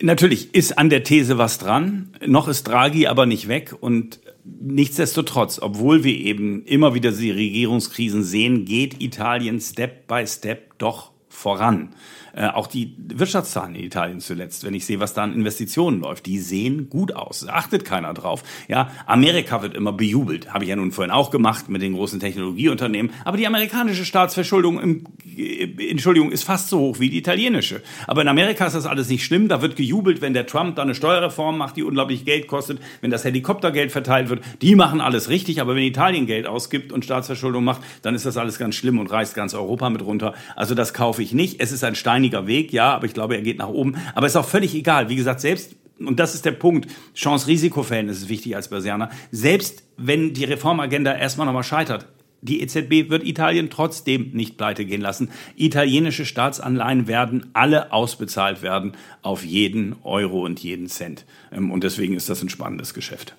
Natürlich 0.00 0.54
ist 0.54 0.78
an 0.78 0.90
der 0.90 1.04
These 1.04 1.38
was 1.38 1.58
dran. 1.58 2.10
Noch 2.26 2.48
ist 2.48 2.64
Draghi 2.64 3.06
aber 3.06 3.26
nicht 3.26 3.48
weg 3.48 3.74
und 3.80 4.20
nichtsdestotrotz, 4.44 5.60
obwohl 5.60 6.02
wir 6.02 6.14
eben 6.14 6.64
immer 6.64 6.94
wieder 6.94 7.12
die 7.12 7.30
Regierungskrisen 7.30 8.24
sehen, 8.24 8.64
geht 8.64 9.00
Italien 9.00 9.60
Step 9.60 10.08
by 10.08 10.26
Step 10.26 10.78
doch 10.78 11.12
voran. 11.28 11.94
Äh, 12.34 12.46
auch 12.46 12.66
die 12.66 12.94
Wirtschaftszahlen 12.96 13.74
in 13.74 13.84
Italien 13.84 14.20
zuletzt, 14.20 14.64
wenn 14.64 14.72
ich 14.72 14.86
sehe, 14.86 15.00
was 15.00 15.12
da 15.12 15.22
an 15.22 15.34
Investitionen 15.34 16.00
läuft, 16.00 16.24
die 16.24 16.38
sehen 16.38 16.88
gut 16.88 17.14
aus. 17.14 17.46
Achtet 17.46 17.84
keiner 17.84 18.14
drauf. 18.14 18.42
Ja, 18.68 18.90
Amerika 19.06 19.60
wird 19.62 19.74
immer 19.74 19.92
bejubelt. 19.92 20.52
Habe 20.52 20.64
ich 20.64 20.70
ja 20.70 20.76
nun 20.76 20.92
vorhin 20.92 21.10
auch 21.10 21.30
gemacht 21.30 21.68
mit 21.68 21.82
den 21.82 21.92
großen 21.92 22.20
Technologieunternehmen. 22.20 23.12
Aber 23.26 23.36
die 23.36 23.46
amerikanische 23.46 24.06
Staatsverschuldung, 24.06 24.80
im, 24.80 25.04
äh, 25.36 25.90
Entschuldigung, 25.90 26.32
ist 26.32 26.44
fast 26.44 26.70
so 26.70 26.78
hoch 26.78 27.00
wie 27.00 27.10
die 27.10 27.18
italienische. 27.18 27.82
Aber 28.06 28.22
in 28.22 28.28
Amerika 28.28 28.66
ist 28.66 28.74
das 28.74 28.86
alles 28.86 29.10
nicht 29.10 29.24
schlimm. 29.24 29.48
Da 29.48 29.60
wird 29.60 29.76
gejubelt, 29.76 30.22
wenn 30.22 30.32
der 30.32 30.46
Trump 30.46 30.76
da 30.76 30.82
eine 30.82 30.94
Steuerreform 30.94 31.58
macht, 31.58 31.76
die 31.76 31.82
unglaublich 31.82 32.24
Geld 32.24 32.46
kostet, 32.46 32.80
wenn 33.02 33.10
das 33.10 33.24
Helikoptergeld 33.24 33.92
verteilt 33.92 34.30
wird. 34.30 34.42
Die 34.62 34.74
machen 34.74 35.02
alles 35.02 35.28
richtig. 35.28 35.60
Aber 35.60 35.76
wenn 35.76 35.82
Italien 35.82 36.24
Geld 36.24 36.46
ausgibt 36.46 36.92
und 36.92 37.04
Staatsverschuldung 37.04 37.62
macht, 37.62 37.82
dann 38.00 38.14
ist 38.14 38.24
das 38.24 38.38
alles 38.38 38.58
ganz 38.58 38.74
schlimm 38.74 38.98
und 38.98 39.08
reißt 39.08 39.34
ganz 39.34 39.52
Europa 39.52 39.90
mit 39.90 40.02
runter. 40.02 40.32
Also 40.56 40.74
das 40.74 40.94
kaufe 40.94 41.22
ich 41.22 41.34
nicht. 41.34 41.60
Es 41.60 41.72
ist 41.72 41.84
ein 41.84 41.94
Stein 41.94 42.21
steiniger 42.22 42.46
Weg, 42.46 42.72
ja, 42.72 42.94
aber 42.94 43.06
ich 43.06 43.14
glaube, 43.14 43.36
er 43.36 43.42
geht 43.42 43.58
nach 43.58 43.68
oben. 43.68 43.96
Aber 44.14 44.26
ist 44.26 44.36
auch 44.36 44.48
völlig 44.48 44.74
egal. 44.74 45.08
Wie 45.08 45.16
gesagt, 45.16 45.40
selbst 45.40 45.76
und 45.98 46.18
das 46.18 46.34
ist 46.34 46.44
der 46.44 46.52
Punkt. 46.52 46.88
Chance-Risiko-Verhältnis 47.14 48.18
ist 48.18 48.28
wichtig 48.28 48.56
als 48.56 48.68
Börsianer. 48.68 49.10
Selbst 49.30 49.84
wenn 49.96 50.32
die 50.32 50.44
Reformagenda 50.44 51.14
erstmal 51.14 51.46
nochmal 51.46 51.62
scheitert, 51.62 52.06
die 52.40 52.60
EZB 52.60 53.08
wird 53.08 53.24
Italien 53.24 53.70
trotzdem 53.70 54.30
nicht 54.32 54.56
pleite 54.56 54.84
gehen 54.84 55.00
lassen. 55.00 55.30
Italienische 55.54 56.24
Staatsanleihen 56.24 57.06
werden 57.06 57.50
alle 57.52 57.92
ausbezahlt 57.92 58.62
werden 58.62 58.92
auf 59.22 59.44
jeden 59.44 59.94
Euro 60.02 60.44
und 60.44 60.58
jeden 60.58 60.88
Cent. 60.88 61.24
Ähm, 61.52 61.70
und 61.70 61.84
deswegen 61.84 62.14
ist 62.14 62.28
das 62.28 62.42
ein 62.42 62.48
spannendes 62.48 62.94
Geschäft. 62.94 63.36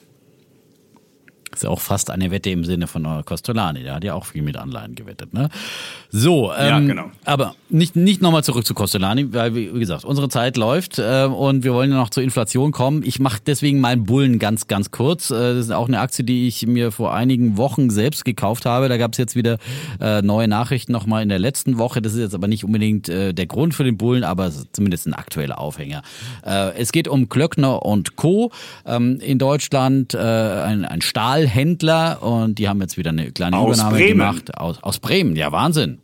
Ist 1.56 1.64
ja 1.64 1.70
auch 1.70 1.82
fast 1.82 2.10
eine 2.10 2.32
Wette 2.32 2.50
im 2.50 2.66
Sinne 2.66 2.88
von 2.88 3.04
Costolani. 3.26 3.84
Der 3.84 3.96
hat 3.96 4.04
ja 4.04 4.14
auch 4.14 4.26
viel 4.26 4.42
mit 4.42 4.58
Anleihen 4.58 4.96
gewettet. 4.96 5.34
Ne? 5.34 5.50
So, 6.10 6.52
ähm, 6.54 6.68
ja, 6.68 6.80
genau. 6.80 7.12
aber 7.26 7.56
nicht, 7.70 7.96
nicht 7.96 8.22
nochmal 8.22 8.44
zurück 8.44 8.66
zu 8.66 8.74
Costolani, 8.74 9.34
weil, 9.34 9.56
wie 9.56 9.80
gesagt, 9.80 10.06
unsere 10.06 10.30
Zeit 10.30 10.58
läuft 10.58 11.00
äh, 11.00 11.26
und 11.26 11.64
wir 11.64 11.74
wollen 11.74 11.92
ja 11.92 11.98
noch 11.98 12.10
zur 12.10 12.24
Inflation 12.24 12.72
kommen. 12.72 13.04
Ich 13.04 13.20
mache 13.20 13.40
deswegen 13.46 13.80
meinen 13.80 14.04
Bullen 14.04 14.40
ganz, 14.40 14.68
ganz 14.68 14.92
kurz. 14.92 15.32
Äh, 15.32 15.56
das 15.56 15.66
ist 15.66 15.72
auch 15.72 15.88
eine 15.88 16.00
Aktie, 16.00 16.24
die 16.24 16.48
ich 16.48 16.66
mir 16.68 16.92
vor 16.92 17.14
einigen 17.14 17.58
Wochen 17.58 17.90
selbst 17.90 18.26
gekauft 18.26 18.66
habe. 18.66 18.90
Da 18.90 18.98
gab 18.98 19.14
es 19.14 19.18
jetzt 19.18 19.36
wieder 19.36 19.58
äh, 20.00 20.22
neue 20.22 20.48
Nachrichten 20.48 20.92
nochmal 20.92 21.24
in 21.24 21.30
der 21.30 21.40
letzten 21.40 21.78
Woche. 21.78 22.02
Das 22.02 22.14
ist 22.14 22.20
jetzt 22.20 22.36
aber 22.36 22.48
nicht 22.48 22.64
unbedingt 22.64 23.10
äh, 23.10 23.34
der 23.34 23.48
Grund 23.48 23.74
für 23.74 23.84
den 23.84 23.98
Bullen, 23.98 24.24
aber 24.24 24.52
zumindest 24.72 25.08
ein 25.08 25.14
aktueller 25.14 25.60
Aufhänger. 25.60 26.04
Äh, 26.46 26.74
es 26.78 26.92
geht 26.92 27.08
um 27.08 27.30
Klöckner 27.30 27.84
und 27.84 28.16
Co. 28.16 28.52
Ähm, 28.86 29.20
in 29.20 29.40
Deutschland 29.40 30.14
äh, 30.14 30.18
ein, 30.18 30.86
ein 30.86 31.02
Stahl 31.02 31.43
Stahlhändler 31.44 32.22
und 32.22 32.60
die 32.60 32.68
haben 32.68 32.82
jetzt 32.82 32.98
wieder 32.98 33.10
eine 33.10 33.32
kleine 33.32 33.58
aus 33.58 33.78
Übernahme 33.78 33.98
Bremen. 33.98 34.20
gemacht. 34.20 34.58
Aus, 34.58 34.82
aus 34.82 35.00
Bremen, 35.00 35.36
ja 35.36 35.52
Wahnsinn. 35.52 36.00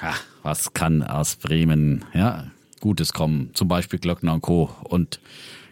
Ach, 0.00 0.20
was 0.42 0.72
kann 0.72 1.02
aus 1.02 1.36
Bremen 1.36 2.04
ja, 2.14 2.46
Gutes 2.80 3.12
kommen? 3.12 3.50
Zum 3.54 3.68
Beispiel 3.68 3.98
Glöckner 3.98 4.34
und 4.34 4.42
Co. 4.42 4.70
Und 4.84 5.20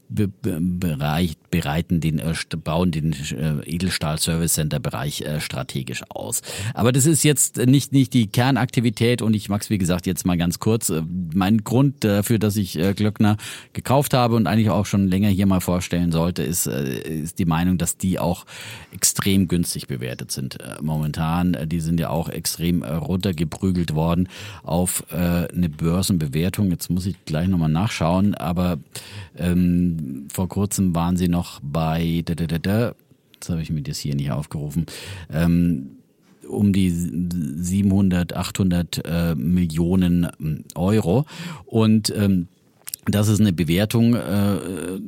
bereiten 0.09 1.99
den, 1.99 2.19
äh, 2.19 2.33
bauen 2.63 2.91
den 2.91 3.13
äh, 3.13 3.59
Edelstahl 3.65 4.19
Service 4.19 4.53
Center 4.53 4.79
Bereich 4.79 5.21
äh, 5.21 5.41
strategisch 5.41 6.03
aus. 6.09 6.41
Aber 6.73 6.91
das 6.91 7.05
ist 7.05 7.23
jetzt 7.23 7.57
nicht, 7.57 7.91
nicht 7.91 8.13
die 8.13 8.27
Kernaktivität 8.27 9.21
und 9.21 9.33
ich 9.33 9.49
mag's 9.49 9.69
wie 9.69 9.77
gesagt 9.77 10.05
jetzt 10.07 10.25
mal 10.25 10.37
ganz 10.37 10.59
kurz. 10.59 10.91
Mein 11.33 11.63
Grund 11.63 12.03
dafür, 12.03 12.39
dass 12.39 12.55
ich 12.55 12.79
Glöckner 12.95 13.37
gekauft 13.73 14.13
habe 14.13 14.35
und 14.35 14.47
eigentlich 14.47 14.69
auch 14.69 14.85
schon 14.85 15.07
länger 15.07 15.29
hier 15.29 15.45
mal 15.45 15.59
vorstellen 15.59 16.11
sollte, 16.11 16.43
ist, 16.43 16.67
ist 16.67 17.39
die 17.39 17.45
Meinung, 17.45 17.77
dass 17.77 17.97
die 17.97 18.19
auch 18.19 18.45
extrem 18.93 19.47
günstig 19.47 19.87
bewertet 19.87 20.31
sind 20.31 20.57
momentan. 20.81 21.57
Die 21.65 21.79
sind 21.79 21.99
ja 21.99 22.09
auch 22.09 22.29
extrem 22.29 22.83
runtergeprügelt 22.83 23.93
worden 23.93 24.29
auf 24.63 25.03
eine 25.11 25.69
Börsenbewertung. 25.69 26.71
Jetzt 26.71 26.89
muss 26.89 27.05
ich 27.05 27.15
gleich 27.25 27.47
nochmal 27.47 27.69
nachschauen, 27.69 28.35
aber 28.35 28.77
ähm, 29.37 29.96
vor 30.31 30.47
kurzem 30.47 30.95
waren 30.95 31.17
sie 31.17 31.27
noch 31.27 31.59
bei, 31.61 32.23
da, 32.25 32.93
jetzt 33.33 33.49
habe 33.49 33.61
ich 33.61 33.69
mir 33.69 33.81
das 33.81 33.99
hier 33.99 34.15
nicht 34.15 34.31
aufgerufen, 34.31 34.85
ähm, 35.31 35.91
um 36.47 36.73
die 36.73 36.89
700, 36.89 38.33
800 38.35 39.05
äh, 39.05 39.35
Millionen 39.35 40.27
ähm, 40.39 40.63
Euro. 40.75 41.25
Und 41.65 42.13
ähm, 42.15 42.47
das 43.05 43.27
ist 43.27 43.39
eine 43.39 43.53
Bewertung, 43.53 44.15
äh, 44.15 44.99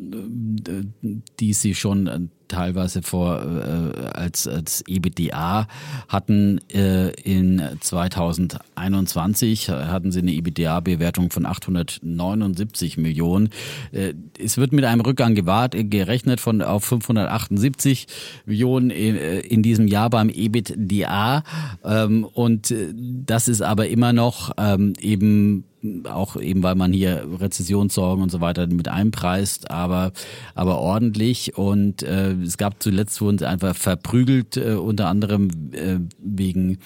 die 1.39 1.53
sie 1.53 1.75
schon 1.75 2.29
teilweise 2.49 3.01
vor 3.01 3.41
äh, 3.41 4.07
als 4.07 4.47
als 4.47 4.83
EBITDA 4.87 5.67
hatten 6.07 6.59
äh, 6.69 7.11
in 7.21 7.61
2021 7.79 9.69
hatten 9.69 10.11
sie 10.11 10.19
eine 10.19 10.31
EBITDA-Bewertung 10.31 11.29
von 11.31 11.45
879 11.45 12.97
Millionen. 12.97 13.49
Äh, 13.91 14.13
es 14.37 14.57
wird 14.57 14.73
mit 14.73 14.83
einem 14.85 15.01
Rückgang 15.01 15.35
gewahrt, 15.35 15.75
gerechnet 15.77 16.41
von 16.41 16.61
auf 16.61 16.83
578 16.83 18.07
Millionen 18.45 18.89
in, 18.89 19.15
äh, 19.15 19.39
in 19.39 19.63
diesem 19.63 19.87
Jahr 19.87 20.09
beim 20.09 20.29
EBITDA 20.29 21.43
ähm, 21.85 22.25
und 22.25 22.71
äh, 22.71 22.93
das 22.95 23.47
ist 23.47 23.61
aber 23.61 23.87
immer 23.87 24.13
noch 24.13 24.51
ähm, 24.57 24.93
eben 24.99 25.65
auch 26.05 26.35
eben, 26.35 26.63
weil 26.63 26.75
man 26.75 26.91
hier 26.91 27.25
Rezessionssorgen 27.39 28.21
und 28.23 28.31
so 28.31 28.41
weiter 28.41 28.67
mit 28.67 28.87
einpreist, 28.87 29.71
aber, 29.71 30.11
aber 30.55 30.79
ordentlich. 30.79 31.57
Und 31.57 32.03
äh, 32.03 32.33
es 32.33 32.57
gab 32.57 32.81
zuletzt 32.81 33.21
wurden 33.21 33.37
sie 33.37 33.47
einfach 33.47 33.75
verprügelt, 33.75 34.57
äh, 34.57 34.73
unter 34.73 35.07
anderem 35.07 35.49
äh, 35.71 35.99
wegen 36.19 36.79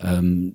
ähm, 0.00 0.52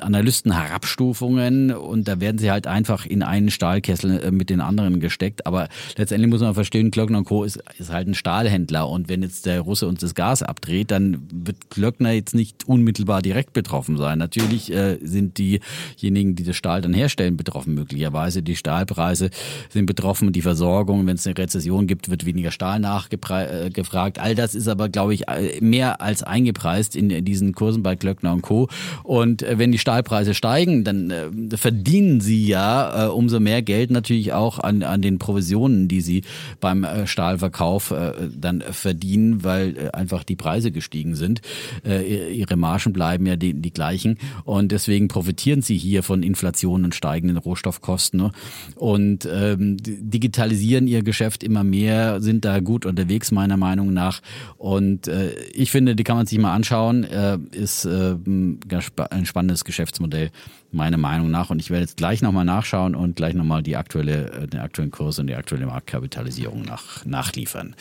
Analysten-Herabstufungen 0.00 1.72
und 1.72 2.08
da 2.08 2.20
werden 2.20 2.38
sie 2.38 2.50
halt 2.50 2.66
einfach 2.66 3.04
in 3.04 3.22
einen 3.22 3.50
Stahlkessel 3.50 4.22
äh, 4.22 4.30
mit 4.30 4.50
den 4.50 4.60
anderen 4.60 5.00
gesteckt. 5.00 5.46
Aber 5.46 5.68
letztendlich 5.96 6.30
muss 6.30 6.40
man 6.40 6.54
verstehen, 6.54 6.90
Klöckner 6.90 7.24
Co. 7.24 7.44
Ist, 7.44 7.62
ist 7.78 7.92
halt 7.92 8.08
ein 8.08 8.14
Stahlhändler 8.14 8.88
und 8.88 9.08
wenn 9.08 9.22
jetzt 9.22 9.46
der 9.46 9.60
Russe 9.60 9.88
uns 9.88 10.00
das 10.00 10.14
Gas 10.14 10.42
abdreht, 10.42 10.90
dann 10.90 11.22
wird 11.32 11.70
Klöckner 11.70 12.12
jetzt 12.12 12.34
nicht 12.34 12.66
unmittelbar 12.66 13.22
direkt 13.22 13.52
betroffen 13.52 13.96
sein. 13.96 14.18
Natürlich 14.18 14.72
äh, 14.72 14.98
sind 15.02 15.38
diejenigen, 15.38 16.36
die 16.36 16.44
das 16.44 16.56
Stahl 16.56 16.80
dann 16.80 16.94
herstellen, 16.94 17.25
betroffen 17.30 17.74
möglicherweise. 17.74 18.42
Die 18.42 18.56
Stahlpreise 18.56 19.30
sind 19.70 19.86
betroffen, 19.86 20.32
die 20.32 20.42
Versorgung, 20.42 21.06
wenn 21.06 21.16
es 21.16 21.26
eine 21.26 21.36
Rezession 21.36 21.86
gibt, 21.86 22.10
wird 22.10 22.26
weniger 22.26 22.50
Stahl 22.50 22.78
nachgefragt. 22.78 24.18
Äh, 24.18 24.20
All 24.20 24.34
das 24.34 24.54
ist 24.54 24.68
aber, 24.68 24.88
glaube 24.88 25.14
ich, 25.14 25.24
mehr 25.60 26.00
als 26.00 26.22
eingepreist 26.22 26.96
in 26.96 27.24
diesen 27.24 27.52
Kursen 27.54 27.82
bei 27.82 27.96
Klöckner 27.96 28.32
und 28.32 28.42
Co. 28.42 28.68
Und 29.02 29.42
äh, 29.42 29.58
wenn 29.58 29.72
die 29.72 29.78
Stahlpreise 29.78 30.34
steigen, 30.34 30.84
dann 30.84 31.10
äh, 31.10 31.56
verdienen 31.56 32.20
sie 32.20 32.46
ja 32.46 33.06
äh, 33.06 33.08
umso 33.08 33.40
mehr 33.40 33.62
Geld 33.62 33.90
natürlich 33.90 34.32
auch 34.32 34.58
an, 34.58 34.82
an 34.82 35.02
den 35.02 35.18
Provisionen, 35.18 35.88
die 35.88 36.00
sie 36.00 36.22
beim 36.60 36.84
äh, 36.84 37.06
Stahlverkauf 37.06 37.90
äh, 37.90 38.12
dann 38.34 38.62
verdienen, 38.62 39.44
weil 39.44 39.76
äh, 39.76 39.90
einfach 39.92 40.24
die 40.24 40.36
Preise 40.36 40.70
gestiegen 40.70 41.14
sind. 41.14 41.40
Äh, 41.84 42.32
ihre 42.32 42.56
Margen 42.56 42.92
bleiben 42.92 43.26
ja 43.26 43.36
die, 43.36 43.54
die 43.54 43.72
gleichen 43.72 44.18
und 44.44 44.72
deswegen 44.72 45.08
profitieren 45.08 45.62
sie 45.62 45.76
hier 45.76 46.02
von 46.02 46.22
Inflation 46.22 46.84
und 46.84 46.94
steigenden 47.16 47.38
Rohstoffkosten 47.38 48.20
ne? 48.20 48.32
und 48.74 49.26
ähm, 49.30 49.76
digitalisieren 49.80 50.86
ihr 50.86 51.02
Geschäft 51.02 51.42
immer 51.42 51.64
mehr, 51.64 52.20
sind 52.20 52.44
da 52.44 52.60
gut 52.60 52.84
unterwegs 52.84 53.32
meiner 53.32 53.56
Meinung 53.56 53.92
nach 53.92 54.20
und 54.58 55.08
äh, 55.08 55.32
ich 55.52 55.70
finde, 55.70 55.96
die 55.96 56.04
kann 56.04 56.16
man 56.16 56.26
sich 56.26 56.38
mal 56.38 56.54
anschauen, 56.54 57.04
äh, 57.04 57.38
ist 57.52 57.86
äh, 57.86 58.16
ein 58.26 59.26
spannendes 59.26 59.64
Geschäftsmodell, 59.64 60.30
meiner 60.72 60.98
Meinung 60.98 61.30
nach. 61.30 61.50
Und 61.50 61.60
ich 61.60 61.70
werde 61.70 61.82
jetzt 61.82 61.96
gleich 61.96 62.22
nochmal 62.22 62.44
nachschauen 62.44 62.94
und 62.94 63.16
gleich 63.16 63.34
nochmal 63.34 63.62
die 63.62 63.76
aktuelle, 63.76 64.30
äh, 64.32 64.46
den 64.46 64.60
aktuellen 64.60 64.90
Kurs 64.90 65.18
und 65.18 65.26
die 65.28 65.34
aktuelle 65.34 65.66
Marktkapitalisierung 65.66 66.62
nach, 66.62 67.04
nachliefern. 67.04 67.74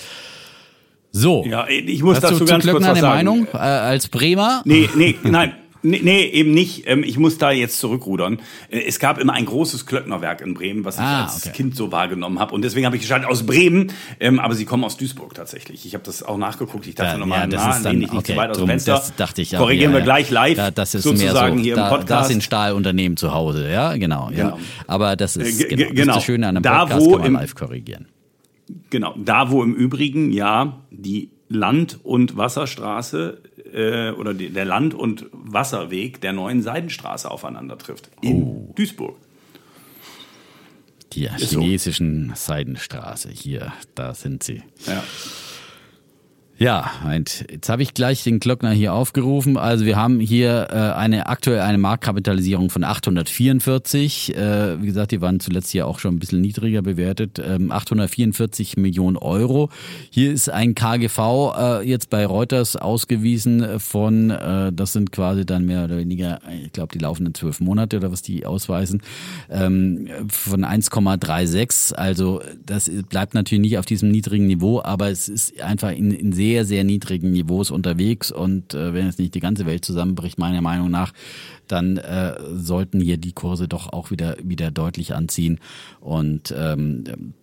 So. 1.11 1.45
Ja, 1.45 1.67
ich 1.67 2.03
muss 2.03 2.15
Hast 2.17 2.25
dazu 2.25 2.39
du 2.39 2.45
ganz 2.45 2.65
kurz 2.65 2.81
was 2.81 2.89
eine 2.89 2.99
sagen. 2.99 3.15
Meinung 3.15 3.47
äh, 3.53 3.57
als 3.57 4.07
Bremer? 4.07 4.61
Nee, 4.65 4.89
nee, 4.95 5.15
nein. 5.23 5.53
Nee, 5.85 6.01
nee, 6.03 6.25
eben 6.25 6.51
nicht. 6.51 6.83
Ähm, 6.87 7.03
Ich 7.03 7.17
muss 7.19 7.37
da 7.37 7.51
jetzt 7.51 7.79
zurückrudern. 7.79 8.39
Äh, 8.69 8.81
Es 8.87 8.99
gab 8.99 9.19
immer 9.19 9.33
ein 9.33 9.45
großes 9.45 9.85
Klöcknerwerk 9.85 10.41
in 10.41 10.53
Bremen, 10.53 10.83
was 10.85 10.95
ich 10.95 11.01
Ah, 11.01 11.23
als 11.25 11.45
okay. 11.45 11.51
Kind 11.55 11.75
so 11.75 11.91
wahrgenommen 11.91 12.39
habe. 12.39 12.53
Und 12.55 12.63
deswegen 12.63 12.85
habe 12.85 12.95
ich 12.95 13.01
geschaltet 13.03 13.29
aus 13.29 13.45
Bremen, 13.45 13.91
ähm, 14.19 14.39
aber 14.39 14.55
sie 14.55 14.65
kommen 14.65 14.83
aus 14.83 14.97
Duisburg 14.97 15.33
tatsächlich. 15.35 15.85
Ich 15.85 15.93
habe 15.93 16.03
das 16.03 16.23
auch 16.23 16.37
nachgeguckt. 16.37 16.87
Ich 16.87 16.95
dachte 16.95 17.11
Ja, 17.11 17.17
nochmal, 17.17 17.39
ja, 17.41 17.47
das 17.47 17.63
na, 17.63 17.75
ist 17.77 17.83
dann- 17.85 17.91
lehn 17.93 18.01
dich 18.01 18.11
nicht 18.11 18.25
zu 18.25 18.31
okay, 18.33 18.41
weit 18.41 18.49
aus 18.51 18.57
dem 18.57 18.67
Fenster. 18.67 18.93
das 18.93 19.15
dachte 19.15 19.41
ich 19.41 19.55
auch, 19.55 19.61
Korrigieren 19.61 19.91
ja, 19.91 19.95
wir 19.97 19.99
ja. 19.99 20.05
gleich 20.05 20.29
live, 20.31 20.57
Da, 20.57 20.71
das 20.71 20.95
ist 20.95 21.03
sozusagen 21.03 21.55
mehr 21.55 21.57
so, 21.57 21.63
hier 21.63 21.75
da, 21.75 21.87
im 21.89 21.95
Podcast. 21.97 22.21
Das 22.21 22.27
sind 22.29 22.43
Stahlunternehmen 22.43 23.15
zu 23.17 23.33
Hause, 23.33 23.69
ja, 23.69 23.95
genau. 23.97 24.29
Ja. 24.31 24.35
Genau. 24.51 24.59
Aber 24.87 25.15
das 25.15 25.37
ist, 25.37 25.61
Äh, 25.61 25.67
ge- 25.67 25.77
genau, 25.77 25.81
das, 25.83 25.89
ist 25.91 25.95
genau. 26.01 26.13
das 26.15 26.23
Schöne 26.23 26.47
an 26.47 26.55
einem 26.57 26.63
Da, 26.63 26.79
Podcast, 26.85 27.01
wo 27.05 27.11
kann 27.11 27.17
man 27.19 27.27
im- 27.27 27.33
live 27.35 27.55
korrigieren. 27.55 28.07
Genau, 28.89 29.13
da 29.17 29.51
wo 29.51 29.61
im 29.63 29.75
Übrigen 29.75 30.31
ja 30.31 30.81
die 30.89 31.29
Land- 31.47 31.99
und 32.03 32.35
Wasserstraße 32.37 33.37
äh, 33.75 34.11
oder 34.11 34.33
die, 34.33 34.49
der 34.49 34.65
Land- 34.65 34.93
und 34.93 35.25
Wasserweg 35.31 36.21
der 36.21 36.33
neuen 36.33 36.61
Seidenstraße 36.63 37.29
aufeinander 37.29 37.77
trifft. 37.77 38.09
In 38.21 38.43
Oh. 38.43 38.73
Duisburg. 38.75 39.17
Die 41.13 41.29
so. 41.37 41.59
chinesischen 41.61 42.33
Seidenstraße, 42.35 43.29
hier, 43.29 43.71
da 43.93 44.13
sind 44.13 44.43
sie. 44.43 44.63
Ja. 44.87 45.03
Ja, 46.57 46.89
Moment. 47.03 47.45
jetzt 47.51 47.67
habe 47.67 47.83
ich 47.83 47.93
gleich 47.93 48.23
den 48.23 48.39
Glockner 48.39 48.71
hier 48.71 48.93
aufgerufen. 48.93 49.57
Also 49.57 49.85
wir 49.85 49.97
haben 49.97 50.21
hier 50.21 50.69
äh, 50.71 50.75
eine 50.97 51.27
aktuell 51.27 51.59
eine 51.59 51.77
Marktkapitalisierung 51.77 52.69
von 52.69 52.85
844. 52.85 54.37
Äh, 54.37 54.81
wie 54.81 54.85
gesagt, 54.85 55.11
die 55.11 55.19
waren 55.19 55.41
zuletzt 55.41 55.71
hier 55.71 55.85
auch 55.85 55.99
schon 55.99 56.15
ein 56.15 56.19
bisschen 56.19 56.39
niedriger 56.39 56.81
bewertet. 56.81 57.41
Ähm, 57.45 57.73
844 57.73 58.77
Millionen 58.77 59.17
Euro. 59.17 59.69
Hier 60.09 60.31
ist 60.31 60.47
ein 60.47 60.75
KGV 60.75 61.19
äh, 61.57 61.81
jetzt 61.89 62.09
bei 62.09 62.25
Reuters 62.25 62.77
ausgewiesen 62.77 63.81
von, 63.81 64.29
äh, 64.29 64.71
das 64.71 64.93
sind 64.93 65.11
quasi 65.11 65.45
dann 65.45 65.65
mehr 65.65 65.83
oder 65.83 65.97
weniger, 65.97 66.39
ich 66.63 66.71
glaube, 66.71 66.93
die 66.93 66.99
laufenden 66.99 67.33
zwölf 67.33 67.59
Monate 67.59 67.97
oder 67.97 68.13
was 68.13 68.21
die 68.21 68.45
ausweisen, 68.45 69.01
ähm, 69.49 70.07
von 70.29 70.63
1,36. 70.63 71.95
Also 71.95 72.41
das 72.65 72.89
bleibt 73.09 73.33
natürlich 73.33 73.61
nicht 73.61 73.77
auf 73.77 73.85
diesem 73.85 74.09
niedrigen 74.09 74.47
Niveau, 74.47 74.81
aber 74.81 75.09
es 75.09 75.27
ist 75.27 75.59
einfach 75.59 75.91
in, 75.91 76.11
in 76.11 76.31
sehr, 76.31 76.44
sehr 76.53 76.83
niedrigen 76.83 77.31
Niveaus 77.31 77.71
unterwegs 77.71 78.31
und 78.31 78.73
äh, 78.73 78.93
wenn 78.93 79.05
jetzt 79.05 79.19
nicht 79.19 79.35
die 79.35 79.39
ganze 79.39 79.65
Welt 79.65 79.83
zusammenbricht, 79.83 80.37
meiner 80.37 80.61
Meinung 80.61 80.91
nach, 80.91 81.13
dann 81.67 81.97
äh, 81.97 82.35
sollten 82.53 82.99
hier 82.99 83.17
die 83.17 83.33
Kurse 83.33 83.67
doch 83.67 83.91
auch 83.91 84.11
wieder, 84.11 84.37
wieder 84.43 84.71
deutlich 84.71 85.15
anziehen 85.15 85.59
und 86.01 86.53
ähm, 86.57 87.33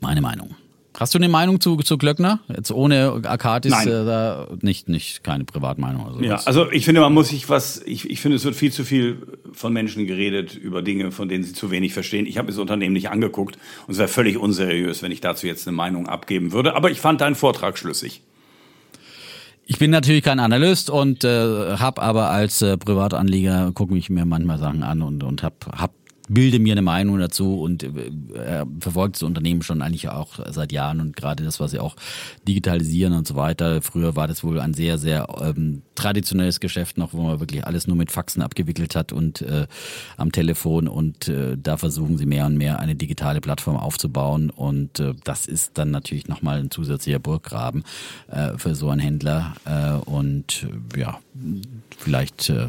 meine 0.00 0.20
Meinung. 0.20 0.56
Hast 0.98 1.14
du 1.14 1.18
eine 1.18 1.28
Meinung 1.28 1.60
zu, 1.60 1.76
zu 1.78 1.96
Glöckner? 1.96 2.40
Jetzt 2.54 2.70
ohne 2.70 3.22
Akatis 3.24 3.72
Nein. 3.72 3.88
äh, 3.88 4.04
da 4.04 4.48
nicht, 4.60 4.88
nicht 4.88 5.24
keine 5.24 5.44
Privatmeinung. 5.44 6.06
Also 6.06 6.20
Ja, 6.22 6.36
also 6.44 6.70
ich 6.70 6.84
finde, 6.84 7.00
man 7.00 7.14
muss 7.14 7.28
sich 7.28 7.48
was, 7.48 7.82
ich, 7.86 8.10
ich 8.10 8.20
finde, 8.20 8.36
es 8.36 8.44
wird 8.44 8.54
viel 8.54 8.72
zu 8.72 8.84
viel 8.84 9.22
von 9.52 9.72
Menschen 9.72 10.06
geredet 10.06 10.54
über 10.54 10.82
Dinge, 10.82 11.10
von 11.10 11.28
denen 11.28 11.44
sie 11.44 11.54
zu 11.54 11.70
wenig 11.70 11.94
verstehen. 11.94 12.26
Ich 12.26 12.36
habe 12.36 12.48
das 12.48 12.58
Unternehmen 12.58 12.92
nicht 12.92 13.08
angeguckt 13.08 13.56
und 13.86 13.92
es 13.92 13.98
wäre 13.98 14.08
völlig 14.08 14.36
unseriös, 14.36 15.02
wenn 15.02 15.12
ich 15.12 15.20
dazu 15.20 15.46
jetzt 15.46 15.66
eine 15.66 15.76
Meinung 15.76 16.08
abgeben 16.08 16.52
würde. 16.52 16.74
Aber 16.76 16.90
ich 16.90 17.00
fand 17.00 17.20
deinen 17.20 17.36
Vortrag 17.36 17.78
schlüssig. 17.78 18.22
Ich 19.64 19.78
bin 19.78 19.90
natürlich 19.90 20.22
kein 20.22 20.40
Analyst 20.40 20.90
und 20.90 21.24
äh, 21.24 21.76
habe 21.76 22.02
aber 22.02 22.30
als 22.30 22.60
äh, 22.62 22.76
Privatanleger 22.76 23.72
gucke 23.72 23.96
ich 23.96 24.10
mir 24.10 24.26
manchmal 24.26 24.58
Sachen 24.58 24.82
an 24.82 25.02
und 25.02 25.22
und 25.22 25.42
hab, 25.42 25.66
hab 25.78 25.92
bilde 26.32 26.58
mir 26.58 26.72
eine 26.72 26.82
Meinung 26.82 27.18
dazu 27.18 27.60
und 27.60 27.82
äh, 27.82 27.90
er 28.34 28.66
verfolgt 28.80 29.16
das 29.16 29.22
Unternehmen 29.22 29.62
schon 29.62 29.82
eigentlich 29.82 30.08
auch 30.08 30.38
seit 30.50 30.72
Jahren 30.72 31.00
und 31.00 31.16
gerade 31.16 31.44
das, 31.44 31.60
was 31.60 31.72
sie 31.72 31.78
auch 31.78 31.96
digitalisieren 32.48 33.12
und 33.12 33.26
so 33.26 33.36
weiter. 33.36 33.82
Früher 33.82 34.16
war 34.16 34.26
das 34.28 34.42
wohl 34.42 34.60
ein 34.60 34.74
sehr, 34.74 34.98
sehr 34.98 35.26
ähm, 35.40 35.82
traditionelles 35.94 36.60
Geschäft 36.60 36.98
noch, 36.98 37.12
wo 37.12 37.22
man 37.22 37.40
wirklich 37.40 37.66
alles 37.66 37.86
nur 37.86 37.96
mit 37.96 38.10
Faxen 38.10 38.42
abgewickelt 38.42 38.96
hat 38.96 39.12
und 39.12 39.42
äh, 39.42 39.66
am 40.16 40.32
Telefon 40.32 40.88
und 40.88 41.28
äh, 41.28 41.56
da 41.60 41.76
versuchen 41.76 42.18
sie 42.18 42.26
mehr 42.26 42.46
und 42.46 42.56
mehr 42.56 42.80
eine 42.80 42.94
digitale 42.94 43.40
Plattform 43.40 43.76
aufzubauen 43.76 44.50
und 44.50 45.00
äh, 45.00 45.14
das 45.24 45.46
ist 45.46 45.72
dann 45.74 45.90
natürlich 45.90 46.28
nochmal 46.28 46.60
ein 46.60 46.70
zusätzlicher 46.70 47.18
Burggraben 47.18 47.84
äh, 48.28 48.56
für 48.56 48.74
so 48.74 48.88
einen 48.88 49.00
Händler 49.00 49.54
äh, 49.64 49.92
und 50.08 50.66
äh, 50.94 51.00
ja, 51.00 51.18
vielleicht 51.98 52.50
äh, 52.50 52.68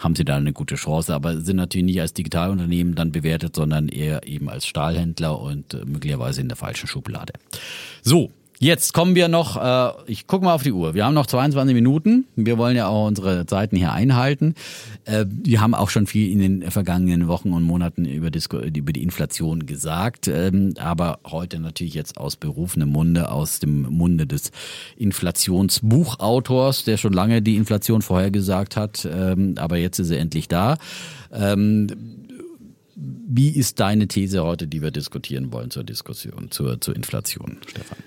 haben 0.00 0.14
sie 0.14 0.24
da 0.24 0.36
eine 0.36 0.52
gute 0.52 0.76
Chance, 0.76 1.14
aber 1.14 1.40
sind 1.40 1.56
natürlich 1.56 1.86
nicht 1.86 2.00
als 2.00 2.14
Digitalunternehmen 2.14 2.94
dann 2.94 3.12
bewertet, 3.12 3.56
sondern 3.56 3.88
eher 3.88 4.26
eben 4.26 4.48
als 4.48 4.66
Stahlhändler 4.66 5.38
und 5.40 5.74
äh, 5.74 5.84
möglicherweise 5.84 6.40
in 6.40 6.48
der 6.48 6.56
falschen 6.56 6.86
Schublade. 6.86 7.32
So, 8.02 8.30
jetzt 8.60 8.92
kommen 8.92 9.14
wir 9.14 9.28
noch, 9.28 9.56
äh, 9.56 9.92
ich 10.10 10.26
gucke 10.26 10.44
mal 10.44 10.54
auf 10.54 10.62
die 10.62 10.72
Uhr, 10.72 10.94
wir 10.94 11.04
haben 11.04 11.14
noch 11.14 11.26
22 11.26 11.74
Minuten, 11.74 12.26
wir 12.36 12.58
wollen 12.58 12.76
ja 12.76 12.88
auch 12.88 13.06
unsere 13.06 13.46
Zeiten 13.46 13.76
hier 13.76 13.92
einhalten. 13.92 14.54
Äh, 15.04 15.26
wir 15.28 15.60
haben 15.60 15.74
auch 15.74 15.90
schon 15.90 16.06
viel 16.06 16.30
in 16.30 16.38
den 16.40 16.70
vergangenen 16.70 17.28
Wochen 17.28 17.52
und 17.52 17.62
Monaten 17.62 18.04
über, 18.04 18.30
Disco, 18.30 18.58
über 18.58 18.92
die 18.92 19.02
Inflation 19.02 19.66
gesagt, 19.66 20.28
ähm, 20.28 20.74
aber 20.78 21.20
heute 21.26 21.60
natürlich 21.60 21.94
jetzt 21.94 22.18
aus 22.18 22.36
berufenem 22.36 22.90
Munde, 22.90 23.30
aus 23.30 23.60
dem 23.60 23.82
Munde 23.82 24.26
des 24.26 24.50
Inflationsbuchautors, 24.96 26.84
der 26.84 26.96
schon 26.96 27.12
lange 27.12 27.42
die 27.42 27.56
Inflation 27.56 28.02
vorhergesagt 28.02 28.76
hat, 28.76 29.08
ähm, 29.10 29.54
aber 29.58 29.76
jetzt 29.76 29.98
ist 29.98 30.10
er 30.10 30.18
endlich 30.18 30.48
da. 30.48 30.76
Ähm, 31.32 31.88
wie 33.30 33.50
ist 33.50 33.78
deine 33.78 34.08
These 34.08 34.42
heute, 34.42 34.66
die 34.66 34.82
wir 34.82 34.90
diskutieren 34.90 35.52
wollen 35.52 35.70
zur 35.70 35.84
Diskussion, 35.84 36.50
zur, 36.50 36.80
zur 36.80 36.96
Inflation, 36.96 37.58
Stefan? 37.66 37.98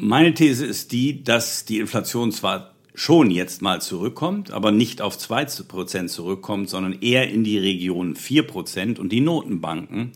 Meine 0.00 0.32
These 0.32 0.64
ist 0.64 0.92
die, 0.92 1.24
dass 1.24 1.64
die 1.64 1.80
Inflation 1.80 2.30
zwar 2.30 2.72
schon 2.94 3.32
jetzt 3.32 3.62
mal 3.62 3.80
zurückkommt, 3.80 4.52
aber 4.52 4.70
nicht 4.70 5.02
auf 5.02 5.16
2% 5.16 6.06
zurückkommt, 6.06 6.70
sondern 6.70 7.00
eher 7.00 7.28
in 7.28 7.42
die 7.42 7.58
Region 7.58 8.14
4% 8.14 9.00
und 9.00 9.10
die 9.10 9.20
Notenbanken, 9.20 10.12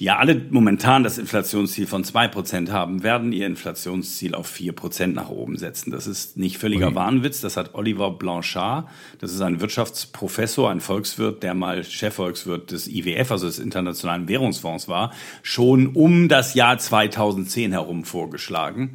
die 0.00 0.04
ja 0.04 0.16
alle 0.16 0.40
momentan 0.50 1.04
das 1.04 1.18
Inflationsziel 1.18 1.86
von 1.86 2.04
2% 2.04 2.70
haben, 2.70 3.02
werden 3.02 3.32
ihr 3.32 3.46
Inflationsziel 3.46 4.34
auf 4.34 4.50
4% 4.50 5.08
nach 5.08 5.28
oben 5.28 5.58
setzen. 5.58 5.90
Das 5.90 6.06
ist 6.06 6.38
nicht 6.38 6.56
völliger 6.56 6.88
Ui. 6.88 6.94
Wahnwitz, 6.94 7.42
das 7.42 7.58
hat 7.58 7.74
Oliver 7.74 8.10
Blanchard, 8.10 8.88
das 9.18 9.32
ist 9.32 9.42
ein 9.42 9.60
Wirtschaftsprofessor, 9.60 10.70
ein 10.70 10.80
Volkswirt, 10.80 11.42
der 11.42 11.52
mal 11.52 11.84
Chefvolkswirt 11.84 12.70
des 12.70 12.88
IWF, 12.88 13.30
also 13.30 13.46
des 13.46 13.58
Internationalen 13.58 14.26
Währungsfonds 14.26 14.88
war, 14.88 15.12
schon 15.42 15.88
um 15.88 16.28
das 16.28 16.54
Jahr 16.54 16.78
2010 16.78 17.72
herum 17.72 18.04
vorgeschlagen. 18.04 18.92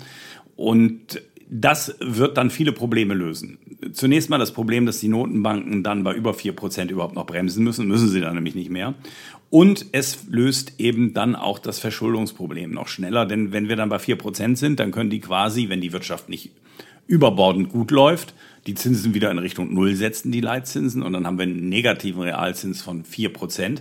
Und 0.55 1.21
das 1.47 1.95
wird 1.99 2.37
dann 2.37 2.49
viele 2.49 2.71
Probleme 2.71 3.13
lösen. 3.13 3.59
Zunächst 3.93 4.29
mal 4.29 4.39
das 4.39 4.51
Problem, 4.51 4.85
dass 4.85 4.99
die 4.99 5.07
Notenbanken 5.07 5.83
dann 5.83 6.03
bei 6.03 6.13
über 6.13 6.31
4% 6.31 6.89
überhaupt 6.89 7.15
noch 7.15 7.27
bremsen 7.27 7.63
müssen, 7.63 7.87
müssen 7.87 8.09
sie 8.09 8.21
dann 8.21 8.33
nämlich 8.33 8.55
nicht 8.55 8.71
mehr. 8.71 8.95
Und 9.55 9.85
es 9.93 10.25
löst 10.27 10.73
eben 10.79 11.13
dann 11.13 11.33
auch 11.33 11.59
das 11.59 11.79
Verschuldungsproblem 11.79 12.71
noch 12.71 12.89
schneller, 12.89 13.25
denn 13.25 13.53
wenn 13.53 13.69
wir 13.69 13.77
dann 13.77 13.87
bei 13.87 13.95
4% 13.95 14.57
sind, 14.57 14.81
dann 14.81 14.91
können 14.91 15.09
die 15.09 15.21
quasi, 15.21 15.69
wenn 15.69 15.79
die 15.79 15.93
Wirtschaft 15.93 16.27
nicht 16.27 16.51
überbordend 17.07 17.69
gut 17.69 17.89
läuft, 17.89 18.33
die 18.67 18.73
Zinsen 18.73 19.13
wieder 19.13 19.31
in 19.31 19.37
Richtung 19.37 19.73
Null 19.73 19.95
setzen, 19.95 20.33
die 20.33 20.41
Leitzinsen, 20.41 21.01
und 21.01 21.13
dann 21.13 21.25
haben 21.25 21.37
wir 21.37 21.43
einen 21.43 21.69
negativen 21.69 22.23
Realzins 22.23 22.81
von 22.81 23.05
4%. 23.05 23.77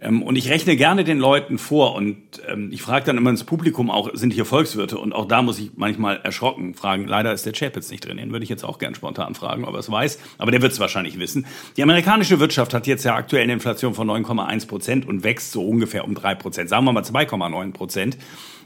Ähm, 0.00 0.22
und 0.22 0.36
ich 0.36 0.48
rechne 0.48 0.76
gerne 0.76 1.04
den 1.04 1.18
Leuten 1.18 1.58
vor 1.58 1.94
und 1.94 2.16
ähm, 2.48 2.70
ich 2.72 2.82
frage 2.82 3.04
dann 3.06 3.16
immer 3.16 3.30
ins 3.30 3.44
Publikum 3.44 3.90
auch, 3.90 4.10
sind 4.14 4.32
hier 4.32 4.44
Volkswirte? 4.44 4.98
Und 4.98 5.12
auch 5.12 5.26
da 5.26 5.42
muss 5.42 5.58
ich 5.58 5.72
manchmal 5.76 6.20
erschrocken 6.22 6.74
fragen, 6.74 7.06
leider 7.06 7.32
ist 7.32 7.46
der 7.46 7.52
Chapitz 7.52 7.90
nicht 7.90 8.06
drin. 8.06 8.16
Den 8.16 8.32
würde 8.32 8.42
ich 8.42 8.48
jetzt 8.48 8.64
auch 8.64 8.78
gern 8.78 8.94
spontan 8.94 9.34
fragen, 9.34 9.64
ob 9.64 9.74
er 9.74 9.80
es 9.80 9.90
weiß. 9.90 10.18
Aber 10.38 10.50
der 10.50 10.62
wird 10.62 10.72
es 10.72 10.80
wahrscheinlich 10.80 11.18
wissen. 11.18 11.46
Die 11.76 11.82
amerikanische 11.82 12.40
Wirtschaft 12.40 12.72
hat 12.74 12.86
jetzt 12.86 13.04
ja 13.04 13.14
aktuell 13.14 13.42
eine 13.42 13.52
Inflation 13.52 13.94
von 13.94 14.08
9,1 14.08 14.66
Prozent 14.66 15.06
und 15.06 15.22
wächst 15.22 15.52
so 15.52 15.66
ungefähr 15.66 16.04
um 16.04 16.14
3 16.14 16.34
Prozent. 16.34 16.70
Sagen 16.70 16.84
wir 16.84 16.92
mal 16.92 17.02
2,9 17.02 17.72
Prozent. 17.72 18.16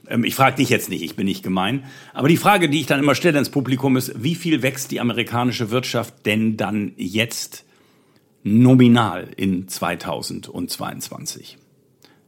Ähm, 0.09 0.25
ich 0.25 0.35
frage 0.35 0.57
dich 0.57 0.69
jetzt 0.69 0.89
nicht, 0.89 1.03
ich 1.03 1.17
bin 1.17 1.27
nicht 1.27 1.43
gemein. 1.43 1.85
Aber 2.13 2.29
die 2.29 2.37
Frage, 2.37 2.69
die 2.69 2.81
ich 2.81 2.87
dann 2.87 3.01
immer 3.01 3.15
stelle 3.15 3.39
ins 3.39 3.51
Publikum 3.51 3.97
ist, 3.97 4.23
wie 4.23 4.35
viel 4.35 4.63
wächst 4.63 4.91
die 4.91 5.01
amerikanische 5.01 5.71
Wirtschaft 5.71 6.27
denn 6.27 6.57
dann 6.57 6.93
jetzt? 6.97 7.65
Nominal 8.45 9.31
in 9.37 9.67
2022. 9.67 11.59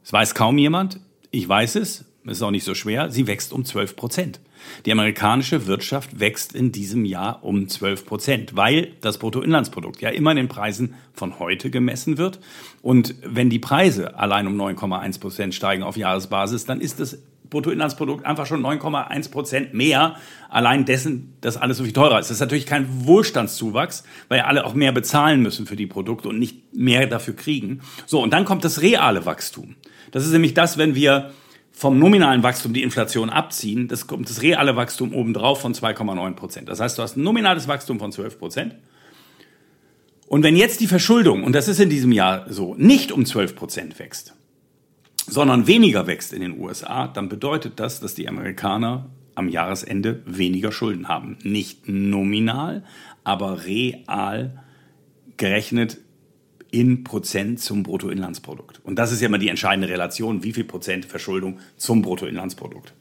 Es 0.03 0.13
weiß 0.13 0.35
kaum 0.35 0.59
jemand. 0.59 0.99
Ich 1.31 1.49
weiß 1.49 1.77
es. 1.77 2.07
Es 2.25 2.39
ist 2.39 2.43
auch 2.43 2.51
nicht 2.51 2.65
so 2.65 2.75
schwer. 2.75 3.11
Sie 3.11 3.29
wächst 3.29 3.53
um 3.53 3.65
12 3.65 3.95
Prozent. 3.95 4.41
Die 4.85 4.93
amerikanische 4.93 5.67
Wirtschaft 5.67 6.19
wächst 6.19 6.55
in 6.55 6.73
diesem 6.73 7.05
Jahr 7.05 7.45
um 7.45 7.69
12 7.69 8.05
Prozent, 8.05 8.57
weil 8.57 8.95
das 9.01 9.19
Bruttoinlandsprodukt 9.19 10.01
ja 10.01 10.09
immer 10.09 10.33
in 10.33 10.39
den 10.39 10.49
Preisen 10.49 10.95
von 11.13 11.39
heute 11.39 11.71
gemessen 11.71 12.19
wird. 12.19 12.41
Und 12.83 13.15
wenn 13.23 13.51
die 13.51 13.61
Preise 13.61 14.19
allein 14.19 14.49
um 14.49 14.61
9,1 14.61 15.21
Prozent 15.21 15.55
steigen 15.55 15.85
auf 15.85 15.97
Jahresbasis, 15.97 16.65
dann 16.65 16.81
ist 16.81 16.99
es 16.99 17.23
Bruttoinlandsprodukt 17.51 18.25
einfach 18.25 18.47
schon 18.47 18.63
9,1 18.65 19.31
Prozent 19.31 19.75
mehr, 19.75 20.17
allein 20.49 20.85
dessen, 20.85 21.35
dass 21.41 21.57
alles 21.57 21.79
so 21.79 21.85
viel 21.85 21.93
teurer 21.93 22.19
ist. 22.19 22.31
Das 22.31 22.37
ist 22.37 22.41
natürlich 22.41 22.67
kein 22.67 23.07
Wohlstandszuwachs, 23.07 24.05
weil 24.29 24.41
alle 24.41 24.65
auch 24.65 24.75
mehr 24.75 24.93
bezahlen 24.93 25.43
müssen 25.43 25.67
für 25.67 25.77
die 25.77 25.87
Produkte 25.87 26.29
und 26.29 26.39
nicht 26.39 26.75
mehr 26.75 27.07
dafür 27.07 27.35
kriegen. 27.35 27.81
So, 28.07 28.23
und 28.23 28.33
dann 28.33 28.45
kommt 28.45 28.65
das 28.65 28.83
reale 28.83 29.27
Wachstum. 29.27 29.77
Das 30.13 30.25
ist 30.25 30.33
nämlich 30.33 30.55
das, 30.55 30.79
wenn 30.79 30.95
wir 30.95 31.33
vom 31.73 31.99
nominalen 31.99 32.43
Wachstum 32.43 32.73
die 32.73 32.83
Inflation 32.83 33.29
abziehen, 33.29 33.87
das 33.87 34.07
kommt 34.07 34.31
das 34.31 34.41
reale 34.41 34.77
Wachstum 34.77 35.15
obendrauf 35.15 35.61
von 35.61 35.75
2,9 35.75 36.35
Prozent. 36.35 36.69
Das 36.71 36.81
heißt, 36.81 36.97
du 36.97 37.03
hast 37.03 37.17
ein 37.17 37.23
nominales 37.23 37.69
Wachstum 37.69 37.99
von 37.99 38.13
12 38.13 38.39
Prozent. 38.39 38.75
Und 40.27 40.43
wenn 40.43 40.57
jetzt 40.57 40.81
die 40.81 40.87
Verschuldung, 40.87 41.45
und 41.45 41.53
das 41.53 41.69
ist 41.69 41.79
in 41.79 41.91
diesem 41.91 42.13
Jahr 42.13 42.47
so, 42.49 42.75
nicht 42.77 43.13
um 43.13 43.27
12 43.27 43.55
Prozent 43.55 43.99
wächst, 43.99 44.36
sondern 45.27 45.67
weniger 45.67 46.07
wächst 46.07 46.33
in 46.33 46.41
den 46.41 46.59
USA, 46.59 47.09
dann 47.09 47.29
bedeutet 47.29 47.81
das, 47.81 48.01
dass 48.01 48.15
die 48.15 48.29
Amerikaner 48.29 49.11
am 49.35 49.49
Jahresende 49.49 50.23
weniger 50.25 50.73
Schulden 50.73 51.09
haben. 51.09 51.37
Nicht 51.43 51.89
nominal, 51.89 52.85
aber 53.25 53.65
real 53.65 54.63
gerechnet 55.37 55.99
in 56.71 57.05
Prozent 57.05 57.61
zum 57.61 57.83
Bruttoinlandsprodukt. 57.83 58.81
Und 58.85 58.99
das 58.99 59.13
ist 59.13 59.21
ja 59.21 59.27
immer 59.27 59.39
die 59.39 59.49
entscheidende 59.49 59.89
Relation, 59.89 60.43
wie 60.43 60.53
viel 60.53 60.65
Prozent 60.65 61.05
Verschuldung 61.05 61.59
zum 61.77 62.03
Bruttoinlandsprodukt. 62.03 62.95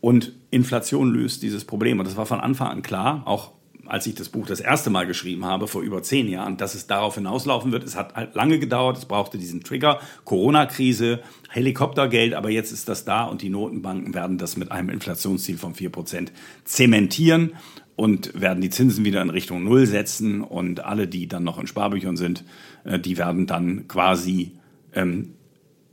Und 0.00 0.32
Inflation 0.50 1.12
löst 1.12 1.42
dieses 1.42 1.64
Problem. 1.64 1.98
Und 1.98 2.06
das 2.06 2.16
war 2.16 2.26
von 2.26 2.40
Anfang 2.40 2.68
an 2.68 2.82
klar, 2.82 3.22
auch 3.26 3.52
als 3.88 4.06
ich 4.06 4.14
das 4.14 4.28
Buch 4.28 4.46
das 4.46 4.60
erste 4.60 4.90
Mal 4.90 5.06
geschrieben 5.06 5.44
habe, 5.44 5.66
vor 5.66 5.82
über 5.82 6.02
zehn 6.02 6.28
Jahren, 6.28 6.56
dass 6.56 6.74
es 6.74 6.86
darauf 6.86 7.14
hinauslaufen 7.14 7.72
wird. 7.72 7.84
Es 7.84 7.96
hat 7.96 8.14
halt 8.14 8.34
lange 8.34 8.58
gedauert, 8.58 8.98
es 8.98 9.06
brauchte 9.06 9.38
diesen 9.38 9.62
Trigger, 9.64 10.00
Corona-Krise, 10.24 11.20
Helikoptergeld, 11.48 12.34
aber 12.34 12.50
jetzt 12.50 12.72
ist 12.72 12.88
das 12.88 13.04
da 13.04 13.24
und 13.24 13.42
die 13.42 13.48
Notenbanken 13.48 14.14
werden 14.14 14.38
das 14.38 14.56
mit 14.56 14.70
einem 14.70 14.90
Inflationsziel 14.90 15.58
von 15.58 15.74
vier 15.74 15.90
Prozent 15.90 16.32
zementieren 16.64 17.52
und 17.96 18.40
werden 18.40 18.60
die 18.60 18.70
Zinsen 18.70 19.04
wieder 19.04 19.22
in 19.22 19.30
Richtung 19.30 19.64
Null 19.64 19.86
setzen 19.86 20.42
und 20.42 20.84
alle, 20.84 21.08
die 21.08 21.26
dann 21.26 21.42
noch 21.42 21.58
in 21.58 21.66
Sparbüchern 21.66 22.16
sind, 22.16 22.44
äh, 22.84 22.98
die 22.98 23.18
werden 23.18 23.46
dann 23.46 23.88
quasi 23.88 24.52
ähm, 24.92 25.34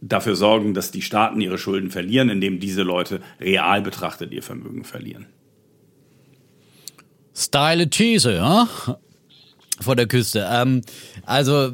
dafür 0.02 0.36
sorgen, 0.36 0.74
dass 0.74 0.92
die 0.92 1.02
Staaten 1.02 1.42
ihre 1.42 1.58
Schulden 1.58 1.90
verlieren, 1.90 2.30
indem 2.30 2.60
diese 2.60 2.84
Leute 2.84 3.22
real 3.40 3.82
betrachtet 3.82 4.32
ihr 4.32 4.44
Vermögen 4.44 4.84
verlieren. 4.84 5.26
Style 7.36 7.90
These, 7.90 8.34
ja? 8.34 8.68
Vor 9.82 9.96
der 9.96 10.08
Küste. 10.08 10.48
Ähm, 10.50 10.82
also 11.26 11.72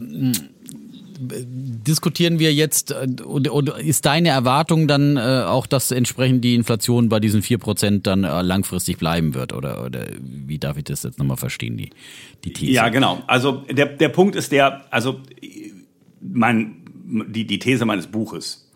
diskutieren 1.21 2.39
wir 2.39 2.53
jetzt 2.53 2.91
äh, 2.91 3.07
und, 3.23 3.47
und, 3.47 3.69
ist 3.69 4.05
deine 4.05 4.29
Erwartung 4.29 4.87
dann 4.87 5.17
äh, 5.17 5.43
auch, 5.45 5.67
dass 5.67 5.91
entsprechend 5.91 6.43
die 6.43 6.55
Inflation 6.55 7.09
bei 7.09 7.19
diesen 7.19 7.41
4% 7.41 8.01
dann 8.01 8.23
äh, 8.23 8.41
langfristig 8.41 8.97
bleiben 8.97 9.33
wird? 9.33 9.53
Oder, 9.53 9.85
oder 9.85 10.07
wie 10.19 10.57
darf 10.57 10.77
ich 10.77 10.85
das 10.85 11.03
jetzt 11.03 11.19
nochmal 11.19 11.37
verstehen, 11.37 11.77
die, 11.77 11.91
die 12.43 12.53
These? 12.53 12.71
Ja, 12.71 12.89
genau. 12.89 13.21
Also 13.27 13.63
der, 13.69 13.85
der 13.85 14.09
Punkt 14.09 14.35
ist 14.35 14.51
der, 14.51 14.85
also 14.91 15.21
mein, 16.21 16.77
die, 17.27 17.45
die 17.45 17.59
These 17.59 17.85
meines 17.85 18.07
Buches 18.07 18.70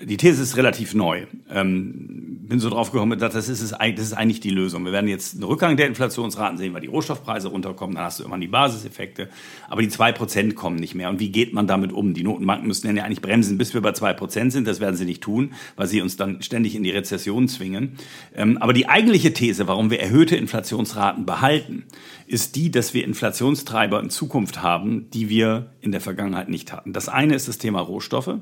die 0.00 0.18
These 0.18 0.42
ist 0.42 0.56
relativ 0.56 0.92
neu. 0.92 1.26
Ähm, 1.50 2.36
bin 2.48 2.60
so 2.60 2.68
drauf 2.68 2.92
gekommen, 2.92 3.18
dass 3.18 3.32
das 3.32 3.48
ist, 3.48 3.72
das 3.72 3.80
ist 3.80 4.12
eigentlich 4.12 4.40
die 4.40 4.50
Lösung. 4.50 4.84
Wir 4.84 4.92
werden 4.92 5.08
jetzt 5.08 5.34
einen 5.34 5.44
Rückgang 5.44 5.76
der 5.76 5.86
Inflationsraten 5.86 6.58
sehen, 6.58 6.74
weil 6.74 6.82
die 6.82 6.86
Rohstoffpreise 6.86 7.48
runterkommen, 7.48 7.96
dann 7.96 8.04
hast 8.04 8.20
du 8.20 8.24
immer 8.24 8.38
die 8.38 8.46
Basiseffekte, 8.46 9.30
aber 9.68 9.80
die 9.80 9.88
zwei 9.88 10.12
Prozent 10.12 10.54
kommen 10.54 10.76
nicht 10.76 10.94
mehr. 10.94 11.08
Und 11.08 11.18
wie 11.18 11.30
geht 11.30 11.54
man 11.54 11.66
damit 11.66 11.92
um? 11.92 12.12
Die 12.12 12.22
Notenbanken 12.22 12.68
müssen 12.68 12.94
ja 12.94 13.04
eigentlich 13.04 13.22
bremsen, 13.22 13.56
bis 13.56 13.72
wir 13.72 13.80
bei 13.80 13.92
zwei 13.92 14.12
Prozent 14.12 14.52
sind. 14.52 14.68
Das 14.68 14.80
werden 14.80 14.96
sie 14.96 15.06
nicht 15.06 15.22
tun, 15.22 15.54
weil 15.76 15.86
sie 15.86 16.02
uns 16.02 16.16
dann 16.16 16.42
ständig 16.42 16.76
in 16.76 16.82
die 16.82 16.90
Rezession 16.90 17.48
zwingen. 17.48 17.96
Ähm, 18.34 18.58
aber 18.58 18.74
die 18.74 18.88
eigentliche 18.88 19.32
These, 19.32 19.66
warum 19.66 19.90
wir 19.90 20.00
erhöhte 20.00 20.36
Inflationsraten 20.36 21.24
behalten, 21.24 21.84
ist 22.26 22.54
die, 22.54 22.70
dass 22.70 22.92
wir 22.92 23.04
Inflationstreiber 23.04 24.00
in 24.00 24.10
Zukunft 24.10 24.62
haben, 24.62 25.08
die 25.10 25.30
wir 25.30 25.70
in 25.80 25.90
der 25.90 26.02
Vergangenheit 26.02 26.50
nicht 26.50 26.72
hatten. 26.72 26.92
Das 26.92 27.08
eine 27.08 27.34
ist 27.34 27.48
das 27.48 27.58
Thema 27.58 27.80
Rohstoffe 27.80 28.34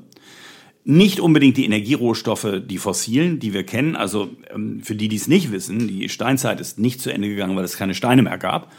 nicht 0.87 1.19
unbedingt 1.19 1.57
die 1.57 1.65
Energierohstoffe, 1.65 2.61
die 2.63 2.77
fossilen, 2.77 3.39
die 3.39 3.53
wir 3.53 3.63
kennen. 3.63 3.95
Also 3.95 4.29
ähm, 4.53 4.81
für 4.83 4.95
die, 4.95 5.07
die 5.07 5.15
es 5.15 5.27
nicht 5.27 5.51
wissen, 5.51 5.87
die 5.87 6.07
Steinzeit 6.09 6.61
ist 6.61 6.77
nicht 6.77 7.01
zu 7.01 7.11
Ende 7.11 7.27
gegangen, 7.27 7.57
weil 7.57 7.63
es 7.63 7.75
keine 7.75 7.95
Steine 7.95 8.21
mehr 8.21 8.37
gab. 8.37 8.71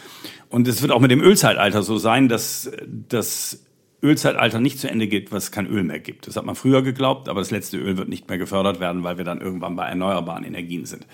Und 0.48 0.68
es 0.68 0.82
wird 0.82 0.92
auch 0.92 1.00
mit 1.00 1.10
dem 1.10 1.20
Ölzeitalter 1.20 1.82
so 1.82 1.98
sein, 1.98 2.28
dass 2.28 2.70
das 3.08 3.66
Ölzeitalter 4.02 4.60
nicht 4.60 4.78
zu 4.78 4.88
Ende 4.88 5.08
geht, 5.08 5.32
was 5.32 5.44
es 5.44 5.52
kein 5.52 5.66
Öl 5.66 5.82
mehr 5.82 5.98
gibt. 5.98 6.28
Das 6.28 6.36
hat 6.36 6.46
man 6.46 6.54
früher 6.54 6.82
geglaubt, 6.82 7.28
aber 7.28 7.40
das 7.40 7.50
letzte 7.50 7.76
Öl 7.76 7.96
wird 7.96 8.08
nicht 8.08 8.28
mehr 8.28 8.38
gefördert 8.38 8.78
werden, 8.78 9.02
weil 9.02 9.18
wir 9.18 9.24
dann 9.24 9.40
irgendwann 9.40 9.74
bei 9.74 9.86
erneuerbaren 9.86 10.44
Energien 10.44 10.86
sind. 10.86 11.08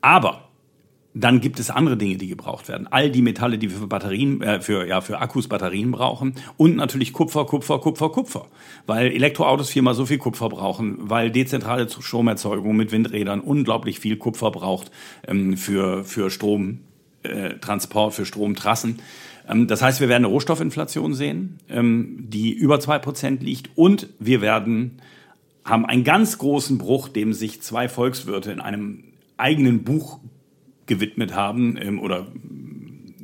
Aber 0.00 0.48
dann 1.16 1.40
gibt 1.40 1.60
es 1.60 1.70
andere 1.70 1.96
Dinge, 1.96 2.16
die 2.16 2.26
gebraucht 2.26 2.68
werden. 2.68 2.88
All 2.90 3.08
die 3.08 3.22
Metalle, 3.22 3.56
die 3.56 3.70
wir 3.70 3.78
für 3.78 3.86
Batterien, 3.86 4.42
äh, 4.42 4.60
für, 4.60 4.86
ja, 4.86 5.00
für 5.00 5.20
Akkus, 5.20 5.46
Batterien 5.46 5.92
brauchen. 5.92 6.34
Und 6.56 6.74
natürlich 6.74 7.12
Kupfer, 7.12 7.46
Kupfer, 7.46 7.78
Kupfer, 7.78 8.08
Kupfer. 8.10 8.46
Weil 8.86 9.12
Elektroautos 9.12 9.70
viermal 9.70 9.94
so 9.94 10.06
viel 10.06 10.18
Kupfer 10.18 10.48
brauchen, 10.48 10.98
weil 10.98 11.30
dezentrale 11.30 11.88
Stromerzeugung 11.88 12.76
mit 12.76 12.90
Windrädern 12.90 13.40
unglaublich 13.40 14.00
viel 14.00 14.16
Kupfer 14.16 14.50
braucht 14.50 14.90
ähm, 15.28 15.56
für, 15.56 16.02
für 16.04 16.30
Stromtransport, 16.30 18.12
äh, 18.12 18.16
für 18.16 18.26
Stromtrassen. 18.26 18.98
Ähm, 19.48 19.68
das 19.68 19.82
heißt, 19.82 20.00
wir 20.00 20.08
werden 20.08 20.24
eine 20.24 20.32
Rohstoffinflation 20.32 21.14
sehen, 21.14 21.60
ähm, 21.68 22.24
die 22.28 22.52
über 22.52 22.80
zwei 22.80 22.98
Prozent 22.98 23.40
liegt. 23.40 23.70
Und 23.76 24.08
wir 24.18 24.40
werden, 24.40 25.00
haben 25.64 25.86
einen 25.86 26.02
ganz 26.02 26.38
großen 26.38 26.76
Bruch, 26.76 27.08
dem 27.08 27.32
sich 27.32 27.62
zwei 27.62 27.88
Volkswirte 27.88 28.50
in 28.50 28.60
einem 28.60 29.04
eigenen 29.36 29.84
Buch 29.84 30.18
gewidmet 30.86 31.34
haben 31.34 31.76
ähm, 31.80 32.00
oder 32.00 32.26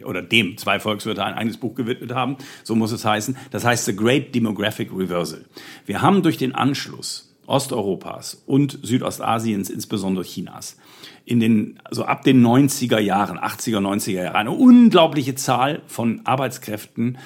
oder 0.05 0.23
dem 0.23 0.57
zwei 0.57 0.81
Volkswirte 0.81 1.23
ein 1.23 1.35
eigenes 1.35 1.59
Buch 1.59 1.75
gewidmet 1.75 2.15
haben, 2.15 2.37
so 2.65 2.75
muss 2.75 2.91
es 2.91 3.05
heißen. 3.05 3.37
Das 3.51 3.67
heißt 3.67 3.85
The 3.85 3.95
Great 3.95 4.35
Demographic 4.35 4.91
Reversal. 4.97 5.45
Wir 5.85 6.01
haben 6.01 6.23
durch 6.23 6.39
den 6.39 6.55
Anschluss 6.55 7.31
Osteuropas 7.47 8.43
und 8.47 8.79
Südostasiens, 8.83 9.71
insbesondere 9.71 10.25
Chinas, 10.25 10.79
in 11.25 11.41
den, 11.41 11.81
also 11.85 12.05
ab 12.05 12.23
den 12.23 12.45
90er 12.47 13.01
Jahren, 13.01 13.39
80er, 13.39 13.79
90er 13.79 14.23
Jahren, 14.23 14.37
eine 14.37 14.53
unglaubliche 14.53 15.35
Zahl 15.35 15.83
von 15.87 16.21
Arbeitskräften 16.25 17.19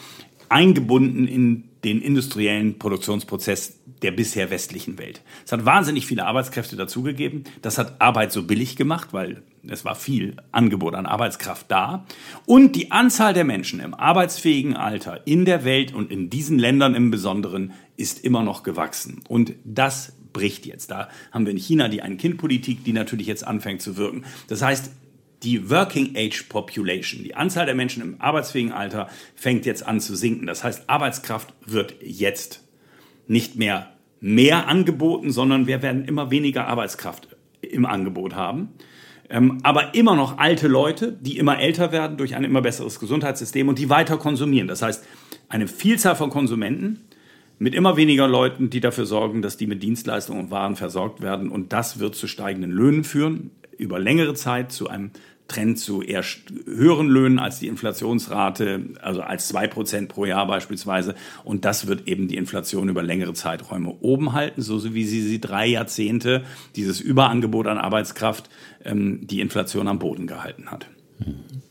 eingebunden 0.48 1.28
in 1.28 1.64
den 1.84 2.00
industriellen 2.00 2.78
Produktionsprozess 2.78 3.78
der 4.02 4.12
bisher 4.12 4.50
westlichen 4.50 4.98
Welt. 4.98 5.20
Es 5.44 5.52
hat 5.52 5.64
wahnsinnig 5.66 6.06
viele 6.06 6.26
Arbeitskräfte 6.26 6.76
dazugegeben. 6.76 7.44
Das 7.60 7.78
hat 7.78 8.00
Arbeit 8.00 8.32
so 8.32 8.42
billig 8.44 8.76
gemacht, 8.76 9.08
weil 9.12 9.42
es 9.68 9.84
war 9.84 9.94
viel 9.94 10.36
Angebot 10.52 10.94
an 10.94 11.06
Arbeitskraft 11.06 11.70
da. 11.70 12.06
Und 12.46 12.76
die 12.76 12.90
Anzahl 12.90 13.34
der 13.34 13.44
Menschen 13.44 13.80
im 13.80 13.94
arbeitsfähigen 13.94 14.76
Alter 14.76 15.26
in 15.26 15.44
der 15.44 15.64
Welt 15.64 15.94
und 15.94 16.10
in 16.10 16.30
diesen 16.30 16.58
Ländern 16.58 16.94
im 16.94 17.10
Besonderen 17.10 17.72
ist 17.96 18.24
immer 18.24 18.42
noch 18.42 18.62
gewachsen. 18.62 19.22
Und 19.28 19.54
das 19.64 20.14
bricht 20.32 20.66
jetzt. 20.66 20.90
Da 20.90 21.08
haben 21.32 21.46
wir 21.46 21.52
in 21.52 21.58
China 21.58 21.88
die 21.88 22.02
Ein-Kind-Politik, 22.02 22.84
die 22.84 22.92
natürlich 22.92 23.26
jetzt 23.26 23.46
anfängt 23.46 23.82
zu 23.82 23.96
wirken. 23.96 24.24
Das 24.48 24.62
heißt, 24.62 24.90
die 25.42 25.70
Working 25.70 26.14
Age 26.16 26.44
Population, 26.48 27.22
die 27.22 27.34
Anzahl 27.34 27.66
der 27.66 27.74
Menschen 27.74 28.02
im 28.02 28.20
arbeitsfähigen 28.20 28.72
Alter, 28.72 29.08
fängt 29.34 29.66
jetzt 29.66 29.86
an 29.86 30.00
zu 30.00 30.16
sinken. 30.16 30.46
Das 30.46 30.64
heißt, 30.64 30.88
Arbeitskraft 30.88 31.54
wird 31.66 31.96
jetzt 32.02 32.64
nicht 33.26 33.56
mehr 33.56 33.90
mehr 34.20 34.68
angeboten, 34.68 35.32
sondern 35.32 35.66
wir 35.66 35.82
werden 35.82 36.06
immer 36.06 36.30
weniger 36.30 36.66
Arbeitskraft 36.66 37.28
im 37.60 37.84
Angebot 37.84 38.34
haben. 38.34 38.70
Ähm, 39.34 39.58
aber 39.64 39.94
immer 39.94 40.14
noch 40.14 40.38
alte 40.38 40.68
Leute, 40.68 41.10
die 41.10 41.38
immer 41.38 41.58
älter 41.58 41.90
werden 41.90 42.16
durch 42.16 42.36
ein 42.36 42.44
immer 42.44 42.62
besseres 42.62 43.00
Gesundheitssystem 43.00 43.68
und 43.68 43.80
die 43.80 43.90
weiter 43.90 44.16
konsumieren. 44.16 44.68
Das 44.68 44.80
heißt, 44.80 45.04
eine 45.48 45.66
Vielzahl 45.66 46.14
von 46.14 46.30
Konsumenten 46.30 47.00
mit 47.58 47.74
immer 47.74 47.96
weniger 47.96 48.28
Leuten, 48.28 48.70
die 48.70 48.80
dafür 48.80 49.06
sorgen, 49.06 49.42
dass 49.42 49.56
die 49.56 49.66
mit 49.66 49.82
Dienstleistungen 49.82 50.44
und 50.44 50.50
Waren 50.52 50.76
versorgt 50.76 51.20
werden. 51.20 51.48
Und 51.50 51.72
das 51.72 51.98
wird 51.98 52.14
zu 52.14 52.28
steigenden 52.28 52.70
Löhnen 52.70 53.02
führen, 53.02 53.50
über 53.76 53.98
längere 53.98 54.34
Zeit 54.34 54.70
zu 54.70 54.88
einem 54.88 55.10
Trend 55.48 55.78
zu 55.78 56.02
eher 56.02 56.24
höheren 56.64 57.08
Löhnen 57.08 57.38
als 57.38 57.58
die 57.58 57.68
Inflationsrate, 57.68 58.80
also 59.02 59.20
als 59.20 59.48
zwei 59.48 59.66
Prozent 59.66 60.08
pro 60.08 60.24
Jahr 60.24 60.46
beispielsweise. 60.46 61.14
Und 61.44 61.64
das 61.64 61.86
wird 61.86 62.08
eben 62.08 62.28
die 62.28 62.36
Inflation 62.36 62.88
über 62.88 63.02
längere 63.02 63.34
Zeiträume 63.34 63.94
oben 64.00 64.32
halten, 64.32 64.62
so 64.62 64.94
wie 64.94 65.04
sie 65.04 65.22
sie 65.22 65.40
drei 65.40 65.66
Jahrzehnte, 65.66 66.44
dieses 66.76 67.00
Überangebot 67.00 67.66
an 67.66 67.78
Arbeitskraft, 67.78 68.48
ähm, 68.84 69.26
die 69.26 69.40
Inflation 69.40 69.88
am 69.88 69.98
Boden 69.98 70.26
gehalten 70.26 70.70
hat. 70.70 70.88
Mhm. 71.18 71.62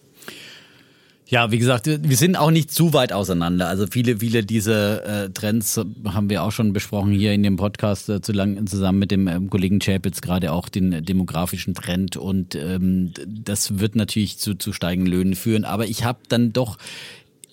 Ja, 1.33 1.49
wie 1.49 1.57
gesagt, 1.57 1.87
wir 1.87 2.15
sind 2.15 2.35
auch 2.35 2.51
nicht 2.51 2.69
zu 2.69 2.93
weit 2.93 3.11
auseinander. 3.11 3.67
Also 3.67 3.87
viele, 3.89 4.19
viele 4.19 4.43
dieser 4.43 5.23
äh, 5.23 5.29
Trends 5.31 5.81
haben 6.05 6.29
wir 6.29 6.43
auch 6.43 6.51
schon 6.51 6.73
besprochen 6.73 7.11
hier 7.11 7.33
in 7.33 7.41
dem 7.41 7.55
Podcast 7.55 8.07
äh, 8.07 8.21
zu 8.21 8.33
lang, 8.33 8.67
zusammen 8.67 8.99
mit 8.99 9.09
dem 9.09 9.27
ähm, 9.27 9.49
Kollegen 9.49 9.79
Chapitz, 9.79 10.21
gerade 10.21 10.51
auch 10.51 10.69
den 10.69 11.03
demografischen 11.03 11.73
Trend. 11.73 12.17
Und 12.17 12.53
ähm, 12.53 13.13
das 13.25 13.79
wird 13.79 13.95
natürlich 13.95 14.37
zu, 14.37 14.53
zu 14.53 14.73
steigenden 14.73 15.11
Löhnen 15.11 15.33
führen. 15.33 15.65
Aber 15.65 15.87
ich 15.87 16.03
habe 16.03 16.19
dann 16.29 16.53
doch 16.53 16.77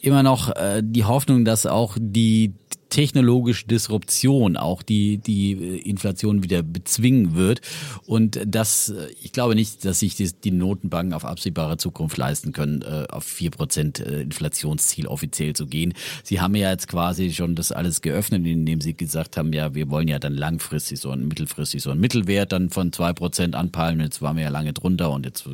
immer 0.02 0.22
noch 0.22 0.54
äh, 0.56 0.82
die 0.84 1.04
Hoffnung, 1.04 1.46
dass 1.46 1.64
auch 1.64 1.96
die 1.98 2.52
technologische 2.90 3.66
Disruption 3.66 4.56
auch 4.56 4.82
die, 4.82 5.18
die 5.18 5.52
Inflation 5.78 6.42
wieder 6.42 6.62
bezwingen 6.62 7.34
wird. 7.34 7.60
Und 8.04 8.40
das, 8.44 8.92
ich 9.22 9.32
glaube 9.32 9.54
nicht, 9.54 9.84
dass 9.84 10.00
sich 10.00 10.16
die, 10.16 10.30
die 10.32 10.50
Notenbanken 10.50 11.14
auf 11.14 11.24
absehbare 11.24 11.76
Zukunft 11.76 12.18
leisten 12.18 12.52
können, 12.52 12.82
äh, 12.82 13.06
auf 13.08 13.24
vier 13.24 13.50
Prozent 13.50 14.00
äh, 14.00 14.22
Inflationsziel 14.22 15.06
offiziell 15.06 15.54
zu 15.54 15.66
gehen. 15.66 15.94
Sie 16.24 16.40
haben 16.40 16.54
ja 16.54 16.70
jetzt 16.70 16.88
quasi 16.88 17.32
schon 17.32 17.54
das 17.54 17.72
alles 17.72 18.02
geöffnet, 18.02 18.46
indem 18.46 18.80
Sie 18.80 18.94
gesagt 18.94 19.36
haben, 19.36 19.52
ja, 19.52 19.74
wir 19.74 19.90
wollen 19.90 20.08
ja 20.08 20.18
dann 20.18 20.34
langfristig 20.34 21.00
so 21.00 21.10
ein 21.10 21.28
mittelfristig 21.28 21.82
so 21.82 21.90
ein 21.90 22.00
Mittelwert 22.00 22.52
dann 22.52 22.70
von 22.70 22.92
zwei 22.92 23.12
Prozent 23.12 23.54
anpeilen. 23.54 24.00
Jetzt 24.00 24.20
waren 24.20 24.36
wir 24.36 24.44
ja 24.44 24.50
lange 24.50 24.72
drunter 24.72 25.10
und 25.12 25.24
jetzt 25.24 25.44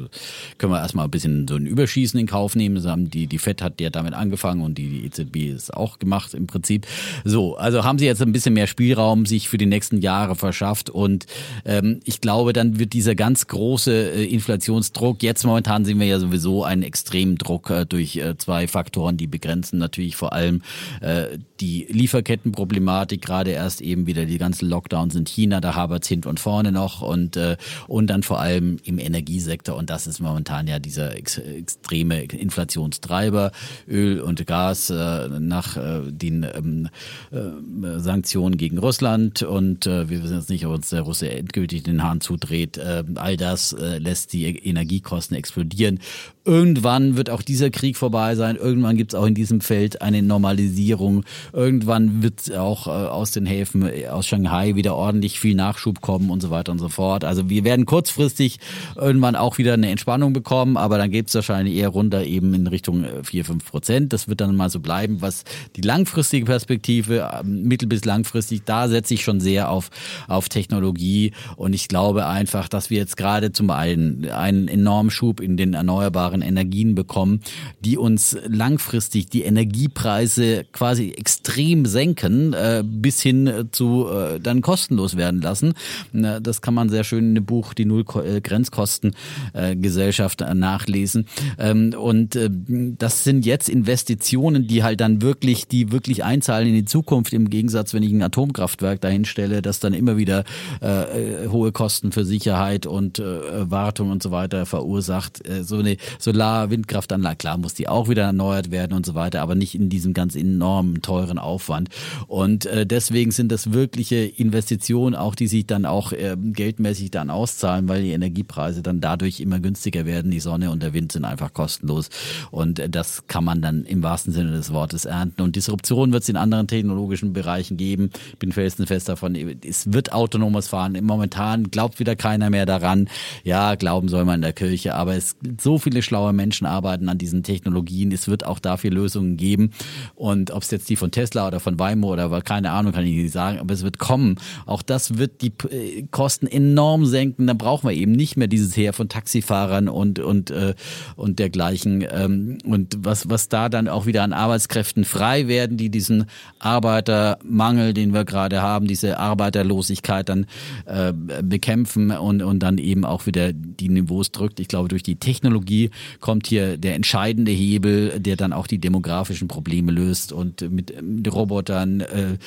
können 0.59 0.73
wir 0.73 0.81
erstmal 0.81 1.05
ein 1.05 1.11
bisschen 1.11 1.47
so 1.47 1.57
ein 1.57 1.67
Überschießen 1.67 2.19
in 2.19 2.27
Kauf 2.27 2.57
nehmen. 2.57 2.77
Die, 3.11 3.27
die 3.27 3.39
FED 3.39 3.63
hat 3.63 3.81
ja 3.81 3.91
damit 3.91 4.15
angefangen 4.15 4.63
und 4.63 4.79
die, 4.79 4.89
die 4.89 5.05
EZB 5.07 5.55
ist 5.55 5.75
auch 5.75 5.99
gemacht 5.99 6.35
im 6.35 6.47
Prinzip. 6.47 6.87
So, 7.29 7.57
also 7.57 7.83
haben 7.83 7.99
sie 7.99 8.07
jetzt 8.07 8.23
ein 8.23 8.31
bisschen 8.31 8.55
mehr 8.55 8.69
Spielraum 8.69 9.27
sich 9.27 9.49
für 9.49 9.59
die 9.59 9.67
nächsten 9.67 10.01
Jahre 10.01 10.37
verschafft 10.37 10.91
und 10.91 11.27
ähm, 11.65 11.99
ich 12.05 12.21
glaube, 12.21 12.53
dann 12.53 12.79
wird 12.79 12.93
dieser 12.93 13.17
ganz 13.17 13.49
große 13.49 14.13
äh, 14.13 14.25
Inflationsdruck, 14.27 15.25
jetzt 15.25 15.45
momentan 15.45 15.85
sehen 15.85 15.99
wir 15.99 16.07
ja 16.07 16.21
sowieso 16.21 16.63
einen 16.63 16.85
extremen 16.85 17.37
Druck 17.37 17.71
äh, 17.71 17.85
durch 17.85 18.17
äh, 18.19 18.39
zwei 18.39 18.69
Faktoren, 18.69 19.17
die 19.17 19.27
begrenzen 19.27 19.81
natürlich 19.81 20.15
vor 20.15 20.35
allem 20.35 20.63
äh, 21.01 21.39
die 21.59 21.89
Lieferkettenproblematik, 21.91 23.23
gerade 23.23 23.51
erst 23.51 23.81
eben 23.81 24.07
wieder 24.07 24.25
die 24.25 24.39
ganzen 24.39 24.69
Lockdowns 24.69 25.17
in 25.17 25.25
China, 25.25 25.61
da 25.61 25.75
habert 25.75 26.05
es 26.05 26.09
hinten 26.09 26.29
und 26.29 26.39
vorne 26.39 26.71
noch 26.71 27.03
und, 27.03 27.37
äh, 27.37 27.57
und 27.89 28.07
dann 28.07 28.23
vor 28.23 28.39
allem 28.39 28.77
im 28.85 29.01
Energiesektor 29.01 29.75
und 29.75 29.91
das 29.91 30.07
ist 30.07 30.21
momentan 30.21 30.69
ja 30.69 30.79
dieser 30.79 31.17
ex 31.17 31.39
extreme 31.39 32.23
Inflationstreiber, 32.23 33.51
Öl 33.89 34.21
und 34.21 34.47
Gas 34.47 34.91
äh, 34.91 35.29
nach 35.41 35.77
äh, 35.77 36.03
den 36.13 36.47
ähm, 36.55 36.89
äh, 37.31 37.99
Sanktionen 37.99 38.57
gegen 38.57 38.79
Russland 38.79 39.43
und 39.43 39.87
äh, 39.87 40.09
wir 40.09 40.23
wissen 40.23 40.37
jetzt 40.37 40.51
nicht, 40.51 40.67
ob 40.67 40.75
uns 40.75 40.91
der 40.91 41.03
Russe 41.03 41.31
endgültig 41.31 41.83
den 41.83 42.03
Hahn 42.03 42.21
zudreht. 42.21 42.79
Äh, 42.79 43.05
all 43.17 43.37
das 43.37 43.73
äh, 43.73 43.99
lässt 43.99 44.33
die 44.33 44.45
Energiekosten 44.45 45.37
explodieren. 45.37 46.01
Irgendwann 46.47 47.17
wird 47.17 47.29
auch 47.29 47.43
dieser 47.43 47.71
Krieg 47.71 47.97
vorbei 47.97 48.37
sein. 48.37 48.55
Irgendwann 48.55 48.97
gibt 48.97 49.13
es 49.13 49.19
auch 49.19 49.27
in 49.27 49.35
diesem 49.35 49.61
Feld 49.61 50.01
eine 50.01 50.23
Normalisierung. 50.23 51.25
Irgendwann 51.53 52.23
wird 52.23 52.55
auch 52.57 52.87
äh, 52.87 52.91
aus 52.91 53.33
den 53.33 53.47
Häfen 53.47 53.83
äh, 53.83 54.07
aus 54.07 54.29
Shanghai 54.29 54.77
wieder 54.77 54.95
ordentlich 54.95 55.41
viel 55.41 55.57
Nachschub 55.57 56.01
kommen 56.01 56.31
und 56.31 56.41
so 56.41 56.51
weiter 56.51 56.71
und 56.71 56.79
so 56.79 56.89
fort. 56.89 57.25
Also 57.25 57.51
wir 57.51 57.65
werden 57.65 57.85
kurzfristig 57.85 58.61
irgendwann 58.95 59.35
auch 59.35 59.59
wieder 59.59 59.75
eine 59.75 59.91
Entspannung 59.91 60.33
bekommen, 60.33 60.77
aber 60.77 60.99
dann 60.99 61.11
geht 61.11 61.29
es 61.29 61.35
wahrscheinlich 61.35 61.75
eher 61.75 61.89
runter 61.89 62.25
eben 62.25 62.55
in 62.55 62.69
Richtung 62.69 63.05
4, 63.25 63.41
äh, 63.41 63.45
5 63.45 63.65
Prozent. 63.65 64.13
Das 64.13 64.29
wird 64.29 64.41
dann 64.41 64.55
mal 64.55 64.71
so 64.71 64.79
bleiben. 64.79 65.23
Was 65.23 65.43
die 65.75 65.81
langfristige 65.81 66.47
Perspektive, 66.47 67.29
ähm, 67.41 67.65
mittel- 67.65 67.89
bis 67.89 68.05
langfristig, 68.05 68.63
da 68.65 68.89
setze 68.89 69.15
ich 69.15 69.25
schon 69.25 69.41
sehr 69.41 69.69
auf, 69.69 69.91
auf 70.29 70.49
Technologie 70.49 71.33
und 71.57 71.73
ich 71.73 71.89
glaube 71.89 72.27
einfach, 72.27 72.69
dass 72.69 72.89
wir 72.89 72.99
jetzt 72.99 73.17
gerade 73.17 73.51
zum 73.51 73.71
einen 73.71 74.31
einen 74.31 74.69
enormen 74.69 75.11
Schub 75.11 75.41
in 75.41 75.57
den 75.57 75.75
erneuerbaren 75.75 76.36
erneuerbaren 76.37 76.43
Energien 76.43 76.95
bekommen, 76.95 77.41
die 77.81 77.97
uns 77.97 78.37
langfristig 78.47 79.29
die 79.29 79.43
Energiepreise 79.43 80.65
quasi 80.73 81.11
extrem 81.11 81.87
senken, 81.87 82.53
äh, 82.53 82.83
bis 82.85 83.23
hin 83.23 83.69
zu 83.73 84.09
äh, 84.09 84.41
dann 84.41 84.61
kostenlos 84.61 85.17
werden 85.17 85.41
lassen. 85.41 85.75
das 86.13 86.61
kann 86.61 86.75
man 86.75 86.89
sehr 86.89 87.05
schön 87.05 87.29
in 87.29 87.35
dem 87.35 87.45
Buch 87.45 87.75
Die 87.75 87.85
Null 87.85 88.05
äh, 88.25 88.41
Grenzkosten 88.41 89.15
äh, 89.53 89.77
Gesellschaft 89.77 90.41
äh, 90.41 90.55
nachlesen. 90.55 91.27
Ähm, 91.59 91.95
und 91.99 92.37
äh, 92.37 92.49
das 92.51 93.25
sind 93.25 93.47
jetzt 93.47 93.69
Investitionen, 93.69 94.67
die 94.67 94.83
halt 94.83 95.01
dann 95.01 95.23
wirklich, 95.23 95.69
die 95.69 95.93
wirklich 95.93 96.25
einzahlen 96.25 96.69
in 96.69 96.75
die 96.75 96.85
Zukunft, 96.85 97.33
im 97.33 97.51
Gegensatz, 97.51 97.95
wenn 97.95 98.03
ich 98.03 98.13
ein 98.13 98.23
Atomkraftwerk 98.23 99.01
dahin 99.01 99.25
stelle, 99.25 99.63
das 99.63 99.81
dann 99.81 99.95
immer 99.95 100.17
wieder 100.17 100.45
äh, 100.81 101.49
hohe 101.49 101.73
Kosten 101.73 102.13
für 102.13 102.25
Sicherheit 102.25 102.87
und 102.87 103.19
äh, 103.19 103.71
Wartung 103.71 104.11
und 104.11 104.23
so 104.23 104.31
weiter 104.31 104.67
verursacht. 104.67 105.47
Äh, 105.47 105.65
so 105.65 105.79
eine 105.79 105.97
Solar, 106.27 106.71
Windkraftanlage, 106.71 107.37
klar 107.37 107.57
muss 107.57 107.75
die 107.75 107.87
auch 107.87 108.09
wieder 108.09 108.25
erneuert 108.25 108.73
werden 108.73 108.95
und 108.95 109.07
so 109.07 109.15
weiter, 109.15 109.43
aber 109.43 109.55
nicht 109.55 109.77
in 109.77 109.89
diesem 109.89 110.13
ganz 110.13 110.35
enormen, 110.35 111.01
teuren 111.01 111.39
Aufwand. 111.39 111.89
Und 112.27 112.67
äh, 112.67 112.85
deswegen 112.85 113.31
sind 113.31 113.53
das 113.53 113.73
wirkliche 113.73 114.17
Investitionen, 114.17 115.15
auch 115.15 115.37
die 115.37 115.47
sich 115.47 115.69
dann 115.69 115.87
auch 115.87 116.11
äh, 116.11 116.37
geldmäßig 116.37 117.13
dann 117.13 117.31
auszahlen, 117.31 117.89
weil 117.89 118.03
die 118.03 118.11
Energiepreise 118.11 118.83
dann 118.83 119.01
dadurch 119.01 119.39
immer 119.39 119.61
günstiger 119.61 120.05
werden. 120.05 120.33
Die 120.33 120.41
Sonne 120.41 120.73
und 120.73 120.83
der 120.83 120.95
Wind 120.95 121.13
sind 121.13 121.25
einfach 121.25 121.53
kostenlos. 121.53 122.11
Und 122.51 122.81
äh, 122.81 122.89
das 122.89 123.29
kann 123.29 123.45
man 123.45 123.63
dann 123.63 123.85
im 123.85 124.03
wahrsten 124.03 124.33
Sinne 124.33 124.51
des 124.51 124.73
Wortes 124.73 125.05
ernten. 125.05 125.43
Und 125.43 125.55
Disruption 125.55 126.13
wird 126.13 126.25
es 126.25 126.29
in 126.29 126.37
anderen 126.37 126.67
technologischen 126.67 127.35
Bereichen 127.35 127.77
geben. 127.77 128.11
Ich 128.33 128.39
bin 128.39 128.51
felsenfest 128.51 129.09
davon, 129.09 129.37
es 129.65 129.93
wird 129.93 130.13
autonomes 130.13 130.67
Fahren. 130.67 130.99
Momentan 131.05 131.71
glaubt 131.71 132.01
wieder 132.01 132.17
keiner 132.17 132.51
mehr 132.51 132.67
daran. 132.67 133.09
Ja, 133.45 133.77
glauben 133.77 134.09
soll 134.09 134.25
man 134.25 134.37
in 134.37 134.43
der 134.43 134.53
Kirche, 134.53 134.97
aber 134.97 135.15
es 135.15 135.37
so 135.61 135.79
viele 135.79 136.03
Schlau 136.03 136.16
schlaue 136.17 136.33
Menschen 136.33 136.67
arbeiten 136.67 137.11
an 137.11 137.19
diesen 137.19 137.43
Technologien. 137.43 138.11
Es 138.11 138.27
wird 138.27 138.47
auch 138.47 138.59
dafür 138.59 138.91
Lösungen 138.91 139.37
geben. 139.37 139.73
Und 140.15 140.51
ob 140.51 140.63
es 140.63 140.71
jetzt 140.71 140.89
die 140.89 140.97
von 140.97 141.11
Tesla 141.11 141.47
oder 141.47 141.61
von 141.61 141.79
Waymo 141.79 142.11
oder 142.11 142.41
keine 142.41 142.71
Ahnung, 142.71 142.93
kann 142.93 143.05
ich 143.05 143.15
nicht 143.15 143.33
sagen, 143.33 143.59
aber 143.59 143.75
es 143.75 143.83
wird 143.83 143.99
kommen. 143.99 144.37
Auch 144.65 144.81
das 144.81 145.19
wird 145.19 145.43
die 145.43 145.53
äh, 145.69 146.07
Kosten 146.11 146.47
enorm 146.47 147.05
senken. 147.05 147.47
Dann 147.47 147.59
brauchen 147.59 147.87
wir 147.87 147.95
eben 147.95 148.13
nicht 148.13 148.39
mehr 148.39 148.47
dieses 148.47 148.75
Heer 148.75 148.95
von 148.95 149.11
Taxifahrern 149.11 149.91
und, 149.91 150.19
und, 150.19 150.51
äh, 150.51 150.75
und 151.17 151.39
dergleichen. 151.39 152.03
Ähm, 152.11 152.59
und 152.65 152.97
was, 153.01 153.29
was 153.29 153.51
da 153.51 153.69
dann 153.69 153.87
auch 153.87 154.07
wieder 154.07 154.23
an 154.23 154.33
Arbeitskräften 154.33 155.05
frei 155.05 155.49
werden, 155.49 155.77
die 155.77 155.91
diesen 155.91 156.25
Arbeitermangel, 156.61 157.93
den 157.93 158.15
wir 158.15 158.25
gerade 158.25 158.63
haben, 158.63 158.87
diese 158.87 159.19
Arbeiterlosigkeit 159.19 160.31
dann 160.31 160.47
äh, 160.87 161.13
bekämpfen 161.13 162.11
und, 162.11 162.41
und 162.41 162.61
dann 162.61 162.79
eben 162.79 163.05
auch 163.05 163.27
wieder 163.27 163.53
die 163.53 163.91
Niveaus 163.91 164.33
drückt. 164.33 164.61
Ich 164.61 164.69
glaube, 164.69 164.89
durch 164.89 165.03
die 165.03 165.17
Technologie 165.17 165.91
kommt 166.21 166.47
hier 166.47 166.77
der 166.77 166.95
entscheidende 166.95 167.53
Hebel, 167.53 168.21
der 168.21 168.37
dann 168.37 168.53
auch 168.53 168.67
die 168.67 168.79
demografischen 168.79 169.49
Probleme 169.49 169.93
löst 169.93 170.33
und 170.33 170.61
mit, 170.71 171.03
mit 171.03 171.33
Robotern, 171.33 172.01
äh, 172.01 172.39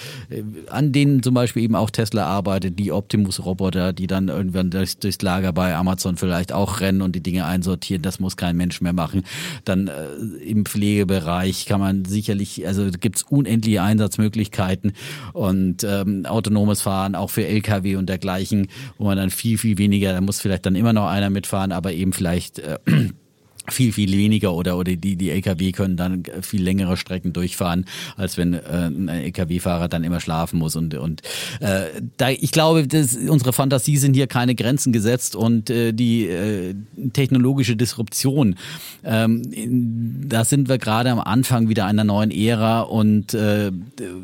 an 0.69 0.91
denen 0.91 1.23
zum 1.23 1.34
Beispiel 1.34 1.63
eben 1.63 1.76
auch 1.76 1.89
Tesla 1.89 2.26
arbeitet, 2.26 2.80
die 2.80 2.91
Optimus-Roboter, 2.91 3.93
die 3.93 4.07
dann 4.07 4.30
irgendwann 4.30 4.69
durchs, 4.69 4.97
durchs 4.97 5.21
Lager 5.21 5.53
bei 5.53 5.76
Amazon 5.76 6.17
vielleicht 6.17 6.51
auch 6.51 6.81
rennen 6.81 7.01
und 7.01 7.15
die 7.15 7.23
Dinge 7.23 7.45
einsortieren, 7.45 8.01
das 8.01 8.19
muss 8.19 8.38
kein 8.38 8.57
Mensch 8.57 8.81
mehr 8.81 8.93
machen. 8.93 9.23
Dann 9.65 9.88
äh, 9.88 10.07
im 10.45 10.65
Pflegebereich 10.65 11.65
kann 11.65 11.80
man 11.80 12.05
sicherlich, 12.05 12.65
also 12.67 12.89
gibt 12.91 13.17
es 13.17 13.23
unendliche 13.23 13.81
Einsatzmöglichkeiten 13.81 14.93
und 15.34 15.84
ähm, 15.84 16.26
autonomes 16.26 16.81
Fahren 16.81 17.15
auch 17.15 17.30
für 17.30 17.45
Lkw 17.45 17.95
und 17.95 18.09
dergleichen, 18.09 18.67
wo 18.97 19.05
man 19.05 19.17
dann 19.17 19.30
viel, 19.30 19.57
viel 19.57 19.77
weniger, 19.77 20.13
da 20.13 20.21
muss 20.21 20.39
vielleicht 20.41 20.65
dann 20.65 20.76
immer 20.76 20.93
noch 20.93 21.07
einer 21.07 21.30
mitfahren, 21.30 21.71
aber 21.71 21.93
eben 21.93 22.13
vielleicht 22.13 22.59
äh, 22.59 22.77
viel, 23.73 23.91
viel 23.91 24.11
weniger 24.11 24.53
oder, 24.53 24.77
oder 24.77 24.95
die, 24.95 25.15
die 25.15 25.29
Lkw 25.29 25.71
können 25.71 25.97
dann 25.97 26.23
viel 26.41 26.61
längere 26.61 26.97
Strecken 26.97 27.33
durchfahren, 27.33 27.85
als 28.17 28.37
wenn 28.37 28.53
äh, 28.53 28.59
ein 28.87 29.07
Lkw-Fahrer 29.07 29.87
dann 29.87 30.03
immer 30.03 30.19
schlafen 30.19 30.59
muss. 30.59 30.75
Und, 30.75 30.93
und 30.95 31.21
äh, 31.59 31.85
da, 32.17 32.29
ich 32.29 32.51
glaube, 32.51 32.87
das, 32.87 33.15
unsere 33.15 33.53
Fantasie 33.53 33.97
sind 33.97 34.13
hier 34.13 34.27
keine 34.27 34.55
Grenzen 34.55 34.93
gesetzt 34.93 35.35
und 35.35 35.69
äh, 35.69 35.93
die 35.93 36.27
äh, 36.27 36.75
technologische 37.13 37.75
Disruption, 37.75 38.55
ähm, 39.03 39.41
da 40.27 40.45
sind 40.45 40.69
wir 40.69 40.77
gerade 40.77 41.11
am 41.11 41.19
Anfang 41.19 41.69
wieder 41.69 41.85
einer 41.85 42.03
neuen 42.03 42.31
Ära 42.31 42.81
und 42.81 43.33
äh, 43.33 43.71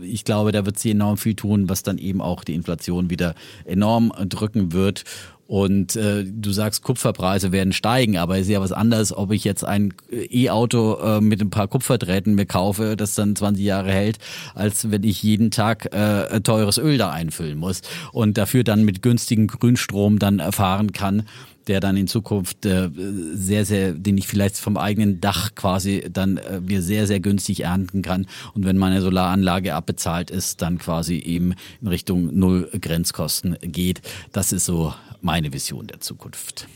ich 0.01 0.23
glaube, 0.23 0.51
da 0.51 0.65
wird 0.65 0.79
sie 0.79 0.91
enorm 0.91 1.17
viel 1.17 1.35
tun, 1.35 1.69
was 1.69 1.83
dann 1.83 1.97
eben 1.97 2.21
auch 2.21 2.43
die 2.43 2.53
Inflation 2.53 3.09
wieder 3.09 3.35
enorm 3.65 4.11
drücken 4.29 4.71
wird. 4.73 5.03
Und 5.47 5.95
äh, 5.95 6.23
du 6.25 6.51
sagst, 6.51 6.81
Kupferpreise 6.81 7.51
werden 7.51 7.71
steigen, 7.71 8.17
aber 8.17 8.39
ist 8.39 8.49
ja 8.49 8.61
was 8.61 8.71
anderes, 8.71 9.15
ob 9.15 9.31
ich 9.31 9.43
jetzt 9.43 9.63
ein 9.63 9.93
E-Auto 10.11 10.95
äh, 10.95 11.21
mit 11.21 11.39
ein 11.39 11.51
paar 11.51 11.67
Kupferdrähten 11.67 12.33
mir 12.33 12.47
kaufe, 12.47 12.95
das 12.97 13.13
dann 13.13 13.35
20 13.35 13.63
Jahre 13.63 13.91
hält, 13.91 14.17
als 14.55 14.89
wenn 14.89 15.03
ich 15.03 15.21
jeden 15.21 15.51
Tag 15.51 15.93
äh, 15.93 16.41
teures 16.41 16.79
Öl 16.79 16.97
da 16.97 17.11
einfüllen 17.11 17.59
muss 17.59 17.81
und 18.11 18.39
dafür 18.39 18.63
dann 18.63 18.83
mit 18.83 19.03
günstigem 19.03 19.45
Grünstrom 19.45 20.17
dann 20.17 20.39
erfahren 20.39 20.93
kann 20.93 21.23
der 21.67 21.79
dann 21.79 21.97
in 21.97 22.07
Zukunft 22.07 22.65
äh, 22.65 22.89
sehr, 23.33 23.65
sehr, 23.65 23.93
den 23.93 24.17
ich 24.17 24.27
vielleicht 24.27 24.57
vom 24.57 24.77
eigenen 24.77 25.21
Dach 25.21 25.55
quasi 25.55 26.05
dann 26.11 26.37
äh, 26.37 26.61
mir 26.61 26.81
sehr, 26.81 27.07
sehr 27.07 27.19
günstig 27.19 27.61
ernten 27.61 28.01
kann. 28.01 28.27
Und 28.53 28.65
wenn 28.65 28.77
meine 28.77 29.01
Solaranlage 29.01 29.73
abbezahlt 29.73 30.31
ist, 30.31 30.61
dann 30.61 30.77
quasi 30.77 31.17
eben 31.17 31.53
in 31.81 31.87
Richtung 31.87 32.37
Null 32.37 32.69
Grenzkosten 32.79 33.57
geht. 33.61 34.01
Das 34.31 34.51
ist 34.51 34.65
so 34.65 34.93
meine 35.21 35.53
Vision 35.53 35.87
der 35.87 35.99
Zukunft. 35.99 36.67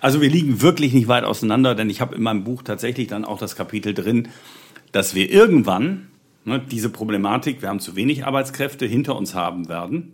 Also 0.00 0.20
wir 0.20 0.30
liegen 0.30 0.60
wirklich 0.62 0.92
nicht 0.92 1.08
weit 1.08 1.24
auseinander, 1.24 1.74
denn 1.74 1.90
ich 1.90 2.00
habe 2.00 2.14
in 2.14 2.22
meinem 2.22 2.44
Buch 2.44 2.62
tatsächlich 2.62 3.08
dann 3.08 3.24
auch 3.24 3.38
das 3.38 3.56
Kapitel 3.56 3.94
drin, 3.94 4.28
dass 4.92 5.14
wir 5.14 5.30
irgendwann 5.30 6.08
ne, 6.44 6.60
diese 6.60 6.88
Problematik, 6.88 7.62
wir 7.62 7.68
haben 7.68 7.80
zu 7.80 7.96
wenig 7.96 8.24
Arbeitskräfte, 8.24 8.86
hinter 8.86 9.16
uns 9.16 9.34
haben 9.34 9.68
werden 9.68 10.12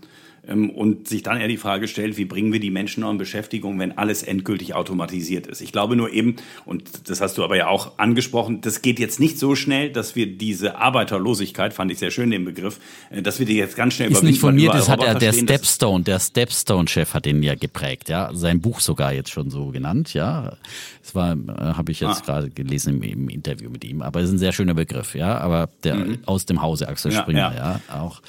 und 0.50 1.06
sich 1.06 1.22
dann 1.22 1.40
eher 1.40 1.48
die 1.48 1.56
Frage 1.56 1.86
stellt, 1.86 2.16
wie 2.16 2.24
bringen 2.24 2.52
wir 2.52 2.58
die 2.58 2.70
Menschen 2.70 3.02
noch 3.02 3.10
in 3.10 3.18
Beschäftigung, 3.18 3.78
wenn 3.78 3.96
alles 3.96 4.22
endgültig 4.24 4.74
automatisiert 4.74 5.46
ist. 5.46 5.60
Ich 5.60 5.70
glaube 5.70 5.94
nur 5.94 6.12
eben, 6.12 6.36
und 6.64 7.08
das 7.08 7.20
hast 7.20 7.38
du 7.38 7.44
aber 7.44 7.56
ja 7.56 7.68
auch 7.68 7.98
angesprochen, 7.98 8.60
das 8.60 8.82
geht 8.82 8.98
jetzt 8.98 9.20
nicht 9.20 9.38
so 9.38 9.54
schnell, 9.54 9.90
dass 9.90 10.16
wir 10.16 10.26
diese 10.26 10.76
Arbeiterlosigkeit, 10.76 11.72
fand 11.72 11.92
ich 11.92 11.98
sehr 11.98 12.10
schön 12.10 12.30
den 12.30 12.44
Begriff, 12.44 12.80
äh, 13.10 13.22
dass 13.22 13.38
wir 13.38 13.46
die 13.46 13.56
jetzt 13.56 13.76
ganz 13.76 13.94
schnell 13.94 14.10
Ist 14.10 14.24
nicht 14.24 14.40
von 14.40 14.54
mir, 14.54 14.70
das 14.70 14.88
hat 14.88 15.02
ja 15.02 15.14
der 15.14 15.32
Stepstone, 15.32 16.02
der 16.02 16.18
Stepstone-Chef 16.18 17.14
hat 17.14 17.26
den 17.26 17.42
ja 17.42 17.54
geprägt, 17.54 18.08
ja, 18.08 18.30
sein 18.32 18.60
Buch 18.60 18.80
sogar 18.80 19.12
jetzt 19.12 19.30
schon 19.30 19.50
so 19.50 19.68
genannt, 19.68 20.14
ja. 20.14 20.56
Das 21.02 21.14
war, 21.14 21.32
äh, 21.32 21.74
habe 21.74 21.92
ich 21.92 22.00
jetzt 22.00 22.22
ah. 22.22 22.24
gerade 22.24 22.50
gelesen 22.50 22.96
im, 22.96 23.02
im, 23.02 23.28
Interview 23.28 23.70
mit 23.70 23.84
ihm, 23.84 24.02
aber 24.02 24.20
es 24.20 24.26
ist 24.26 24.32
ein 24.32 24.38
sehr 24.38 24.52
schöner 24.52 24.74
Begriff, 24.74 25.14
ja, 25.14 25.38
aber 25.38 25.68
der 25.84 25.94
mhm. 25.94 26.18
aus 26.26 26.44
dem 26.46 26.60
Hause 26.60 26.88
Axel 26.88 27.12
Springer, 27.12 27.54
ja, 27.54 27.80
ja 27.88 28.00
auch, 28.00 28.20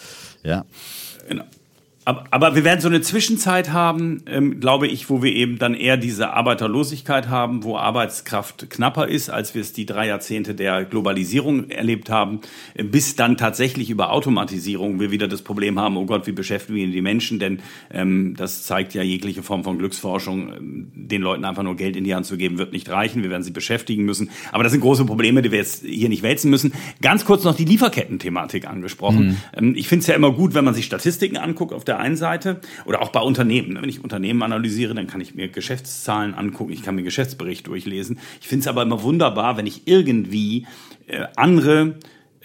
ja. 0.44 0.66
Genau. 1.28 1.46
Aber, 2.04 2.24
aber 2.32 2.56
wir 2.56 2.64
werden 2.64 2.82
so 2.82 2.88
eine 2.88 3.02
Zwischenzeit 3.02 3.72
haben, 3.72 4.24
ähm, 4.26 4.60
glaube 4.60 4.88
ich, 4.88 5.12
wo 5.12 5.22
wir 5.22 5.36
eben 5.36 5.60
dann 5.60 5.76
eher 5.76 5.98
diese 5.98 6.34
Arbeiterlosigkeit 6.34 7.30
haben, 7.30 7.64
wo 7.64 7.78
Arbeitskraft 7.78 8.72
knapper 8.72 9.08
ist, 9.08 9.30
als 9.30 9.54
wir 9.54 9.62
es 9.62 9.72
die 9.72 9.86
drei 9.86 10.08
Jahrzehnte 10.08 10.56
der 10.56 10.84
Globalisierung 10.84 11.70
erlebt 11.70 12.10
haben, 12.10 12.40
äh, 12.74 12.84
bis 12.84 13.16
dann 13.16 13.38
tatsächlich 13.38 13.92
über 13.92 14.12
Automatisierung 14.12 15.00
wir 15.00 15.12
wieder 15.12 15.28
das 15.28 15.44
Problem 15.44 15.80
haben, 15.80 15.96
oh 15.96 16.08
Gott, 16.08 16.26
wie 16.26 16.32
beschäftigen 16.32 16.76
wir 16.78 16.88
die 16.88 17.04
Menschen? 17.04 17.38
Denn 17.38 17.60
ähm, 17.92 18.34
das 18.36 18.64
zeigt 18.64 18.96
ja 18.96 19.04
jegliche 19.04 19.44
Form 19.44 19.64
von 19.64 19.78
Glücksforschung, 19.78 20.54
ähm, 20.54 20.92
den 20.96 21.22
Leuten 21.22 21.46
einfach 21.46 21.64
nur 21.64 21.76
Geld 21.76 21.96
in 21.96 22.04
die 22.04 22.16
Hand 22.16 22.26
zu 22.26 22.36
geben, 22.36 22.58
wird 22.58 22.72
nicht 22.72 22.90
reichen. 22.90 23.22
Wir 23.22 23.30
werden 23.30 23.44
sie 23.44 23.52
beschäftigen 23.52 24.06
müssen. 24.06 24.32
Aber 24.52 24.64
das 24.64 24.72
sind 24.72 24.82
große 24.82 25.06
Probleme, 25.06 25.44
die 25.44 25.52
wir 25.52 25.60
jetzt 25.60 25.86
hier 25.86 26.10
nicht 26.10 26.24
wälzen 26.24 26.50
müssen. 26.50 26.74
Ganz 27.04 27.26
kurz 27.26 27.44
noch 27.44 27.56
die 27.56 27.66
Lieferketten-Thematik 27.66 28.68
angesprochen. 28.68 29.28
Mhm. 29.28 29.38
Ähm, 29.56 29.74
ich 29.76 29.88
finde 29.88 30.02
es 30.02 30.08
ja 30.08 30.16
immer 30.16 30.32
gut, 30.32 30.56
wenn 30.56 30.66
man 30.66 30.74
sich 30.74 30.86
Statistiken 30.86 31.38
anguckt 31.38 31.74
auf 31.74 31.84
der 31.84 31.91
einen 31.98 32.16
Seite 32.16 32.62
oder 32.86 33.02
auch 33.02 33.10
bei 33.10 33.20
Unternehmen. 33.20 33.78
Wenn 33.82 33.90
ich 33.90 34.04
Unternehmen 34.04 34.42
analysiere, 34.44 34.94
dann 34.94 35.08
kann 35.08 35.22
ich 35.22 35.36
mir 35.36 35.48
Geschäftszahlen 35.48 36.34
angucken, 36.34 36.72
ich 36.72 36.84
kann 36.84 36.96
mir 36.96 37.04
Geschäftsbericht 37.04 37.68
durchlesen. 37.68 38.20
Ich 38.42 38.48
finde 38.48 38.62
es 38.62 38.68
aber 38.68 38.84
immer 38.84 39.04
wunderbar, 39.04 39.58
wenn 39.58 39.68
ich 39.68 39.88
irgendwie 39.88 40.68
äh, 41.08 41.26
andere 41.36 41.96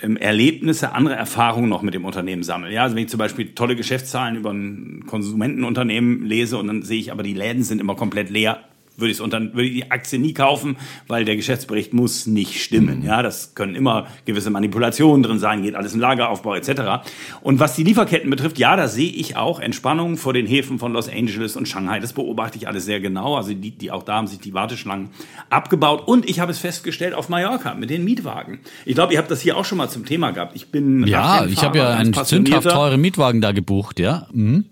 ähm, 0.00 0.16
Erlebnisse, 0.16 0.92
andere 0.92 1.14
Erfahrungen 1.14 1.68
noch 1.68 1.82
mit 1.82 1.94
dem 1.94 2.04
Unternehmen 2.04 2.42
sammle. 2.42 2.72
Ja, 2.72 2.82
also 2.82 2.96
wenn 2.96 3.04
ich 3.04 3.10
zum 3.10 3.18
Beispiel 3.18 3.54
tolle 3.54 3.76
Geschäftszahlen 3.76 4.36
über 4.36 4.52
ein 4.52 5.04
Konsumentenunternehmen 5.06 6.24
lese 6.24 6.58
und 6.58 6.66
dann 6.66 6.82
sehe 6.82 6.98
ich 6.98 7.12
aber, 7.12 7.22
die 7.22 7.34
Läden 7.34 7.62
sind 7.62 7.80
immer 7.80 7.94
komplett 7.94 8.30
leer, 8.30 8.60
würde 8.96 9.12
ich 9.12 9.20
unter, 9.20 9.40
würde 9.40 9.64
ich 9.64 9.74
die 9.74 9.90
Aktie 9.90 10.18
nie 10.18 10.32
kaufen, 10.32 10.76
weil 11.06 11.24
der 11.24 11.36
Geschäftsbericht 11.36 11.92
muss 11.92 12.26
nicht 12.26 12.62
stimmen. 12.62 13.02
Ja, 13.04 13.22
das 13.22 13.54
können 13.54 13.74
immer 13.74 14.06
gewisse 14.24 14.50
Manipulationen 14.50 15.22
drin 15.22 15.38
sein, 15.38 15.62
geht 15.62 15.74
alles 15.74 15.94
im 15.94 16.00
Lageraufbau 16.00 16.54
etc. 16.54 17.06
Und 17.42 17.60
was 17.60 17.74
die 17.76 17.84
Lieferketten 17.84 18.30
betrifft, 18.30 18.58
ja, 18.58 18.76
da 18.76 18.88
sehe 18.88 19.10
ich 19.10 19.36
auch 19.36 19.60
Entspannung 19.60 20.16
vor 20.16 20.32
den 20.32 20.46
Häfen 20.46 20.78
von 20.78 20.92
Los 20.92 21.08
Angeles 21.08 21.56
und 21.56 21.66
Shanghai. 21.66 22.00
Das 22.00 22.12
beobachte 22.12 22.58
ich 22.58 22.68
alles 22.68 22.84
sehr 22.84 23.00
genau. 23.00 23.36
Also 23.36 23.52
die, 23.52 23.70
die 23.70 23.90
auch 23.90 24.02
da 24.02 24.16
haben 24.16 24.26
sich 24.26 24.38
die 24.38 24.54
Warteschlangen 24.54 25.10
abgebaut. 25.50 26.06
Und 26.06 26.28
ich 26.28 26.40
habe 26.40 26.52
es 26.52 26.58
festgestellt 26.58 27.14
auf 27.14 27.28
Mallorca 27.28 27.74
mit 27.74 27.90
den 27.90 28.04
Mietwagen. 28.04 28.60
Ich 28.84 28.94
glaube, 28.94 29.12
ihr 29.12 29.18
habt 29.18 29.30
das 29.30 29.40
hier 29.40 29.56
auch 29.56 29.64
schon 29.64 29.78
mal 29.78 29.88
zum 29.88 30.04
Thema 30.04 30.30
gehabt. 30.30 30.56
Ich 30.56 30.68
bin 30.68 31.06
ja, 31.06 31.44
ich 31.46 31.62
habe 31.62 31.78
ja 31.78 31.90
einen 31.90 32.14
zündhaft 32.14 32.68
teuren 32.68 33.00
Mietwagen 33.00 33.40
da 33.40 33.52
gebucht, 33.52 34.00
ja. 34.00 34.26
Mhm. 34.32 34.66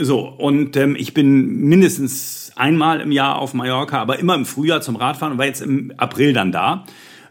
So 0.00 0.20
und 0.20 0.76
ähm, 0.76 0.96
ich 0.96 1.14
bin 1.14 1.60
mindestens 1.60 2.52
einmal 2.56 3.00
im 3.00 3.12
Jahr 3.12 3.38
auf 3.38 3.54
Mallorca, 3.54 4.00
aber 4.00 4.18
immer 4.18 4.34
im 4.34 4.46
Frühjahr 4.46 4.80
zum 4.80 4.96
Radfahren 4.96 5.32
und 5.32 5.38
war 5.38 5.46
jetzt 5.46 5.62
im 5.62 5.92
April 5.96 6.32
dann 6.32 6.52
da 6.52 6.84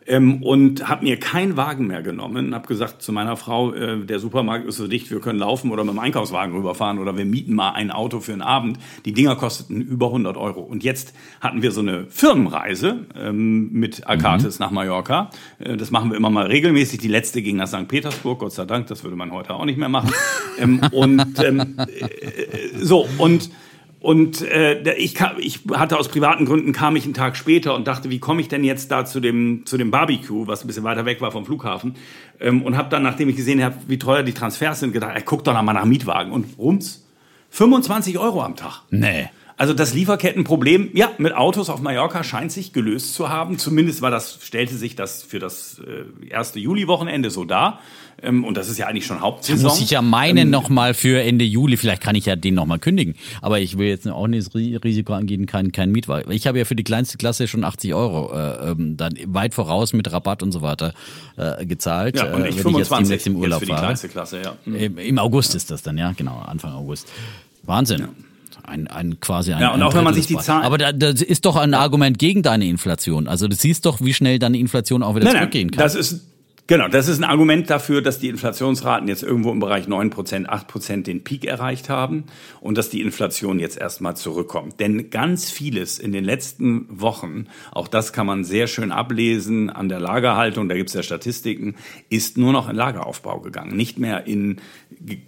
ähm, 0.08 0.42
und 0.44 0.88
habe 0.90 1.04
mir 1.04 1.20
keinen 1.20 1.58
Wagen 1.58 1.88
mehr 1.88 2.02
genommen. 2.02 2.54
Habe 2.56 2.68
gesagt 2.68 3.02
zu 3.02 3.12
meiner 3.12 3.38
Frau, 3.38 3.74
äh, 3.74 4.00
der 4.06 4.20
Supermarkt 4.20 4.66
ist 4.66 4.78
so 4.78 4.88
dicht, 4.88 5.12
wir 5.12 5.20
können 5.20 5.40
laufen 5.40 5.72
oder 5.72 5.84
mit 5.84 5.94
dem 5.94 6.00
Einkaufswagen 6.00 6.56
rüberfahren 6.56 7.00
oder 7.00 7.18
wir 7.18 7.26
mieten 7.26 7.54
mal 7.54 7.72
ein 7.72 7.92
Auto 7.92 8.20
für 8.20 8.34
einen 8.34 8.42
Abend. 8.42 8.80
Die 9.06 9.14
Dinger 9.14 9.36
kosteten 9.36 9.82
über 9.82 10.08
100 10.08 10.38
Euro. 10.38 10.62
Und 10.62 10.84
jetzt 10.84 11.14
hatten 11.40 11.62
wir 11.62 11.72
so 11.72 11.82
eine 11.82 12.06
Firmenreise 12.08 13.06
ähm, 13.16 13.72
mit 13.72 14.08
Akatis 14.08 14.60
mhm. 14.60 14.66
nach 14.66 14.72
Mallorca. 14.72 15.30
Äh, 15.60 15.78
das 15.78 15.92
machen 15.92 16.10
wir 16.10 16.18
immer 16.18 16.30
mal 16.30 16.48
regelmäßig. 16.48 17.00
Die 17.00 17.08
letzte 17.08 17.42
ging 17.42 17.58
nach 17.58 17.68
St. 17.68 17.88
Petersburg, 17.88 18.40
Gott 18.40 18.54
sei 18.54 18.66
Dank. 18.66 18.88
Das 18.88 19.04
würde 19.04 19.16
man 19.16 19.32
heute 19.32 19.54
auch 19.54 19.66
nicht 19.66 19.78
mehr 19.78 19.90
machen. 19.90 20.12
ähm, 20.60 20.82
und 20.92 21.44
ähm, 21.44 21.78
äh, 21.78 21.88
so 22.80 23.08
und 23.18 23.50
und 24.02 24.42
äh, 24.42 24.96
ich, 24.96 25.14
kam, 25.14 25.38
ich 25.38 25.60
hatte 25.74 26.00
aus 26.00 26.10
privaten 26.10 26.46
Gründen 26.46 26.74
kam 26.74 26.96
ich 26.96 27.04
einen 27.06 27.14
Tag 27.14 27.38
später 27.38 27.76
und 27.76 27.88
dachte, 27.88 28.10
wie 28.10 28.18
komme 28.18 28.42
ich 28.42 28.48
denn 28.48 28.64
jetzt 28.64 28.90
da 28.90 29.06
zu 29.06 29.20
dem 29.20 29.64
zu 29.68 29.78
dem 29.78 29.92
Barbecue, 29.92 30.48
was 30.48 30.64
ein 30.64 30.68
bisschen 30.68 30.84
weiter 30.84 31.06
weg 31.06 31.22
war 31.22 31.32
vom 31.32 31.46
Flughafen, 31.46 31.96
ähm, 32.40 32.64
und 32.64 32.76
habe 32.76 32.90
dann, 32.90 33.04
nachdem 33.04 33.30
ich 33.30 33.36
gesehen 33.36 33.64
habe, 33.64 33.76
wie 33.88 34.00
teuer 34.00 34.24
die 34.24 34.34
Transfers 34.34 34.80
sind, 34.80 34.92
gedacht, 34.92 35.12
ey, 35.16 35.22
guck 35.24 35.44
doch 35.44 35.54
noch 35.54 35.62
mal 35.62 35.74
nach 35.74 35.86
Mietwagen 35.86 36.32
und 36.32 36.58
rums 36.58 37.06
25 37.52 38.18
Euro 38.18 38.42
am 38.42 38.56
Tag. 38.56 38.82
Nee. 38.90 39.30
Also 39.62 39.76
das 39.76 39.94
Lieferkettenproblem, 39.94 40.90
ja, 40.94 41.12
mit 41.20 41.36
Autos 41.36 41.70
auf 41.70 41.82
Mallorca 41.82 42.24
scheint 42.24 42.52
sich 42.52 42.74
gelöst 42.74 43.14
zu 43.14 43.30
haben. 43.30 43.60
Zumindest 43.60 44.02
war 44.02 44.10
das, 44.10 44.40
stellte 44.42 44.76
sich 44.76 44.96
das 44.96 45.22
für 45.22 45.38
das 45.38 45.80
äh, 45.86 46.30
erste 46.32 46.58
Juli-Wochenende 46.58 47.30
so 47.30 47.46
dar. 47.46 47.80
Ähm, 48.24 48.44
und 48.44 48.58
das 48.58 48.70
ist 48.70 48.80
ja 48.80 48.88
eigentlich 48.88 49.06
schon 49.06 49.22
Hauptsaison. 49.22 49.70
Muss 49.70 49.80
ich 49.80 49.92
ja 49.92 50.02
meinen 50.02 50.48
ähm, 50.48 50.50
nochmal 50.50 50.96
für 50.96 51.22
Ende 51.22 51.46
Juli. 51.46 51.78
Vielleicht 51.78 52.02
kann 52.02 52.16
ich 52.16 52.26
ja 52.26 52.36
den 52.36 52.56
nochmal 52.56 52.80
kündigen. 52.80 53.14
Aber 53.44 53.60
ich 53.60 53.78
will 53.78 53.88
jetzt 53.88 54.08
auch 54.08 54.26
nicht 54.26 54.48
das 54.48 54.56
Risiko 54.56 55.14
angehen, 55.14 55.46
kein, 55.46 55.72
kein 55.72 55.92
Mietwagen. 55.92 56.32
Ich 56.32 56.48
habe 56.48 56.58
ja 56.58 56.66
für 56.66 56.76
die 56.76 56.84
kleinste 56.84 57.20
Klasse 57.20 57.48
schon 57.48 57.64
80 57.64 57.94
Euro 57.94 58.34
äh, 58.34 58.72
ähm, 58.72 58.98
dann 58.98 59.14
weit 59.28 59.54
voraus 59.54 59.94
mit 59.94 60.12
Rabatt 60.12 60.42
und 60.42 60.54
so 60.54 60.64
weiter 60.64 60.96
äh, 61.38 61.68
gezahlt. 61.68 62.16
Ja, 62.16 62.34
und 62.34 62.48
ich 62.48 62.56
äh, 62.56 62.66
wenn 62.66 62.74
25 62.74 63.04
ich 63.04 63.10
jetzt 63.12 63.28
im 63.28 63.36
Urlaub 63.36 63.62
jetzt 63.62 63.70
für 63.70 63.76
die 63.76 63.80
kleinste 63.80 64.10
Klasse, 64.10 64.42
ja. 64.42 64.56
Mhm. 64.66 64.98
Im 64.98 65.20
August 65.20 65.54
ja. 65.54 65.58
ist 65.58 65.70
das 65.70 65.84
dann, 65.84 66.00
ja, 66.00 66.14
genau, 66.14 66.40
Anfang 66.40 66.74
August. 66.74 67.08
Wahnsinn. 67.62 68.00
Ja 68.00 68.10
ein, 68.64 68.88
ein 68.88 69.20
quasi 69.20 69.54
ein. 69.54 69.62
Ja, 69.62 69.74
und 69.74 69.82
auch 69.84 69.94
wenn 69.94 70.04
man 70.04 70.14
sich 70.14 70.28
die 70.28 70.38
Zahlen. 70.38 70.64
Aber 70.64 70.78
da, 70.78 70.92
das 70.92 71.22
ist 71.22 71.46
doch 71.46 71.56
ein 71.56 71.74
Argument 71.74 72.18
gegen 72.20 72.44
deine 72.44 72.66
Inflation. 72.66 73.28
Also 73.28 73.48
du 73.48 73.56
siehst 73.56 73.86
doch, 73.86 74.02
wie 74.02 74.14
schnell 74.14 74.40
deine 74.40 74.58
Inflation 74.58 75.04
auch 75.04 75.16
wieder 75.16 75.26
nein, 75.26 75.38
zurückgehen 75.38 75.72
kann. 75.72 75.84
Das 75.84 75.96
ist 75.96 76.22
Genau, 76.68 76.88
das 76.88 77.10
ist 77.10 77.20
ein 77.20 77.26
Argument 77.26 77.70
dafür, 77.70 78.02
dass 78.02 78.20
die 78.20 78.30
Inflationsraten 78.30 79.08
jetzt 79.08 79.24
irgendwo 79.24 79.52
im 79.52 79.60
Bereich 79.60 79.88
9%, 79.88 80.46
8% 80.46 81.04
den 81.04 81.24
Peak 81.24 81.44
erreicht 81.44 81.90
haben 81.90 82.26
und 82.62 82.78
dass 82.78 82.90
die 82.90 83.02
Inflation 83.02 83.60
jetzt 83.60 83.78
erstmal 83.78 84.16
zurückkommt. 84.16 84.80
Denn 84.80 85.10
ganz 85.10 85.52
vieles 85.52 86.00
in 86.00 86.14
den 86.14 86.24
letzten 86.24 86.86
Wochen, 86.90 87.48
auch 87.72 87.90
das 87.90 88.14
kann 88.14 88.26
man 88.26 88.46
sehr 88.46 88.68
schön 88.68 88.92
ablesen 88.94 89.70
an 89.70 89.90
der 89.90 90.00
Lagerhaltung, 90.00 90.70
da 90.70 90.76
gibt 90.76 90.90
es 90.90 90.96
ja 90.96 91.04
Statistiken, 91.04 91.76
ist 92.10 92.38
nur 92.38 92.54
noch 92.54 92.70
in 92.70 92.76
Lageraufbau 92.78 93.40
gegangen, 93.42 93.76
nicht 93.76 94.00
mehr 94.00 94.26
in 94.26 94.62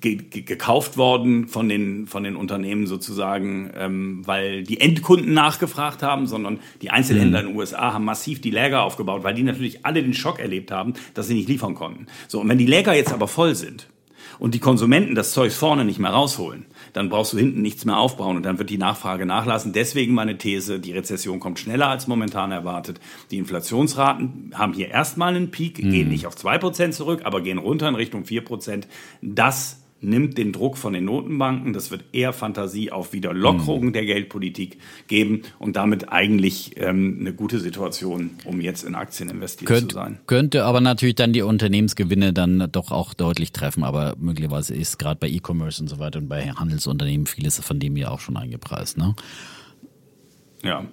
gekauft 0.01 0.97
worden 0.97 1.47
von 1.47 1.67
den, 1.69 2.05
von 2.07 2.23
den 2.23 2.35
Unternehmen 2.35 2.85
sozusagen, 2.85 3.71
ähm, 3.75 4.21
weil 4.25 4.63
die 4.63 4.79
Endkunden 4.79 5.33
nachgefragt 5.33 6.03
haben, 6.03 6.27
sondern 6.27 6.59
die 6.81 6.89
Einzelhändler 6.89 7.41
mhm. 7.41 7.47
in 7.47 7.53
den 7.53 7.59
USA 7.59 7.93
haben 7.93 8.05
massiv 8.05 8.41
die 8.41 8.51
Lager 8.51 8.83
aufgebaut, 8.83 9.23
weil 9.23 9.33
die 9.33 9.43
natürlich 9.43 9.85
alle 9.85 10.03
den 10.03 10.13
Schock 10.13 10.39
erlebt 10.39 10.71
haben, 10.71 10.93
dass 11.13 11.27
sie 11.27 11.32
nicht 11.33 11.49
liefern 11.49 11.75
konnten. 11.75 12.07
So, 12.27 12.41
und 12.41 12.49
wenn 12.49 12.57
die 12.57 12.65
Läger 12.65 12.93
jetzt 12.95 13.13
aber 13.13 13.27
voll 13.27 13.55
sind 13.55 13.87
und 14.39 14.53
die 14.53 14.59
Konsumenten 14.59 15.15
das 15.15 15.31
Zeug 15.31 15.51
vorne 15.51 15.85
nicht 15.85 15.99
mehr 15.99 16.11
rausholen, 16.11 16.65
dann 16.93 17.09
brauchst 17.09 17.33
du 17.33 17.37
hinten 17.37 17.61
nichts 17.61 17.85
mehr 17.85 17.97
aufbauen 17.97 18.37
und 18.37 18.43
dann 18.43 18.59
wird 18.59 18.69
die 18.69 18.77
Nachfrage 18.77 19.25
nachlassen. 19.25 19.73
Deswegen 19.73 20.13
meine 20.13 20.37
These, 20.37 20.79
die 20.79 20.91
Rezession 20.91 21.39
kommt 21.39 21.59
schneller 21.59 21.89
als 21.89 22.07
momentan 22.07 22.51
erwartet. 22.51 22.99
Die 23.31 23.37
Inflationsraten 23.37 24.51
haben 24.53 24.73
hier 24.73 24.89
erstmal 24.89 25.35
einen 25.35 25.51
Peak, 25.51 25.83
mhm. 25.83 25.91
gehen 25.91 26.09
nicht 26.09 26.27
auf 26.27 26.35
zwei 26.35 26.57
Prozent 26.57 26.93
zurück, 26.93 27.21
aber 27.23 27.41
gehen 27.41 27.57
runter 27.57 27.87
in 27.89 27.95
Richtung 27.95 28.25
vier 28.25 28.43
Prozent. 28.43 28.87
Das 29.21 29.82
nimmt 30.03 30.37
den 30.37 30.51
Druck 30.51 30.77
von 30.77 30.93
den 30.93 31.05
Notenbanken. 31.05 31.73
Das 31.73 31.91
wird 31.91 32.03
eher 32.11 32.33
Fantasie 32.33 32.91
auf 32.91 33.13
Wiederlockerung 33.13 33.85
mhm. 33.85 33.93
der 33.93 34.05
Geldpolitik 34.05 34.77
geben 35.07 35.43
und 35.59 35.75
damit 35.75 36.11
eigentlich 36.11 36.73
ähm, 36.77 37.17
eine 37.19 37.33
gute 37.33 37.59
Situation, 37.59 38.31
um 38.45 38.61
jetzt 38.61 38.83
in 38.83 38.95
Aktien 38.95 39.29
investiert 39.29 39.67
Könnt, 39.67 39.91
zu 39.91 39.95
sein. 39.95 40.19
Könnte 40.27 40.65
aber 40.65 40.81
natürlich 40.81 41.15
dann 41.15 41.33
die 41.33 41.41
Unternehmensgewinne 41.41 42.33
dann 42.33 42.69
doch 42.71 42.91
auch 42.91 43.13
deutlich 43.13 43.51
treffen. 43.51 43.83
Aber 43.83 44.15
möglicherweise 44.19 44.75
ist 44.75 44.99
gerade 44.99 45.19
bei 45.19 45.29
E-Commerce 45.29 45.81
und 45.81 45.87
so 45.87 45.99
weiter 45.99 46.19
und 46.19 46.27
bei 46.27 46.51
Handelsunternehmen 46.51 47.25
vieles 47.25 47.59
von 47.59 47.79
dem 47.79 47.97
ja 47.97 48.09
auch 48.09 48.19
schon 48.19 48.37
eingepreist. 48.37 48.97
Ne? 48.97 49.15
Ja, 50.63 50.85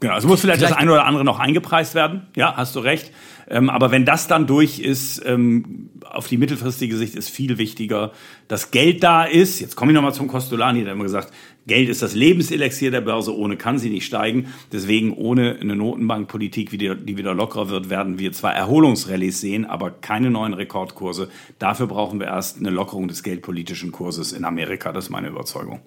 Genau, 0.00 0.14
also 0.14 0.28
muss 0.28 0.40
vielleicht, 0.40 0.60
vielleicht, 0.60 0.72
das 0.72 0.80
eine 0.80 0.92
oder 0.92 1.04
andere 1.04 1.24
noch 1.24 1.38
eingepreist 1.38 1.94
werden. 1.94 2.26
Ja, 2.34 2.56
hast 2.56 2.74
du 2.74 2.80
recht. 2.80 3.12
Ähm, 3.50 3.68
aber 3.68 3.90
wenn 3.90 4.04
das 4.04 4.28
dann 4.28 4.46
durch 4.46 4.78
ist, 4.78 5.22
ähm, 5.26 5.90
auf 6.08 6.28
die 6.28 6.38
mittelfristige 6.38 6.96
Sicht 6.96 7.16
ist 7.16 7.28
viel 7.28 7.58
wichtiger, 7.58 8.12
dass 8.48 8.70
Geld 8.70 9.02
da 9.02 9.24
ist. 9.24 9.60
Jetzt 9.60 9.76
komme 9.76 9.90
ich 9.92 9.94
nochmal 9.94 10.14
zum 10.14 10.28
Costolani, 10.28 10.84
der 10.84 10.92
immer 10.92 11.04
gesagt, 11.04 11.32
Geld 11.66 11.88
ist 11.88 12.02
das 12.02 12.14
Lebenselixier 12.14 12.90
der 12.90 13.00
Börse, 13.00 13.36
ohne 13.36 13.56
kann 13.56 13.78
sie 13.78 13.90
nicht 13.90 14.06
steigen. 14.06 14.52
Deswegen 14.72 15.12
ohne 15.12 15.58
eine 15.60 15.76
Notenbankpolitik, 15.76 16.70
die 16.70 17.16
wieder 17.16 17.34
lockerer 17.34 17.68
wird, 17.68 17.90
werden 17.90 18.18
wir 18.18 18.32
zwar 18.32 18.54
Erholungsrallyes 18.54 19.40
sehen, 19.40 19.66
aber 19.66 19.90
keine 19.90 20.30
neuen 20.30 20.54
Rekordkurse. 20.54 21.28
Dafür 21.58 21.86
brauchen 21.86 22.18
wir 22.18 22.28
erst 22.28 22.58
eine 22.58 22.70
Lockerung 22.70 23.08
des 23.08 23.22
geldpolitischen 23.22 23.92
Kurses 23.92 24.32
in 24.32 24.44
Amerika. 24.44 24.92
Das 24.92 25.04
ist 25.04 25.10
meine 25.10 25.28
Überzeugung. 25.28 25.80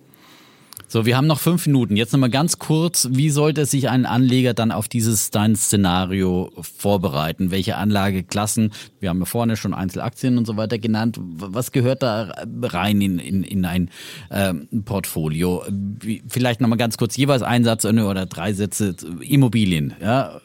So, 0.93 1.07
wir 1.07 1.17
haben 1.17 1.25
noch 1.25 1.39
fünf 1.39 1.65
Minuten. 1.65 1.95
Jetzt 1.95 2.13
nochmal 2.13 2.29
ganz 2.29 2.59
kurz, 2.59 3.07
wie 3.09 3.31
sollte 3.31 3.65
sich 3.65 3.89
ein 3.89 4.05
Anleger 4.05 4.53
dann 4.53 4.71
auf 4.71 4.87
dieses 4.87 5.31
dein 5.31 5.55
Szenario 5.55 6.51
vorbereiten? 6.61 7.49
Welche 7.49 7.77
Anlageklassen? 7.77 8.71
Wir 8.99 9.09
haben 9.09 9.17
ja 9.17 9.25
vorne 9.25 9.57
schon 9.57 9.73
Einzelaktien 9.73 10.37
und 10.37 10.45
so 10.45 10.55
weiter 10.55 10.77
genannt. 10.77 11.17
Was 11.19 11.71
gehört 11.71 12.03
da 12.03 12.31
rein 12.61 13.01
in, 13.01 13.17
in, 13.17 13.43
in 13.43 13.65
ein 13.65 13.89
ähm, 14.29 14.67
Portfolio? 14.85 15.63
Wie, 15.67 16.21
vielleicht 16.27 16.61
nochmal 16.61 16.77
ganz 16.77 16.97
kurz, 16.97 17.17
jeweils 17.17 17.41
ein 17.41 17.63
Satz 17.63 17.85
oder 17.85 18.27
drei 18.27 18.53
Sätze. 18.53 18.95
Immobilien, 19.21 19.95
ja. 19.99 20.41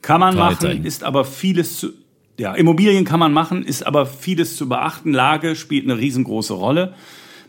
Kann 0.00 0.20
man 0.20 0.36
machen, 0.36 0.86
ist 0.86 1.04
aber 1.04 1.26
vieles 1.26 1.80
zu, 1.80 1.90
ja, 2.38 2.54
Immobilien 2.54 3.04
kann 3.04 3.20
man 3.20 3.34
machen, 3.34 3.62
ist 3.62 3.86
aber 3.86 4.06
vieles 4.06 4.56
zu 4.56 4.70
beachten. 4.70 5.12
Lage 5.12 5.54
spielt 5.54 5.84
eine 5.84 5.98
riesengroße 5.98 6.54
Rolle. 6.54 6.94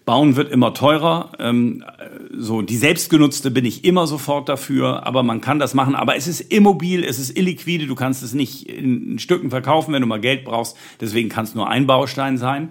Bauen 0.05 0.35
wird 0.35 0.51
immer 0.51 0.73
teurer. 0.73 1.31
Ähm, 1.39 1.83
so 2.31 2.61
die 2.61 2.77
selbstgenutzte 2.77 3.49
bin 3.49 3.65
ich 3.65 3.83
immer 3.83 4.05
sofort 4.05 4.47
dafür, 4.47 5.05
aber 5.05 5.23
man 5.23 5.41
kann 5.41 5.57
das 5.57 5.73
machen. 5.73 5.95
Aber 5.95 6.15
es 6.15 6.27
ist 6.27 6.41
immobil, 6.41 7.03
es 7.03 7.17
ist 7.17 7.35
illiquide. 7.35 7.87
Du 7.87 7.95
kannst 7.95 8.21
es 8.21 8.33
nicht 8.33 8.69
in 8.69 9.17
Stücken 9.17 9.49
verkaufen, 9.49 9.93
wenn 9.93 10.01
du 10.01 10.07
mal 10.07 10.21
Geld 10.21 10.45
brauchst. 10.45 10.77
Deswegen 11.01 11.29
kann 11.29 11.45
es 11.45 11.55
nur 11.55 11.69
ein 11.69 11.87
Baustein 11.87 12.37
sein. 12.37 12.69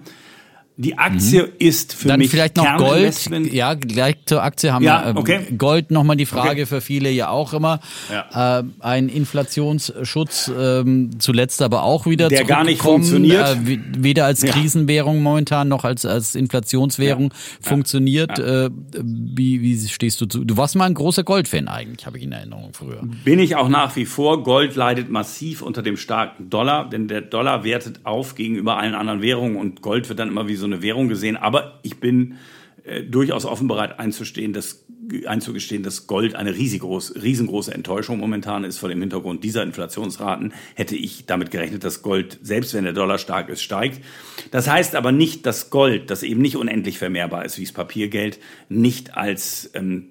Die 0.77 0.97
Aktie 0.97 1.43
mhm. 1.43 1.49
ist 1.59 1.93
für 1.93 2.09
Dann 2.09 2.19
mich 2.19 2.29
vielleicht 2.29 2.57
noch 2.57 2.77
Gold. 2.77 3.29
Ja, 3.53 3.75
gleich 3.75 4.17
zur 4.25 4.43
Aktie 4.43 4.73
haben 4.73 4.83
ja, 4.83 5.05
wir 5.05 5.17
okay. 5.17 5.45
Gold 5.57 5.89
nochmal 5.89 6.17
die 6.17 6.25
Frage 6.25 6.63
okay. 6.63 6.65
für 6.65 6.81
viele 6.81 7.09
ja 7.09 7.29
auch 7.29 7.53
immer. 7.53 7.79
Ja. 8.11 8.59
Äh, 8.59 8.63
ein 8.81 9.07
Inflationsschutz 9.07 10.51
ähm, 10.57 11.11
zuletzt 11.19 11.61
aber 11.61 11.83
auch 11.83 12.05
wieder 12.05 12.27
der 12.27 12.43
gar 12.43 12.65
nicht 12.65 12.81
funktioniert. 12.81 13.55
Äh, 13.65 13.79
weder 13.97 14.25
als 14.25 14.41
Krisenwährung 14.41 15.23
momentan 15.23 15.69
noch 15.69 15.85
als 15.85 16.05
als 16.05 16.35
Inflationswährung 16.35 17.31
ja. 17.31 17.69
funktioniert. 17.69 18.37
Äh, 18.37 18.69
wie, 19.01 19.61
wie 19.61 19.77
stehst 19.87 20.19
du 20.19 20.25
zu? 20.25 20.43
Du 20.43 20.57
warst 20.57 20.75
mal 20.75 20.85
ein 20.85 20.93
großer 20.93 21.23
Goldfan 21.23 21.69
eigentlich, 21.69 22.05
habe 22.05 22.17
ich 22.17 22.25
in 22.25 22.33
Erinnerung 22.33 22.71
früher. 22.73 23.01
Bin 23.23 23.39
ich 23.39 23.55
auch 23.55 23.69
nach 23.69 23.95
wie 23.95 24.05
vor. 24.05 24.43
Gold 24.43 24.75
leidet 24.75 25.09
massiv 25.09 25.61
unter 25.61 25.81
dem 25.81 25.95
starken 25.95 26.49
Dollar, 26.49 26.89
denn 26.89 27.07
der 27.07 27.21
Dollar 27.21 27.63
wertet 27.63 28.01
auf 28.03 28.35
gegenüber 28.35 28.77
allen 28.77 28.93
anderen 28.93 29.21
Währungen 29.21 29.55
und 29.55 29.81
Gold 29.81 30.09
wird 30.09 30.19
dann 30.19 30.27
immer 30.27 30.49
wie 30.49 30.55
so 30.55 30.64
so 30.65 30.73
eine 30.73 30.81
Währung 30.81 31.07
gesehen. 31.07 31.37
Aber 31.37 31.79
ich 31.83 31.99
bin 31.99 32.37
äh, 32.83 33.03
durchaus 33.03 33.45
offen 33.45 33.67
bereit 33.67 33.99
einzustehen, 33.99 34.53
dass, 34.53 34.85
einzugestehen, 35.25 35.83
dass 35.83 36.07
Gold 36.07 36.35
eine 36.35 36.55
riesengroß, 36.55 37.15
riesengroße 37.21 37.73
Enttäuschung 37.73 38.19
momentan 38.19 38.63
ist. 38.63 38.77
Vor 38.79 38.89
dem 38.89 38.99
Hintergrund 38.99 39.43
dieser 39.43 39.63
Inflationsraten 39.63 40.53
hätte 40.75 40.95
ich 40.95 41.25
damit 41.25 41.51
gerechnet, 41.51 41.83
dass 41.83 42.01
Gold, 42.01 42.39
selbst 42.41 42.73
wenn 42.73 42.83
der 42.83 42.93
Dollar 42.93 43.17
stark 43.17 43.49
ist, 43.49 43.61
steigt. 43.61 44.03
Das 44.51 44.69
heißt 44.69 44.95
aber 44.95 45.11
nicht, 45.11 45.45
dass 45.45 45.69
Gold, 45.69 46.09
das 46.09 46.23
eben 46.23 46.41
nicht 46.41 46.57
unendlich 46.57 46.97
vermehrbar 46.97 47.45
ist 47.45 47.57
wie 47.57 47.63
das 47.63 47.73
Papiergeld, 47.73 48.39
nicht 48.69 49.15
als 49.15 49.69
ähm, 49.73 50.09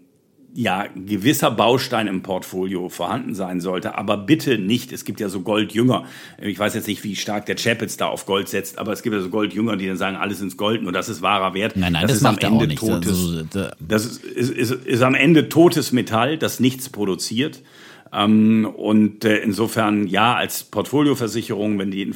ja 0.54 0.86
gewisser 0.94 1.50
Baustein 1.50 2.06
im 2.06 2.22
Portfolio 2.22 2.88
vorhanden 2.88 3.34
sein 3.34 3.60
sollte, 3.60 3.98
aber 3.98 4.16
bitte 4.16 4.56
nicht. 4.56 4.92
Es 4.92 5.04
gibt 5.04 5.18
ja 5.18 5.28
so 5.28 5.40
Goldjünger. 5.40 6.04
Ich 6.40 6.58
weiß 6.58 6.74
jetzt 6.74 6.86
nicht, 6.86 7.02
wie 7.02 7.16
stark 7.16 7.46
der 7.46 7.56
Chapitz 7.56 7.96
da 7.96 8.06
auf 8.06 8.24
Gold 8.24 8.48
setzt, 8.48 8.78
aber 8.78 8.92
es 8.92 9.02
gibt 9.02 9.16
ja 9.16 9.20
so 9.20 9.30
Goldjünger, 9.30 9.76
die 9.76 9.88
dann 9.88 9.96
sagen, 9.96 10.16
alles 10.16 10.40
ins 10.40 10.56
Gold, 10.56 10.82
nur 10.82 10.92
das 10.92 11.08
ist 11.08 11.22
wahrer 11.22 11.54
Wert. 11.54 11.76
Nein, 11.76 11.92
nein, 11.92 12.02
das, 12.02 12.20
das 12.20 12.20
ist 12.20 12.24
am 12.26 12.38
Ende 12.38 12.74
totes. 12.76 13.08
Also, 13.08 13.42
das 13.80 14.06
ist, 14.06 14.24
ist, 14.24 14.50
ist, 14.50 14.70
ist, 14.70 15.02
am 15.02 15.14
Ende 15.14 15.48
totes 15.48 15.90
Metall, 15.90 16.38
das 16.38 16.60
nichts 16.60 16.88
produziert. 16.88 17.60
Ähm, 18.12 18.64
und 18.76 19.24
äh, 19.24 19.38
insofern 19.38 20.06
ja, 20.06 20.36
als 20.36 20.62
Portfolioversicherung, 20.62 21.80
wenn 21.80 21.90
die 21.90 22.12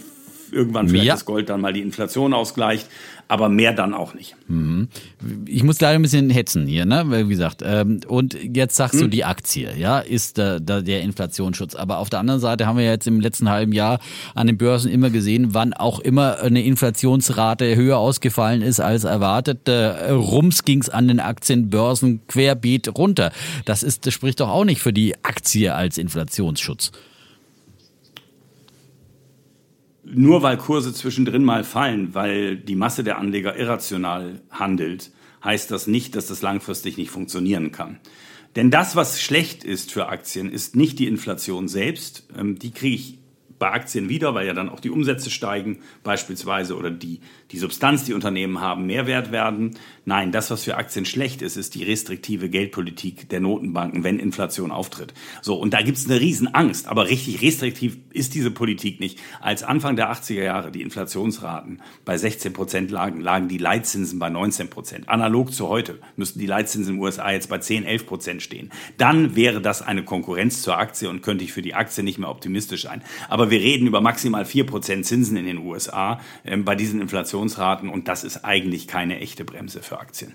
irgendwann 0.52 0.88
vielleicht 0.88 1.06
ja. 1.06 1.14
das 1.14 1.24
Gold 1.24 1.48
dann 1.48 1.60
mal 1.60 1.72
die 1.72 1.80
Inflation 1.80 2.32
ausgleicht, 2.32 2.88
aber 3.28 3.50
mehr 3.50 3.74
dann 3.74 3.92
auch 3.92 4.14
nicht. 4.14 4.36
Mhm. 4.48 4.88
Ich 5.46 5.62
muss 5.62 5.80
leider 5.80 5.98
ein 5.98 6.02
bisschen 6.02 6.30
hetzen 6.30 6.66
hier, 6.66 6.86
ne? 6.86 7.04
Wie 7.08 7.28
gesagt. 7.28 7.62
Ähm, 7.64 8.00
und 8.08 8.34
jetzt 8.42 8.74
sagst 8.74 8.94
hm. 8.94 9.02
du, 9.02 9.08
die 9.08 9.24
Aktie, 9.24 9.76
ja, 9.76 9.98
ist 9.98 10.38
der, 10.38 10.60
der 10.60 11.02
Inflationsschutz. 11.02 11.74
Aber 11.74 11.98
auf 11.98 12.08
der 12.08 12.20
anderen 12.20 12.40
Seite 12.40 12.66
haben 12.66 12.78
wir 12.78 12.86
jetzt 12.86 13.06
im 13.06 13.20
letzten 13.20 13.50
halben 13.50 13.72
Jahr 13.72 14.00
an 14.34 14.46
den 14.46 14.56
Börsen 14.56 14.90
immer 14.90 15.10
gesehen, 15.10 15.52
wann 15.52 15.74
auch 15.74 16.00
immer 16.00 16.38
eine 16.40 16.64
Inflationsrate 16.64 17.76
höher 17.76 17.98
ausgefallen 17.98 18.62
ist 18.62 18.80
als 18.80 19.04
erwartet. 19.04 19.68
Rums 19.68 20.64
ging 20.64 20.80
es 20.80 20.88
an 20.88 21.08
den 21.08 21.20
Aktienbörsen 21.20 22.26
querbeet 22.28 22.96
runter. 22.96 23.30
Das 23.66 23.82
ist, 23.82 24.06
das 24.06 24.14
spricht 24.14 24.40
doch 24.40 24.48
auch 24.48 24.64
nicht 24.64 24.80
für 24.80 24.94
die 24.94 25.14
Aktie 25.22 25.74
als 25.74 25.98
Inflationsschutz 25.98 26.92
nur 30.12 30.42
weil 30.42 30.56
Kurse 30.56 30.92
zwischendrin 30.92 31.44
mal 31.44 31.64
fallen, 31.64 32.14
weil 32.14 32.56
die 32.56 32.76
Masse 32.76 33.04
der 33.04 33.18
Anleger 33.18 33.56
irrational 33.56 34.40
handelt, 34.50 35.10
heißt 35.44 35.70
das 35.70 35.86
nicht, 35.86 36.16
dass 36.16 36.26
das 36.26 36.42
langfristig 36.42 36.96
nicht 36.96 37.10
funktionieren 37.10 37.72
kann. 37.72 37.98
Denn 38.56 38.70
das, 38.70 38.96
was 38.96 39.20
schlecht 39.20 39.64
ist 39.64 39.92
für 39.92 40.08
Aktien, 40.08 40.50
ist 40.50 40.74
nicht 40.74 40.98
die 40.98 41.06
Inflation 41.06 41.68
selbst. 41.68 42.26
Ähm, 42.36 42.58
die 42.58 42.70
kriege 42.70 42.96
ich 42.96 43.18
bei 43.58 43.70
Aktien 43.70 44.08
wieder, 44.08 44.34
weil 44.34 44.46
ja 44.46 44.54
dann 44.54 44.68
auch 44.68 44.80
die 44.80 44.90
Umsätze 44.90 45.30
steigen 45.30 45.80
beispielsweise 46.02 46.76
oder 46.76 46.90
die, 46.90 47.20
die 47.50 47.58
Substanz, 47.58 48.04
die 48.04 48.14
Unternehmen 48.14 48.60
haben, 48.60 48.86
mehr 48.86 49.06
wert 49.06 49.32
werden. 49.32 49.76
Nein, 50.04 50.32
das, 50.32 50.50
was 50.50 50.64
für 50.64 50.76
Aktien 50.76 51.04
schlecht 51.04 51.42
ist, 51.42 51.56
ist 51.56 51.74
die 51.74 51.84
restriktive 51.84 52.48
Geldpolitik 52.48 53.28
der 53.28 53.40
Notenbanken, 53.40 54.04
wenn 54.04 54.18
Inflation 54.18 54.70
auftritt. 54.70 55.14
So, 55.42 55.56
und 55.56 55.74
da 55.74 55.82
gibt 55.82 55.98
es 55.98 56.08
eine 56.08 56.20
Riesenangst, 56.20 56.88
aber 56.88 57.08
richtig 57.08 57.42
restriktiv 57.42 57.98
ist 58.10 58.34
diese 58.34 58.50
Politik 58.50 59.00
nicht. 59.00 59.18
Als 59.40 59.62
Anfang 59.62 59.96
der 59.96 60.12
80er 60.12 60.42
Jahre 60.42 60.70
die 60.70 60.82
Inflationsraten 60.82 61.82
bei 62.04 62.18
16 62.18 62.52
Prozent 62.52 62.90
lagen, 62.90 63.20
lagen 63.20 63.48
die 63.48 63.58
Leitzinsen 63.58 64.18
bei 64.18 64.28
19 64.28 64.70
Prozent. 64.70 65.08
Analog 65.08 65.52
zu 65.52 65.68
heute 65.68 65.98
müssten 66.16 66.38
die 66.38 66.46
Leitzinsen 66.46 66.94
in 66.94 66.96
den 66.96 67.04
USA 67.04 67.30
jetzt 67.30 67.48
bei 67.48 67.58
10, 67.58 67.84
11 67.84 68.06
Prozent 68.06 68.42
stehen. 68.42 68.70
Dann 68.96 69.36
wäre 69.36 69.60
das 69.60 69.82
eine 69.82 70.04
Konkurrenz 70.04 70.62
zur 70.62 70.78
Aktie 70.78 71.08
und 71.08 71.22
könnte 71.22 71.44
ich 71.44 71.52
für 71.52 71.62
die 71.62 71.74
Aktie 71.74 72.02
nicht 72.04 72.18
mehr 72.18 72.30
optimistisch 72.30 72.82
sein. 72.82 73.02
Aber 73.28 73.50
wir 73.50 73.60
reden 73.60 73.86
über 73.86 74.00
maximal 74.00 74.44
4 74.44 74.66
Prozent 74.66 75.06
Zinsen 75.06 75.36
in 75.36 75.46
den 75.46 75.58
USA 75.58 76.20
äh, 76.44 76.56
bei 76.56 76.74
diesen 76.74 77.00
Inflationsraten 77.38 77.88
und 77.88 78.08
das 78.08 78.24
ist 78.24 78.44
eigentlich 78.44 78.86
keine 78.86 79.20
echte 79.20 79.44
Bremse 79.44 79.82
für 79.82 79.98
Aktien. 79.98 80.34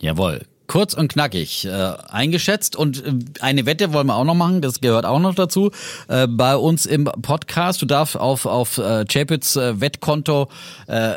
Jawohl. 0.00 0.46
Kurz 0.66 0.94
und 0.94 1.12
knackig 1.12 1.66
äh, 1.66 1.70
eingeschätzt 1.70 2.76
und 2.76 3.04
äh, 3.04 3.12
eine 3.40 3.66
Wette 3.66 3.92
wollen 3.92 4.06
wir 4.06 4.16
auch 4.16 4.24
noch 4.24 4.34
machen, 4.34 4.62
das 4.62 4.80
gehört 4.80 5.04
auch 5.04 5.18
noch 5.18 5.34
dazu. 5.34 5.70
Äh, 6.08 6.26
bei 6.28 6.56
uns 6.56 6.86
im 6.86 7.04
Podcast, 7.04 7.82
du 7.82 7.86
darfst 7.86 8.16
auf, 8.16 8.46
auf 8.46 8.78
äh, 8.78 9.04
Chapitz 9.04 9.56
äh, 9.56 9.80
Wettkonto 9.80 10.48
äh, 10.86 11.14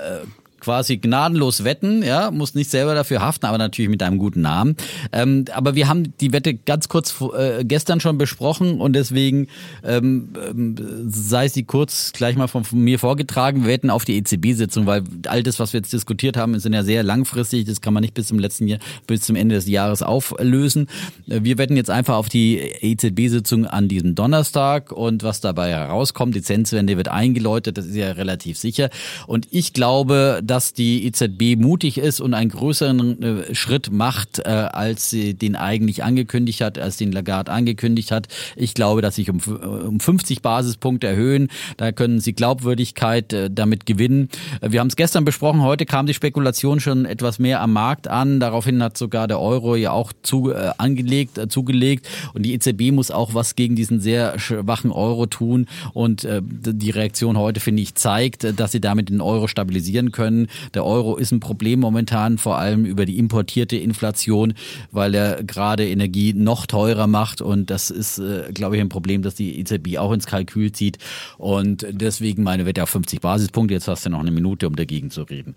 quasi 0.66 0.98
gnadenlos 0.98 1.64
wetten, 1.64 2.02
ja, 2.02 2.32
musst 2.32 2.56
nicht 2.56 2.72
selber 2.72 2.96
dafür 2.96 3.22
haften, 3.22 3.46
aber 3.46 3.60
natürlich 3.60 3.88
mit 3.88 4.02
einem 4.02 4.18
guten 4.18 4.42
Namen. 4.42 4.76
Ähm, 5.12 5.46
aber 5.54 5.76
wir 5.76 5.88
haben 5.88 6.18
die 6.20 6.34
Wette 6.34 6.56
ganz 6.56 6.90
kurz 6.90 7.14
äh, 7.38 7.64
gestern 7.64 8.00
schon 8.00 8.18
besprochen 8.18 8.82
und 8.82 8.94
deswegen 8.94 9.46
ähm, 9.84 10.30
ähm, 10.50 10.76
sei 11.08 11.48
sie 11.50 11.66
kurz 11.66 12.14
gleich 12.14 12.36
mal 12.36 12.48
von, 12.48 12.64
von 12.64 12.80
mir 12.80 12.98
vorgetragen. 12.98 13.62
Wir 13.62 13.74
wetten 13.74 13.92
auf 13.92 14.06
die 14.06 14.18
EZB-Sitzung, 14.18 14.88
weil 14.88 15.04
all 15.28 15.44
das, 15.44 15.60
was 15.60 15.74
wir 15.74 15.82
jetzt 15.82 15.94
diskutiert 15.94 16.36
haben, 16.36 16.58
sind 16.60 16.74
ja 16.74 16.82
sehr 16.82 17.04
langfristig. 17.04 17.66
Das 17.66 17.80
kann 17.80 17.94
man 17.94 18.02
nicht 18.02 18.16
bis 18.16 18.26
zum 18.26 18.40
letzten 18.40 18.68
Jahr, 18.68 18.80
bis 19.06 19.22
zum 19.22 19.36
Ende 19.36 19.54
des 19.54 19.68
Jahres 19.68 20.02
auflösen. 20.02 20.88
Äh, 21.30 21.42
wir 21.44 21.60
wetten 21.60 21.78
jetzt 21.78 21.92
einfach 21.92 22.16
auf 22.16 22.28
die 22.28 22.58
EZB-Sitzung 22.58 23.68
an 23.68 23.88
diesem 23.88 24.16
Donnerstag 24.16 24.92
und 24.92 25.22
was 25.22 25.42
dabei 25.42 25.70
herauskommt. 25.70 26.34
Die 26.34 26.42
Zinswende 26.42 26.98
wird 26.98 27.10
eingeläutet, 27.10 27.78
das 27.78 27.86
ist 27.86 27.96
ja 27.96 28.14
relativ 28.14 28.58
sicher. 28.58 28.90
Und 29.28 29.48
ich 29.52 29.72
glaube, 29.72 30.42
dass 30.44 30.55
die 30.74 31.06
EZB 31.06 31.58
mutig 31.58 31.98
ist 31.98 32.22
und 32.22 32.34
einen 32.34 32.50
größeren 32.50 33.22
äh, 33.22 33.56
Schritt 33.56 33.92
macht, 33.92 34.40
äh, 34.40 34.50
als 34.50 35.10
sie 35.10 35.34
den 35.34 35.56
eigentlich 35.56 36.04
angekündigt 36.04 36.62
hat, 36.62 36.80
als 36.80 36.98
den 36.98 37.12
Lagarde 37.12 37.52
angekündigt 37.52 38.12
hat. 38.12 38.28
Ich 38.56 38.74
glaube, 38.74 39.02
dass 39.02 39.16
sich 39.16 39.30
um, 39.30 39.40
um 39.40 40.00
50 40.00 40.42
Basispunkte 40.42 41.08
erhöhen. 41.08 41.50
Da 41.78 41.92
können 41.92 42.20
sie 42.20 42.34
Glaubwürdigkeit 42.34 43.34
äh, 43.34 43.50
damit 43.52 43.86
gewinnen. 43.86 44.30
Äh, 44.62 44.72
wir 44.72 44.80
haben 44.80 44.88
es 44.88 44.96
gestern 44.96 45.26
besprochen. 45.26 45.62
Heute 45.62 45.86
kam 45.86 46.06
die 46.06 46.14
Spekulation 46.14 46.80
schon 46.80 47.06
etwas 47.06 47.40
mehr 47.40 47.62
am 47.62 47.74
Markt 47.74 48.08
an. 48.08 48.40
Daraufhin 48.40 48.82
hat 48.82 48.98
sogar 48.98 49.28
der 49.28 49.40
Euro 49.40 49.76
ja 49.76 49.92
auch 49.92 50.14
zu, 50.24 50.52
äh, 50.52 50.72
angelegt, 50.78 51.38
äh, 51.38 51.48
zugelegt. 51.48 52.08
Und 52.34 52.44
die 52.44 52.54
EZB 52.54 52.92
muss 52.92 53.12
auch 53.12 53.34
was 53.34 53.56
gegen 53.56 53.76
diesen 53.76 54.00
sehr 54.00 54.40
schwachen 54.40 54.92
Euro 54.92 55.26
tun. 55.26 55.68
Und 55.94 56.24
äh, 56.24 56.42
die 56.44 56.92
Reaktion 56.92 57.38
heute, 57.38 57.60
finde 57.60 57.82
ich, 57.82 57.96
zeigt, 57.96 58.60
dass 58.60 58.72
sie 58.72 58.82
damit 58.82 59.10
den 59.10 59.22
Euro 59.22 59.48
stabilisieren 59.48 60.12
können. 60.12 60.35
Der 60.74 60.86
Euro 60.86 61.18
ist 61.18 61.32
ein 61.32 61.40
Problem 61.40 61.80
momentan, 61.80 62.38
vor 62.38 62.58
allem 62.58 62.86
über 62.86 63.06
die 63.06 63.18
importierte 63.18 63.78
Inflation, 63.78 64.54
weil 64.92 65.16
er 65.16 65.44
gerade 65.44 65.88
Energie 65.88 66.34
noch 66.34 66.66
teurer 66.66 67.08
macht. 67.08 67.42
Und 67.42 67.70
das 67.70 67.90
ist, 67.90 68.20
äh, 68.20 68.52
glaube 68.54 68.76
ich, 68.76 68.82
ein 68.82 68.90
Problem, 68.90 69.22
das 69.22 69.36
die 69.36 69.60
EZB 69.60 69.98
auch 69.98 70.12
ins 70.12 70.28
Kalkül 70.28 70.72
zieht. 70.72 70.98
Und 71.38 71.86
deswegen 71.90 72.44
meine 72.44 72.66
Wette 72.66 72.84
auf 72.84 72.90
50 72.90 73.22
Basispunkte. 73.22 73.74
Jetzt 73.74 73.88
hast 73.88 74.06
du 74.06 74.10
noch 74.10 74.20
eine 74.20 74.32
Minute, 74.32 74.68
um 74.68 74.76
dagegen 74.76 75.12
zu 75.12 75.24
reden 75.24 75.56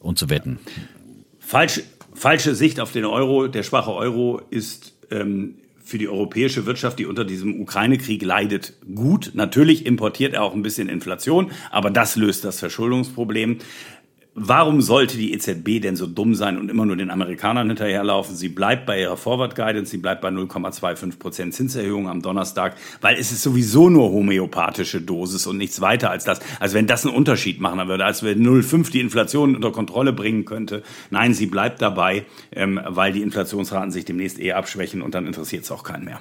und 0.00 0.18
zu 0.18 0.30
wetten. 0.30 0.58
Falsch, 1.38 1.82
falsche 2.14 2.54
Sicht 2.54 2.80
auf 2.80 2.92
den 2.92 3.04
Euro. 3.04 3.48
Der 3.48 3.62
schwache 3.62 3.92
Euro 3.92 4.40
ist 4.50 4.94
ähm, 5.10 5.56
für 5.84 5.98
die 5.98 6.08
europäische 6.08 6.64
Wirtschaft, 6.64 6.98
die 6.98 7.06
unter 7.06 7.24
diesem 7.24 7.60
Ukraine-Krieg 7.60 8.22
leidet, 8.22 8.72
gut. 8.94 9.32
Natürlich 9.34 9.84
importiert 9.84 10.32
er 10.32 10.42
auch 10.42 10.54
ein 10.54 10.62
bisschen 10.62 10.88
Inflation, 10.88 11.50
aber 11.70 11.90
das 11.90 12.16
löst 12.16 12.44
das 12.44 12.58
Verschuldungsproblem. 12.58 13.58
Warum 14.36 14.82
sollte 14.82 15.16
die 15.16 15.32
EZB 15.32 15.80
denn 15.80 15.94
so 15.94 16.08
dumm 16.08 16.34
sein 16.34 16.58
und 16.58 16.68
immer 16.68 16.84
nur 16.84 16.96
den 16.96 17.12
Amerikanern 17.12 17.68
hinterherlaufen? 17.68 18.34
Sie 18.34 18.48
bleibt 18.48 18.84
bei 18.84 19.00
ihrer 19.00 19.16
Forward 19.16 19.54
Guidance, 19.54 19.92
sie 19.92 19.98
bleibt 19.98 20.22
bei 20.22 20.28
0,25 20.28 21.20
Prozent 21.20 21.54
Zinserhöhung 21.54 22.08
am 22.08 22.20
Donnerstag, 22.20 22.74
weil 23.00 23.16
es 23.16 23.30
ist 23.30 23.42
sowieso 23.44 23.90
nur 23.90 24.10
homöopathische 24.10 25.00
Dosis 25.00 25.46
und 25.46 25.56
nichts 25.56 25.80
weiter 25.80 26.10
als 26.10 26.24
das. 26.24 26.40
Also 26.58 26.74
wenn 26.74 26.88
das 26.88 27.06
einen 27.06 27.14
Unterschied 27.14 27.60
machen 27.60 27.86
würde, 27.86 28.04
als 28.04 28.24
wenn 28.24 28.44
0,5 28.44 28.90
die 28.90 29.00
Inflation 29.00 29.54
unter 29.54 29.70
Kontrolle 29.70 30.12
bringen 30.12 30.44
könnte. 30.44 30.82
Nein, 31.10 31.32
sie 31.32 31.46
bleibt 31.46 31.80
dabei, 31.80 32.26
ähm, 32.50 32.80
weil 32.84 33.12
die 33.12 33.22
Inflationsraten 33.22 33.92
sich 33.92 34.04
demnächst 34.04 34.40
eh 34.40 34.52
abschwächen 34.52 35.00
und 35.00 35.14
dann 35.14 35.28
interessiert 35.28 35.62
es 35.62 35.70
auch 35.70 35.84
keinen 35.84 36.06
mehr. 36.06 36.20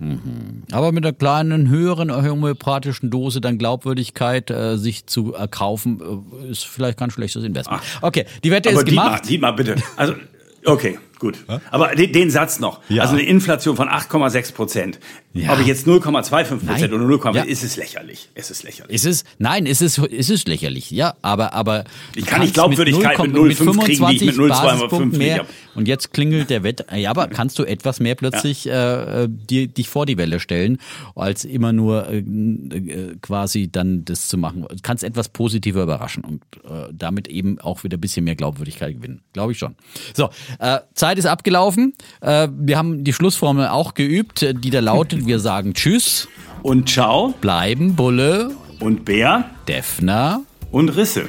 Mhm. 0.00 0.62
Aber 0.72 0.92
mit 0.92 1.04
einer 1.04 1.12
kleinen, 1.12 1.68
höheren 1.68 2.10
homöopathischen 2.10 3.10
Dose 3.10 3.40
dann 3.40 3.58
Glaubwürdigkeit 3.58 4.50
äh, 4.50 4.76
sich 4.76 5.06
zu 5.06 5.34
erkaufen, 5.34 6.00
äh, 6.00 6.50
ist 6.50 6.64
vielleicht 6.64 6.98
kein 6.98 7.10
schlechtes 7.10 7.44
Investment. 7.44 7.82
Ach, 7.84 8.02
okay, 8.02 8.24
die 8.42 8.50
Wette 8.50 8.70
ist 8.70 8.86
gemacht. 8.86 9.28
Dietmar, 9.28 9.54
Dietmar, 9.54 9.76
bitte. 9.76 9.76
Also, 9.96 10.14
okay. 10.64 10.98
Gut. 11.20 11.36
Aber 11.70 11.94
den, 11.94 12.12
den 12.14 12.30
Satz 12.30 12.60
noch. 12.60 12.80
Ja. 12.88 13.02
Also 13.02 13.14
eine 13.14 13.22
Inflation 13.22 13.76
von 13.76 13.88
8,6 13.88 14.54
Prozent. 14.54 14.98
Ja. 15.34 15.52
Ob 15.52 15.60
ich 15.60 15.66
jetzt 15.66 15.86
0,25 15.86 16.66
Prozent 16.66 16.92
oder 16.92 17.04
0, 17.04 17.20
ja. 17.34 17.42
ist 17.42 17.62
es 17.62 17.76
lächerlich. 17.76 18.30
Es 18.34 18.50
ist 18.50 18.64
lächerlich. 18.64 18.94
Ist 18.94 19.04
es? 19.04 19.24
Nein, 19.38 19.66
es 19.66 19.82
ist, 19.82 19.98
es 19.98 20.30
ist 20.30 20.48
lächerlich. 20.48 20.90
Ja, 20.90 21.14
aber, 21.20 21.52
aber. 21.52 21.84
Ich 22.16 22.24
kann 22.24 22.40
nicht 22.40 22.54
Glaubwürdigkeit 22.54 23.18
mit 23.18 23.32
0,5 23.32 23.84
kriegen, 23.84 24.06
die 24.08 24.16
ich 24.16 24.22
mit 24.22 24.34
0,25 24.34 25.18
mehr. 25.18 25.46
Und 25.74 25.88
jetzt 25.88 26.12
klingelt 26.12 26.50
der 26.50 26.64
Wett. 26.64 26.86
Ja, 26.92 27.10
aber 27.10 27.28
kannst 27.28 27.58
du 27.58 27.64
etwas 27.64 28.00
mehr 28.00 28.14
plötzlich 28.14 28.64
ja. 28.64 29.22
äh, 29.22 29.28
die, 29.28 29.68
dich 29.68 29.88
vor 29.88 30.06
die 30.06 30.16
Welle 30.16 30.40
stellen, 30.40 30.78
als 31.14 31.44
immer 31.44 31.72
nur 31.72 32.08
äh, 32.08 32.18
äh, 32.18 33.16
quasi 33.20 33.70
dann 33.70 34.04
das 34.04 34.28
zu 34.28 34.38
machen. 34.38 34.66
Du 34.68 34.76
kannst 34.82 35.04
etwas 35.04 35.28
positiver 35.28 35.82
überraschen 35.82 36.24
und 36.24 36.42
äh, 36.64 36.88
damit 36.92 37.28
eben 37.28 37.60
auch 37.60 37.84
wieder 37.84 37.98
ein 37.98 38.00
bisschen 38.00 38.24
mehr 38.24 38.36
Glaubwürdigkeit 38.36 38.96
gewinnen. 38.96 39.20
Glaube 39.32 39.52
ich 39.52 39.58
schon. 39.58 39.76
So, 40.14 40.30
äh, 40.58 40.78
Zeit 40.94 41.09
Zeit 41.10 41.18
ist 41.18 41.26
abgelaufen. 41.26 41.94
Äh, 42.20 42.46
wir 42.56 42.78
haben 42.78 43.02
die 43.02 43.12
Schlussformel 43.12 43.66
auch 43.66 43.94
geübt, 43.94 44.46
die 44.48 44.70
da 44.70 44.78
lautet, 44.78 45.26
wir 45.26 45.40
sagen 45.40 45.74
Tschüss. 45.74 46.28
Und 46.62 46.88
Ciao. 46.88 47.34
Bleiben 47.40 47.96
Bulle. 47.96 48.52
Und 48.78 49.04
Bär. 49.04 49.50
Defner. 49.66 50.42
Und 50.70 50.90
Risse. 50.90 51.26